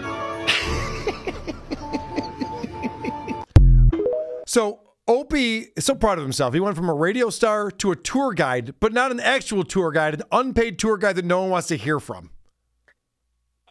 So 4.51 4.81
Opie 5.07 5.67
is 5.77 5.85
so 5.85 5.95
proud 5.95 6.17
of 6.17 6.25
himself. 6.25 6.53
He 6.53 6.59
went 6.59 6.75
from 6.75 6.89
a 6.89 6.93
radio 6.93 7.29
star 7.29 7.71
to 7.71 7.91
a 7.93 7.95
tour 7.95 8.33
guide, 8.33 8.75
but 8.81 8.91
not 8.91 9.09
an 9.09 9.21
actual 9.21 9.63
tour 9.63 9.93
guide, 9.93 10.13
an 10.15 10.23
unpaid 10.29 10.77
tour 10.77 10.97
guide 10.97 11.15
that 11.15 11.23
no 11.23 11.39
one 11.39 11.51
wants 11.51 11.69
to 11.69 11.77
hear 11.77 12.01
from. 12.01 12.31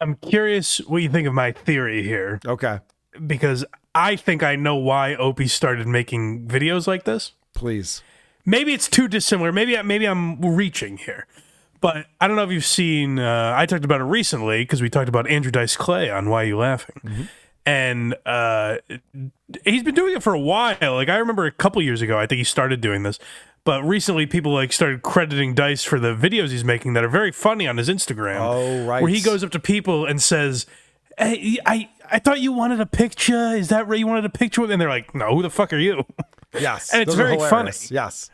I'm 0.00 0.14
curious 0.14 0.78
what 0.78 1.02
you 1.02 1.10
think 1.10 1.28
of 1.28 1.34
my 1.34 1.52
theory 1.52 2.02
here. 2.02 2.40
Okay. 2.46 2.78
Because 3.26 3.66
I 3.94 4.16
think 4.16 4.42
I 4.42 4.56
know 4.56 4.76
why 4.76 5.14
Opie 5.16 5.48
started 5.48 5.86
making 5.86 6.46
videos 6.46 6.86
like 6.86 7.04
this. 7.04 7.32
Please. 7.54 8.02
Maybe 8.46 8.72
it's 8.72 8.88
too 8.88 9.08
dissimilar. 9.08 9.52
Maybe 9.52 9.76
I- 9.76 9.82
maybe 9.82 10.06
I'm 10.06 10.40
reaching 10.40 10.96
here, 10.96 11.26
but 11.80 12.06
I 12.20 12.26
don't 12.26 12.36
know 12.36 12.44
if 12.44 12.50
you've 12.50 12.64
seen. 12.64 13.18
Uh, 13.18 13.52
I 13.56 13.66
talked 13.66 13.84
about 13.84 14.00
it 14.00 14.04
recently 14.04 14.62
because 14.62 14.80
we 14.80 14.88
talked 14.88 15.08
about 15.08 15.28
Andrew 15.28 15.50
Dice 15.50 15.76
Clay 15.76 16.08
on 16.10 16.30
Why 16.30 16.44
You 16.44 16.56
Laughing, 16.58 17.28
and 17.66 18.14
uh, 18.24 18.76
he's 19.64 19.82
been 19.82 19.94
doing 19.94 20.16
it 20.16 20.22
for 20.22 20.32
a 20.32 20.40
while. 20.40 20.94
Like 20.94 21.08
I 21.10 21.16
remember 21.18 21.44
a 21.46 21.52
couple 21.52 21.82
years 21.82 22.00
ago, 22.00 22.18
I 22.18 22.26
think 22.26 22.38
he 22.38 22.44
started 22.44 22.80
doing 22.80 23.02
this, 23.02 23.18
but 23.64 23.82
recently 23.82 24.24
people 24.26 24.52
like 24.54 24.72
started 24.72 25.02
crediting 25.02 25.54
Dice 25.54 25.84
for 25.84 26.00
the 26.00 26.14
videos 26.14 26.48
he's 26.50 26.64
making 26.64 26.94
that 26.94 27.04
are 27.04 27.08
very 27.10 27.30
funny 27.32 27.66
on 27.68 27.76
his 27.76 27.88
Instagram. 27.90 28.40
Oh, 28.40 28.86
right. 28.86 29.02
where 29.02 29.10
he 29.12 29.20
goes 29.20 29.44
up 29.44 29.50
to 29.50 29.58
people 29.60 30.06
and 30.06 30.20
says, 30.22 30.64
"Hey, 31.18 31.58
I." 31.66 31.90
I 32.10 32.18
thought 32.18 32.40
you 32.40 32.52
wanted 32.52 32.80
a 32.80 32.86
picture. 32.86 33.54
Is 33.54 33.68
that 33.68 33.86
right? 33.88 33.98
You 33.98 34.06
wanted 34.06 34.24
a 34.24 34.30
picture 34.30 34.60
with? 34.60 34.70
And 34.70 34.80
they're 34.80 34.88
like, 34.88 35.14
"No, 35.14 35.34
who 35.34 35.42
the 35.42 35.50
fuck 35.50 35.72
are 35.72 35.78
you?" 35.78 36.04
Yes, 36.58 36.92
and 36.92 37.00
it's 37.00 37.14
very 37.14 37.38
funny. 37.38 37.70
Yes, 37.90 38.28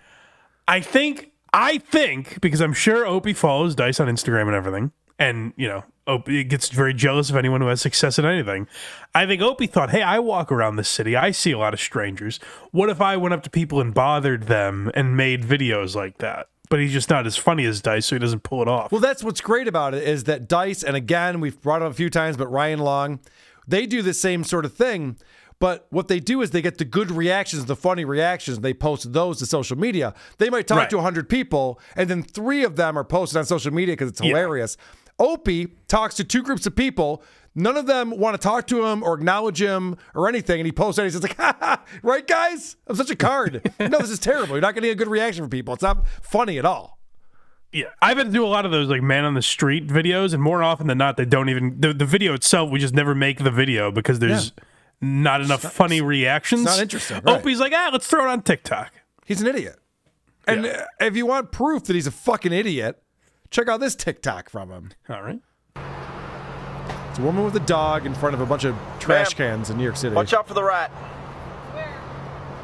I 0.66 0.81
think 0.81 1.32
I 1.53 1.78
think 1.78 2.40
because 2.40 2.61
I'm 2.61 2.73
sure 2.73 3.05
Opie 3.07 3.35
follows 3.35 3.74
Dice 3.74 4.01
on 4.01 4.09
Instagram 4.09 4.47
and 4.47 4.55
everything, 4.55 4.93
and 5.19 5.53
you 5.57 5.69
know 5.69 5.85
Opie 6.07 6.43
gets 6.44 6.70
very 6.70 6.94
jealous 6.94 7.28
of 7.28 7.36
anyone 7.36 7.61
who 7.61 7.66
has 7.66 7.81
success 7.82 8.19
in 8.19 8.24
anything. 8.24 8.69
I 9.15 9.27
think 9.27 9.43
Opie 9.43 9.66
thought, 9.66 9.90
"Hey, 9.90 10.01
I 10.03 10.19
walk 10.19 10.51
around 10.51 10.77
this 10.77 10.89
city. 10.89 11.15
I 11.15 11.31
see 11.31 11.53
a 11.53 11.59
lot 11.59 11.74
of 11.74 11.81
strangers. 11.81 12.40
What 12.70 12.89
if 12.89 13.01
I 13.03 13.16
went 13.19 13.35
up 13.35 13.43
to 13.43 13.51
people 13.51 13.81
and 13.82 13.93
bothered 13.93 14.44
them 14.44 14.90
and 14.94 15.15
made 15.16 15.43
videos 15.43 15.94
like 15.94 16.19
that?" 16.19 16.48
But 16.69 16.81
he's 16.81 16.93
just 16.93 17.11
not 17.11 17.27
as 17.27 17.36
funny 17.36 17.65
as 17.65 17.81
Dice, 17.81 18.07
so 18.07 18.16
he 18.16 18.20
doesn't 18.20 18.43
pull 18.43 18.61
it 18.62 18.69
off. 18.69 18.90
Well, 18.90 19.01
that's 19.01 19.23
what's 19.23 19.40
great 19.40 19.69
about 19.69 19.94
it 19.94 20.03
is 20.03 20.24
that 20.24 20.48
Dice, 20.48 20.82
and 20.82 20.97
again, 20.97 21.40
we've 21.40 21.61
brought 21.61 21.82
up 21.82 21.90
a 21.90 21.94
few 21.94 22.11
times, 22.11 22.36
but 22.36 22.48
Ryan 22.48 22.81
Long, 22.81 23.20
they 23.66 23.86
do 23.86 24.02
the 24.02 24.14
same 24.14 24.44
sort 24.44 24.64
of 24.64 24.74
thing. 24.74 25.16
But 25.59 25.86
what 25.88 26.09
they 26.09 26.20
do 26.20 26.43
is 26.43 26.51
they 26.51 26.60
get 26.60 26.76
the 26.76 26.84
good 26.84 27.10
reactions, 27.10 27.64
the 27.64 27.76
funny 27.76 28.05
reactions, 28.05 28.59
and 28.59 28.64
they 28.64 28.74
post 28.74 29.12
those 29.14 29.38
to 29.38 29.47
social 29.47 29.78
media. 29.78 30.12
They 30.36 30.51
might 30.51 30.66
talk 30.66 30.78
Right. 30.78 30.90
to 30.90 30.97
100 30.97 31.30
people, 31.30 31.80
and 31.97 32.10
then 32.10 32.22
three 32.22 32.62
of 32.62 32.76
them 32.76 32.98
are 32.98 33.05
posted 33.05 33.38
on 33.38 33.47
social 33.47 33.72
media 33.72 33.94
because 33.94 34.10
it's 34.10 34.20
Yeah. 34.20 34.28
hilarious. 34.28 34.76
Opie 35.18 35.68
talks 35.88 36.14
to 36.16 36.24
two 36.24 36.43
groups 36.43 36.66
of 36.66 36.76
people. 36.76 37.22
None 37.55 37.78
of 37.78 37.86
them 37.86 38.10
want 38.10 38.34
to 38.34 38.38
talk 38.38 38.66
to 38.66 38.84
him 38.84 39.02
or 39.02 39.14
acknowledge 39.14 39.62
him 39.62 39.97
or 40.14 40.28
anything. 40.28 40.60
And 40.60 40.66
he 40.66 40.72
posts 40.72 40.98
it. 40.98 41.05
He's 41.05 41.22
like, 41.22 41.36
ha, 41.38 41.56
ha, 41.59 41.82
right, 42.02 42.26
guys? 42.26 42.76
I'm 42.86 42.97
such 42.97 43.09
a 43.10 43.16
card. 43.16 43.62
no, 43.80 43.98
this 43.98 44.10
is 44.10 44.18
terrible. 44.18 44.56
You're 44.56 44.60
not 44.60 44.74
getting 44.74 44.90
a 44.90 44.94
good 44.94 45.09
reaction 45.09 45.43
from 45.44 45.48
people. 45.51 45.72
It's 45.72 45.82
not 45.82 46.06
funny 46.20 46.59
at 46.59 46.66
all. 46.66 46.95
Yeah, 47.77 47.89
I've 48.01 48.16
been 48.16 48.28
to 48.28 48.32
do 48.32 48.43
a 48.43 48.48
lot 48.48 48.65
of 48.65 48.70
those 48.70 48.89
like 48.89 49.03
man 49.03 49.27
on 49.27 49.35
the 49.35 49.43
street 49.43 49.86
videos, 49.86 50.32
and 50.32 50.43
more 50.43 50.62
often 50.62 50.86
than 50.86 50.97
not, 50.97 51.19
they 51.19 51.27
don't 51.27 51.51
even 51.51 51.78
the, 51.78 51.93
the 51.93 52.07
video 52.07 52.32
itself. 52.32 52.70
We 52.70 52.78
just 52.78 52.94
never 52.94 53.15
make 53.15 53.44
the 53.44 53.51
video 53.51 53.90
because 53.90 54.19
there's 54.19 54.53
not 55.03 55.43
enough 55.43 55.61
funny 55.61 56.01
reactions. 56.01 56.65
not 56.65 56.78
interesting, 56.81 57.20
right. 57.23 57.39
Opie's 57.39 57.61
like, 57.61 57.74
ah, 57.74 57.90
let's 57.93 58.07
throw 58.07 58.24
it 58.24 58.28
on 58.31 58.40
TikTok. 58.40 58.94
He's 59.27 59.43
an 59.43 59.47
idiot. 59.47 59.77
And 60.47 60.65
uh, 60.65 60.85
if 61.01 61.16
you 61.16 61.27
want 61.27 61.53
proof 61.53 61.85
that 61.85 61.93
he's 61.94 62.07
a 62.07 62.12
fucking 62.12 62.53
idiot, 62.53 63.03
check 63.51 63.69
out 63.69 63.81
this 63.81 63.94
TikTok 63.94 64.48
from 64.48 64.70
him. 64.70 64.93
All 65.11 65.23
right. 65.23 65.40
It's 67.11 67.19
a 67.19 67.23
woman 67.23 67.44
with 67.44 67.57
a 67.57 67.61
dog 67.66 68.07
in 68.07 68.15
front 68.15 68.35
of 68.35 68.40
a 68.40 68.47
bunch 68.47 68.65
of 68.65 68.74
trash 69.01 69.35
cans 69.35 69.69
in 69.69 69.77
New 69.77 69.85
York 69.85 69.97
City. 69.97 70.15
Watch 70.15 70.32
out 70.32 70.48
for 70.48 70.55
the 70.55 70.65
rat. 70.65 70.90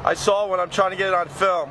I 0.03 0.15
saw 0.15 0.47
when 0.47 0.59
I'm 0.59 0.71
trying 0.71 0.91
to 0.91 0.97
get 0.97 1.09
it 1.09 1.13
on 1.13 1.29
film. 1.29 1.69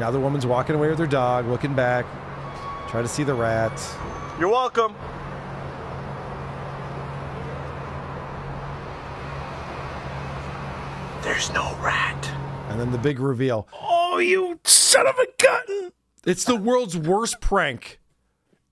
Now 0.00 0.10
the 0.10 0.18
woman's 0.18 0.46
walking 0.46 0.74
away 0.74 0.88
with 0.88 0.98
her 0.98 1.06
dog, 1.06 1.46
looking 1.46 1.74
back, 1.74 2.06
try 2.88 3.02
to 3.02 3.06
see 3.06 3.22
the 3.22 3.34
rat. 3.34 3.70
You're 4.38 4.48
welcome. 4.48 4.94
There's 11.22 11.52
no 11.52 11.76
rat. 11.82 12.32
And 12.70 12.80
then 12.80 12.92
the 12.92 12.96
big 12.96 13.20
reveal. 13.20 13.68
Oh, 13.78 14.16
you 14.16 14.58
son 14.64 15.06
of 15.06 15.18
a 15.18 15.26
gun! 15.36 15.90
It's 16.24 16.44
the 16.44 16.56
world's 16.56 16.96
worst 16.96 17.42
prank. 17.42 18.00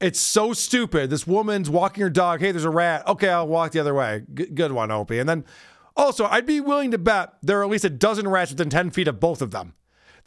It's 0.00 0.18
so 0.18 0.55
stupid. 0.55 1.10
This 1.10 1.26
woman's 1.26 1.68
walking 1.68 2.05
her 2.05 2.09
dog. 2.09 2.40
Hey, 2.40 2.52
there's 2.52 2.64
a 2.64 2.70
rat. 2.70 3.06
Okay, 3.06 3.28
I'll 3.28 3.46
walk 3.46 3.72
the 3.72 3.80
other 3.80 3.92
way. 3.92 4.22
G- 4.32 4.46
good 4.46 4.72
one, 4.72 4.90
Opie. 4.90 5.18
And 5.18 5.28
then 5.28 5.44
also, 5.94 6.24
I'd 6.24 6.46
be 6.46 6.62
willing 6.62 6.90
to 6.92 6.98
bet 6.98 7.34
there 7.42 7.60
are 7.60 7.64
at 7.64 7.68
least 7.68 7.84
a 7.84 7.90
dozen 7.90 8.26
rats 8.28 8.50
within 8.50 8.70
10 8.70 8.92
feet 8.92 9.09
of 9.09 9.20
both 9.20 9.42
of 9.42 9.50
them. 9.50 9.74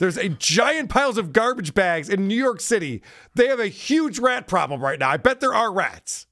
There's 0.01 0.17
a 0.17 0.29
giant 0.29 0.89
piles 0.89 1.19
of 1.19 1.31
garbage 1.31 1.75
bags 1.75 2.09
in 2.09 2.27
New 2.27 2.35
York 2.35 2.59
City. 2.59 3.03
They 3.35 3.45
have 3.45 3.59
a 3.59 3.67
huge 3.67 4.17
rat 4.17 4.47
problem 4.47 4.81
right 4.81 4.97
now. 4.97 5.11
I 5.11 5.17
bet 5.17 5.41
there 5.41 5.53
are 5.53 5.71
rats. 5.71 6.25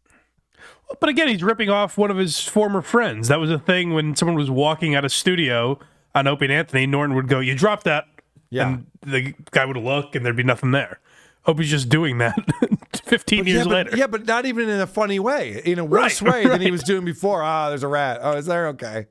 But 0.99 1.07
again, 1.07 1.27
he's 1.27 1.43
ripping 1.43 1.69
off 1.69 1.95
one 1.95 2.09
of 2.09 2.17
his 2.17 2.39
former 2.39 2.81
friends. 2.81 3.27
That 3.27 3.39
was 3.39 3.51
a 3.51 3.59
thing 3.59 3.93
when 3.93 4.15
someone 4.15 4.35
was 4.35 4.49
walking 4.49 4.95
out 4.95 5.05
of 5.05 5.11
studio 5.11 5.77
on 6.15 6.25
Opie 6.25 6.45
and 6.45 6.51
Anthony. 6.51 6.87
Norton 6.87 7.15
would 7.15 7.27
go, 7.27 7.39
"You 7.41 7.53
dropped 7.53 7.83
that," 7.83 8.05
Yeah. 8.49 8.69
and 8.69 8.87
the 9.01 9.35
guy 9.51 9.65
would 9.65 9.77
look, 9.77 10.15
and 10.15 10.25
there'd 10.25 10.35
be 10.35 10.41
nothing 10.41 10.71
there. 10.71 10.99
Opie's 11.45 11.69
just 11.69 11.89
doing 11.89 12.17
that. 12.17 12.39
Fifteen 13.05 13.45
years 13.45 13.59
yeah, 13.59 13.63
but, 13.65 13.71
later. 13.85 13.97
Yeah, 13.97 14.07
but 14.07 14.25
not 14.25 14.47
even 14.47 14.67
in 14.67 14.79
a 14.79 14.87
funny 14.87 15.19
way. 15.19 15.61
In 15.63 15.77
a 15.77 15.85
worse 15.85 16.23
Right, 16.23 16.43
way 16.43 16.49
than 16.49 16.61
he 16.61 16.71
was 16.71 16.81
doing 16.81 17.05
before. 17.05 17.43
Ah, 17.43 17.69
there's 17.69 17.83
a 17.83 17.87
rat. 17.87 18.19
Oh, 18.23 18.35
is 18.35 18.47
there? 18.47 18.69
Okay. 18.69 19.05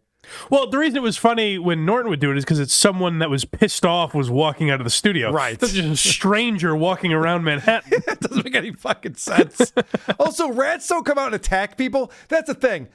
Well, 0.50 0.68
the 0.68 0.78
reason 0.78 0.96
it 0.96 1.02
was 1.02 1.16
funny 1.16 1.58
when 1.58 1.84
Norton 1.84 2.10
would 2.10 2.20
do 2.20 2.30
it 2.30 2.36
is 2.36 2.44
because 2.44 2.60
it's 2.60 2.74
someone 2.74 3.18
that 3.18 3.30
was 3.30 3.44
pissed 3.44 3.84
off 3.84 4.14
was 4.14 4.30
walking 4.30 4.70
out 4.70 4.80
of 4.80 4.84
the 4.84 4.90
studio. 4.90 5.30
Right. 5.30 5.58
That's 5.58 5.72
just 5.72 5.88
a 5.88 5.96
stranger 6.10 6.74
walking 6.76 7.12
around 7.12 7.44
Manhattan. 7.44 8.02
That 8.06 8.20
doesn't 8.20 8.44
make 8.44 8.54
any 8.54 8.72
fucking 8.72 9.16
sense. 9.16 9.72
also, 10.18 10.50
rats 10.50 10.88
don't 10.88 11.04
come 11.04 11.18
out 11.18 11.26
and 11.26 11.34
attack 11.34 11.76
people. 11.76 12.10
That's 12.28 12.48
the 12.48 12.54
thing. 12.54 12.88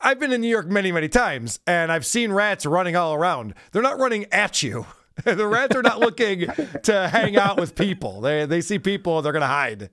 I've 0.00 0.18
been 0.18 0.32
in 0.32 0.40
New 0.40 0.48
York 0.48 0.66
many, 0.68 0.90
many 0.90 1.08
times, 1.08 1.60
and 1.66 1.92
I've 1.92 2.06
seen 2.06 2.32
rats 2.32 2.64
running 2.64 2.96
all 2.96 3.14
around. 3.14 3.54
They're 3.72 3.82
not 3.82 3.98
running 3.98 4.26
at 4.32 4.62
you. 4.62 4.86
the 5.24 5.46
rats 5.46 5.76
are 5.76 5.82
not 5.82 6.00
looking 6.00 6.46
to 6.84 7.08
hang 7.08 7.36
out 7.36 7.60
with 7.60 7.74
people. 7.74 8.20
They 8.20 8.46
they 8.46 8.60
see 8.60 8.78
people, 8.78 9.22
they're 9.22 9.32
gonna 9.32 9.46
hide. 9.46 9.90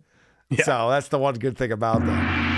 So 0.64 0.90
that's 0.90 1.10
the 1.10 1.20
one 1.20 1.36
good 1.36 1.58
thing 1.58 1.72
about 1.72 2.06
them. 2.06 2.51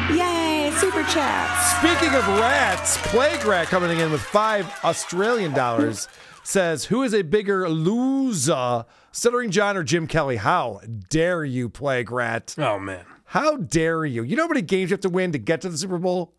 Yay, 0.93 0.99
super 1.01 1.11
chats. 1.11 1.77
Speaking 1.77 2.15
of 2.15 2.27
rats, 2.39 2.97
Plague 3.07 3.43
Rat 3.45 3.67
coming 3.67 3.99
in 3.99 4.11
with 4.11 4.21
five 4.21 4.67
Australian 4.83 5.53
dollars 5.53 6.07
says, 6.43 6.85
Who 6.85 7.03
is 7.03 7.13
a 7.13 7.21
bigger 7.21 7.69
loser, 7.69 8.85
Stuttering 9.11 9.51
John 9.51 9.77
or 9.77 9.83
Jim 9.83 10.07
Kelly? 10.07 10.37
How 10.37 10.81
dare 11.09 11.43
you, 11.45 11.69
Plague 11.69 12.11
Rat? 12.11 12.55
Oh 12.57 12.79
man. 12.79 13.05
How 13.25 13.57
dare 13.57 14.05
you? 14.05 14.23
You 14.23 14.35
know 14.35 14.43
how 14.43 14.49
many 14.49 14.61
games 14.61 14.89
you 14.89 14.93
have 14.95 15.01
to 15.01 15.09
win 15.09 15.31
to 15.31 15.39
get 15.39 15.61
to 15.61 15.69
the 15.69 15.77
Super 15.77 15.97
Bowl? 15.97 16.33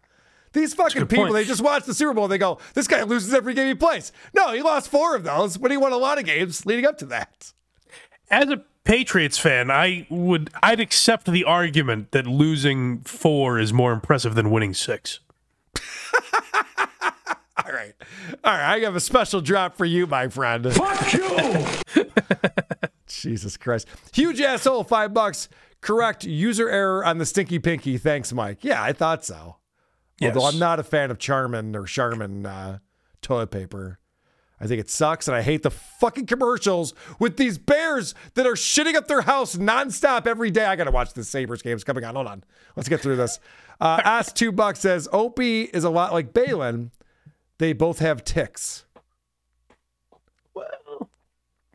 These 0.52 0.74
fucking 0.74 1.06
people, 1.06 1.24
point. 1.24 1.34
they 1.34 1.44
just 1.44 1.62
watch 1.62 1.84
the 1.84 1.94
Super 1.94 2.14
Bowl 2.14 2.24
and 2.24 2.32
they 2.32 2.38
go, 2.38 2.58
This 2.74 2.86
guy 2.86 3.02
loses 3.02 3.34
every 3.34 3.54
game 3.54 3.68
he 3.68 3.74
plays. 3.74 4.12
No, 4.34 4.52
he 4.52 4.62
lost 4.62 4.88
four 4.88 5.16
of 5.16 5.24
those, 5.24 5.56
but 5.56 5.70
he 5.70 5.76
won 5.76 5.92
a 5.92 5.96
lot 5.96 6.18
of 6.18 6.24
games 6.24 6.64
leading 6.64 6.86
up 6.86 6.98
to 6.98 7.06
that. 7.06 7.52
As 8.30 8.48
a 8.48 8.62
Patriots 8.84 9.38
fan, 9.38 9.70
I 9.70 10.06
would 10.10 10.50
I'd 10.62 10.80
accept 10.80 11.26
the 11.26 11.44
argument 11.44 12.12
that 12.12 12.26
losing 12.26 13.00
four 13.00 13.58
is 13.58 13.72
more 13.72 13.92
impressive 13.92 14.34
than 14.34 14.50
winning 14.50 14.74
six. 14.74 15.20
All 17.64 17.72
right. 17.72 17.94
All 18.44 18.52
right. 18.52 18.74
I 18.74 18.78
have 18.80 18.94
a 18.94 19.00
special 19.00 19.40
drop 19.40 19.76
for 19.76 19.86
you, 19.86 20.06
my 20.06 20.28
friend. 20.28 20.70
Fuck 20.72 21.12
you. 21.14 22.04
Jesus 23.06 23.56
Christ. 23.56 23.88
Huge 24.12 24.40
asshole, 24.40 24.84
five 24.84 25.14
bucks. 25.14 25.48
Correct 25.80 26.24
user 26.24 26.68
error 26.68 27.04
on 27.04 27.18
the 27.18 27.26
stinky 27.26 27.58
pinky. 27.58 27.96
Thanks, 27.96 28.32
Mike. 28.32 28.64
Yeah, 28.64 28.82
I 28.82 28.92
thought 28.92 29.24
so. 29.24 29.56
Although 30.22 30.44
I'm 30.44 30.58
not 30.58 30.78
a 30.78 30.82
fan 30.82 31.10
of 31.10 31.18
Charmin 31.18 31.74
or 31.74 31.84
Charmin 31.84 32.46
uh, 32.46 32.78
toilet 33.20 33.50
paper. 33.50 33.98
I 34.60 34.66
think 34.66 34.80
it 34.80 34.88
sucks, 34.88 35.26
and 35.26 35.36
I 35.36 35.42
hate 35.42 35.62
the 35.62 35.70
fucking 35.70 36.26
commercials 36.26 36.94
with 37.18 37.36
these 37.36 37.58
bears 37.58 38.14
that 38.34 38.46
are 38.46 38.54
shitting 38.54 38.94
up 38.94 39.08
their 39.08 39.22
house 39.22 39.56
nonstop 39.56 40.26
every 40.26 40.50
day. 40.50 40.64
I 40.64 40.76
gotta 40.76 40.90
watch 40.90 41.12
the 41.12 41.24
Sabres 41.24 41.62
games 41.62 41.84
coming 41.84 42.04
on. 42.04 42.14
Hold 42.14 42.28
on. 42.28 42.44
Let's 42.76 42.88
get 42.88 43.00
through 43.00 43.16
this. 43.16 43.40
Uh, 43.80 44.00
Ask 44.04 44.34
Two 44.34 44.52
Bucks 44.52 44.80
says 44.80 45.08
Opie 45.12 45.62
is 45.62 45.84
a 45.84 45.90
lot 45.90 46.12
like 46.12 46.32
Balin. 46.32 46.92
They 47.58 47.72
both 47.72 47.98
have 47.98 48.24
ticks. 48.24 48.84
Well, 50.54 51.10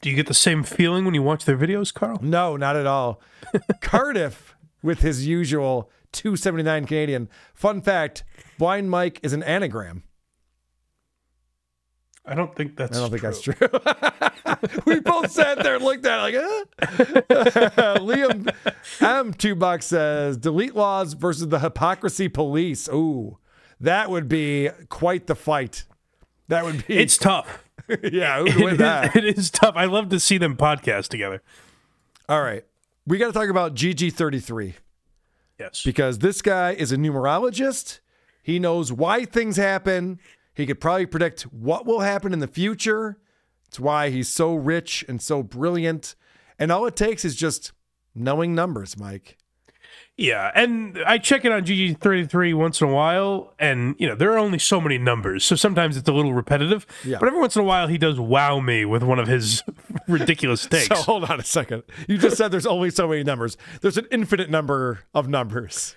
do 0.02 0.10
you 0.10 0.16
get 0.16 0.28
the 0.28 0.34
same 0.34 0.64
feeling 0.64 1.04
when 1.04 1.14
you 1.14 1.22
watch 1.22 1.46
their 1.46 1.58
videos, 1.58 1.94
Karl? 1.94 2.20
No, 2.22 2.56
not 2.56 2.76
at 2.78 2.88
all. 2.88 3.22
Cardiff 3.82 4.56
with 4.82 5.02
his 5.02 5.28
usual 5.28 5.90
279 6.14 6.86
Canadian. 6.86 7.30
Fun 7.54 7.82
fact 7.82 8.24
Blind 8.58 8.90
Mike 8.90 9.20
is 9.22 9.34
an 9.34 9.44
anagram. 9.44 10.04
I 12.30 12.36
don't 12.36 12.56
think 12.56 12.76
that's 12.76 12.96
I 12.96 13.02
don't 13.02 13.10
think 13.10 13.24
that's 13.24 13.42
true. 13.42 13.56
we 14.86 15.00
both 15.00 15.32
sat 15.32 15.64
there 15.64 15.76
and 15.76 15.84
looked 15.84 16.06
at 16.06 16.20
it 16.20 16.22
like, 16.22 16.36
uh. 16.36 17.96
Liam 18.00 18.54
M. 19.02 19.34
Two 19.34 19.56
bucks 19.56 19.88
says 19.88 20.38
delete 20.38 20.76
laws 20.76 21.14
versus 21.14 21.48
the 21.48 21.60
hypocrisy 21.60 22.30
police. 22.30 22.88
Ooh, 22.90 23.40
that 23.80 24.12
would 24.12 24.28
be 24.28 24.70
quite 24.90 25.26
the 25.26 25.36
fight. 25.36 25.86
That 26.50 26.66
would 26.66 26.86
be. 26.86 26.98
It's 26.98 27.18
tough. 27.18 27.64
yeah, 28.04 28.44
who'd 28.44 28.64
win 28.64 28.78
that? 28.78 29.16
It 29.16 29.26
is 29.26 29.50
tough. 29.50 29.74
I 29.76 29.86
love 29.86 30.10
to 30.10 30.20
see 30.20 30.38
them 30.38 30.56
podcast 30.56 31.08
together. 31.08 31.42
All 32.28 32.44
right. 32.44 32.64
We 33.08 33.18
got 33.18 33.28
to 33.28 33.34
talk 33.34 33.50
about 33.50 33.74
GG33 33.74 34.76
Yes. 35.60 35.82
because 35.84 36.20
this 36.20 36.44
guy 36.44 36.74
is 36.74 36.92
a 36.92 36.98
numerologist. 36.98 38.02
He 38.44 38.60
knows 38.60 38.92
why 38.92 39.26
things 39.26 39.58
happen. 39.58 40.20
He 40.54 40.66
could 40.66 40.82
probably 40.82 41.06
predict 41.06 41.44
what 41.44 41.86
will 41.86 42.02
happen 42.02 42.34
in 42.34 42.40
the 42.40 42.48
future. 42.48 43.18
It's 43.68 43.80
why 43.80 44.10
he's 44.10 44.28
so 44.28 44.56
rich 44.56 45.06
and 45.08 45.22
so 45.22 45.44
brilliant. 45.44 46.16
And 46.58 46.72
all 46.72 46.86
it 46.86 46.96
takes 46.96 47.24
is 47.24 47.36
just 47.36 47.72
knowing 48.16 48.56
numbers, 48.56 48.98
Mike. 48.98 49.38
Yeah, 50.18 50.52
and 50.54 51.02
I 51.08 51.18
check 51.18 51.46
it 51.46 51.52
on 51.54 51.64
GG33 51.64 52.54
once 52.54 52.82
in 52.82 52.90
a 52.90 52.92
while, 52.92 53.54
and 53.58 53.96
you 53.98 54.06
know 54.06 54.16
there 54.16 54.34
are 54.34 54.38
only 54.38 54.60
so 54.60 54.82
many 54.82 54.98
numbers, 54.98 55.46
so 55.46 55.56
sometimes 55.56 55.96
it's 55.96 56.10
a 56.10 56.12
little 56.12 56.34
repetitive. 56.34 56.86
Yeah. 57.06 57.20
But 57.20 57.28
every 57.28 57.40
once 57.40 57.56
in 57.56 57.62
a 57.62 57.66
while, 57.66 57.88
he 57.88 57.98
does 57.98 58.20
wow 58.20 58.60
me 58.60 58.84
with 58.84 59.02
one 59.02 59.18
of 59.18 59.28
his 59.28 59.64
ridiculous 60.10 60.66
takes. 60.68 60.88
So 60.88 60.96
hold 60.96 61.24
on 61.24 61.40
a 61.40 61.44
second. 61.44 61.84
You 62.10 62.18
just 62.18 62.36
said 62.36 62.52
there's 62.52 62.66
only 62.66 62.90
so 62.90 63.08
many 63.08 63.24
numbers. 63.24 63.56
There's 63.80 63.98
an 63.98 64.08
infinite 64.12 64.50
number 64.50 65.00
of 65.14 65.30
numbers. 65.30 65.96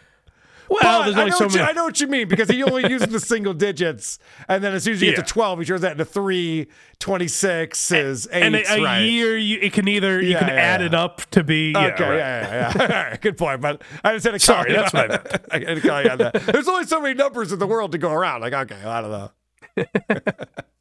Well, 0.80 1.02
there's 1.04 1.16
I 1.16 1.20
only 1.20 1.30
know, 1.30 1.36
so 1.38 1.44
what 1.44 1.52
you, 1.54 1.58
many- 1.60 1.70
I 1.70 1.72
know 1.74 1.84
what 1.84 2.00
you 2.00 2.06
mean 2.06 2.28
because 2.28 2.48
he 2.48 2.62
only 2.62 2.88
uses 2.90 3.08
the 3.08 3.20
single 3.20 3.52
digits, 3.54 4.18
and 4.48 4.62
then 4.64 4.72
as 4.74 4.84
soon 4.84 4.94
as 4.94 5.02
you 5.02 5.10
get 5.14 5.24
to 5.26 5.32
twelve, 5.32 5.58
he 5.58 5.64
turns 5.64 5.80
that 5.82 5.92
into 5.92 6.04
three. 6.04 6.68
Twenty-six 6.98 7.90
is 7.90 8.28
eight. 8.30 8.42
and 8.44 8.54
a, 8.54 8.74
a 8.74 8.80
right? 8.82 9.00
year, 9.00 9.36
you, 9.36 9.58
it 9.60 9.72
can 9.72 9.88
either 9.88 10.20
you 10.22 10.30
Yeah, 10.30 10.38
can 10.38 10.48
yeah, 10.48 10.54
add 10.54 10.80
yeah. 10.80 10.86
it 10.86 10.94
up 10.94 11.22
to 11.32 11.42
be. 11.42 11.72
Yeah, 11.72 11.86
Okay, 11.88 12.04
right. 12.08 12.16
yeah, 12.16 12.42
yeah, 12.42 12.72
yeah. 12.76 12.82
All 12.96 13.04
right, 13.10 13.20
good 13.20 13.36
point. 13.36 13.60
But 13.60 13.82
I 14.04 14.12
just 14.14 14.24
had 14.24 14.32
to 14.32 14.38
Sorry, 14.38 14.70
you 14.70 14.76
that's 14.76 14.92
what 14.94 15.10
I. 15.10 15.40
I 15.56 15.58
had 15.58 15.82
to 15.82 15.88
call 15.88 16.02
you 16.02 16.10
on 16.10 16.18
that. 16.18 16.34
There's 16.46 16.68
only 16.68 16.86
so 16.86 17.00
many 17.00 17.14
numbers 17.14 17.50
in 17.52 17.58
the 17.58 17.66
world 17.66 17.90
to 17.92 17.98
go 17.98 18.12
around. 18.12 18.40
Like, 18.42 18.52
okay, 18.52 18.80
I 18.84 19.00
don't 19.00 19.10
know. 19.10 19.30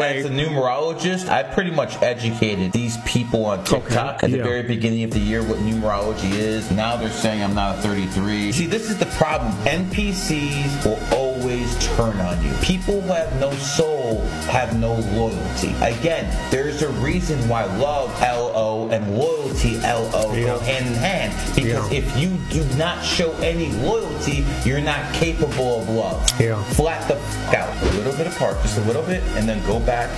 As 0.00 0.24
a 0.24 0.28
numerologist, 0.28 1.28
I 1.28 1.42
pretty 1.42 1.70
much 1.70 2.00
educated 2.02 2.72
these 2.72 2.96
people 3.04 3.46
on 3.46 3.64
TikTok 3.64 4.22
at 4.24 4.30
the 4.30 4.38
yeah. 4.38 4.44
very 4.44 4.62
beginning 4.62 5.04
of 5.04 5.10
the 5.10 5.18
year 5.18 5.42
what 5.42 5.58
numerology 5.58 6.32
is. 6.32 6.70
Now 6.70 6.96
they're 6.96 7.10
saying 7.10 7.42
I'm 7.42 7.54
not 7.54 7.78
a 7.78 7.82
33. 7.82 8.52
See, 8.52 8.66
this 8.66 8.90
is 8.90 8.98
the 8.98 9.06
problem. 9.06 9.52
NPCs 9.64 10.84
will 10.84 10.98
always 11.14 11.29
turn 11.44 12.16
on 12.20 12.42
you. 12.44 12.52
People 12.62 13.00
who 13.00 13.12
have 13.12 13.38
no 13.40 13.50
soul 13.52 14.20
have 14.50 14.78
no 14.78 14.94
loyalty. 15.16 15.74
Again, 15.80 16.28
there's 16.50 16.82
a 16.82 16.88
reason 17.00 17.38
why 17.48 17.64
love, 17.76 18.10
L-O, 18.22 18.88
and 18.90 19.16
loyalty, 19.16 19.78
L-O, 19.82 20.32
go 20.34 20.58
hand 20.60 20.86
in 20.86 20.94
hand. 20.94 21.32
Because 21.56 21.90
if 21.90 22.16
you 22.18 22.36
do 22.50 22.64
not 22.76 23.02
show 23.04 23.32
any 23.36 23.72
loyalty, 23.82 24.44
you're 24.64 24.80
not 24.80 25.12
capable 25.14 25.80
of 25.80 25.88
love. 25.88 26.40
Yeah. 26.40 26.62
Flat 26.74 27.06
the 27.08 27.16
f- 27.16 27.54
out. 27.54 27.82
A 27.82 27.96
little 27.96 28.12
bit 28.16 28.26
apart, 28.26 28.56
just 28.62 28.76
a 28.78 28.82
little 28.82 29.02
bit, 29.02 29.22
and 29.36 29.48
then 29.48 29.64
go 29.66 29.80
back. 29.80 30.10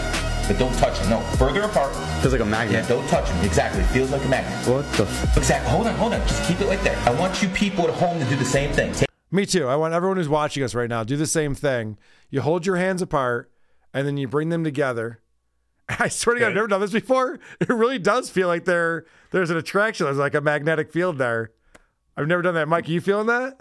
But 0.49 0.59
don't 0.59 0.74
touch 0.78 0.99
them. 0.99 1.11
No, 1.11 1.20
further 1.36 1.62
apart. 1.62 1.94
Feels 2.20 2.32
like 2.32 2.43
a 2.43 2.44
magnet. 2.44 2.82
Yeah, 2.82 2.89
don't 2.89 3.07
touch 3.09 3.28
them. 3.28 3.44
Exactly. 3.44 3.85
Feels 3.85 4.11
like 4.11 4.24
a 4.24 4.28
magnet. 4.28 4.66
What 4.66 4.90
the? 4.94 5.05
F- 5.05 5.36
Exactly. 5.36 5.70
Hold 5.70 5.86
on, 5.86 5.94
hold 5.94 6.15
on. 6.15 6.20
Just 6.27 6.43
keep 6.49 6.61
it 6.61 6.66
right 6.66 6.82
there. 6.82 6.99
I 7.07 7.11
want 7.12 7.40
you 7.43 7.49
people 7.51 7.86
at 7.86 7.94
home 7.94 8.19
to 8.19 8.24
do 8.27 8.35
the 8.35 8.44
same 8.44 8.73
thing. 8.73 8.93
Take 8.93 9.07
Me 9.33 9.47
too. 9.47 9.67
I 9.67 9.77
want 9.77 9.95
everyone 9.95 10.19
who's 10.19 10.29
watching 10.29 10.63
us 10.63 10.75
right 10.75 10.91
now 10.91 11.05
do 11.05 11.17
the 11.17 11.27
same 11.27 11.55
thing. 11.55 11.97
You 12.29 12.43
hold 12.43 12.67
your 12.67 12.77
hands 12.77 13.01
apart, 13.01 13.51
and 13.95 14.07
then 14.07 14.19
you 14.19 14.29
bring 14.29 14.51
them 14.51 14.63
together. 14.63 15.21
I 15.89 16.09
swear 16.09 16.35
to 16.35 16.41
God, 16.41 16.49
I've 16.49 16.55
never 16.55 16.69
done 16.69 16.83
this 16.83 16.93
before. 16.93 17.41
It 17.59 17.71
really 17.71 17.99
does 17.99 18.29
feel 18.29 18.47
like 18.47 18.67
there 18.67 19.07
there's 19.31 19.51
an 19.51 19.57
attraction. 19.57 20.05
There's 20.05 20.19
like 20.19 20.35
a 20.35 20.43
magnetic 20.43 20.93
field 20.93 21.17
there. 21.17 21.51
I've 22.15 22.29
never 22.29 22.43
done 22.43 22.55
that. 22.55 22.69
Mike, 22.69 22.87
are 22.89 22.93
you 22.93 23.01
feeling 23.01 23.27
that? 23.29 23.59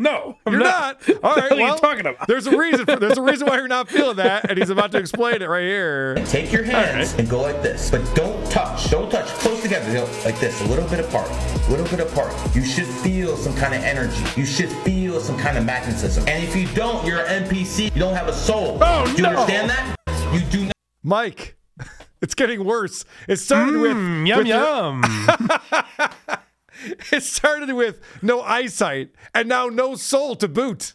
No, 0.00 0.36
I'm 0.46 0.52
you're 0.52 0.62
not. 0.62 1.08
not. 1.08 1.24
All 1.24 1.34
The 1.34 1.40
right, 1.40 1.50
hell 1.50 1.60
are 1.60 1.68
you 1.74 1.76
talking 1.78 2.06
about? 2.06 2.28
There's 2.28 2.46
a 2.46 2.56
reason. 2.56 2.86
For, 2.86 2.96
there's 2.96 3.18
a 3.18 3.22
reason 3.22 3.48
why 3.48 3.56
you're 3.56 3.66
not 3.66 3.88
feeling 3.88 4.16
that, 4.18 4.48
and 4.48 4.56
he's 4.56 4.70
about 4.70 4.92
to 4.92 4.98
explain 4.98 5.42
it 5.42 5.48
right 5.48 5.64
here. 5.66 6.14
Take 6.26 6.52
your 6.52 6.62
hands 6.62 7.14
and 7.14 7.28
go 7.28 7.40
like 7.42 7.62
this, 7.62 7.90
but 7.90 8.02
don't 8.14 8.48
touch. 8.50 8.90
Don't 8.90 9.10
touch. 9.10 9.26
Close 9.26 9.60
together, 9.60 9.90
like 10.24 10.38
this, 10.38 10.60
a 10.60 10.66
little 10.66 10.88
bit 10.88 11.00
apart, 11.00 11.28
a 11.30 11.70
little 11.70 11.86
bit 11.86 11.98
apart. 12.00 12.32
You 12.54 12.64
should 12.64 12.86
feel 12.86 13.36
some 13.36 13.56
kind 13.56 13.74
of 13.74 13.82
energy. 13.82 14.22
You 14.40 14.46
should 14.46 14.70
feel 14.70 15.18
some 15.20 15.36
kind 15.36 15.58
of 15.58 15.64
magnetism. 15.64 16.28
And 16.28 16.44
if 16.44 16.54
you 16.54 16.66
don't, 16.76 17.04
you're 17.04 17.24
an 17.26 17.44
NPC. 17.44 17.92
You 17.92 18.00
don't 18.00 18.14
have 18.14 18.28
a 18.28 18.32
soul. 18.32 18.78
Oh, 18.80 19.04
do 19.06 19.12
you 19.12 19.22
no. 19.24 19.30
understand 19.30 19.70
that? 19.70 19.96
You 20.32 20.40
do 20.42 20.64
not. 20.66 20.72
Mike, 21.02 21.56
it's 22.22 22.34
getting 22.34 22.64
worse. 22.64 23.04
It 23.26 23.36
started 23.38 23.76
with 23.80 23.96
Mm, 23.96 24.26
yum 24.28 24.38
with 24.38 24.46
your- 24.46 24.58
yum. 24.58 25.02
It 27.12 27.22
started 27.22 27.72
with 27.72 28.00
no 28.22 28.40
eyesight 28.42 29.10
and 29.34 29.48
now 29.48 29.66
no 29.66 29.94
soul 29.96 30.36
to 30.36 30.48
boot. 30.48 30.94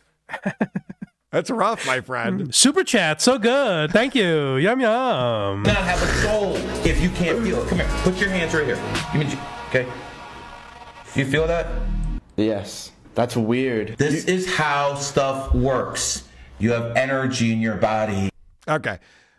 That's 1.31 1.49
rough, 1.49 1.85
my 1.88 1.99
friend. 1.99 2.53
Super 2.64 2.84
chat, 2.84 3.22
so 3.22 3.39
good. 3.39 3.91
Thank 3.91 4.14
you. 4.15 4.57
Yum 4.57 4.80
yum. 4.80 5.64
not 5.64 5.76
have 5.77 6.01
a 6.01 6.07
soul 6.22 6.55
if 6.85 7.01
you 7.01 7.10
can't 7.10 7.41
feel 7.43 7.61
it. 7.64 7.68
Come 7.68 7.80
here. 7.80 7.89
Put 8.03 8.18
your 8.18 8.30
hands 8.30 8.53
right 8.53 8.65
here. 8.65 8.80
Give 9.11 9.27
me, 9.27 9.39
okay. 9.69 9.88
You 11.15 11.26
feel 11.26 11.47
that? 11.47 11.68
yes. 12.38 12.91
That's 13.15 13.38
weird. 13.38 13.95
This 13.99 14.26
is 14.26 14.55
how 14.55 14.95
stuff 14.95 15.53
works. 15.53 16.23
You 16.57 16.72
have 16.72 16.95
energy 16.95 17.51
in 17.53 17.61
your 17.61 17.76
body. 17.77 18.30
Okay. 18.68 18.97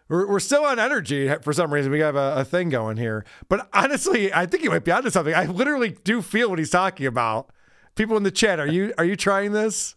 We're, 0.09 0.27
we're 0.29 0.41
still 0.41 0.65
on 0.65 0.79
energy 0.79 1.33
for 1.43 1.53
some 1.53 1.73
reason. 1.73 1.91
We 1.91 2.01
have 2.01 2.17
a, 2.17 2.35
a 2.39 2.45
thing 2.45 2.69
going 2.69 2.97
here. 2.99 3.25
But 3.49 3.69
honestly, 3.73 4.33
I 4.33 4.47
think 4.47 4.63
he 4.63 4.69
might 4.69 4.85
be 4.85 4.93
onto 4.93 5.11
something. 5.11 5.35
I 5.35 5.47
literally 5.47 5.97
do 6.05 6.21
feel 6.23 6.51
what 6.51 6.59
he's 6.59 6.71
talking 6.71 7.07
about. 7.07 7.51
People 7.95 8.17
in 8.17 8.23
the 8.23 8.31
chat, 8.31 8.59
are 8.59 8.67
you 8.67 8.93
are 8.99 9.05
you 9.05 9.17
trying 9.17 9.53
this? 9.53 9.95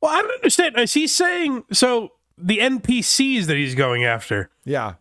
Well, 0.00 0.10
I 0.12 0.22
don't 0.22 0.32
understand. 0.32 0.78
Is 0.78 0.94
he 0.94 1.06
saying 1.06 1.64
so? 1.72 2.12
The 2.38 2.58
NPCs 2.58 3.44
that 3.46 3.56
he's 3.56 3.74
going 3.74 4.04
after. 4.04 4.50
Yeah. 4.64 4.94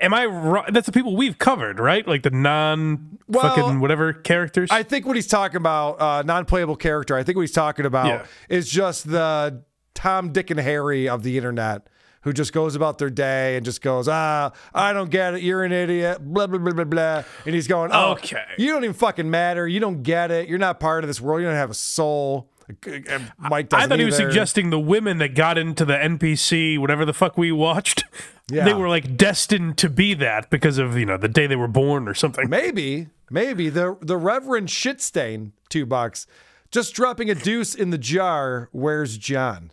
Am 0.00 0.14
I 0.14 0.26
wrong? 0.26 0.66
That's 0.70 0.86
the 0.86 0.92
people 0.92 1.16
we've 1.16 1.36
covered, 1.38 1.78
right? 1.80 2.06
Like 2.06 2.22
the 2.22 2.30
non 2.30 3.18
Well, 3.26 3.42
fucking 3.54 3.80
whatever 3.80 4.12
characters. 4.12 4.70
I 4.70 4.82
think 4.82 5.06
what 5.06 5.16
he's 5.16 5.26
talking 5.26 5.56
about, 5.56 6.00
uh, 6.00 6.22
non-playable 6.22 6.76
character. 6.76 7.16
I 7.16 7.22
think 7.22 7.36
what 7.36 7.42
he's 7.42 7.52
talking 7.52 7.86
about 7.86 8.06
Yeah. 8.06 8.26
is 8.48 8.70
just 8.70 9.10
the 9.10 9.62
Tom, 9.94 10.32
Dick, 10.32 10.50
and 10.50 10.60
Harry 10.60 11.08
of 11.08 11.22
the 11.22 11.36
internet 11.36 11.86
who 12.24 12.32
just 12.32 12.52
goes 12.52 12.74
about 12.74 12.98
their 12.98 13.10
day 13.10 13.56
and 13.56 13.64
just 13.64 13.80
goes, 13.80 14.08
ah, 14.08 14.50
I 14.74 14.92
don't 14.92 15.10
get 15.10 15.34
it. 15.34 15.42
You're 15.42 15.62
an 15.62 15.72
idiot. 15.72 16.18
Blah 16.20 16.48
blah 16.48 16.58
blah 16.58 16.72
blah 16.72 16.84
blah. 16.84 17.22
And 17.46 17.54
he's 17.54 17.68
going, 17.68 17.90
oh, 17.92 18.12
Okay. 18.12 18.42
you 18.58 18.72
don't 18.72 18.82
even 18.84 18.94
fucking 18.94 19.30
matter. 19.30 19.68
You 19.68 19.78
don't 19.80 20.02
get 20.02 20.30
it. 20.30 20.48
You're 20.48 20.58
not 20.58 20.80
part 20.80 21.04
of 21.04 21.08
this 21.08 21.20
world. 21.20 21.40
You 21.42 21.46
don't 21.46 21.56
have 21.56 21.70
a 21.70 21.74
soul. 21.74 22.50
And 22.86 23.30
Mike 23.38 23.68
doesn't 23.68 23.84
I 23.84 23.86
thought 23.88 23.98
he 23.98 24.06
was 24.06 24.18
either. 24.18 24.30
suggesting 24.30 24.70
the 24.70 24.78
women 24.80 25.18
that 25.18 25.34
got 25.34 25.58
into 25.58 25.84
the 25.84 25.92
NPC, 25.94 26.78
whatever 26.78 27.04
the 27.04 27.12
fuck 27.12 27.36
we 27.36 27.52
watched, 27.52 28.04
Yeah. 28.50 28.64
they 28.64 28.74
were 28.74 28.88
like 28.88 29.16
destined 29.16 29.76
to 29.78 29.88
be 29.90 30.12
that 30.14 30.48
because 30.50 30.76
of 30.78 30.96
you 30.98 31.04
know 31.06 31.16
the 31.18 31.28
day 31.28 31.46
they 31.46 31.56
were 31.56 31.68
born 31.68 32.08
or 32.08 32.14
something. 32.14 32.48
Maybe, 32.48 33.08
maybe 33.30 33.68
the 33.70 33.96
the 34.00 34.16
Reverend 34.16 34.68
Shitstain, 34.68 35.52
two 35.68 35.84
bucks, 35.86 36.26
just 36.70 36.94
dropping 36.94 37.28
a 37.30 37.34
deuce 37.34 37.74
in 37.74 37.90
the 37.90 37.98
jar. 37.98 38.68
Where's 38.72 39.16
John? 39.18 39.70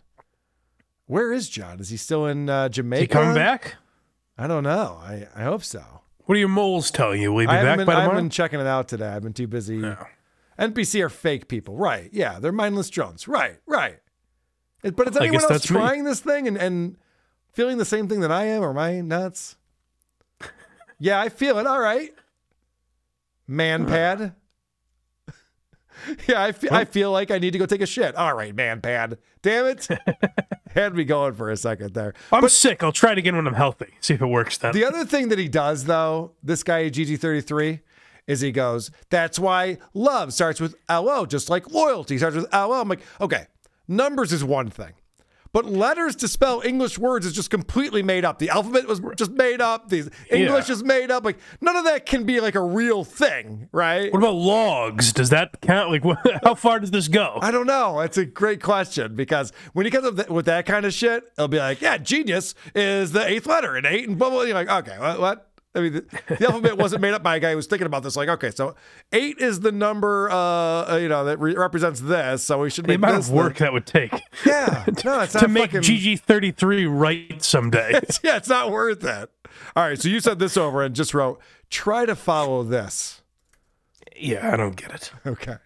Where 1.06 1.32
is 1.32 1.48
John? 1.48 1.80
Is 1.80 1.88
he 1.90 1.96
still 1.96 2.26
in 2.26 2.48
uh, 2.48 2.68
Jamaica? 2.68 3.02
Is 3.02 3.08
he 3.08 3.08
coming 3.08 3.34
back? 3.34 3.76
I 4.38 4.46
don't 4.46 4.64
know. 4.64 4.98
I, 5.02 5.26
I 5.34 5.42
hope 5.44 5.62
so. 5.64 5.82
What 6.24 6.36
are 6.36 6.38
your 6.38 6.48
moles 6.48 6.90
telling 6.90 7.20
you? 7.20 7.32
Will 7.32 7.40
he 7.40 7.46
be 7.46 7.52
back 7.52 7.76
been, 7.78 7.86
by 7.86 7.92
I 7.92 7.96
haven't 7.96 8.08
tomorrow? 8.10 8.22
been 8.22 8.30
checking 8.30 8.60
it 8.60 8.66
out 8.66 8.88
today. 8.88 9.08
I've 9.08 9.22
been 9.22 9.32
too 9.32 9.46
busy. 9.48 9.82
NPC 10.58 11.02
are 11.04 11.08
fake 11.08 11.48
people, 11.48 11.76
right? 11.76 12.08
Yeah, 12.12 12.38
they're 12.38 12.52
mindless 12.52 12.88
drones, 12.88 13.26
right? 13.26 13.58
Right. 13.66 13.98
It- 14.82 14.96
But 14.96 15.08
is 15.08 15.16
anyone 15.16 15.42
else 15.42 15.48
that's 15.48 15.70
me. 15.70 15.76
trying 15.76 16.04
this 16.04 16.20
thing 16.20 16.46
and, 16.48 16.56
and 16.56 16.96
feeling 17.52 17.78
the 17.78 17.84
same 17.84 18.08
thing 18.08 18.20
that 18.20 18.30
I 18.32 18.44
am, 18.46 18.62
or 18.62 18.70
am 18.70 18.78
I 18.78 19.00
nuts? 19.00 19.56
yeah, 20.98 21.20
I 21.20 21.28
feel 21.28 21.58
it. 21.58 21.66
All 21.66 21.80
right. 21.80 22.14
Man 23.46 23.86
pad. 23.86 24.34
yeah, 26.28 26.42
I 26.42 26.52
fe- 26.52 26.68
I 26.70 26.84
feel 26.84 27.10
like 27.10 27.30
I 27.30 27.38
need 27.38 27.52
to 27.52 27.58
go 27.58 27.66
take 27.66 27.80
a 27.82 27.86
shit. 27.86 28.14
All 28.14 28.34
right, 28.34 28.54
man 28.54 28.80
pad. 28.80 29.18
Damn 29.42 29.66
it. 29.66 29.88
Had 30.74 30.94
me 30.94 31.04
going 31.04 31.34
for 31.34 31.50
a 31.50 31.56
second 31.56 31.94
there. 31.94 32.14
I'm 32.32 32.48
sick. 32.48 32.82
I'll 32.82 32.92
try 32.92 33.12
it 33.12 33.18
again 33.18 33.36
when 33.36 33.46
I'm 33.46 33.54
healthy. 33.54 33.94
See 34.00 34.14
if 34.14 34.22
it 34.22 34.26
works 34.26 34.58
then. 34.58 34.72
The 34.72 34.84
other 34.84 35.04
thing 35.04 35.28
that 35.28 35.38
he 35.38 35.48
does, 35.48 35.84
though, 35.84 36.32
this 36.42 36.62
guy 36.62 36.88
GG33, 36.88 37.80
is 38.26 38.40
he 38.40 38.52
goes, 38.52 38.90
that's 39.10 39.38
why 39.38 39.78
love 39.94 40.32
starts 40.32 40.60
with 40.60 40.76
LO, 40.88 41.26
just 41.26 41.50
like 41.50 41.70
loyalty 41.70 42.18
starts 42.18 42.36
with 42.36 42.52
LO. 42.52 42.80
I'm 42.80 42.88
like, 42.88 43.02
okay, 43.20 43.46
numbers 43.88 44.32
is 44.32 44.44
one 44.44 44.70
thing. 44.70 44.92
But 45.52 45.66
letters 45.66 46.16
to 46.16 46.28
spell 46.28 46.62
English 46.64 46.98
words 46.98 47.26
is 47.26 47.34
just 47.34 47.50
completely 47.50 48.02
made 48.02 48.24
up. 48.24 48.38
The 48.38 48.48
alphabet 48.48 48.86
was 48.88 49.02
just 49.16 49.32
made 49.32 49.60
up. 49.60 49.90
The 49.90 50.10
English 50.30 50.68
Yeah. 50.68 50.72
is 50.72 50.82
made 50.82 51.10
up. 51.10 51.24
Like 51.26 51.38
none 51.60 51.76
of 51.76 51.84
that 51.84 52.06
can 52.06 52.24
be 52.24 52.40
like 52.40 52.54
a 52.54 52.62
real 52.62 53.04
thing, 53.04 53.68
right? 53.70 54.10
What 54.10 54.20
about 54.20 54.34
logs? 54.36 55.12
Does 55.12 55.28
that 55.28 55.60
count? 55.60 55.90
Like, 55.90 56.04
what, 56.04 56.18
how 56.44 56.54
far 56.54 56.80
does 56.80 56.90
this 56.90 57.08
go? 57.08 57.38
I 57.42 57.50
don't 57.50 57.66
know. 57.66 58.00
It's 58.00 58.16
a 58.16 58.24
great 58.24 58.62
question 58.62 59.14
because 59.14 59.52
when 59.74 59.84
he 59.84 59.90
comes 59.90 60.06
up 60.06 60.16
th- 60.16 60.28
with 60.28 60.46
that 60.46 60.64
kind 60.64 60.86
of 60.86 60.94
shit, 60.94 61.24
it'll 61.36 61.48
be 61.48 61.58
like, 61.58 61.82
yeah, 61.82 61.98
genius 61.98 62.54
is 62.74 63.12
the 63.12 63.26
eighth 63.26 63.46
letter 63.46 63.76
and 63.76 63.84
eight 63.84 64.08
and 64.08 64.16
blah 64.18 64.30
blah, 64.30 64.38
blah. 64.38 64.46
You're 64.46 64.54
like, 64.54 64.70
okay, 64.88 64.98
what? 64.98 65.20
what? 65.20 65.48
I 65.74 65.80
mean, 65.80 65.92
the, 65.94 66.04
the 66.38 66.46
alphabet 66.46 66.76
wasn't 66.76 67.00
made 67.00 67.14
up 67.14 67.22
by 67.22 67.36
a 67.36 67.40
guy 67.40 67.50
who 67.50 67.56
was 67.56 67.66
thinking 67.66 67.86
about 67.86 68.02
this. 68.02 68.14
Like, 68.14 68.28
okay, 68.28 68.50
so 68.50 68.74
eight 69.12 69.38
is 69.38 69.60
the 69.60 69.72
number, 69.72 70.28
uh, 70.30 70.34
uh, 70.36 70.98
you 71.00 71.08
know, 71.08 71.24
that 71.24 71.38
re- 71.40 71.54
represents 71.54 72.00
this. 72.00 72.42
So 72.42 72.58
we 72.60 72.68
should 72.68 72.84
The 72.84 72.88
make 72.88 72.96
amount 72.98 73.16
this 73.16 73.28
of 73.28 73.34
work 73.34 73.54
the- 73.56 73.64
that 73.64 73.72
would 73.72 73.86
take 73.86 74.12
yeah, 74.46 74.84
no, 75.04 75.20
it's 75.20 75.32
to 75.32 75.48
make 75.48 75.70
fucking, 75.72 75.80
GG33 75.80 76.86
right 76.90 77.42
someday. 77.42 77.92
yeah, 78.22 78.36
it's 78.36 78.48
not 78.48 78.70
worth 78.70 79.02
it. 79.02 79.30
All 79.74 79.84
right, 79.88 79.98
so 80.00 80.08
you 80.08 80.20
said 80.20 80.38
this 80.38 80.56
over 80.58 80.82
and 80.82 80.94
just 80.94 81.14
wrote, 81.14 81.40
try 81.70 82.04
to 82.04 82.14
follow 82.16 82.62
this. 82.62 83.22
yeah, 84.16 84.52
I 84.52 84.56
don't 84.56 84.76
get 84.76 84.90
it. 84.92 85.10
Okay. 85.26 85.56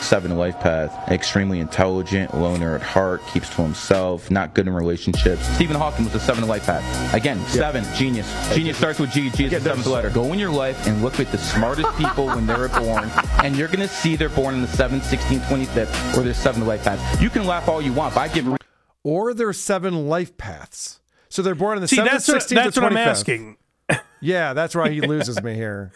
Seven 0.00 0.36
life 0.36 0.58
path. 0.60 1.10
Extremely 1.10 1.60
intelligent, 1.60 2.32
loner 2.34 2.74
at 2.76 2.82
heart, 2.82 3.20
keeps 3.32 3.48
to 3.56 3.62
himself, 3.62 4.30
not 4.30 4.54
good 4.54 4.66
in 4.66 4.72
relationships. 4.72 5.46
Stephen 5.54 5.76
Hawking 5.76 6.04
was 6.04 6.12
the 6.12 6.20
seven 6.20 6.46
life 6.46 6.66
path. 6.66 7.14
Again, 7.14 7.38
seven, 7.46 7.84
genius. 7.94 8.26
Genius 8.54 8.76
starts 8.76 8.98
with 8.98 9.10
G. 9.10 9.28
G 9.30 9.44
is 9.46 9.50
the 9.50 9.60
seventh 9.60 9.86
letter. 9.86 10.10
Go 10.10 10.32
in 10.32 10.38
your 10.38 10.50
life 10.50 10.86
and 10.86 11.02
look 11.02 11.18
at 11.20 11.30
the 11.32 11.38
smartest 11.38 11.94
people 11.98 12.26
when 12.26 12.46
they 12.46 12.54
were 12.54 12.68
born, 12.68 13.10
and 13.44 13.56
you're 13.56 13.68
gonna 13.68 13.88
see 13.88 14.16
they're 14.16 14.28
born 14.28 14.54
in 14.54 14.62
the 14.62 14.68
7th, 14.68 15.00
16th, 15.00 15.40
25th, 15.40 16.16
or 16.16 16.22
their 16.22 16.32
seventh 16.34 16.66
life 16.66 16.84
path. 16.84 17.20
You 17.20 17.28
can 17.28 17.44
laugh 17.44 17.68
all 17.68 17.82
you 17.82 17.92
want, 17.92 18.14
but 18.14 18.20
I 18.20 18.28
give 18.28 18.56
Or 19.02 19.34
there's 19.34 19.58
seven 19.58 20.08
life 20.08 20.36
paths. 20.38 21.00
So 21.28 21.42
they're 21.42 21.54
born 21.54 21.76
in 21.76 21.82
the 21.82 21.88
See, 21.88 21.98
7th, 21.98 22.04
that's 22.04 22.28
what, 22.28 22.42
16th, 22.42 22.54
that's 22.54 22.76
what 22.76 22.84
I'm 22.86 22.96
asking. 22.96 23.56
Yeah, 24.20 24.52
that's 24.52 24.74
why 24.74 24.90
he 24.90 25.00
loses 25.00 25.40
me 25.42 25.54
here. 25.54 25.92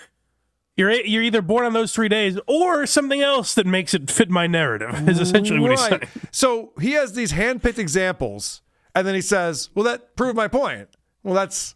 You're 0.76 0.92
you're 0.92 1.22
either 1.22 1.42
born 1.42 1.66
on 1.66 1.74
those 1.74 1.92
three 1.92 2.08
days 2.08 2.38
or 2.46 2.86
something 2.86 3.20
else 3.20 3.54
that 3.54 3.66
makes 3.66 3.92
it 3.92 4.10
fit 4.10 4.30
my 4.30 4.46
narrative. 4.46 5.08
Is 5.08 5.20
essentially 5.20 5.60
what 5.60 5.72
he's 5.72 5.80
saying. 5.80 6.02
So 6.30 6.72
he 6.80 6.92
has 6.92 7.12
these 7.12 7.32
handpicked 7.32 7.78
examples, 7.78 8.62
and 8.94 9.06
then 9.06 9.14
he 9.14 9.20
says, 9.20 9.68
"Well, 9.74 9.84
that 9.84 10.16
proved 10.16 10.36
my 10.36 10.48
point." 10.48 10.88
Well, 11.22 11.34
that's 11.34 11.74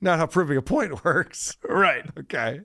not 0.00 0.18
how 0.18 0.26
proving 0.26 0.56
a 0.58 0.62
point 0.62 1.04
works. 1.04 1.56
Right. 1.66 2.04
Okay. 2.18 2.60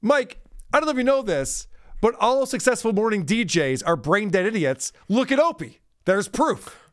Mike, 0.00 0.38
I 0.72 0.78
don't 0.78 0.86
know 0.86 0.92
if 0.92 0.96
you 0.98 1.04
know 1.04 1.22
this, 1.22 1.66
but 2.00 2.14
all 2.20 2.46
successful 2.46 2.92
morning 2.92 3.26
DJs 3.26 3.82
are 3.84 3.96
brain 3.96 4.30
dead 4.30 4.46
idiots. 4.46 4.92
Look 5.08 5.32
at 5.32 5.40
Opie. 5.40 5.80
There's 6.04 6.28
proof. 6.28 6.87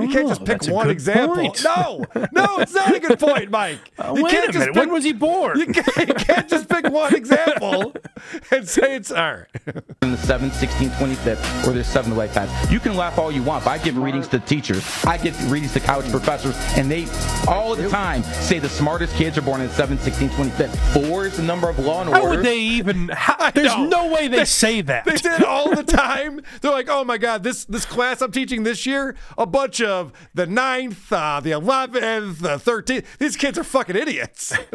You 0.00 0.08
can't 0.08 0.28
just 0.28 0.40
Oh, 0.42 0.44
pick 0.44 0.58
that's 0.58 0.68
a 0.68 0.72
one 0.74 0.86
good 0.86 0.92
example. 0.92 1.36
point. 1.36 1.62
No, 1.64 2.04
no, 2.32 2.58
it's 2.58 2.74
not 2.74 2.94
a 2.94 3.00
good 3.00 3.18
point, 3.18 3.50
Mike. 3.50 3.78
Uh, 3.98 4.12
you 4.16 4.24
wait 4.24 4.30
can't 4.32 4.44
a 4.48 4.52
just 4.52 4.58
minute. 4.58 4.74
pick- 4.74 4.82
When 4.84 4.92
was 4.92 5.04
he 5.04 5.12
born? 5.12 5.58
You 5.58 5.66
can't, 5.66 6.08
you 6.08 6.14
can't 6.14 6.48
just 6.48 6.68
pick 6.68 6.86
one 6.90 7.14
example 7.14 7.94
and 8.50 8.68
say 8.68 8.96
it's 8.96 9.10
all 9.12 9.34
right. 9.34 9.46
in 10.02 10.10
the 10.12 10.16
7th, 10.16 10.50
16th, 10.52 10.90
25th, 10.96 11.66
or 11.66 11.72
there's 11.72 11.86
seven 11.86 12.16
lifetimes. 12.16 12.50
You 12.70 12.80
can 12.80 12.96
laugh 12.96 13.18
all 13.18 13.30
you 13.32 13.42
want, 13.42 13.64
but 13.64 13.70
I 13.70 13.78
give 13.78 13.96
readings 13.98 14.28
to 14.28 14.38
teachers. 14.40 14.84
I 15.04 15.16
give 15.18 15.50
readings 15.50 15.72
to 15.74 15.80
college 15.80 16.10
professors, 16.10 16.56
and 16.76 16.90
they 16.90 17.06
all 17.48 17.74
the 17.76 17.88
time 17.88 18.22
say 18.22 18.58
the 18.58 18.68
smartest 18.68 19.14
kids 19.16 19.36
are 19.38 19.42
born 19.42 19.60
in 19.60 19.68
the 19.68 19.72
7th, 19.72 19.98
16th, 19.98 20.30
25th. 20.30 20.76
Four 21.08 21.26
is 21.26 21.36
the 21.36 21.42
number 21.42 21.68
of 21.68 21.78
law 21.78 22.00
and 22.00 22.08
order. 22.10 22.20
How 22.20 22.26
order. 22.26 22.36
would 22.38 22.46
they 22.46 22.58
even? 22.58 23.08
How, 23.12 23.50
there's 23.54 23.66
know. 23.76 23.86
no 23.86 24.12
way 24.12 24.28
they, 24.28 24.44
say 24.44 24.80
that. 24.82 25.04
They 25.04 25.16
did 25.16 25.42
all 25.42 25.74
the 25.74 25.82
time. 25.84 26.40
They're 26.60 26.70
like, 26.72 26.88
oh 26.88 27.04
my 27.04 27.18
God, 27.18 27.42
this 27.42 27.64
this 27.64 27.84
class 27.84 28.20
I'm 28.22 28.32
teaching 28.32 28.62
this 28.62 28.86
year, 28.86 29.16
a 29.38 29.46
bunch 29.46 29.65
of 29.80 30.12
the 30.34 30.46
9th, 30.46 31.12
uh, 31.12 31.40
the 31.40 31.50
11th, 31.50 32.38
the 32.38 32.56
13th. 32.56 33.04
These 33.18 33.36
kids 33.36 33.58
are 33.58 33.64
fucking 33.64 33.96
idiots. 33.96 34.56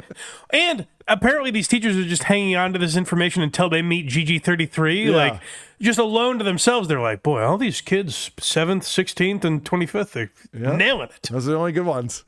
And 0.54 0.86
apparently, 1.08 1.50
these 1.50 1.70
teachers 1.70 1.96
are 1.96 2.04
just 2.04 2.24
hanging 2.24 2.58
on 2.58 2.74
to 2.74 2.80
this 2.80 2.98
information 2.98 3.42
until 3.42 3.70
they 3.70 3.82
meet 3.82 4.08
GG33. 4.10 5.06
Yeah. 5.06 5.16
Like, 5.16 5.42
just 5.82 5.98
alone 5.98 6.38
to 6.40 6.44
themselves, 6.44 6.90
they're 6.90 7.00
like, 7.00 7.24
boy, 7.24 7.42
all 7.42 7.58
these 7.58 7.80
kids, 7.80 8.32
7th, 8.38 8.84
16th, 8.84 9.46
and 9.46 9.64
25th, 9.64 10.12
they're 10.12 10.32
nailing 10.76 11.10
it. 11.10 11.30
Those 11.32 11.48
are 11.48 11.52
the 11.52 11.58
only 11.58 11.72
good 11.72 11.86
ones. 11.86 12.26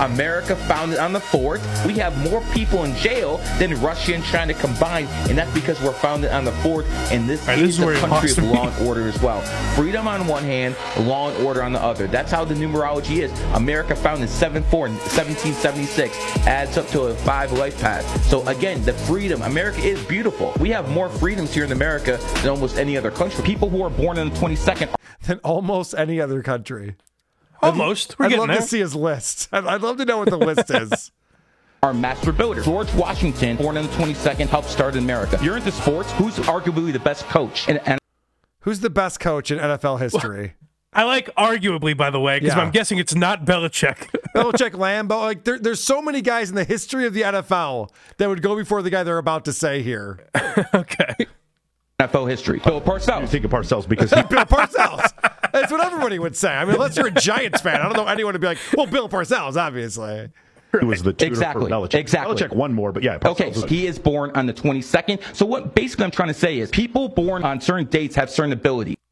America 0.00 0.56
founded 0.56 0.98
on 0.98 1.12
the 1.12 1.18
4th. 1.18 1.86
We 1.86 1.94
have 1.94 2.16
more 2.30 2.40
people 2.52 2.84
in 2.84 2.94
jail 2.96 3.36
than 3.58 3.78
Russia 3.80 4.14
and 4.14 4.24
China 4.24 4.54
combined, 4.54 5.08
and 5.28 5.36
that's 5.36 5.52
because 5.52 5.80
we're 5.82 5.92
founded 5.92 6.32
on 6.32 6.44
the 6.44 6.52
4th, 6.52 6.86
and 7.12 7.28
this 7.28 7.42
All 7.42 7.48
right, 7.48 7.60
this 7.60 7.68
is 7.70 7.78
is 7.78 7.84
where 7.84 7.94
the 7.94 8.06
country 8.06 8.30
of 8.30 8.38
law 8.44 8.68
and 8.68 8.86
order 8.86 9.06
as 9.06 9.20
well. 9.20 9.42
Freedom 9.76 10.08
on 10.08 10.26
one 10.26 10.42
hand, 10.42 10.74
law 11.00 11.30
and 11.30 11.46
order 11.46 11.62
on 11.62 11.72
the 11.72 11.82
other. 11.82 12.06
That's 12.06 12.32
how 12.32 12.44
the 12.44 12.54
numerology 12.54 13.22
is. 13.22 13.30
America 13.54 13.94
founded 13.94 14.30
7 14.30 14.62
4 14.64 14.80
1776 14.88 16.16
adds 16.46 16.78
up 16.78 16.88
to 16.88 17.02
a 17.02 17.14
five 17.14 17.52
life 17.52 17.78
path. 17.80 18.24
So 18.24 18.46
again, 18.48 18.82
the 18.84 18.92
freedom, 18.92 19.42
America 19.42 19.80
is 19.80 20.02
beautiful. 20.06 20.54
We 20.60 20.70
have 20.70 20.88
more 20.88 21.08
freedoms 21.08 21.52
here 21.52 21.64
in 21.64 21.72
America 21.72 22.18
than 22.36 22.48
almost 22.48 22.78
any 22.78 22.96
other 22.96 23.10
country. 23.10 23.44
People 23.44 23.68
who 23.68 23.82
are 23.82 23.90
born 23.90 24.18
on 24.18 24.30
the 24.30 24.36
22nd 24.36 24.94
Than 25.26 25.38
almost 25.40 25.94
any 25.94 26.20
other 26.20 26.42
country. 26.42 26.96
Oh, 27.62 27.68
Almost. 27.68 28.18
We're 28.18 28.26
I'd 28.26 28.28
getting 28.30 28.40
love 28.40 28.48
there. 28.48 28.56
to 28.58 28.62
see 28.66 28.80
his 28.80 28.94
list. 28.94 29.48
I'd, 29.52 29.66
I'd 29.66 29.82
love 29.82 29.96
to 29.98 30.04
know 30.04 30.18
what 30.18 30.30
the 30.30 30.38
list 30.38 30.70
is. 30.74 31.12
Our 31.82 31.94
master 31.94 32.32
builder, 32.32 32.62
George 32.62 32.92
Washington, 32.94 33.56
born 33.56 33.76
on 33.78 33.84
the 33.86 33.90
22nd, 33.92 34.48
helped 34.48 34.68
start 34.68 34.96
America. 34.96 35.38
You're 35.42 35.56
into 35.56 35.72
sports. 35.72 36.12
Who's 36.12 36.36
arguably 36.36 36.92
the 36.92 36.98
best 36.98 37.24
coach? 37.26 37.68
And, 37.68 37.80
and 37.86 37.98
Who's 38.60 38.80
the 38.80 38.90
best 38.90 39.18
coach 39.20 39.50
in 39.50 39.58
NFL 39.58 39.98
history? 40.00 40.54
I 40.92 41.04
like 41.04 41.34
arguably, 41.36 41.96
by 41.96 42.10
the 42.10 42.20
way, 42.20 42.38
because 42.40 42.54
Yeah. 42.56 42.62
I'm 42.62 42.70
guessing 42.70 42.98
it's 42.98 43.14
not 43.14 43.46
Belichick. 43.46 44.08
Belichick, 44.36 44.72
Lambo. 44.72 45.20
Like 45.22 45.44
there, 45.44 45.58
there's 45.58 45.82
so 45.82 46.02
many 46.02 46.20
guys 46.20 46.50
in 46.50 46.56
the 46.56 46.64
history 46.64 47.06
of 47.06 47.14
the 47.14 47.22
NFL 47.22 47.90
that 48.18 48.28
would 48.28 48.42
go 48.42 48.56
before 48.56 48.82
the 48.82 48.90
guy 48.90 49.02
they're 49.02 49.16
about 49.16 49.44
to 49.46 49.52
say 49.52 49.82
here. 49.82 50.18
okay. 50.74 51.14
NFL 52.08 52.28
history. 52.28 52.58
Bill 52.60 52.80
Parcells. 52.80 53.20
You 53.22 53.26
think 53.26 53.44
of 53.44 53.50
Parcells 53.50 53.88
because 53.88 54.10
he 54.10 54.22
Bill 54.30 54.44
Parcells. 54.44 55.12
That's 55.52 55.70
what 55.72 55.84
everybody 55.84 56.18
would 56.18 56.36
say. 56.36 56.48
I 56.52 56.64
mean, 56.64 56.74
unless 56.74 56.96
you're 56.96 57.08
a 57.08 57.10
Giants 57.12 57.60
fan, 57.60 57.80
I 57.80 57.84
don't 57.84 57.96
know 57.96 58.06
anyone 58.06 58.32
would 58.34 58.40
be 58.40 58.46
like, 58.46 58.58
well, 58.76 58.86
Bill 58.86 59.08
Parcells, 59.08 59.56
obviously. 59.56 60.30
He 60.78 60.86
was 60.86 61.02
the 61.02 61.12
tutor 61.12 61.26
Exactly. 61.26 61.64
for 61.64 61.70
Belichick. 61.70 61.94
Exactly. 61.94 62.36
Belichick 62.36 62.54
won 62.54 62.72
more, 62.72 62.92
but 62.92 63.02
yeah. 63.02 63.18
Parcells 63.18 63.30
Okay, 63.32 63.48
was- 63.48 63.64
he 63.64 63.86
is 63.86 63.98
born 63.98 64.30
on 64.36 64.46
the 64.46 64.52
22nd. 64.52 65.34
So 65.34 65.44
what 65.44 65.74
basically 65.74 66.04
I'm 66.04 66.10
trying 66.12 66.28
to 66.28 66.34
say 66.34 66.58
is 66.60 66.70
people 66.70 67.08
born 67.08 67.42
on 67.44 67.60
certain 67.60 67.86
dates 67.86 68.14
have 68.16 68.30
certain 68.30 68.52
ability. 68.52 68.96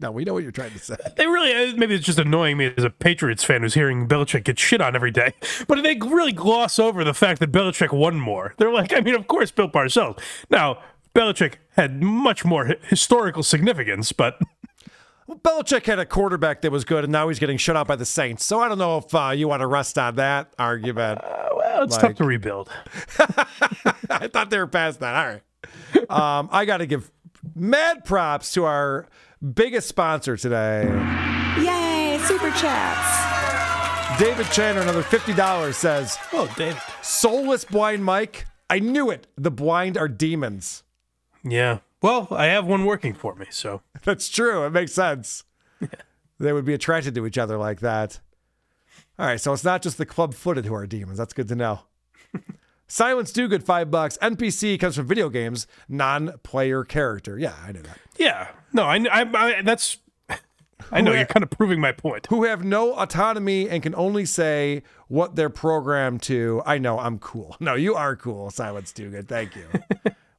Now 0.00 0.10
we 0.12 0.24
know 0.24 0.34
what 0.34 0.42
you're 0.42 0.52
trying 0.52 0.72
to 0.72 0.78
say. 0.78 0.96
They 1.16 1.26
really, 1.26 1.54
uh, 1.54 1.74
maybe 1.76 1.94
it's 1.94 2.04
just 2.04 2.18
annoying 2.18 2.58
me 2.58 2.70
as 2.76 2.84
a 2.84 2.90
Patriots 2.90 3.44
fan 3.44 3.62
who's 3.62 3.72
hearing 3.72 4.06
Belichick 4.06 4.44
get 4.44 4.58
shit 4.58 4.80
on 4.82 4.94
every 4.94 5.10
day. 5.12 5.32
But 5.68 5.82
they 5.82 5.94
really 5.96 6.32
gloss 6.32 6.78
over 6.78 7.02
the 7.02 7.14
fact 7.14 7.40
that 7.40 7.50
Belichick 7.50 7.92
won 7.96 8.16
more. 8.20 8.52
They're 8.58 8.72
like, 8.72 8.92
I 8.92 9.00
mean, 9.00 9.14
of 9.14 9.26
course, 9.26 9.50
Bill 9.50 9.70
Parcells. 9.70 10.18
Now, 10.50 10.80
Belichick 11.16 11.54
had 11.76 12.02
much 12.02 12.44
more 12.44 12.66
hi- 12.66 12.76
historical 12.88 13.42
significance, 13.42 14.12
but 14.12 14.38
Well, 15.26 15.38
Belichick 15.38 15.86
had 15.86 15.98
a 15.98 16.06
quarterback 16.06 16.60
that 16.60 16.70
was 16.70 16.84
good, 16.84 17.02
and 17.02 17.12
now 17.12 17.26
he's 17.28 17.40
getting 17.40 17.56
shut 17.56 17.74
out 17.74 17.88
by 17.88 17.96
the 17.96 18.04
Saints. 18.04 18.44
So 18.44 18.60
I 18.60 18.68
don't 18.68 18.78
know 18.78 18.98
if 18.98 19.12
uh, 19.12 19.30
you 19.30 19.48
want 19.48 19.60
to 19.60 19.66
rest 19.66 19.98
on 19.98 20.14
that 20.16 20.52
argument. 20.56 21.20
well, 21.56 21.82
it's 21.82 21.96
tough 21.96 22.14
to 22.16 22.24
rebuild. 22.24 22.68
I 24.08 24.28
thought 24.32 24.50
they 24.50 24.58
were 24.58 24.68
past 24.68 25.00
that. 25.00 25.16
All 25.16 25.26
right. 25.26 26.10
Um, 26.38 26.48
I 26.52 26.64
got 26.64 26.76
to 26.76 26.86
give 26.86 27.10
mad 27.56 28.04
props 28.04 28.52
to 28.52 28.66
our 28.66 29.08
biggest 29.54 29.88
sponsor 29.88 30.36
today. 30.36 30.84
Yay, 31.58 32.18
super 32.22 32.50
chats. 32.52 34.20
David 34.20 34.46
Chandler, 34.52 34.82
another 34.82 35.02
$50 35.02 35.74
says, 35.74 36.18
Oh, 36.32 36.48
David. 36.56 36.80
Soulless 37.02 37.64
blind 37.64 38.04
Mike. 38.04 38.46
I 38.70 38.78
knew 38.78 39.10
it. 39.10 39.26
The 39.36 39.50
blind 39.50 39.98
are 39.98 40.08
demons. 40.08 40.84
Yeah. 41.46 41.78
Well, 42.02 42.28
I 42.30 42.46
have 42.46 42.66
one 42.66 42.84
working 42.84 43.14
for 43.14 43.34
me, 43.34 43.46
so. 43.50 43.82
That's 44.04 44.28
true. 44.28 44.64
It 44.66 44.70
makes 44.70 44.92
sense. 44.92 45.44
They 46.38 46.52
would 46.52 46.64
be 46.64 46.74
attracted 46.74 47.14
to 47.14 47.26
each 47.26 47.38
other 47.38 47.56
like 47.56 47.80
that. 47.80 48.20
All 49.18 49.26
right, 49.26 49.40
so 49.40 49.52
it's 49.52 49.64
not 49.64 49.80
just 49.80 49.96
the 49.96 50.04
club 50.04 50.34
footed 50.34 50.66
who 50.66 50.74
are 50.74 50.86
demons. 50.86 51.18
That's 51.18 51.32
good 51.32 51.48
to 51.48 51.54
know. 51.54 51.80
Silence 52.88 53.32
do 53.32 53.48
good 53.48 53.64
five 53.64 53.90
bucks. 53.90 54.18
NPC 54.20 54.78
comes 54.78 54.96
from 54.96 55.06
video 55.06 55.28
games, 55.28 55.66
non 55.88 56.34
player 56.42 56.84
character. 56.84 57.38
Yeah, 57.38 57.54
I 57.66 57.72
know 57.72 57.80
that. 57.82 57.98
Yeah. 58.18 58.48
No, 58.72 58.84
I, 58.84 58.96
I, 59.10 59.26
I 59.34 59.62
that's. 59.62 59.98
I 60.92 61.00
know, 61.00 61.12
you're 61.12 61.24
kind 61.24 61.42
of 61.42 61.50
proving 61.50 61.80
my 61.80 61.92
point. 61.92 62.26
Who 62.26 62.44
have 62.44 62.62
no 62.62 62.92
autonomy 62.94 63.68
and 63.68 63.82
can 63.82 63.94
only 63.94 64.26
say 64.26 64.82
what 65.08 65.34
they're 65.34 65.50
programmed 65.50 66.22
to. 66.24 66.62
I 66.66 66.76
know, 66.78 66.98
I'm 66.98 67.18
cool. 67.18 67.56
No, 67.58 67.74
you 67.74 67.94
are 67.94 68.14
cool, 68.14 68.50
Silence 68.50 68.92
do 68.92 69.10
good. 69.10 69.26
Thank 69.26 69.56
you. 69.56 69.66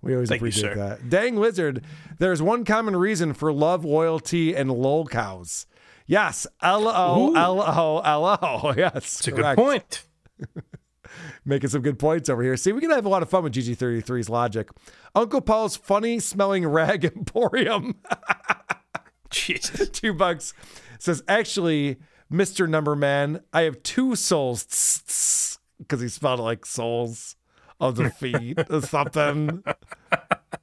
We 0.07 0.13
always 0.13 0.29
Thank 0.29 0.39
appreciate 0.39 0.73
sir. 0.73 0.75
that. 0.75 1.09
Dang 1.09 1.35
Lizard, 1.35 1.83
there's 2.17 2.41
one 2.41 2.63
common 2.63 2.95
reason 2.95 3.33
for 3.33 3.51
love, 3.51 3.83
loyalty, 3.83 4.55
and 4.55 4.71
lol 4.71 5.05
cows. 5.05 5.65
Yes, 6.05 6.47
L 6.61 6.87
O 6.87 7.33
L 7.35 7.59
O 7.61 7.99
L 7.99 8.39
O. 8.41 8.73
Yes, 8.77 8.95
It's 9.19 9.27
a 9.27 9.31
good 9.33 9.57
point. 9.57 10.05
Making 11.45 11.69
some 11.69 11.81
good 11.81 11.99
points 11.99 12.29
over 12.29 12.41
here. 12.41 12.55
See, 12.55 12.71
we 12.71 12.79
can 12.79 12.89
have 12.91 13.05
a 13.05 13.09
lot 13.09 13.21
of 13.21 13.29
fun 13.29 13.43
with 13.43 13.53
GG33's 13.53 14.29
logic. 14.29 14.69
Uncle 15.13 15.41
Paul's 15.41 15.75
funny 15.75 16.19
smelling 16.19 16.65
rag 16.69 17.03
emporium. 17.03 17.95
Jesus. 19.29 19.89
Two 19.89 20.13
bucks 20.13 20.53
says, 20.99 21.21
actually, 21.27 21.97
Mr. 22.31 22.67
Number 22.69 22.95
Man, 22.95 23.41
I 23.51 23.63
have 23.63 23.83
two 23.83 24.15
souls 24.15 25.57
because 25.79 25.99
he 25.99 26.07
spelled 26.07 26.39
it 26.39 26.43
like 26.43 26.65
souls 26.65 27.35
of 27.79 27.95
the 27.95 28.09
feet 28.09 28.59
or 28.69 28.81
something. 28.81 29.63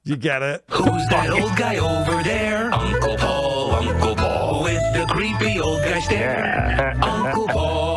You 0.05 0.17
get 0.17 0.43
it? 0.43 0.65
Who's 0.71 1.07
that 1.09 1.31
old 1.31 1.57
guy 1.57 1.77
over 1.77 2.23
there? 2.23 2.73
Uncle 2.75 3.17
Paul, 3.17 3.71
Uncle 3.73 4.15
Paul, 4.17 4.63
with 4.63 4.83
the 4.95 5.07
creepy 5.09 5.61
old 5.61 5.81
guy 5.83 6.01
stare. 6.01 6.95
Uncle 7.03 7.47
Paul, 7.49 7.94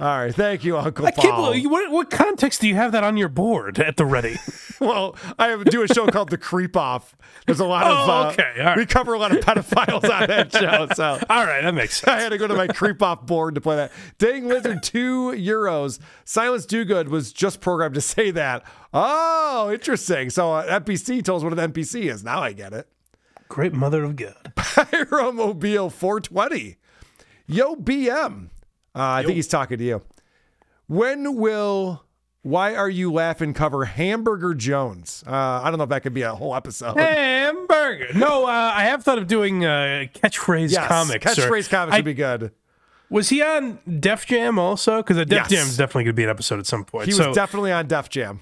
All 0.00 0.18
right. 0.18 0.34
Thank 0.34 0.64
you, 0.64 0.76
Uncle 0.78 1.06
I 1.06 1.10
Paul. 1.10 1.46
believe 1.46 1.70
what, 1.70 1.90
what 1.90 2.10
context 2.10 2.60
do 2.60 2.68
you 2.68 2.74
have 2.74 2.92
that 2.92 3.04
on 3.04 3.16
your 3.16 3.28
board 3.28 3.78
at 3.78 3.96
the 3.96 4.04
ready? 4.06 4.36
well, 4.80 5.16
I 5.38 5.62
do 5.64 5.82
a 5.82 5.88
show 5.88 6.06
called 6.06 6.30
The 6.30 6.38
Creep 6.38 6.76
Off. 6.76 7.16
There's 7.46 7.60
a 7.60 7.64
lot 7.64 7.86
of 7.86 8.08
Oh, 8.08 8.12
uh, 8.12 8.30
okay, 8.32 8.74
we 8.76 8.84
cover 8.84 9.14
a 9.14 9.18
lot 9.18 9.32
of 9.32 9.42
pedophiles 9.42 10.04
on 10.04 10.26
that 10.28 10.52
show. 10.52 10.86
So 10.94 11.18
All 11.30 11.44
right, 11.46 11.62
that 11.62 11.74
makes 11.74 12.00
sense. 12.00 12.08
I 12.08 12.20
had 12.20 12.30
to 12.30 12.38
go 12.38 12.46
to 12.46 12.54
my 12.54 12.66
creep 12.66 13.02
off 13.02 13.24
board 13.26 13.54
to 13.54 13.60
play 13.60 13.76
that. 13.76 13.92
Dang 14.18 14.48
Lizard, 14.48 14.82
two 14.82 15.32
euros. 15.32 15.98
Silence 16.24 16.66
Do 16.66 16.84
Good 16.84 17.08
was 17.08 17.32
just 17.32 17.60
programmed 17.60 17.94
to 17.94 18.00
say 18.00 18.30
that. 18.32 18.64
Oh, 18.92 19.70
interesting. 19.72 20.30
So 20.30 20.52
uh, 20.52 20.80
NPC 20.80 21.24
tells 21.24 21.42
us 21.42 21.50
what 21.50 21.58
an 21.58 21.72
NPC 21.72 22.10
is. 22.10 22.22
Now 22.22 22.40
I 22.42 22.52
get 22.52 22.72
it. 22.72 22.86
Great 23.48 23.72
mother 23.72 24.04
of 24.04 24.16
God. 24.16 24.52
Pyromobile 24.56 25.90
420. 25.92 26.76
Yo, 27.46 27.76
BM. 27.76 28.48
Uh, 28.96 29.02
I 29.02 29.22
think 29.22 29.34
he's 29.34 29.48
talking 29.48 29.76
to 29.76 29.84
you. 29.84 30.02
When 30.86 31.36
will 31.36 32.02
Why 32.42 32.74
Are 32.74 32.88
You 32.88 33.12
Laughing 33.12 33.52
cover 33.52 33.84
Hamburger 33.84 34.54
Jones? 34.54 35.22
Uh, 35.26 35.30
I 35.30 35.68
don't 35.70 35.76
know 35.76 35.84
if 35.84 35.90
that 35.90 36.02
could 36.02 36.14
be 36.14 36.22
a 36.22 36.34
whole 36.34 36.54
episode. 36.54 36.96
Hamburger. 36.96 38.14
No, 38.14 38.46
uh, 38.46 38.72
I 38.74 38.84
have 38.84 39.04
thought 39.04 39.18
of 39.18 39.26
doing 39.26 39.64
uh, 39.64 40.06
catchphrase 40.14 40.72
yes, 40.72 40.88
comics. 40.88 41.26
or- 41.26 41.42
catchphrase 41.42 41.68
comics 41.68 41.94
I, 41.94 41.98
would 41.98 42.04
be 42.04 42.14
good. 42.14 42.52
Was 43.10 43.28
he 43.28 43.42
on 43.42 43.78
Def 44.00 44.26
Jam 44.26 44.58
also? 44.58 45.02
Because 45.02 45.18
Def 45.18 45.30
Yes. 45.30 45.50
Jam 45.50 45.66
is 45.66 45.76
definitely 45.76 46.04
going 46.04 46.14
to 46.14 46.16
be 46.16 46.24
an 46.24 46.30
episode 46.30 46.58
at 46.58 46.66
some 46.66 46.84
point. 46.84 47.06
He 47.08 47.14
was 47.14 47.34
definitely 47.34 47.70
on 47.72 47.86
Def 47.86 48.08
Jam. 48.08 48.40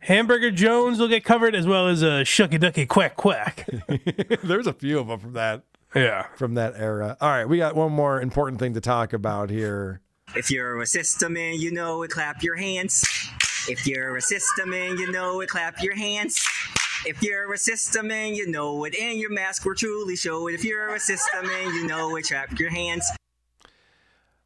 Hamburger 0.00 0.50
Jones 0.50 0.98
will 0.98 1.08
get 1.08 1.24
covered 1.24 1.54
as 1.54 1.66
well 1.66 1.88
as 1.88 2.02
a 2.02 2.10
uh, 2.10 2.24
Shucky 2.24 2.60
Ducky 2.60 2.84
Quack 2.84 3.16
Quack. 3.16 3.66
There's 4.44 4.66
a 4.66 4.74
few 4.74 4.98
of 4.98 5.08
them 5.08 5.18
from 5.18 5.32
that 5.32 5.62
yeah. 5.94 6.26
from 6.36 6.54
that 6.54 6.74
era. 6.76 7.16
All 7.20 7.28
right, 7.28 7.48
we 7.48 7.58
got 7.58 7.76
one 7.76 7.92
more 7.92 8.20
important 8.20 8.58
thing 8.60 8.74
to 8.74 8.80
talk 8.80 9.12
about 9.12 9.50
here. 9.50 10.00
If 10.36 10.50
you're 10.50 10.80
a 10.80 10.86
system 10.86 11.36
and 11.36 11.60
you 11.60 11.70
know 11.70 12.02
it, 12.02 12.10
clap 12.10 12.42
your 12.42 12.56
hands. 12.56 13.04
If 13.68 13.86
you're 13.86 14.16
a 14.16 14.20
system 14.20 14.72
and 14.72 14.98
you 14.98 15.10
know 15.12 15.40
it, 15.40 15.48
clap 15.48 15.82
your 15.82 15.94
hands. 15.94 16.44
If 17.06 17.22
you're 17.22 17.52
a 17.52 17.58
system 17.58 18.10
and 18.10 18.36
you 18.36 18.46
know 18.48 18.84
it, 18.84 18.94
and 18.98 19.18
your 19.18 19.30
mask 19.30 19.64
will 19.64 19.74
truly 19.74 20.16
show 20.16 20.48
it. 20.48 20.54
If 20.54 20.64
you're 20.64 20.94
a 20.94 21.00
system 21.00 21.48
and 21.48 21.74
you 21.74 21.86
know 21.86 22.16
it, 22.16 22.26
clap 22.26 22.58
your 22.58 22.70
hands. 22.70 23.06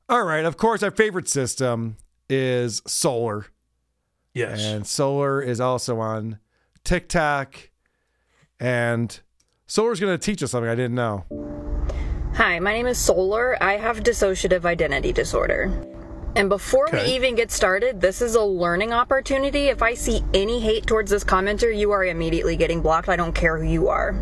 All 0.09 0.25
right, 0.25 0.45
of 0.45 0.57
course, 0.57 0.83
our 0.83 0.91
favorite 0.91 1.29
system 1.29 1.97
is 2.29 2.83
solar. 2.87 3.47
Yes. 4.35 4.63
And 4.63 4.87
solar 4.87 5.41
is 5.41 5.61
also 5.61 6.01
on 6.01 6.39
TikTok. 6.85 7.71
And 8.61 9.21
solar's 9.69 10.01
going 10.01 10.19
to 10.19 10.19
teach 10.19 10.43
us 10.43 10.51
something 10.51 10.69
I 10.69 10.75
didn't 10.75 10.97
know. 10.97 11.25
Hi, 12.35 12.59
my 12.59 12.73
name 12.73 12.87
is 12.87 12.99
Solar. 12.99 13.63
I 13.63 13.77
have 13.77 14.01
dissociative 14.01 14.65
identity 14.65 15.13
disorder. 15.13 15.73
And 16.37 16.49
before 16.49 16.89
we 16.93 17.01
even 17.01 17.35
get 17.35 17.51
started, 17.51 18.01
this 18.01 18.23
is 18.23 18.35
a 18.35 18.43
learning 18.43 18.93
opportunity. 18.93 19.67
If 19.67 19.83
I 19.83 19.95
see 19.95 20.23
any 20.35 20.61
hate 20.61 20.87
towards 20.87 21.11
this 21.11 21.25
commenter, 21.25 21.77
you 21.77 21.91
are 21.91 22.05
immediately 22.05 22.57
getting 22.57 22.81
blocked. 22.81 23.09
I 23.09 23.17
don't 23.17 23.35
care 23.35 23.59
who 23.59 23.69
you 23.69 23.89
are. 23.89 24.15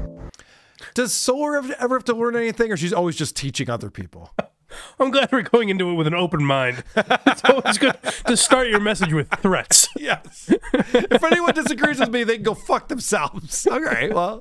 Does 0.95 1.13
Solar 1.13 1.57
ever, 1.57 1.75
ever 1.79 1.97
have 1.97 2.05
to 2.05 2.15
learn 2.15 2.37
anything, 2.37 2.73
or 2.73 2.77
she's 2.77 2.93
always 2.93 3.17
just 3.17 3.37
teaching 3.37 3.69
other 3.69 3.91
people? 3.91 4.33
I'm 4.99 5.11
glad 5.11 5.31
we're 5.31 5.43
going 5.43 5.69
into 5.69 5.91
it 5.91 5.95
with 5.95 6.07
an 6.07 6.15
open 6.15 6.45
mind. 6.45 6.85
It's 6.97 7.45
always 7.45 7.79
good 7.79 7.97
to 8.27 8.37
start 8.37 8.69
your 8.69 8.81
message 8.81 9.13
with 9.13 9.29
threats. 9.43 9.89
Yes. 9.99 10.53
if 10.73 11.25
anyone 11.25 11.53
disagrees 11.53 11.99
with 11.99 12.11
me, 12.11 12.23
they 12.23 12.35
can 12.35 12.45
go 12.45 12.55
fuck 12.55 12.87
themselves. 12.87 13.67
All 13.71 13.81
right, 13.81 14.15
well. 14.15 14.41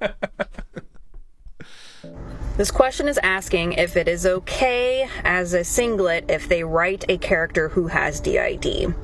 This 2.58 2.72
question 2.72 3.08
is 3.08 3.18
asking 3.22 3.74
if 3.74 3.98
it 3.98 4.08
is 4.08 4.26
okay 4.26 5.10
as 5.24 5.54
a 5.54 5.64
singlet 5.64 6.26
if 6.30 6.48
they 6.48 6.64
write 6.64 7.04
a 7.10 7.18
character 7.18 7.70
who 7.70 7.88
has 7.88 8.22
DID. 8.22 8.96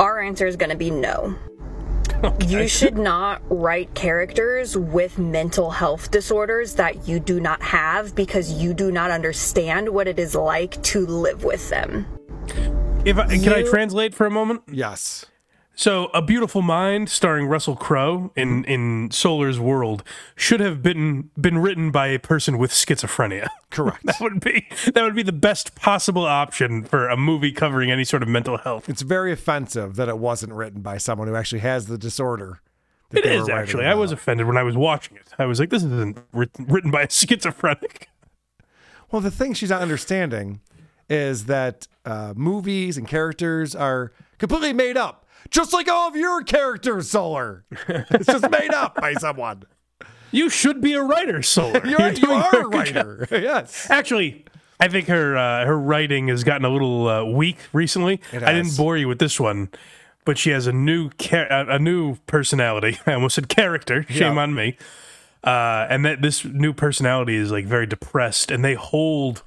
Our 0.00 0.20
answer 0.20 0.46
is 0.46 0.56
going 0.56 0.70
to 0.70 0.76
be 0.76 0.90
no. 0.90 1.36
You 2.48 2.66
should 2.66 2.98
not 2.98 3.42
write 3.48 3.94
characters 3.94 4.76
with 4.76 5.18
mental 5.18 5.70
health 5.70 6.10
disorders 6.10 6.74
that 6.74 7.06
you 7.06 7.20
do 7.20 7.38
not 7.38 7.62
have 7.62 8.16
because 8.16 8.52
you 8.52 8.74
do 8.74 8.90
not 8.90 9.12
understand 9.12 9.88
what 9.88 10.08
it 10.08 10.18
is 10.18 10.34
like 10.34 10.82
to 10.84 11.06
live 11.06 11.44
with 11.44 11.68
them. 11.70 12.06
If 13.04 13.18
I, 13.18 13.38
can 13.38 13.52
I 13.52 13.62
translate 13.62 14.16
for 14.16 14.26
a 14.26 14.30
moment? 14.30 14.62
Yes. 14.68 15.26
So, 15.78 16.06
A 16.06 16.20
Beautiful 16.20 16.60
Mind, 16.60 17.08
starring 17.08 17.46
Russell 17.46 17.76
Crowe 17.76 18.32
in 18.34 18.64
in 18.64 19.12
Solar's 19.12 19.60
World, 19.60 20.02
should 20.34 20.58
have 20.58 20.82
been 20.82 21.30
been 21.40 21.58
written 21.58 21.92
by 21.92 22.08
a 22.08 22.18
person 22.18 22.58
with 22.58 22.72
schizophrenia. 22.72 23.46
Correct. 23.70 24.04
that 24.04 24.20
would 24.20 24.40
be 24.40 24.66
that 24.92 25.04
would 25.04 25.14
be 25.14 25.22
the 25.22 25.30
best 25.30 25.76
possible 25.76 26.24
option 26.24 26.82
for 26.82 27.06
a 27.06 27.16
movie 27.16 27.52
covering 27.52 27.92
any 27.92 28.02
sort 28.02 28.24
of 28.24 28.28
mental 28.28 28.56
health. 28.56 28.88
It's 28.88 29.02
very 29.02 29.30
offensive 29.30 29.94
that 29.94 30.08
it 30.08 30.18
wasn't 30.18 30.52
written 30.52 30.82
by 30.82 30.98
someone 30.98 31.28
who 31.28 31.36
actually 31.36 31.60
has 31.60 31.86
the 31.86 31.96
disorder. 31.96 32.60
It 33.12 33.24
is 33.24 33.48
actually. 33.48 33.86
I 33.86 33.94
was 33.94 34.10
offended 34.10 34.48
when 34.48 34.56
I 34.56 34.64
was 34.64 34.76
watching 34.76 35.16
it. 35.16 35.32
I 35.38 35.46
was 35.46 35.60
like, 35.60 35.70
"This 35.70 35.84
isn't 35.84 36.18
written, 36.32 36.66
written 36.66 36.90
by 36.90 37.02
a 37.02 37.08
schizophrenic." 37.10 38.08
Well, 39.12 39.22
the 39.22 39.30
thing 39.30 39.54
she's 39.54 39.70
not 39.70 39.80
understanding 39.80 40.60
is 41.08 41.44
that 41.44 41.86
uh, 42.04 42.34
movies 42.36 42.98
and 42.98 43.06
characters 43.06 43.76
are 43.76 44.12
completely 44.38 44.72
made 44.72 44.96
up, 44.96 45.24
just 45.50 45.72
like 45.72 45.88
all 45.88 46.08
of 46.08 46.16
your 46.16 46.42
characters, 46.42 47.10
Solar. 47.10 47.64
it's 47.88 48.26
just 48.26 48.50
made 48.50 48.72
up 48.72 48.94
by 48.96 49.14
someone. 49.14 49.64
You 50.30 50.50
should 50.50 50.80
be 50.80 50.92
a 50.94 51.02
writer, 51.02 51.42
Solar. 51.42 51.80
You're, 51.86 52.12
you 52.12 52.30
are 52.30 52.48
a 52.66 52.70
good 52.70 52.86
job. 52.86 53.06
writer. 53.06 53.28
yes. 53.32 53.88
Actually, 53.90 54.44
I 54.80 54.88
think 54.88 55.08
her 55.08 55.36
uh, 55.36 55.64
her 55.64 55.78
writing 55.78 56.28
has 56.28 56.44
gotten 56.44 56.64
a 56.64 56.70
little 56.70 57.08
uh, 57.08 57.24
weak 57.24 57.56
recently. 57.72 58.20
I 58.32 58.52
didn't 58.52 58.76
bore 58.76 58.96
you 58.96 59.08
with 59.08 59.18
this 59.18 59.40
one, 59.40 59.70
but 60.24 60.36
she 60.38 60.50
has 60.50 60.66
a 60.66 60.72
new 60.72 61.10
char- 61.18 61.48
a 61.50 61.76
a 61.76 61.78
new 61.78 62.16
personality. 62.26 62.98
I 63.06 63.14
almost 63.14 63.36
said 63.36 63.48
character. 63.48 64.04
Shame 64.08 64.34
Yeah. 64.36 64.42
on 64.42 64.54
me. 64.54 64.76
Uh, 65.42 65.86
and 65.88 66.04
that 66.04 66.20
this 66.20 66.44
new 66.44 66.72
personality 66.72 67.36
is 67.36 67.50
like 67.50 67.64
very 67.64 67.86
depressed, 67.86 68.50
and 68.50 68.62
they 68.64 68.74
hold 68.74 69.42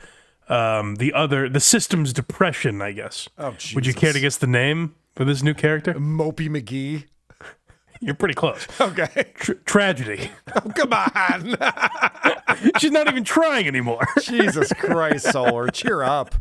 um, 0.50 0.96
the 0.96 1.14
other 1.14 1.48
the 1.48 1.60
system's 1.60 2.12
depression. 2.12 2.82
I 2.82 2.92
guess. 2.94 3.30
Oh, 3.38 3.56
Would 3.76 3.86
you 3.86 3.94
care 3.94 4.14
to 4.14 4.20
guess 4.20 4.38
the 4.38 4.48
name 4.48 4.96
for 5.22 5.26
this 5.26 5.44
new 5.44 5.54
character? 5.54 5.94
Mopey 5.94 6.50
McGee. 6.50 7.06
You're 8.00 8.16
pretty 8.16 8.34
close. 8.34 8.68
Okay. 8.82 9.32
Tr- 9.36 9.54
tragedy. 9.66 10.32
Oh, 10.56 10.70
come 10.72 10.92
on. 10.94 11.56
She's 12.80 12.90
not 12.92 13.08
even 13.08 13.24
trying 13.24 13.68
anymore. 13.68 14.04
Jesus 14.24 14.74
Christ, 14.74 15.32
Solar, 15.32 15.68
cheer 15.68 16.02
up. 16.02 16.34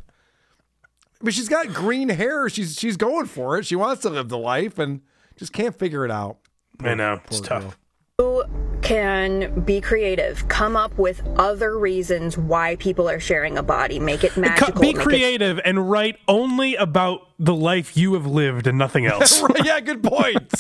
But 1.21 1.35
she's 1.35 1.49
got 1.51 1.69
green 1.75 2.09
hair. 2.09 2.49
She's 2.49 2.79
she's 2.79 2.97
going 2.97 3.27
for 3.27 3.59
it. 3.59 3.67
She 3.67 3.77
wants 3.77 4.01
to 4.03 4.09
live 4.11 4.31
the 4.31 4.39
life 4.39 4.79
and 4.79 5.03
just 5.37 5.53
can't 5.53 5.79
figure 5.79 6.05
it 6.07 6.11
out. 6.11 6.39
I 6.83 6.95
know 6.95 7.21
it's 7.27 7.41
tough. 7.41 7.63
girl. 7.63 7.75
You 8.21 8.45
can 8.83 9.61
be 9.61 9.81
creative. 9.81 10.47
Come 10.49 10.77
up 10.77 10.97
with 10.99 11.23
other 11.39 11.79
reasons 11.79 12.37
why 12.37 12.77
people 12.77 13.09
are 13.09 13.19
sharing 13.19 13.57
a 13.57 13.63
body. 13.63 13.99
Make 13.99 14.25
it 14.25 14.33
Co- 14.33 14.43
magical. 14.43 14.81
Be 14.81 14.89
make 14.89 14.97
it 14.97 15.03
creative 15.03 15.59
and 15.65 15.91
write 15.91 16.19
only 16.29 16.75
about 16.75 17.29
the 17.39 17.55
life 17.55 17.97
you 17.97 18.13
have 18.15 18.27
lived 18.27 18.67
and 18.67 18.77
nothing 18.77 19.07
else. 19.15 19.43
Yeah, 19.65 19.81
good 19.81 20.03
point. 20.03 20.53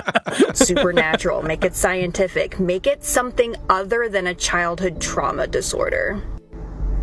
supernatural, 0.54 1.42
make 1.42 1.64
it 1.64 1.74
scientific, 1.74 2.58
make 2.58 2.86
it 2.86 3.04
something 3.04 3.56
other 3.68 4.08
than 4.08 4.26
a 4.26 4.34
childhood 4.34 4.98
trauma 4.98 5.46
disorder. 5.46 6.22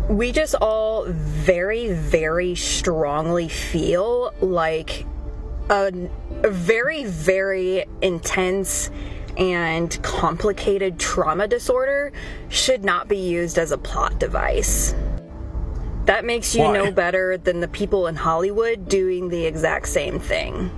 We 0.08 0.32
just 0.32 0.56
all 0.56 1.04
very, 1.06 1.92
very 1.92 2.56
strongly 2.56 3.48
feel 3.48 4.34
like 4.40 5.06
a, 5.68 5.92
a 6.42 6.50
very, 6.50 7.04
very 7.04 7.84
intense 8.02 8.90
and 9.40 10.00
complicated 10.02 10.98
trauma 10.98 11.48
disorder 11.48 12.12
should 12.50 12.84
not 12.84 13.08
be 13.08 13.16
used 13.16 13.58
as 13.58 13.72
a 13.72 13.78
plot 13.78 14.20
device. 14.20 14.94
That 16.04 16.24
makes 16.24 16.54
you 16.54 16.62
Why? 16.62 16.74
no 16.74 16.92
better 16.92 17.38
than 17.38 17.60
the 17.60 17.68
people 17.68 18.06
in 18.06 18.16
Hollywood 18.16 18.88
doing 18.88 19.30
the 19.30 19.46
exact 19.46 19.88
same 19.88 20.20
thing. 20.20 20.70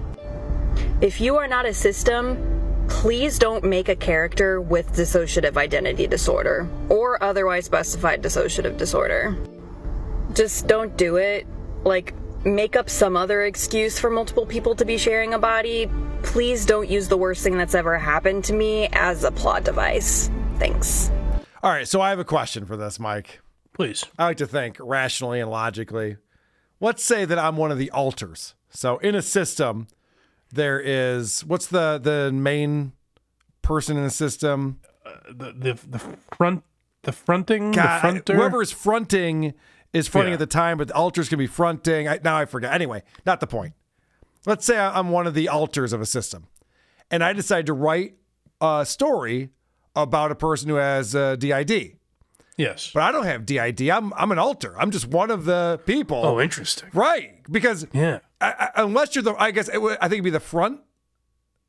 If 1.00 1.20
you 1.20 1.36
are 1.36 1.48
not 1.48 1.66
a 1.66 1.74
system, 1.74 2.86
please 2.88 3.38
don't 3.38 3.64
make 3.64 3.88
a 3.88 3.96
character 3.96 4.60
with 4.60 4.92
dissociative 4.92 5.56
identity 5.56 6.06
disorder 6.06 6.68
or 6.88 7.22
otherwise 7.22 7.64
specified 7.64 8.22
dissociative 8.22 8.76
disorder. 8.76 9.36
Just 10.34 10.68
don't 10.68 10.96
do 10.96 11.16
it. 11.16 11.46
Like, 11.84 12.14
make 12.44 12.76
up 12.76 12.90
some 12.90 13.16
other 13.16 13.42
excuse 13.42 13.98
for 13.98 14.10
multiple 14.10 14.46
people 14.46 14.74
to 14.74 14.84
be 14.84 14.98
sharing 14.98 15.34
a 15.34 15.38
body. 15.38 15.88
Please 16.22 16.66
don't 16.66 16.88
use 16.88 17.08
the 17.08 17.16
worst 17.16 17.42
thing 17.42 17.56
that's 17.56 17.74
ever 17.74 17.98
happened 17.98 18.44
to 18.44 18.52
me 18.52 18.88
as 18.92 19.24
a 19.24 19.30
plot 19.30 19.64
device. 19.64 20.30
Thanks. 20.58 21.10
All 21.62 21.70
right, 21.70 21.86
so 21.86 22.00
I 22.00 22.10
have 22.10 22.18
a 22.18 22.24
question 22.24 22.64
for 22.64 22.76
this, 22.76 22.98
Mike. 22.98 23.40
Please. 23.72 24.04
I 24.18 24.26
like 24.26 24.36
to 24.38 24.46
think 24.46 24.76
rationally 24.80 25.40
and 25.40 25.50
logically. 25.50 26.16
Let's 26.80 27.02
say 27.02 27.24
that 27.24 27.38
I'm 27.38 27.56
one 27.56 27.70
of 27.70 27.78
the 27.78 27.90
alters. 27.90 28.54
So 28.70 28.98
in 28.98 29.14
a 29.14 29.22
system, 29.22 29.86
there 30.52 30.80
is 30.80 31.44
what's 31.44 31.66
the 31.66 31.98
the 32.02 32.32
main 32.32 32.92
person 33.62 33.96
in 33.96 34.02
the 34.02 34.10
system? 34.10 34.80
Uh, 35.06 35.10
the, 35.28 35.52
the 35.52 35.78
the 35.88 35.98
front 36.36 36.64
the 37.02 37.12
fronting 37.12 37.72
God, 37.72 38.14
the 38.14 38.20
fronter. 38.20 38.34
whoever 38.34 38.62
is 38.62 38.72
fronting 38.72 39.54
is 39.92 40.08
fronting 40.08 40.30
Yeah. 40.30 40.34
at 40.34 40.38
the 40.40 40.46
time, 40.46 40.78
but 40.78 40.88
the 40.88 40.94
alters 40.94 41.28
can 41.28 41.38
be 41.38 41.46
fronting. 41.46 42.08
I, 42.08 42.18
now 42.24 42.36
I 42.36 42.44
forget. 42.46 42.72
Anyway, 42.72 43.02
not 43.26 43.40
the 43.40 43.46
point. 43.46 43.74
Let's 44.46 44.64
say 44.66 44.78
I'm 44.78 45.10
one 45.10 45.26
of 45.26 45.34
the 45.34 45.48
alters 45.48 45.92
of 45.92 46.00
a 46.00 46.06
system, 46.06 46.48
and 47.10 47.22
I 47.22 47.32
decide 47.32 47.66
to 47.66 47.72
write 47.72 48.14
a 48.60 48.84
story 48.86 49.50
about 49.94 50.32
a 50.32 50.34
person 50.34 50.68
who 50.68 50.76
has 50.76 51.14
uh, 51.14 51.36
DID. 51.36 51.96
Yes, 52.56 52.90
but 52.92 53.02
I 53.02 53.12
don't 53.12 53.24
have 53.24 53.46
DID. 53.46 53.88
I'm 53.88 54.12
I'm 54.14 54.30
an 54.32 54.38
alter. 54.38 54.74
I'm 54.78 54.90
just 54.90 55.06
one 55.08 55.30
of 55.30 55.44
the 55.44 55.80
people. 55.86 56.20
Oh, 56.24 56.40
interesting. 56.40 56.90
Right, 56.92 57.40
because 57.50 57.86
yeah, 57.92 58.18
I, 58.40 58.70
I, 58.76 58.82
unless 58.82 59.14
you're 59.14 59.22
the, 59.22 59.34
I 59.40 59.52
guess 59.52 59.68
it 59.68 59.80
would, 59.80 59.96
I 60.00 60.08
think 60.08 60.14
it'd 60.14 60.24
be 60.24 60.30
the 60.30 60.40
front, 60.40 60.80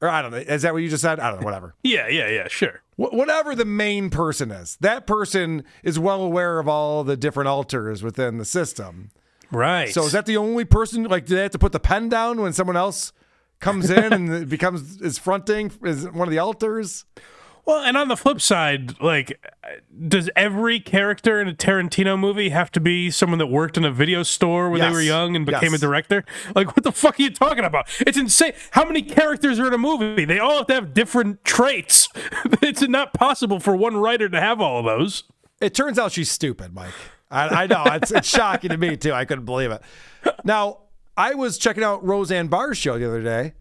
or 0.04 0.10
I 0.10 0.22
don't 0.22 0.32
know. 0.32 0.38
Is 0.38 0.62
that 0.64 0.74
what 0.74 0.84
you 0.84 0.90
just 0.90 1.02
said? 1.02 1.20
I 1.20 1.30
don't 1.32 1.40
know. 1.42 1.46
Whatever. 1.46 1.76
Yeah, 1.84 2.08
yeah, 2.08 2.30
yeah. 2.30 2.48
Sure. 2.48 2.82
Wh- 2.96 3.14
whatever 3.14 3.56
the 3.56 3.66
main 3.66 4.10
person 4.10 4.52
is, 4.52 4.78
that 4.82 5.08
person 5.08 5.64
is 5.84 5.98
well 5.98 6.22
aware 6.22 6.60
of 6.60 6.68
all 6.68 7.04
the 7.04 7.16
different 7.18 7.48
alters 7.48 8.04
within 8.04 8.38
the 8.38 8.46
system. 8.46 9.12
Right. 9.52 9.90
So 9.94 10.04
is 10.06 10.12
that 10.12 10.26
the 10.26 10.38
only 10.38 10.66
person? 10.66 11.04
Like, 11.04 11.26
do 11.26 11.36
they 11.36 11.44
have 11.44 11.52
to 11.52 11.60
put 11.60 11.72
the 11.72 11.80
pen 11.80 12.10
down 12.10 12.42
when 12.42 12.54
someone 12.54 12.76
else 12.78 13.14
comes 13.60 13.90
in 13.90 14.12
and 14.14 14.50
becomes 14.50 15.00
is 15.02 15.18
fronting 15.18 15.72
is 15.84 16.10
one 16.10 16.28
of 16.28 16.32
the 16.32 16.40
alters? 16.40 17.06
Well, 17.66 17.82
and 17.84 17.96
on 17.96 18.10
the 18.10 18.18
flip 18.18 18.42
side, 18.42 19.00
like, 19.02 19.40
does 20.08 20.30
every 20.36 20.82
character 20.82 21.40
in 21.40 21.48
a 21.48 21.54
Tarantino 21.54 22.20
movie 22.20 22.50
have 22.50 22.70
to 22.74 22.82
be 22.82 23.10
someone 23.10 23.40
that 23.40 23.48
worked 23.48 23.78
in 23.78 23.86
a 23.86 23.92
video 23.92 24.22
store 24.24 24.70
when 24.70 24.82
they 24.82 24.90
were 24.90 25.02
young 25.02 25.34
and 25.36 25.46
became 25.46 25.72
Yes. 25.72 25.76
a 25.76 25.86
director? 25.86 26.26
Like, 26.56 26.76
what 26.76 26.84
the 26.84 26.92
fuck 26.92 27.18
are 27.20 27.24
you 27.24 27.30
talking 27.30 27.64
about? 27.64 27.88
It's 28.02 28.18
insane. 28.18 28.52
How 28.72 28.84
many 28.84 29.02
characters 29.02 29.60
are 29.60 29.68
in 29.68 29.74
a 29.74 29.78
movie? 29.78 30.26
They 30.26 30.40
all 30.40 30.58
have 30.58 30.68
to 30.68 30.74
have 30.74 30.94
different 30.94 31.46
traits. 31.46 32.10
it's 32.62 32.82
not 32.82 33.14
possible 33.14 33.62
for 33.62 33.76
one 33.78 33.96
writer 33.96 34.28
to 34.28 34.42
have 34.42 34.60
all 34.60 34.80
of 34.80 34.86
those. 34.86 35.24
It 35.62 35.74
turns 35.74 35.98
out 35.98 36.12
she's 36.12 36.30
stupid, 36.30 36.74
Mike. 36.74 36.94
I, 37.32 37.64
I 37.64 37.68
know 37.68 37.84
it's, 37.86 38.12
it's 38.12 38.28
shocking 38.28 38.72
to 38.72 38.78
me 38.78 38.98
too. 38.98 39.14
I 39.14 39.24
couldn't 39.24 39.46
believe 39.46 39.72
it. 39.72 39.82
Now 40.44 40.80
I 41.16 41.34
was 41.36 41.58
checking 41.58 41.84
out 41.84 42.04
Roseanne 42.06 42.48
Barr's 42.48 42.78
show 42.78 43.00
the 43.00 43.08
other 43.08 43.22
day, 43.24 43.54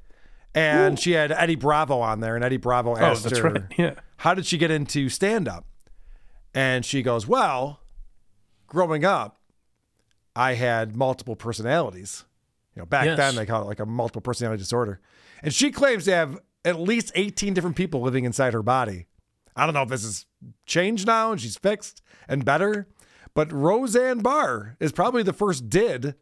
and 0.54 0.98
she 0.98 1.12
had 1.12 1.32
Eddie 1.32 1.54
Bravo 1.56 2.00
on 2.00 2.20
there, 2.20 2.34
and 2.36 2.44
Eddie 2.44 2.56
Bravo 2.58 2.96
asked 2.96 3.26
Oh, 3.32 3.36
her, 3.36 3.50
right. 3.50 3.62
Yeah. 3.78 3.94
"How 4.18 4.34
DID 4.34 4.46
she 4.46 4.58
get 4.58 4.70
into 4.70 5.08
stand 5.08 5.48
up?" 5.48 5.66
And 6.54 6.84
she 6.84 7.02
goes, 7.02 7.26
"Well, 7.26 7.80
growing 8.66 9.04
up, 9.04 9.40
I 10.36 10.54
had 10.54 10.94
multiple 10.96 11.36
personalities. 11.36 12.24
You 12.74 12.80
know, 12.82 12.86
back 12.86 13.04
Yes. 13.04 13.16
then 13.18 13.34
they 13.36 13.46
called 13.46 13.64
it 13.64 13.68
like 13.68 13.80
a 13.80 13.86
multiple 13.86 14.22
personality 14.22 14.60
disorder, 14.60 15.00
and 15.42 15.52
she 15.52 15.70
claims 15.70 16.04
to 16.04 16.14
have 16.14 16.38
at 16.64 16.78
least 16.80 17.12
18 17.14 17.54
different 17.54 17.76
people 17.76 18.00
living 18.00 18.24
inside 18.24 18.52
her 18.52 18.62
body." 18.62 19.06
I 19.54 19.66
don't 19.66 19.74
know 19.74 19.82
if 19.82 19.90
this 19.90 20.02
has 20.02 20.24
changed 20.64 21.06
now 21.06 21.30
and 21.30 21.38
she's 21.38 21.58
fixed 21.58 22.00
and 22.26 22.42
better, 22.42 22.88
but 23.34 23.52
Roseanne 23.52 24.20
Barr 24.20 24.76
is 24.80 24.92
probably 24.92 25.22
the 25.22 25.34
first 25.34 25.68
did 25.68 26.14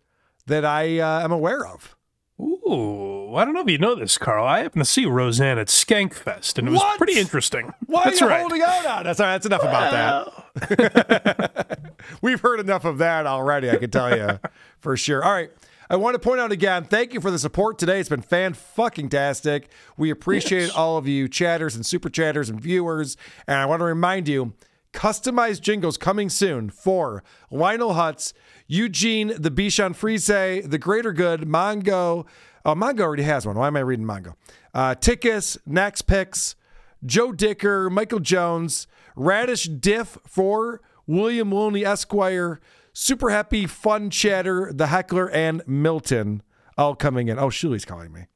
that 0.47 0.65
I 0.65 0.99
uh, 0.99 1.21
am 1.23 1.31
aware 1.31 1.65
of. 1.65 1.97
Ooh, 2.41 3.20
I 3.37 3.45
don't 3.45 3.55
know 3.55 3.61
if 3.61 3.69
you 3.71 3.79
know 3.79 3.95
this, 3.95 4.19
Karl. 4.19 4.45
I 4.47 4.61
happened 4.61 4.83
to 4.85 4.91
see 4.91 5.07
Roseanne 5.07 5.59
at 5.59 5.69
Skankfest, 5.69 6.59
and 6.59 6.69
it 6.69 6.71
was 6.71 6.81
What? 6.81 6.99
pretty 6.99 7.19
interesting. 7.19 7.73
Why 7.87 8.05
That's 8.05 8.21
are 8.23 8.25
you 8.27 8.31
right. 8.31 8.41
holding 8.41 8.63
out 8.63 8.87
on 8.87 9.07
us? 9.07 9.21
All 9.21 9.27
right, 9.27 9.33
that's 9.33 9.47
enough 9.47 9.63
about 9.63 10.35
that. 10.59 11.79
We've 12.23 12.41
heard 12.41 12.61
enough 12.61 12.85
of 12.85 12.99
that 12.99 13.27
already, 13.27 13.71
I 13.71 13.77
can 13.77 13.91
tell 13.91 14.17
you 14.17 14.39
for 14.81 14.97
sure. 14.97 15.23
All 15.25 15.33
right. 15.33 15.51
I 15.89 15.97
want 15.97 16.15
to 16.15 16.21
point 16.21 16.41
out 16.41 16.53
again, 16.53 16.85
thank 16.85 17.13
you 17.15 17.21
for 17.21 17.33
the 17.33 17.39
support 17.39 17.77
today. 17.77 17.99
It's 17.99 18.09
been 18.09 18.23
fan 18.23 18.55
fucking 18.55 19.09
tastic. 19.09 19.71
We 19.97 20.11
appreciate 20.11 20.71
all 20.77 20.97
of 20.97 21.09
you 21.09 21.29
chatters 21.29 21.75
and 21.75 21.85
super 21.85 22.09
chatters 22.09 22.49
and 22.49 22.61
viewers. 22.61 23.17
And 23.49 23.57
I 23.57 23.67
want 23.67 23.81
to 23.81 23.85
remind 23.87 24.29
you, 24.29 24.53
customized 24.93 25.63
jingles 25.63 25.97
coming 25.97 26.29
soon 26.29 26.71
for 26.71 27.25
Lionel 27.51 27.95
Hutz, 27.95 28.33
Eugene, 28.69 29.33
the 29.37 29.51
Bichon 29.51 29.97
Frise, 29.97 30.27
the 30.69 30.79
Greater 30.79 31.13
Good, 31.13 31.41
Mongo. 31.41 32.25
Oh, 32.65 32.75
Mongo 32.75 33.01
already 33.01 33.23
has 33.23 33.47
one. 33.47 33.57
Why 33.57 33.67
am 33.67 33.77
I 33.77 33.81
reading 33.81 34.05
Mongo? 34.05 34.35
Uh, 34.75 34.95
Tickus, 34.95 35.59
Nax 35.69 36.07
Picks, 36.07 36.57
Joe 37.05 37.33
Dicker, 37.33 37.89
Michael 37.91 38.21
Jones, 38.21 38.87
Radish 39.17 39.65
Diff 39.65 40.19
for 40.27 40.81
William 41.07 41.51
Loney 41.51 41.85
Esquire, 41.85 42.61
Super 42.93 43.31
Happy 43.31 43.67
Fun 43.67 44.11
Chatter, 44.11 44.73
The 44.73 44.89
Heckler, 44.89 45.31
and 45.31 45.63
Milton 45.67 46.43
all 46.77 46.95
coming 46.95 47.29
in. 47.29 47.39
Oh, 47.39 47.49
Shuli's 47.49 47.85
calling 47.85 48.13
me. 48.13 48.27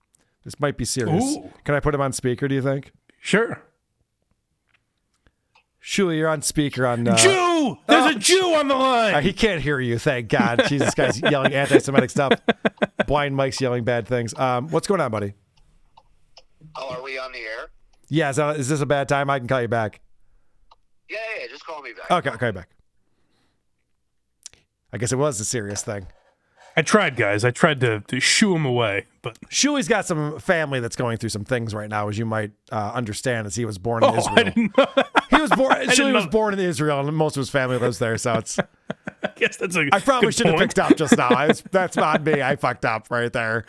This 0.44 0.58
might 0.60 0.76
be 0.76 0.84
serious. 0.84 1.24
Ooh. 1.36 1.50
Can 1.64 1.74
I 1.74 1.80
put 1.80 1.94
him 1.94 2.00
on 2.00 2.12
speaker, 2.12 2.48
do 2.48 2.54
you 2.54 2.62
think? 2.62 2.92
Sure. 3.20 3.62
Shuli, 5.84 6.16
you're 6.16 6.28
on 6.28 6.40
speaker 6.42 6.86
on. 6.86 7.06
Uh, 7.06 7.14
Jew! 7.16 7.76
There's 7.86 8.16
a 8.16 8.18
Jew 8.18 8.54
on 8.54 8.68
the 8.68 8.74
line. 8.74 9.14
uh, 9.14 9.20
he 9.20 9.32
can't 9.34 9.60
hear 9.60 9.78
you, 9.80 9.98
thank 9.98 10.28
God. 10.28 10.62
Jesus, 10.68 10.94
guy's 10.94 11.20
yelling 11.20 11.52
anti 11.52 11.78
Semitic 11.78 12.08
stuff. 12.10 12.32
Blind 13.06 13.36
Mike's 13.36 13.60
yelling 13.60 13.84
bad 13.84 14.06
things. 14.08 14.34
Um, 14.38 14.68
what's 14.68 14.86
going 14.86 15.00
on, 15.02 15.10
buddy? 15.10 15.34
Oh, 16.76 16.94
are 16.94 17.02
we 17.02 17.18
on 17.18 17.32
the 17.32 17.38
air? 17.38 17.68
Yeah, 18.08 18.32
so 18.32 18.50
is, 18.50 18.56
that, 18.56 18.60
is 18.60 18.68
this 18.70 18.80
a 18.80 18.86
bad 18.86 19.08
time? 19.08 19.28
I 19.28 19.38
can 19.38 19.46
call 19.46 19.60
you 19.60 19.68
back. 19.68 20.00
Yeah, 21.10 21.18
yeah, 21.40 21.46
just 21.48 21.66
call 21.66 21.82
me 21.82 21.92
back. 21.92 22.10
Okay, 22.10 22.30
I'll 22.30 22.38
call 22.38 22.48
you 22.48 22.52
back. 22.54 22.70
I 24.92 24.96
guess 24.98 25.12
it 25.12 25.16
was 25.16 25.38
a 25.40 25.44
serious 25.44 25.82
thing. 25.82 26.06
I 26.76 26.82
tried, 26.82 27.14
guys. 27.16 27.44
I 27.44 27.50
tried 27.52 27.78
to, 27.80 28.00
to 28.00 28.18
shoo 28.20 28.56
him 28.56 28.64
away, 28.64 29.06
but 29.22 29.38
Shuli's 29.48 29.86
got 29.86 30.06
some 30.06 30.40
family 30.40 30.80
that's 30.80 30.96
going 30.96 31.18
through 31.18 31.28
some 31.28 31.44
things 31.44 31.72
right 31.72 31.88
now, 31.88 32.08
as 32.08 32.18
you 32.18 32.26
might 32.26 32.50
uh, 32.72 32.90
understand, 32.94 33.46
as 33.46 33.54
he 33.54 33.64
was 33.64 33.78
born 33.78 34.02
in 34.02 34.10
Oh, 34.10 34.16
Israel. 34.18 34.52
I 35.52 35.86
didn't 35.86 35.88
know. 35.88 35.94
He 35.94 35.96
was 35.96 35.96
born. 35.96 35.96
didn't 35.96 36.14
was 36.14 36.26
born 36.26 36.54
in 36.54 36.60
Israel, 36.60 37.06
and 37.06 37.16
most 37.16 37.36
of 37.36 37.40
his 37.40 37.50
family 37.50 37.76
lives 37.78 37.98
there. 37.98 38.18
So 38.18 38.34
it's. 38.34 38.58
I 39.22 39.30
guess 39.36 39.56
that's 39.56 39.76
a 39.76 39.88
I 39.92 40.00
probably 40.00 40.32
should 40.32 40.46
have 40.46 40.58
picked 40.58 40.78
up 40.78 40.96
just 40.96 41.16
now. 41.16 41.28
I 41.30 41.50
that's 41.70 41.96
not 41.96 42.22
me. 42.22 42.42
I 42.42 42.56
fucked 42.56 42.84
up 42.84 43.10
right 43.10 43.32
there. 43.32 43.64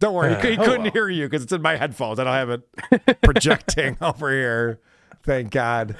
Don't 0.00 0.14
worry, 0.14 0.34
he, 0.34 0.50
he 0.52 0.56
Uh, 0.58 0.62
oh 0.62 0.64
couldn't 0.64 0.82
well. 0.82 0.92
hear 0.92 1.08
you 1.08 1.26
because 1.26 1.42
it's 1.42 1.52
in 1.52 1.62
my 1.62 1.76
headphones. 1.76 2.18
I 2.18 2.24
don't 2.24 2.34
have 2.34 2.50
it 2.50 3.20
projecting 3.22 3.96
over 4.00 4.30
here. 4.30 4.80
Thank 5.22 5.50
God. 5.50 5.96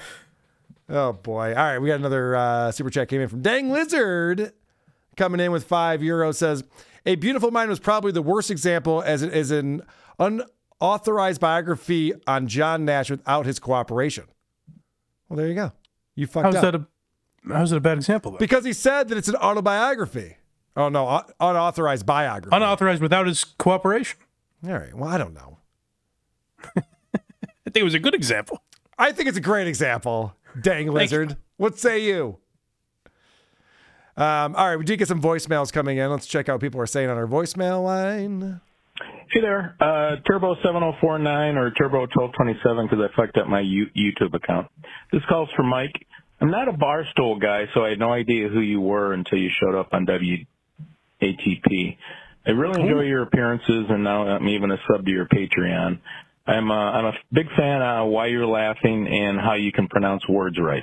Oh 0.89 1.13
boy! 1.13 1.51
All 1.51 1.55
right, 1.55 1.79
we 1.79 1.89
got 1.89 2.01
another 2.01 2.37
uh, 2.37 2.73
super 2.73 2.91
chat 2.91 3.09
came 3.09 3.21
in 3.21 3.29
from 3.29 3.41
Dang 3.41 3.71
Lizard, 3.71 4.53
coming 5.17 5.41
in 5.41 5.53
with 5.53 5.65
five 5.65 6.01
euros. 6.01 6.35
Says 6.35 6.65
a 7.07 7.15
beautiful 7.15 7.51
mind 7.51 7.71
was 7.71 7.81
probably 7.81 8.13
the 8.13 8.23
worst 8.23 8.51
example, 8.51 9.01
as 9.03 9.23
it 9.23 9.33
is 9.33 9.51
an 9.51 9.83
unauthorized 10.19 11.41
biography 11.41 12.13
on 12.27 12.47
John 12.49 12.85
Nash 12.85 13.11
without 13.11 13.47
his 13.47 13.59
cooperation. 13.59 14.25
Well, 15.33 15.39
there 15.39 15.49
you 15.49 15.55
go. 15.55 15.73
You 16.15 16.27
fucked 16.27 16.45
How's 16.45 16.57
up. 16.57 16.63
that 16.63 16.75
a 16.75 16.87
how's 17.55 17.73
it 17.73 17.77
a 17.79 17.81
bad 17.81 17.97
example? 17.97 18.33
Then? 18.33 18.39
Because 18.39 18.67
he 18.67 18.75
said 18.75 19.09
that 19.09 19.17
it's 19.17 19.29
an 19.29 19.37
autobiography. 19.37 20.37
Oh 20.77 20.91
no, 20.91 21.09
un- 21.09 21.25
unauthorized 21.41 22.05
biography. 22.05 22.55
Unauthorized 22.55 23.01
without 23.01 23.27
his 23.27 23.43
cooperation. 23.45 24.19
All 24.67 24.75
right. 24.75 24.95
Well, 24.95 25.09
I 25.09 25.17
don't 25.17 25.33
know. 25.33 25.57
I 26.77 26.83
think 27.65 27.77
it 27.77 27.83
was 27.85 27.95
a 27.95 27.99
good 27.99 28.15
example. 28.15 28.63
I 28.99 29.13
think 29.13 29.27
it's 29.31 29.39
a 29.39 29.43
great 29.43 29.67
example. 29.69 30.37
Dang 30.61 30.91
lizard. 30.91 31.39
What 31.57 31.79
say 31.79 32.05
you? 32.05 32.37
Um, 34.15 34.55
all 34.55 34.69
right, 34.69 34.77
we 34.77 34.85
did 34.85 34.99
get 34.99 35.09
some 35.09 35.23
voicemails 35.23 35.73
coming 35.73 35.97
in. 35.97 36.11
Let's 36.11 36.27
check 36.27 36.51
out 36.51 36.57
what 36.57 36.61
people 36.61 36.79
are 36.83 36.87
saying 36.87 37.09
on 37.09 37.17
our 37.17 37.27
voicemail 37.27 37.83
line. 37.83 38.61
Hey 39.31 39.41
there, 39.41 39.77
uh, 39.81 40.17
Turbo 40.27 40.55
7049 40.57 41.57
or 41.57 41.71
Turbo 41.71 42.01
1227 42.01 42.87
because 42.87 43.09
I 43.11 43.17
fucked 43.17 43.39
up 43.39 43.49
my 43.49 43.61
U- 43.61 43.91
YouTube 43.97 44.35
account. 44.35 44.69
This 45.11 45.23
calls 45.29 45.49
for 45.57 45.63
Mike. 45.63 46.07
I'm 46.41 46.51
not 46.51 46.69
a 46.69 46.73
Barstool 46.73 47.41
guy, 47.41 47.67
so 47.73 47.85
I 47.85 47.91
had 47.91 47.99
no 47.99 48.13
idea 48.13 48.49
who 48.49 48.61
you 48.61 48.81
were 48.81 49.13
until 49.15 49.39
you 49.39 49.51
showed 49.61 49.75
up 49.75 49.89
on 49.93 50.07
WATP. 50.07 50.47
I 52.45 52.51
really 52.51 52.81
enjoy 52.81 53.03
your 53.03 53.23
appearances, 53.23 53.87
and 53.89 54.03
now 54.05 54.27
I'm 54.27 54.49
even 54.49 54.71
a 54.73 54.79
sub 54.91 55.05
to 55.07 55.11
your 55.11 55.27
Patreon. 55.27 56.01
I'm 56.47 56.71
uh, 56.71 56.75
I'm 56.75 57.05
a 57.07 57.13
big 57.33 57.47
fan 57.57 57.81
of 57.81 58.09
why 58.09 58.27
you're 58.27 58.47
laughing 58.47 59.07
and 59.07 59.39
how 59.41 59.55
you 59.55 59.71
can 59.73 59.87
pronounce 59.89 60.29
words 60.29 60.59
right. 60.61 60.83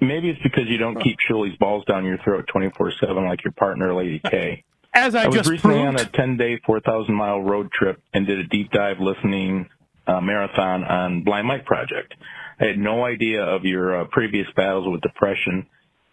Maybe 0.00 0.30
it's 0.30 0.42
because 0.42 0.64
you 0.68 0.78
don't 0.78 0.98
keep 1.00 1.18
Shirley's 1.20 1.56
balls 1.58 1.84
down 1.84 2.04
your 2.04 2.18
throat 2.24 2.48
24/7 2.52 3.28
like 3.28 3.44
your 3.44 3.52
partner, 3.52 3.94
Lady 3.94 4.18
K. 4.18 4.64
As 4.94 5.14
I, 5.14 5.26
was 5.26 5.36
just 5.36 5.50
recently 5.50 5.80
proved. 5.80 6.00
on 6.00 6.06
a 6.06 6.08
10 6.10 6.36
day, 6.36 6.60
4,000 6.66 7.14
mile 7.14 7.40
road 7.40 7.70
trip 7.72 8.00
and 8.12 8.26
did 8.26 8.38
a 8.38 8.44
deep 8.44 8.70
dive 8.70 9.00
listening 9.00 9.68
uh, 10.06 10.20
marathon 10.20 10.84
on 10.84 11.24
Blind 11.24 11.46
Mike 11.46 11.64
Project. 11.64 12.14
I 12.60 12.66
had 12.66 12.78
no 12.78 13.04
idea 13.04 13.42
of 13.42 13.64
your 13.64 14.02
uh, 14.02 14.04
previous 14.10 14.46
battles 14.54 14.86
with 14.86 15.00
depression 15.00 15.66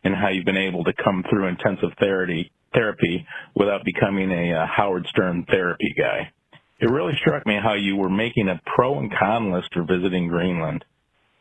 and 0.04 0.16
how 0.16 0.30
you've 0.30 0.46
been 0.46 0.58
able 0.58 0.86
to 0.86 0.94
come 0.94 1.26
through 1.30 1.48
intensive 1.48 1.90
therapy, 2.00 2.52
therapy 2.74 3.28
without 3.54 3.84
becoming 3.84 4.32
a 4.32 4.54
uh, 4.54 4.66
Howard 4.66 5.06
Stern 5.08 5.46
therapy 5.50 5.94
guy. 5.98 6.32
It 6.80 6.90
really 6.90 7.18
struck 7.20 7.46
me 7.46 7.60
how 7.62 7.74
you 7.74 7.98
were 7.98 8.10
making 8.10 8.48
a 8.48 8.62
pro 8.66 8.98
and 9.00 9.12
con 9.14 9.52
list 9.52 9.74
for 9.74 9.84
visiting 9.84 10.30
Greenland. 10.30 10.86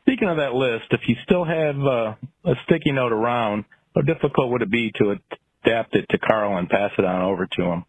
Speaking 0.02 0.28
of 0.28 0.38
that 0.38 0.54
list, 0.54 0.86
if 0.90 1.02
you 1.06 1.14
still 1.22 1.44
have 1.44 1.76
uh, 1.78 2.14
a 2.44 2.54
sticky 2.64 2.92
note 2.92 3.12
around, 3.12 3.64
how 3.94 4.00
difficult 4.02 4.50
would 4.50 4.62
it 4.62 4.70
be 4.70 4.90
to 4.96 5.18
adapt 5.64 5.94
it 5.96 6.06
to 6.10 6.18
Karl 6.18 6.56
and 6.58 6.68
pass 6.68 6.90
it 6.98 7.04
on 7.04 7.22
over 7.22 7.46
to 7.46 7.62
him? 7.62 7.84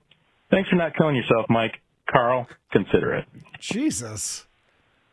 Thanks 0.52 0.70
for 0.70 0.76
not 0.76 0.96
killing 0.96 1.16
yourself, 1.16 1.46
Mike. 1.50 1.80
Karl, 2.10 2.48
consider 2.72 3.14
it. 3.16 3.26
Jesus. 3.60 4.48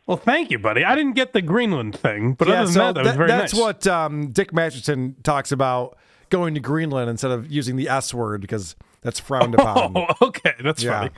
Well, 0.06 0.16
thank 0.16 0.50
you, 0.50 0.58
buddy. 0.58 0.84
I 0.84 0.94
didn't 0.94 1.14
get 1.14 1.32
the 1.32 1.42
Greenland 1.42 1.98
thing, 1.98 2.34
but 2.34 2.48
other 2.48 2.64
than 2.66 2.74
that, 2.74 2.94
that 2.94 3.04
was 3.04 3.16
very 3.16 3.28
that's 3.28 3.52
nice. 3.52 3.60
what 3.60 3.86
um, 3.86 4.28
Dick 4.30 4.52
Masterson 4.52 5.16
talks 5.22 5.50
about 5.52 5.98
going 6.30 6.54
to 6.54 6.60
Greenland 6.60 7.10
instead 7.10 7.32
of 7.32 7.50
using 7.50 7.76
the 7.76 7.88
S 7.88 8.14
word 8.14 8.40
because 8.40 8.76
that's 9.02 9.18
frowned 9.20 9.54
upon. 9.58 9.94
Oh, 9.96 10.26
okay, 10.28 10.54
that's 10.62 10.82
Yeah. 10.82 11.08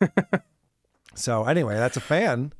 funny. 0.00 0.10
So 1.14 1.44
anyway, 1.44 1.74
that's 1.74 1.96
a 1.96 2.00
fan. 2.00 2.52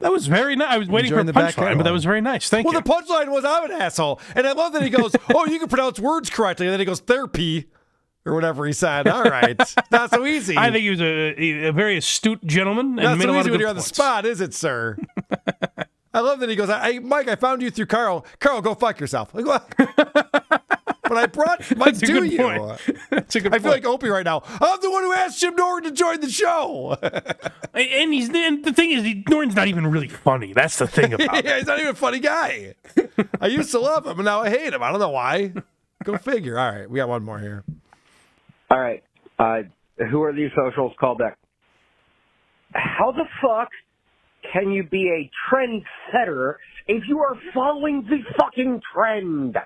That 0.00 0.10
was 0.10 0.26
very 0.26 0.56
nice. 0.56 0.68
I 0.72 0.78
was 0.78 0.88
waiting 0.88 1.10
Enjoying 1.10 1.26
for 1.26 1.32
the 1.32 1.38
punchline, 1.38 1.76
but 1.76 1.84
that 1.84 1.92
was 1.92 2.04
very 2.04 2.22
nice. 2.22 2.48
Thank 2.48 2.64
well, 2.64 2.72
you. 2.72 2.82
Well, 2.84 3.00
the 3.00 3.04
punchline 3.04 3.30
was 3.30 3.44
I'm 3.44 3.70
an 3.70 3.72
asshole, 3.72 4.18
and 4.34 4.46
I 4.46 4.52
love 4.52 4.72
that 4.72 4.82
he 4.82 4.88
goes, 4.88 5.14
"Oh, 5.34 5.46
you 5.46 5.58
can 5.58 5.68
pronounce 5.68 6.00
words 6.00 6.30
correctly," 6.30 6.66
and 6.66 6.72
then 6.72 6.80
he 6.80 6.86
goes 6.86 7.00
therapy 7.00 7.66
or 8.24 8.34
whatever 8.34 8.66
he 8.66 8.72
said. 8.72 9.06
All 9.06 9.24
right, 9.24 9.60
not 9.90 10.10
so 10.10 10.24
easy. 10.24 10.56
I 10.56 10.70
think 10.70 10.82
he 10.82 10.90
was 10.90 11.02
a, 11.02 11.68
a 11.68 11.72
very 11.72 11.98
astute 11.98 12.44
gentleman 12.46 12.98
and 12.98 13.20
not 13.20 13.20
so 13.20 13.38
easy 13.38 13.50
when 13.50 13.60
you're 13.60 13.68
on 13.68 13.76
the 13.76 13.82
spot, 13.82 14.24
is 14.24 14.40
it, 14.40 14.54
sir? 14.54 14.96
I 16.12 16.20
love 16.20 16.40
that 16.40 16.48
he 16.48 16.56
goes, 16.56 16.70
"I 16.70 16.98
Mike, 17.00 17.28
I 17.28 17.36
found 17.36 17.60
you 17.60 17.70
through 17.70 17.86
Karl. 17.86 18.24
Karl, 18.38 18.62
go 18.62 18.74
fuck 18.74 19.00
yourself." 19.00 19.34
Like, 19.34 19.46
what? 19.46 20.59
But 21.10 21.18
I 21.18 21.26
brought 21.26 21.58
Mike 21.76 21.94
That's 21.96 22.00
to 22.02 22.24
you. 22.24 22.38
point. 22.38 22.80
That's 23.10 23.34
a 23.34 23.40
good 23.40 23.52
I 23.52 23.58
feel 23.58 23.72
point. 23.72 23.84
like 23.84 23.92
Opie 23.92 24.08
right 24.08 24.24
now. 24.24 24.42
I'm 24.46 24.80
the 24.80 24.90
one 24.90 25.02
who 25.02 25.12
asked 25.12 25.40
Jim 25.40 25.56
Norton 25.56 25.90
to 25.90 25.96
join 25.96 26.20
the 26.20 26.30
show. 26.30 26.96
And 27.72 28.12
he's 28.12 28.28
and 28.30 28.64
the 28.64 28.72
thing 28.72 28.90
is, 28.90 29.04
he, 29.04 29.22
Norton's 29.28 29.54
not 29.54 29.68
even 29.68 29.86
really 29.86 30.08
funny. 30.08 30.52
That's 30.52 30.76
the 30.78 30.88
thing 30.88 31.12
about 31.12 31.36
it. 31.38 31.44
yeah, 31.44 31.56
he's 31.58 31.66
not 31.66 31.78
even 31.78 31.92
a 31.92 31.94
funny 31.94 32.18
guy. 32.18 32.74
I 33.40 33.46
used 33.46 33.70
to 33.70 33.78
love 33.78 34.04
him, 34.06 34.18
and 34.18 34.24
now 34.24 34.40
I 34.40 34.50
hate 34.50 34.72
him. 34.74 34.82
I 34.82 34.90
don't 34.90 34.98
know 34.98 35.10
why. 35.10 35.52
Go 36.02 36.16
figure. 36.18 36.58
All 36.58 36.72
right, 36.72 36.90
we 36.90 36.96
got 36.98 37.08
one 37.08 37.22
more 37.22 37.38
here. 37.38 37.62
All 38.70 38.80
right. 38.80 39.04
Uh, 39.38 39.62
who 40.10 40.22
are 40.24 40.32
these 40.32 40.50
socials? 40.56 40.92
Call 40.98 41.14
back. 41.16 41.38
How 42.74 43.12
the 43.12 43.24
fuck 43.40 43.68
can 44.52 44.72
you 44.72 44.82
be 44.82 45.08
a 45.08 45.30
trendsetter 45.54 46.54
if 46.88 47.04
you 47.06 47.20
are 47.20 47.36
following 47.54 48.02
the 48.08 48.18
fucking 48.36 48.80
trend? 48.92 49.56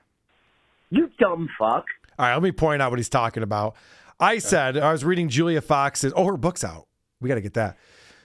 You 0.91 1.11
dumb 1.19 1.49
fuck. 1.59 1.85
All 2.19 2.27
right, 2.27 2.35
let 2.35 2.43
me 2.43 2.53
point 2.53 2.83
out 2.83 2.91
what 2.91 2.99
he's 2.99 3.09
talking 3.09 3.43
about. 3.43 3.77
I 4.21 4.39
said 4.39 4.77
I 4.77 4.93
was 4.93 5.05
reading 5.05 5.29
Julia 5.29 5.61
Fox's. 5.61 6.13
Oh, 6.15 6.25
her 6.27 6.37
book's 6.37 6.63
out. 6.63 6.87
We 7.21 7.29
got 7.29 7.35
to 7.35 7.41
get 7.41 7.55
that. 7.55 7.77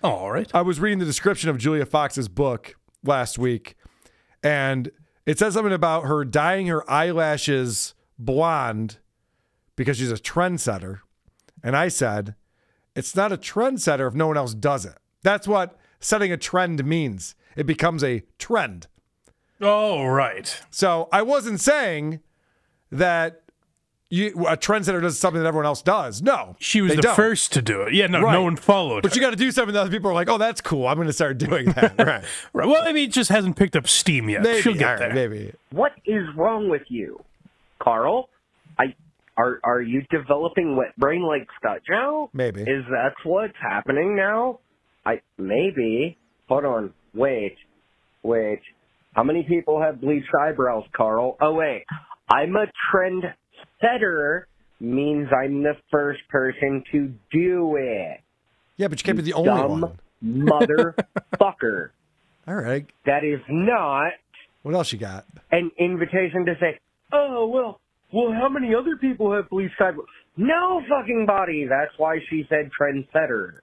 Oh, 0.03 0.09
all 0.09 0.31
right. 0.31 0.49
I 0.53 0.61
was 0.61 0.79
reading 0.79 0.99
the 0.99 1.05
description 1.05 1.49
of 1.49 1.57
Julia 1.57 1.85
Fox's 1.85 2.27
book 2.27 2.75
last 3.03 3.37
week, 3.39 3.75
and 4.43 4.91
it 5.25 5.39
says 5.39 5.55
something 5.55 5.73
about 5.73 6.05
her 6.05 6.23
dyeing 6.23 6.67
her 6.67 6.89
eyelashes 6.89 7.93
blonde 8.17 8.97
because 9.75 9.97
she's 9.97 10.11
a 10.11 10.15
trendsetter. 10.15 10.99
And 11.63 11.75
I 11.75 11.87
said, 11.87 12.35
it's 12.95 13.15
not 13.15 13.31
a 13.31 13.37
trendsetter 13.37 14.07
if 14.07 14.13
no 14.13 14.27
one 14.27 14.37
else 14.37 14.53
does 14.53 14.85
it. 14.85 14.97
That's 15.23 15.47
what 15.47 15.77
setting 15.99 16.31
a 16.31 16.37
trend 16.37 16.83
means. 16.85 17.35
It 17.55 17.65
becomes 17.65 18.03
a 18.03 18.23
trend. 18.37 18.87
Oh, 19.61 20.05
right. 20.05 20.61
So 20.69 21.09
I 21.11 21.21
wasn't 21.21 21.59
saying 21.59 22.21
that 22.91 23.41
you 24.11 24.29
a 24.47 24.57
trendsetter 24.57 25.01
does 25.01 25.19
something 25.19 25.39
that 25.41 25.47
everyone 25.47 25.67
else 25.67 25.83
does. 25.83 26.21
No, 26.23 26.55
She 26.59 26.81
was 26.81 26.95
the 26.95 27.01
don't. 27.01 27.15
first 27.15 27.53
to 27.53 27.61
do 27.61 27.81
it. 27.83 27.93
Yeah, 27.93 28.07
no, 28.07 28.21
Right. 28.21 28.33
no 28.33 28.41
one 28.41 28.55
followed. 28.55 29.03
But 29.03 29.15
you 29.15 29.21
got 29.21 29.29
to 29.29 29.35
do 29.35 29.51
something 29.51 29.73
that 29.75 29.81
other 29.81 29.91
people 29.91 30.09
are 30.09 30.15
like, 30.15 30.27
oh, 30.29 30.39
that's 30.39 30.61
cool. 30.61 30.87
I'm 30.87 30.95
going 30.95 31.05
to 31.07 31.13
start 31.13 31.37
doing 31.37 31.67
that. 31.73 31.93
right. 31.99 32.23
Right. 32.53 32.67
Well, 32.67 32.83
maybe 32.83 33.03
it 33.03 33.11
just 33.11 33.29
hasn't 33.29 33.55
picked 33.55 33.75
up 33.75 33.87
steam 33.87 34.27
yet. 34.27 34.41
Maybe. 34.41 34.61
She'll 34.63 34.73
get 34.73 34.83
All 34.83 34.91
right, 34.93 35.13
there. 35.13 35.29
maybe. 35.29 35.53
What 35.71 35.91
is 36.07 36.23
wrong 36.35 36.69
with 36.69 36.81
you, 36.89 37.23
Karl? 37.79 38.29
I 38.79 38.95
are 39.37 39.59
are 39.63 39.81
you 39.81 40.01
developing 40.09 40.75
wet 40.75 40.95
brain 40.97 41.21
like 41.21 41.47
Scott 41.59 41.81
Joe? 41.87 42.31
Maybe. 42.33 42.61
Is 42.61 42.85
that 42.89 43.13
what's 43.23 43.53
happening 43.61 44.15
now? 44.15 44.59
I 45.05 45.21
maybe. 45.37 46.17
Hold 46.47 46.65
on. 46.65 46.93
Wait. 47.13 47.55
Wait. 48.23 48.61
How 49.13 49.23
many 49.23 49.43
people 49.43 49.79
have 49.81 50.01
bleached 50.01 50.29
eyebrows, 50.41 50.83
Karl? 50.95 51.37
Oh 51.41 51.53
wait. 51.53 51.83
I'm 52.29 52.55
a 52.55 52.65
trend 52.91 53.23
setter 53.81 54.47
means 54.79 55.27
I'm 55.35 55.63
the 55.63 55.73
first 55.91 56.21
person 56.29 56.83
to 56.91 57.13
do 57.31 57.75
it. 57.77 58.21
Yeah, 58.77 58.87
but 58.87 58.99
you 58.99 59.03
can't 59.03 59.17
be 59.17 59.23
the 59.23 59.33
only 59.33 59.49
Dumb 59.49 59.81
one. 59.81 59.99
motherfucker. 60.23 61.89
All 62.47 62.55
right. 62.55 62.85
That 63.05 63.23
is 63.23 63.39
not 63.49 64.13
What 64.63 64.73
else 64.75 64.91
you 64.93 64.99
got? 64.99 65.25
an 65.51 65.71
invitation 65.77 66.45
to 66.45 66.55
say, 66.59 66.79
oh, 67.11 67.47
well, 67.47 67.79
well, 68.13 68.31
how 68.31 68.49
many 68.49 68.73
other 68.73 68.95
people 68.97 69.33
have 69.33 69.49
bleached 69.49 69.79
eyebrows? 69.79 70.05
No 70.37 70.81
fucking 70.89 71.25
body. 71.27 71.65
That's 71.67 71.91
why 71.97 72.19
she 72.29 72.45
said 72.49 72.69
trendsetter. 72.79 73.59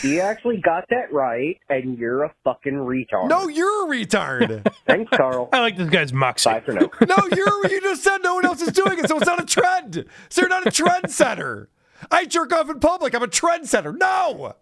He 0.00 0.20
actually 0.20 0.58
got 0.58 0.84
that 0.90 1.12
right, 1.12 1.58
and 1.68 1.98
you're 1.98 2.24
a 2.24 2.34
fucking 2.44 2.72
retard. 2.74 3.28
No, 3.28 3.48
you're 3.48 3.86
a 3.92 3.96
retard. 3.96 4.66
Thanks, 4.86 5.10
Karl. 5.16 5.48
I 5.52 5.60
like 5.60 5.76
this 5.76 5.90
guy's 5.90 6.12
moxie. 6.12 6.50
Bye 6.50 6.60
for 6.60 6.72
now. 6.72 6.90
no, 7.06 7.16
you're 7.34 7.66
you 7.68 7.80
just 7.80 8.02
said 8.02 8.18
no 8.22 8.34
one 8.36 8.44
else 8.46 8.62
is 8.62 8.72
doing 8.72 8.98
it, 8.98 9.08
so 9.08 9.16
it's 9.18 9.26
not 9.26 9.42
a 9.42 9.46
trend. 9.46 10.04
So 10.28 10.40
you're 10.42 10.48
not 10.48 10.66
a 10.66 10.70
trendsetter. 10.70 11.66
I 12.10 12.24
jerk 12.26 12.52
off 12.52 12.68
in 12.70 12.80
public. 12.80 13.14
I'm 13.14 13.22
a 13.22 13.26
trendsetter. 13.28 13.96
No. 13.96 14.54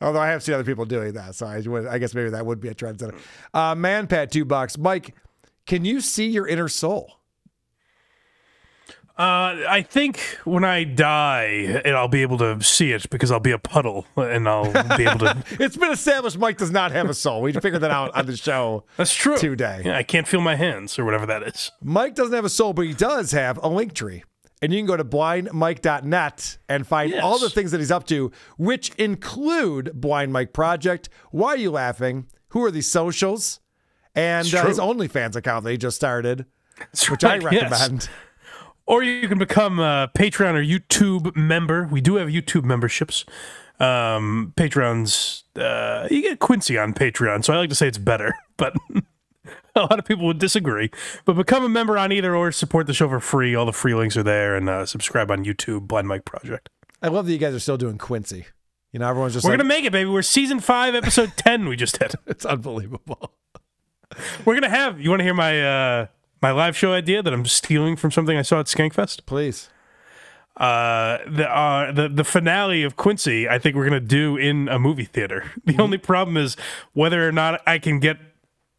Although 0.00 0.20
I 0.20 0.28
have 0.28 0.42
seen 0.44 0.54
other 0.54 0.64
people 0.64 0.84
doing 0.84 1.14
that, 1.14 1.34
so 1.34 1.46
I, 1.46 1.58
would- 1.60 1.86
I 1.86 1.98
guess 1.98 2.14
maybe 2.14 2.30
that 2.30 2.46
would 2.46 2.60
be 2.60 2.68
a 2.68 2.74
trendsetter. 2.74 3.18
Uh, 3.52 3.74
Man 3.74 4.06
Pat 4.06 4.30
two 4.30 4.44
bucks. 4.44 4.78
Mike, 4.78 5.14
can 5.66 5.84
you 5.84 6.00
see 6.00 6.28
your 6.28 6.46
inner 6.46 6.68
soul? 6.68 7.17
Uh, 9.18 9.66
I 9.68 9.82
think 9.82 10.20
when 10.44 10.62
I 10.62 10.84
die, 10.84 11.82
I'll 11.84 12.06
be 12.06 12.22
able 12.22 12.38
to 12.38 12.62
see 12.62 12.92
it 12.92 13.10
because 13.10 13.32
I'll 13.32 13.40
be 13.40 13.50
a 13.50 13.58
puddle, 13.58 14.06
and 14.16 14.48
I'll 14.48 14.70
be 14.96 15.06
able 15.06 15.18
to. 15.20 15.42
It's 15.58 15.76
been 15.76 15.90
established 15.90 16.38
Mike 16.38 16.56
does 16.58 16.70
not 16.70 16.92
have 16.92 17.10
a 17.10 17.14
soul. 17.14 17.42
We 17.42 17.52
figured 17.52 17.80
that 17.82 17.90
out 17.90 18.14
on 18.14 18.26
the 18.26 18.36
show. 18.36 18.84
That's 18.96 19.12
true. 19.12 19.36
Today. 19.36 19.82
Yeah, 19.84 19.96
I 19.98 20.04
can't 20.04 20.28
feel 20.28 20.40
my 20.40 20.54
hands 20.54 21.00
or 21.00 21.04
whatever 21.04 21.26
that 21.26 21.42
is. 21.42 21.72
Mike 21.82 22.14
doesn't 22.14 22.32
have 22.32 22.44
a 22.44 22.48
soul, 22.48 22.72
but 22.72 22.82
he 22.82 22.94
does 22.94 23.32
have 23.32 23.58
a 23.60 23.68
link 23.68 23.92
tree. 23.92 24.22
And 24.62 24.72
you 24.72 24.78
can 24.78 24.86
go 24.86 24.96
to 24.96 25.04
blindmike.net 25.04 26.58
and 26.68 26.86
find 26.86 27.10
Yes. 27.12 27.22
all 27.22 27.38
the 27.38 27.50
things 27.50 27.70
that 27.72 27.78
he's 27.78 27.90
up 27.90 28.06
to, 28.08 28.30
which 28.56 28.90
include 28.96 29.92
Blind 29.94 30.32
Mike 30.32 30.52
Project. 30.52 31.08
Why 31.30 31.48
are 31.50 31.56
you 31.56 31.70
laughing? 31.70 32.26
Who 32.48 32.64
are 32.64 32.70
these 32.70 32.88
socials? 32.88 33.60
And 34.14 34.52
uh, 34.54 34.66
his. 34.66 34.78
OnlyFans 34.78 35.36
account 35.36 35.64
that 35.64 35.70
he 35.70 35.76
just 35.76 35.96
started, 35.96 36.46
which 37.08 37.24
I 37.24 37.38
recommend. 37.38 37.72
yes. 38.02 38.08
Or 38.88 39.02
you 39.02 39.28
can 39.28 39.38
become 39.38 39.78
a 39.78 40.10
Patreon 40.16 40.54
or 40.54 40.62
YouTube 40.62 41.36
member. 41.36 41.86
We 41.86 42.00
do 42.00 42.16
have 42.16 42.28
YouTube 42.28 42.64
memberships. 42.64 43.26
Um, 43.78 44.54
Patreons, 44.56 45.42
uh, 45.56 46.08
you 46.10 46.22
get 46.22 46.38
Quincy 46.38 46.78
on 46.78 46.94
Patreon, 46.94 47.44
so 47.44 47.52
I 47.52 47.58
like 47.58 47.68
to 47.68 47.74
say 47.74 47.86
it's 47.86 47.98
better, 47.98 48.34
but 48.56 48.74
a 49.76 49.80
lot 49.82 49.98
of 49.98 50.06
people 50.06 50.24
would 50.24 50.38
disagree. 50.38 50.90
But 51.26 51.34
become 51.34 51.64
a 51.64 51.68
member 51.68 51.98
on 51.98 52.12
either 52.12 52.34
or 52.34 52.50
support 52.50 52.86
the 52.86 52.94
show 52.94 53.10
for 53.10 53.20
free. 53.20 53.54
All 53.54 53.66
the 53.66 53.74
free 53.74 53.94
links 53.94 54.16
are 54.16 54.22
there, 54.22 54.56
and 54.56 54.70
uh, 54.70 54.86
subscribe 54.86 55.30
on 55.30 55.44
YouTube, 55.44 55.86
Blind 55.86 56.08
Mike 56.08 56.24
Project. 56.24 56.70
I 57.02 57.08
love 57.08 57.26
that 57.26 57.32
you 57.32 57.38
guys 57.38 57.54
are 57.54 57.60
still 57.60 57.76
doing 57.76 57.98
Quincy. 57.98 58.46
You 58.92 59.00
know, 59.00 59.08
everyone's 59.10 59.34
just 59.34 59.44
We're 59.44 59.50
like, 59.50 59.58
gonna 59.58 59.68
make 59.68 59.84
it, 59.84 59.92
baby. 59.92 60.08
We're 60.08 60.22
season 60.22 60.60
five, 60.60 60.94
episode 60.94 61.32
ten. 61.36 61.68
We 61.68 61.76
just 61.76 61.98
hit. 61.98 62.14
it's 62.26 62.46
unbelievable. 62.46 63.32
We're 64.46 64.54
gonna 64.54 64.70
have. 64.70 64.98
You 64.98 65.10
want 65.10 65.20
to 65.20 65.24
hear 65.24 65.34
my 65.34 65.60
uh, 65.60 66.06
my 66.40 66.50
live 66.50 66.76
show 66.76 66.92
idea 66.92 67.22
that 67.22 67.32
I'm 67.32 67.46
stealing 67.46 67.96
from 67.96 68.10
something 68.10 68.36
I 68.36 68.42
saw 68.42 68.60
at 68.60 68.66
Skankfest? 68.66 69.26
Please. 69.26 69.68
Uh, 70.56 71.18
the 71.28 71.48
uh, 71.48 71.92
the 71.92 72.08
the 72.08 72.24
finale 72.24 72.82
of 72.82 72.96
Quincy, 72.96 73.48
I 73.48 73.58
think 73.58 73.76
we're 73.76 73.84
gonna 73.84 74.00
do 74.00 74.36
in 74.36 74.68
a 74.68 74.78
movie 74.78 75.04
theater. 75.04 75.52
The 75.64 75.78
only 75.80 75.98
problem 75.98 76.36
is 76.36 76.56
whether 76.94 77.26
or 77.28 77.32
not 77.32 77.60
I 77.66 77.78
can 77.78 78.00
get 78.00 78.18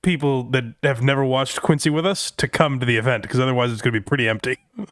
people 0.02 0.44
that 0.52 0.64
have 0.84 1.02
never 1.02 1.24
watched 1.24 1.62
Quincy 1.62 1.90
with 1.90 2.06
us 2.06 2.32
to 2.32 2.48
come 2.50 2.80
to 2.82 2.86
the 2.86 2.98
event, 2.98 3.24
because 3.24 3.40
otherwise 3.40 3.72
it's 3.72 3.82
gonna 3.82 3.94
be 3.94 4.02
pretty 4.02 4.28
empty. 4.28 4.58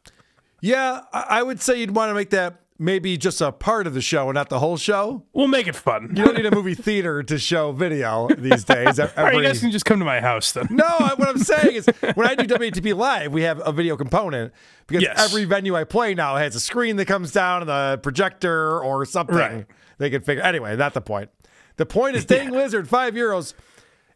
Yeah, 0.60 1.02
I 1.12 1.26
I 1.38 1.42
would 1.44 1.60
say 1.60 1.78
you'd 1.78 1.94
want 1.94 2.10
to 2.10 2.14
make 2.14 2.30
that 2.30 2.62
maybe 2.78 3.16
just 3.16 3.40
a 3.40 3.50
part 3.50 3.86
of 3.88 3.94
the 3.94 4.00
show 4.00 4.28
and 4.28 4.34
not 4.34 4.48
the 4.48 4.58
whole 4.60 4.76
show. 4.76 5.24
We'll 5.32 5.48
make 5.48 5.66
it 5.66 5.74
fun. 5.74 6.12
You 6.14 6.24
don't 6.24 6.36
need 6.36 6.46
a 6.46 6.54
movie 6.54 6.74
theater 6.74 7.22
to 7.24 7.38
show 7.38 7.72
video 7.72 8.28
these 8.38 8.62
days. 8.64 9.00
All 9.00 9.08
right, 9.16 9.34
you 9.34 9.42
guys 9.42 9.60
can 9.60 9.70
just 9.72 9.84
come 9.84 9.98
to 9.98 10.04
my 10.04 10.20
house 10.20 10.52
then. 10.52 10.68
No, 10.70 10.84
I- 10.86 11.14
what 11.16 11.28
I'm 11.28 11.38
saying 11.38 11.74
is 11.74 11.86
when 12.14 12.26
I 12.28 12.34
do 12.36 12.44
WATP 12.46 12.96
live, 12.96 13.32
we 13.32 13.42
have 13.42 13.60
a 13.66 13.72
video 13.72 13.96
component 13.96 14.52
because 14.86 15.02
Yes. 15.02 15.18
every 15.18 15.44
venue 15.44 15.74
I 15.76 15.84
play 15.84 16.14
now 16.14 16.36
has 16.36 16.54
a 16.54 16.60
screen 16.60 16.96
that 16.96 17.06
comes 17.06 17.32
down 17.32 17.62
and 17.62 17.70
a 17.70 17.98
projector 18.02 18.80
or 18.80 19.04
something. 19.04 19.36
Right. 19.36 19.66
They 19.98 20.10
can 20.10 20.22
figure. 20.22 20.42
Anyway, 20.44 20.76
not 20.76 20.94
the 20.94 21.00
point. 21.00 21.30
The 21.76 21.86
point 21.86 22.16
is, 22.16 22.24
Dang 22.24 22.50
Lizard, 22.50 22.88
five 22.88 23.14
euros. 23.14 23.54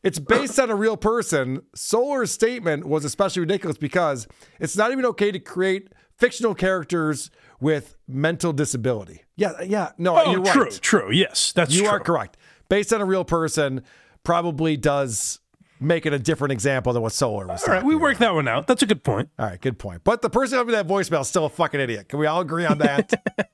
It's 0.05 0.19
based 0.19 0.59
on 0.59 0.69
a 0.71 0.75
real 0.75 0.97
person. 0.97 1.63
Solar's 1.77 2.33
statement 2.33 2.87
was 2.87 3.05
especially 3.05 3.41
ridiculous 3.41 3.77
because 3.79 4.27
it's 4.59 4.77
not 4.77 4.91
even 4.91 5.05
okay 5.07 5.31
to 5.31 5.39
create 5.39 5.89
fictional 6.17 6.55
characters 6.57 7.31
with 7.63 7.97
mental 8.09 8.53
disability. 8.53 9.23
Yeah, 9.37 9.53
yeah. 9.63 9.93
No, 9.97 10.19
Oh, 10.19 10.33
you're 10.33 10.41
right. 10.41 10.53
true, 10.53 10.71
true. 10.71 11.13
Yes, 11.13 11.53
that's 11.53 11.71
true. 11.73 11.83
you 11.83 11.89
true. 11.89 11.97
are 11.97 12.01
correct. 12.01 12.37
Based 12.69 12.93
on 12.93 13.01
a 13.01 13.05
real 13.05 13.25
person, 13.25 13.85
probably 14.25 14.77
does 14.77 15.39
make 15.79 16.05
it 16.05 16.13
a 16.13 16.19
different 16.19 16.51
example 16.51 16.93
than 16.93 17.03
what 17.03 17.13
Solar 17.13 17.47
was. 17.47 17.63
All 17.63 17.73
right, 17.75 17.85
we 17.85 17.95
worked 17.95 18.19
that 18.19 18.35
one 18.35 18.49
out. 18.49 18.67
That's 18.67 18.83
a 18.83 18.87
good 18.87 19.05
point. 19.05 19.29
All 19.39 19.47
right, 19.47 19.61
good 19.61 19.79
point. 19.79 20.03
But 20.03 20.23
the 20.23 20.31
person 20.31 20.59
having 20.59 20.73
that 20.73 20.89
voicemail 20.89 21.21
is 21.21 21.29
still 21.29 21.45
a 21.45 21.49
fucking 21.49 21.79
idiot. 21.81 22.09
Can 22.09 22.19
we 22.19 22.27
all 22.27 22.41
agree 22.41 22.65
on 22.67 22.79
that? 22.79 23.49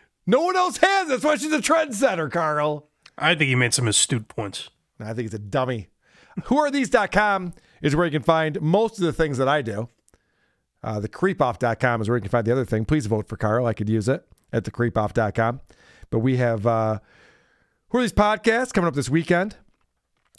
no 0.26 0.40
one 0.42 0.56
else 0.56 0.78
has. 0.78 1.08
That's 1.08 1.22
why 1.24 1.36
she's 1.36 1.52
a 1.52 1.58
trendsetter, 1.60 2.30
Karl. 2.32 2.88
I 3.16 3.36
think 3.36 3.48
he 3.48 3.54
made 3.54 3.72
some 3.72 3.86
astute 3.86 4.26
points. 4.26 4.68
I 4.98 5.06
think 5.12 5.28
he's 5.30 5.34
a 5.34 5.38
dummy. 5.38 5.88
Whoarethese.com 6.40 7.54
is 7.82 7.94
where 7.94 8.06
you 8.06 8.10
can 8.12 8.22
find 8.22 8.60
most 8.60 8.98
of 8.98 9.04
the 9.04 9.12
things 9.12 9.38
that 9.38 9.48
I 9.48 9.62
do. 9.62 9.88
Uh, 10.84 11.00
the 11.00 11.08
creepoff.com 11.08 12.02
is 12.02 12.08
where 12.08 12.18
you 12.18 12.22
can 12.22 12.30
find 12.30 12.46
the 12.46 12.52
other 12.52 12.64
thing. 12.64 12.84
Please 12.84 13.06
vote 13.06 13.26
for 13.26 13.36
Karl. 13.36 13.66
I 13.66 13.72
could 13.72 13.88
use 13.88 14.08
it 14.08 14.26
at 14.52 14.64
the 14.64 14.70
creepoff.com. 14.70 15.60
But 16.10 16.18
we 16.18 16.36
have 16.36 16.66
uh, 16.66 16.98
Who 17.88 17.98
Are 17.98 18.02
These 18.02 18.12
Podcasts 18.12 18.72
coming 18.72 18.88
up 18.88 18.94
this 18.94 19.08
weekend. 19.08 19.56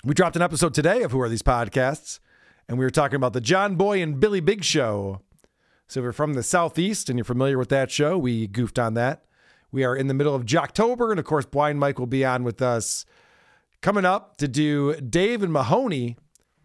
We 0.04 0.14
dropped 0.14 0.36
an 0.36 0.42
episode 0.42 0.74
today 0.74 1.02
of 1.02 1.12
Who 1.12 1.20
Are 1.20 1.30
These 1.30 1.42
Podcasts, 1.42 2.20
and 2.70 2.78
we 2.78 2.86
were 2.86 2.92
talking 2.92 3.16
about 3.16 3.34
the 3.34 3.42
John 3.42 3.76
Boy 3.76 4.02
and 4.04 4.20
Billy 4.20 4.40
Big 4.40 4.64
Show. 4.64 5.22
So 5.88 6.00
if 6.00 6.04
you're 6.04 6.14
from 6.14 6.36
the 6.36 6.44
Southeast 6.44 7.10
and 7.10 7.18
you're 7.18 7.26
familiar 7.26 7.58
with 7.58 7.70
that 7.70 7.90
show, 7.90 8.18
we 8.18 8.46
goofed 8.48 8.78
on 8.78 8.94
that. 8.94 9.26
We 9.72 9.84
are 9.84 9.96
in 9.96 10.08
the 10.08 10.14
middle 10.14 10.36
of 10.36 10.46
Jocktober, 10.46 11.10
and 11.10 11.20
of 11.20 11.26
course, 11.26 11.46
Blind 11.46 11.80
Mike 11.80 11.98
will 11.98 12.06
be 12.06 12.24
on 12.24 12.44
with 12.44 12.62
us 12.62 13.06
coming 13.82 14.06
up 14.06 14.38
to 14.38 14.48
do 14.48 14.96
Dave 14.96 15.42
and 15.42 15.52
Mahoney 15.52 16.18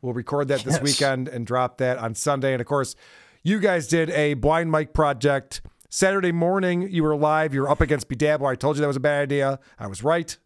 We'll 0.02 0.14
record 0.14 0.48
that 0.48 0.60
this 0.60 0.80
weekend 0.80 1.28
and 1.28 1.46
drop 1.46 1.78
that 1.78 1.98
on 1.98 2.14
Sunday. 2.14 2.52
And 2.52 2.60
of 2.60 2.66
course, 2.66 2.96
you 3.42 3.58
guys 3.58 3.86
did 3.88 4.10
a 4.10 4.34
Blind 4.34 4.70
Mike 4.70 4.92
Project 4.92 5.62
Saturday 5.88 6.32
morning. 6.32 6.82
You 6.90 7.02
were 7.02 7.16
live. 7.16 7.54
You 7.54 7.62
were 7.62 7.70
up 7.70 7.80
against 7.80 8.08
Bedabble. 8.08 8.46
I 8.46 8.54
told 8.54 8.76
you 8.76 8.80
that 8.82 8.86
was 8.86 8.96
a 8.96 9.00
bad 9.00 9.22
idea. 9.22 9.58
I 9.78 9.86
was 9.86 10.02
right. 10.04 10.36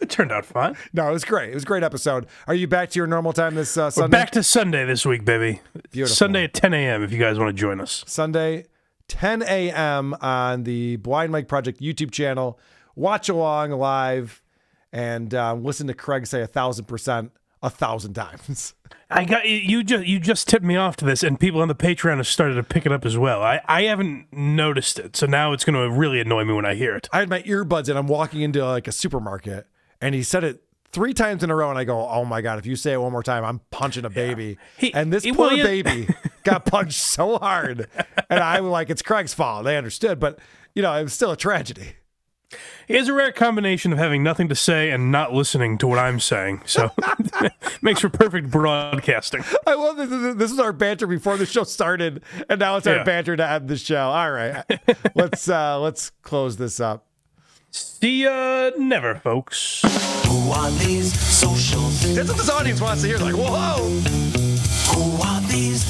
It 0.00 0.08
turned 0.08 0.32
out 0.32 0.46
fine. 0.46 0.76
No, 0.94 1.10
it 1.10 1.12
was 1.12 1.26
great. 1.26 1.50
It 1.50 1.54
was 1.54 1.64
a 1.64 1.66
great 1.66 1.82
episode. 1.82 2.26
Are 2.46 2.54
you 2.54 2.66
back 2.66 2.88
to 2.90 2.98
your 2.98 3.06
normal 3.06 3.34
time 3.34 3.54
this 3.54 3.76
uh, 3.76 3.82
We're 3.82 3.90
Sunday? 3.90 4.16
back 4.16 4.30
to 4.30 4.42
Sunday 4.42 4.86
this 4.86 5.04
week, 5.04 5.26
baby. 5.26 5.60
Beautiful. 5.90 6.16
Sunday 6.16 6.44
at 6.44 6.54
10 6.54 6.72
a.m. 6.72 7.02
if 7.02 7.12
you 7.12 7.18
guys 7.18 7.38
want 7.38 7.54
to 7.54 7.60
join 7.60 7.82
us. 7.82 8.02
Sunday, 8.06 8.64
10 9.08 9.42
a.m. 9.42 10.14
on 10.22 10.62
the 10.64 10.96
Blind 10.96 11.32
Mike 11.32 11.48
Project 11.48 11.80
YouTube 11.82 12.12
channel. 12.12 12.58
Watch 12.96 13.28
along 13.28 13.72
live 13.72 14.40
and 14.90 15.34
uh, 15.34 15.52
listen 15.52 15.86
to 15.88 15.92
Craig 15.94 16.26
say 16.26 16.40
a 16.40 16.46
thousand 16.46 16.86
percent 16.86 17.30
a 17.62 17.70
thousand 17.70 18.14
times. 18.14 18.74
I 19.10 19.24
got 19.24 19.48
you 19.48 19.82
just 19.82 20.06
you 20.06 20.20
just 20.20 20.46
tipped 20.46 20.64
me 20.64 20.76
off 20.76 20.94
to 20.96 21.04
this, 21.04 21.24
and 21.24 21.38
people 21.38 21.60
on 21.62 21.68
the 21.68 21.74
Patreon 21.74 22.18
have 22.18 22.28
started 22.28 22.54
to 22.54 22.62
pick 22.62 22.86
it 22.86 22.92
up 22.92 23.04
as 23.04 23.18
well. 23.18 23.42
I, 23.42 23.60
I 23.66 23.82
haven't 23.82 24.32
noticed 24.32 25.00
it, 25.00 25.16
so 25.16 25.26
now 25.26 25.52
it's 25.52 25.64
going 25.64 25.74
to 25.74 25.90
really 25.94 26.20
annoy 26.20 26.44
me 26.44 26.54
when 26.54 26.64
I 26.64 26.74
hear 26.74 26.94
it. 26.94 27.08
I 27.12 27.18
had 27.18 27.28
my 27.28 27.42
earbuds 27.42 27.88
and 27.88 27.98
I'm 27.98 28.06
walking 28.06 28.40
into 28.42 28.64
like 28.64 28.86
a 28.86 28.92
supermarket 28.92 29.66
and 30.00 30.14
he 30.14 30.22
said 30.22 30.44
it 30.44 30.62
three 30.92 31.12
times 31.14 31.42
in 31.42 31.50
a 31.50 31.56
row 31.56 31.70
and 31.70 31.78
I 31.78 31.84
go, 31.84 32.08
oh 32.08 32.24
my 32.24 32.40
God, 32.40 32.58
if 32.58 32.66
you 32.66 32.76
say 32.76 32.92
it 32.92 33.00
one 33.00 33.12
more 33.12 33.22
time, 33.22 33.44
I'm 33.44 33.60
punching 33.70 34.04
a 34.04 34.10
baby. 34.10 34.58
and 34.94 35.12
this 35.12 35.24
he- 35.24 35.32
poor 35.32 35.48
well, 35.48 35.56
baby 35.64 36.08
got 36.44 36.64
punched 36.64 37.00
so 37.00 37.38
hard. 37.38 37.88
And 38.28 38.40
I 38.40 38.60
was 38.60 38.70
like, 38.70 38.90
it's 38.90 39.02
Craig's 39.02 39.34
fault. 39.34 39.64
They 39.64 39.76
understood, 39.76 40.18
but 40.18 40.38
you 40.74 40.82
know, 40.82 40.92
it 40.94 41.02
was 41.02 41.12
still 41.12 41.32
a 41.32 41.36
tragedy. 41.36 41.94
He 42.88 42.94
has 42.94 43.08
a 43.08 43.12
rare 43.12 43.30
combination 43.32 43.92
of 43.92 43.98
having 43.98 44.22
nothing 44.22 44.48
to 44.48 44.54
say 44.56 44.90
and 44.90 45.12
not 45.12 45.32
listening 45.32 45.78
to 45.78 45.86
what 45.86 45.98
I'm 46.00 46.18
saying, 46.18 46.62
so 46.66 46.90
makes 47.82 48.00
for 48.00 48.08
perfect 48.08 48.50
broadcasting. 48.50 49.44
I 49.66 49.74
love 49.74 49.96
this. 49.96 50.34
This 50.36 50.50
is 50.50 50.58
our 50.58 50.72
banter 50.72 51.06
before 51.06 51.36
the 51.36 51.46
show 51.46 51.62
started, 51.64 52.22
and 52.48 52.58
now 52.58 52.76
it's 52.76 52.86
our 52.86 52.96
Yeah. 52.96 53.04
banter 53.04 53.36
to 53.36 53.48
end 53.48 53.68
the 53.68 53.76
show. 53.76 54.08
All 54.08 54.30
right, 54.32 54.64
let's 55.14 55.48
uh 55.48 55.78
let's 55.78 56.10
close 56.22 56.56
this 56.56 56.80
up. 56.80 57.06
See 57.70 58.24
ya 58.24 58.70
never, 58.76 59.14
folks. 59.14 59.82
Who 60.26 60.50
are 60.50 60.70
these 60.72 61.16
socials? 61.18 62.02
That's 62.16 62.28
what 62.28 62.36
this 62.38 62.50
audience 62.50 62.80
wants 62.80 63.02
to 63.02 63.08
hear. 63.08 63.18
Like, 63.18 63.36
whoa! 63.36 63.88
Who 64.94 65.22
are 65.22 65.40
these 65.42 65.84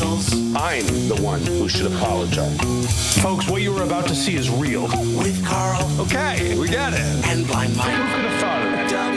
socials? 0.00 0.32
I'm 0.56 0.86
the 1.08 1.20
one 1.22 1.40
who 1.40 1.68
should 1.68 1.92
apologize. 1.92 2.58
Folks, 3.22 3.48
what 3.48 3.60
you 3.62 3.76
are 3.76 3.82
about 3.84 4.06
to 4.08 4.14
see 4.14 4.34
is 4.34 4.48
real. 4.50 4.84
With 5.18 5.44
Karl 5.44 5.82
Okay, 6.00 6.58
we 6.58 6.68
got 6.68 6.92
it. 6.94 7.00
and 7.26 7.46
Blind 7.46 7.76
Mike. 7.76 7.90
Who 7.90 8.02
could 8.14 8.24
have 8.30 8.40
thought 8.40 8.62
of 8.62 8.72
that? 8.72 9.09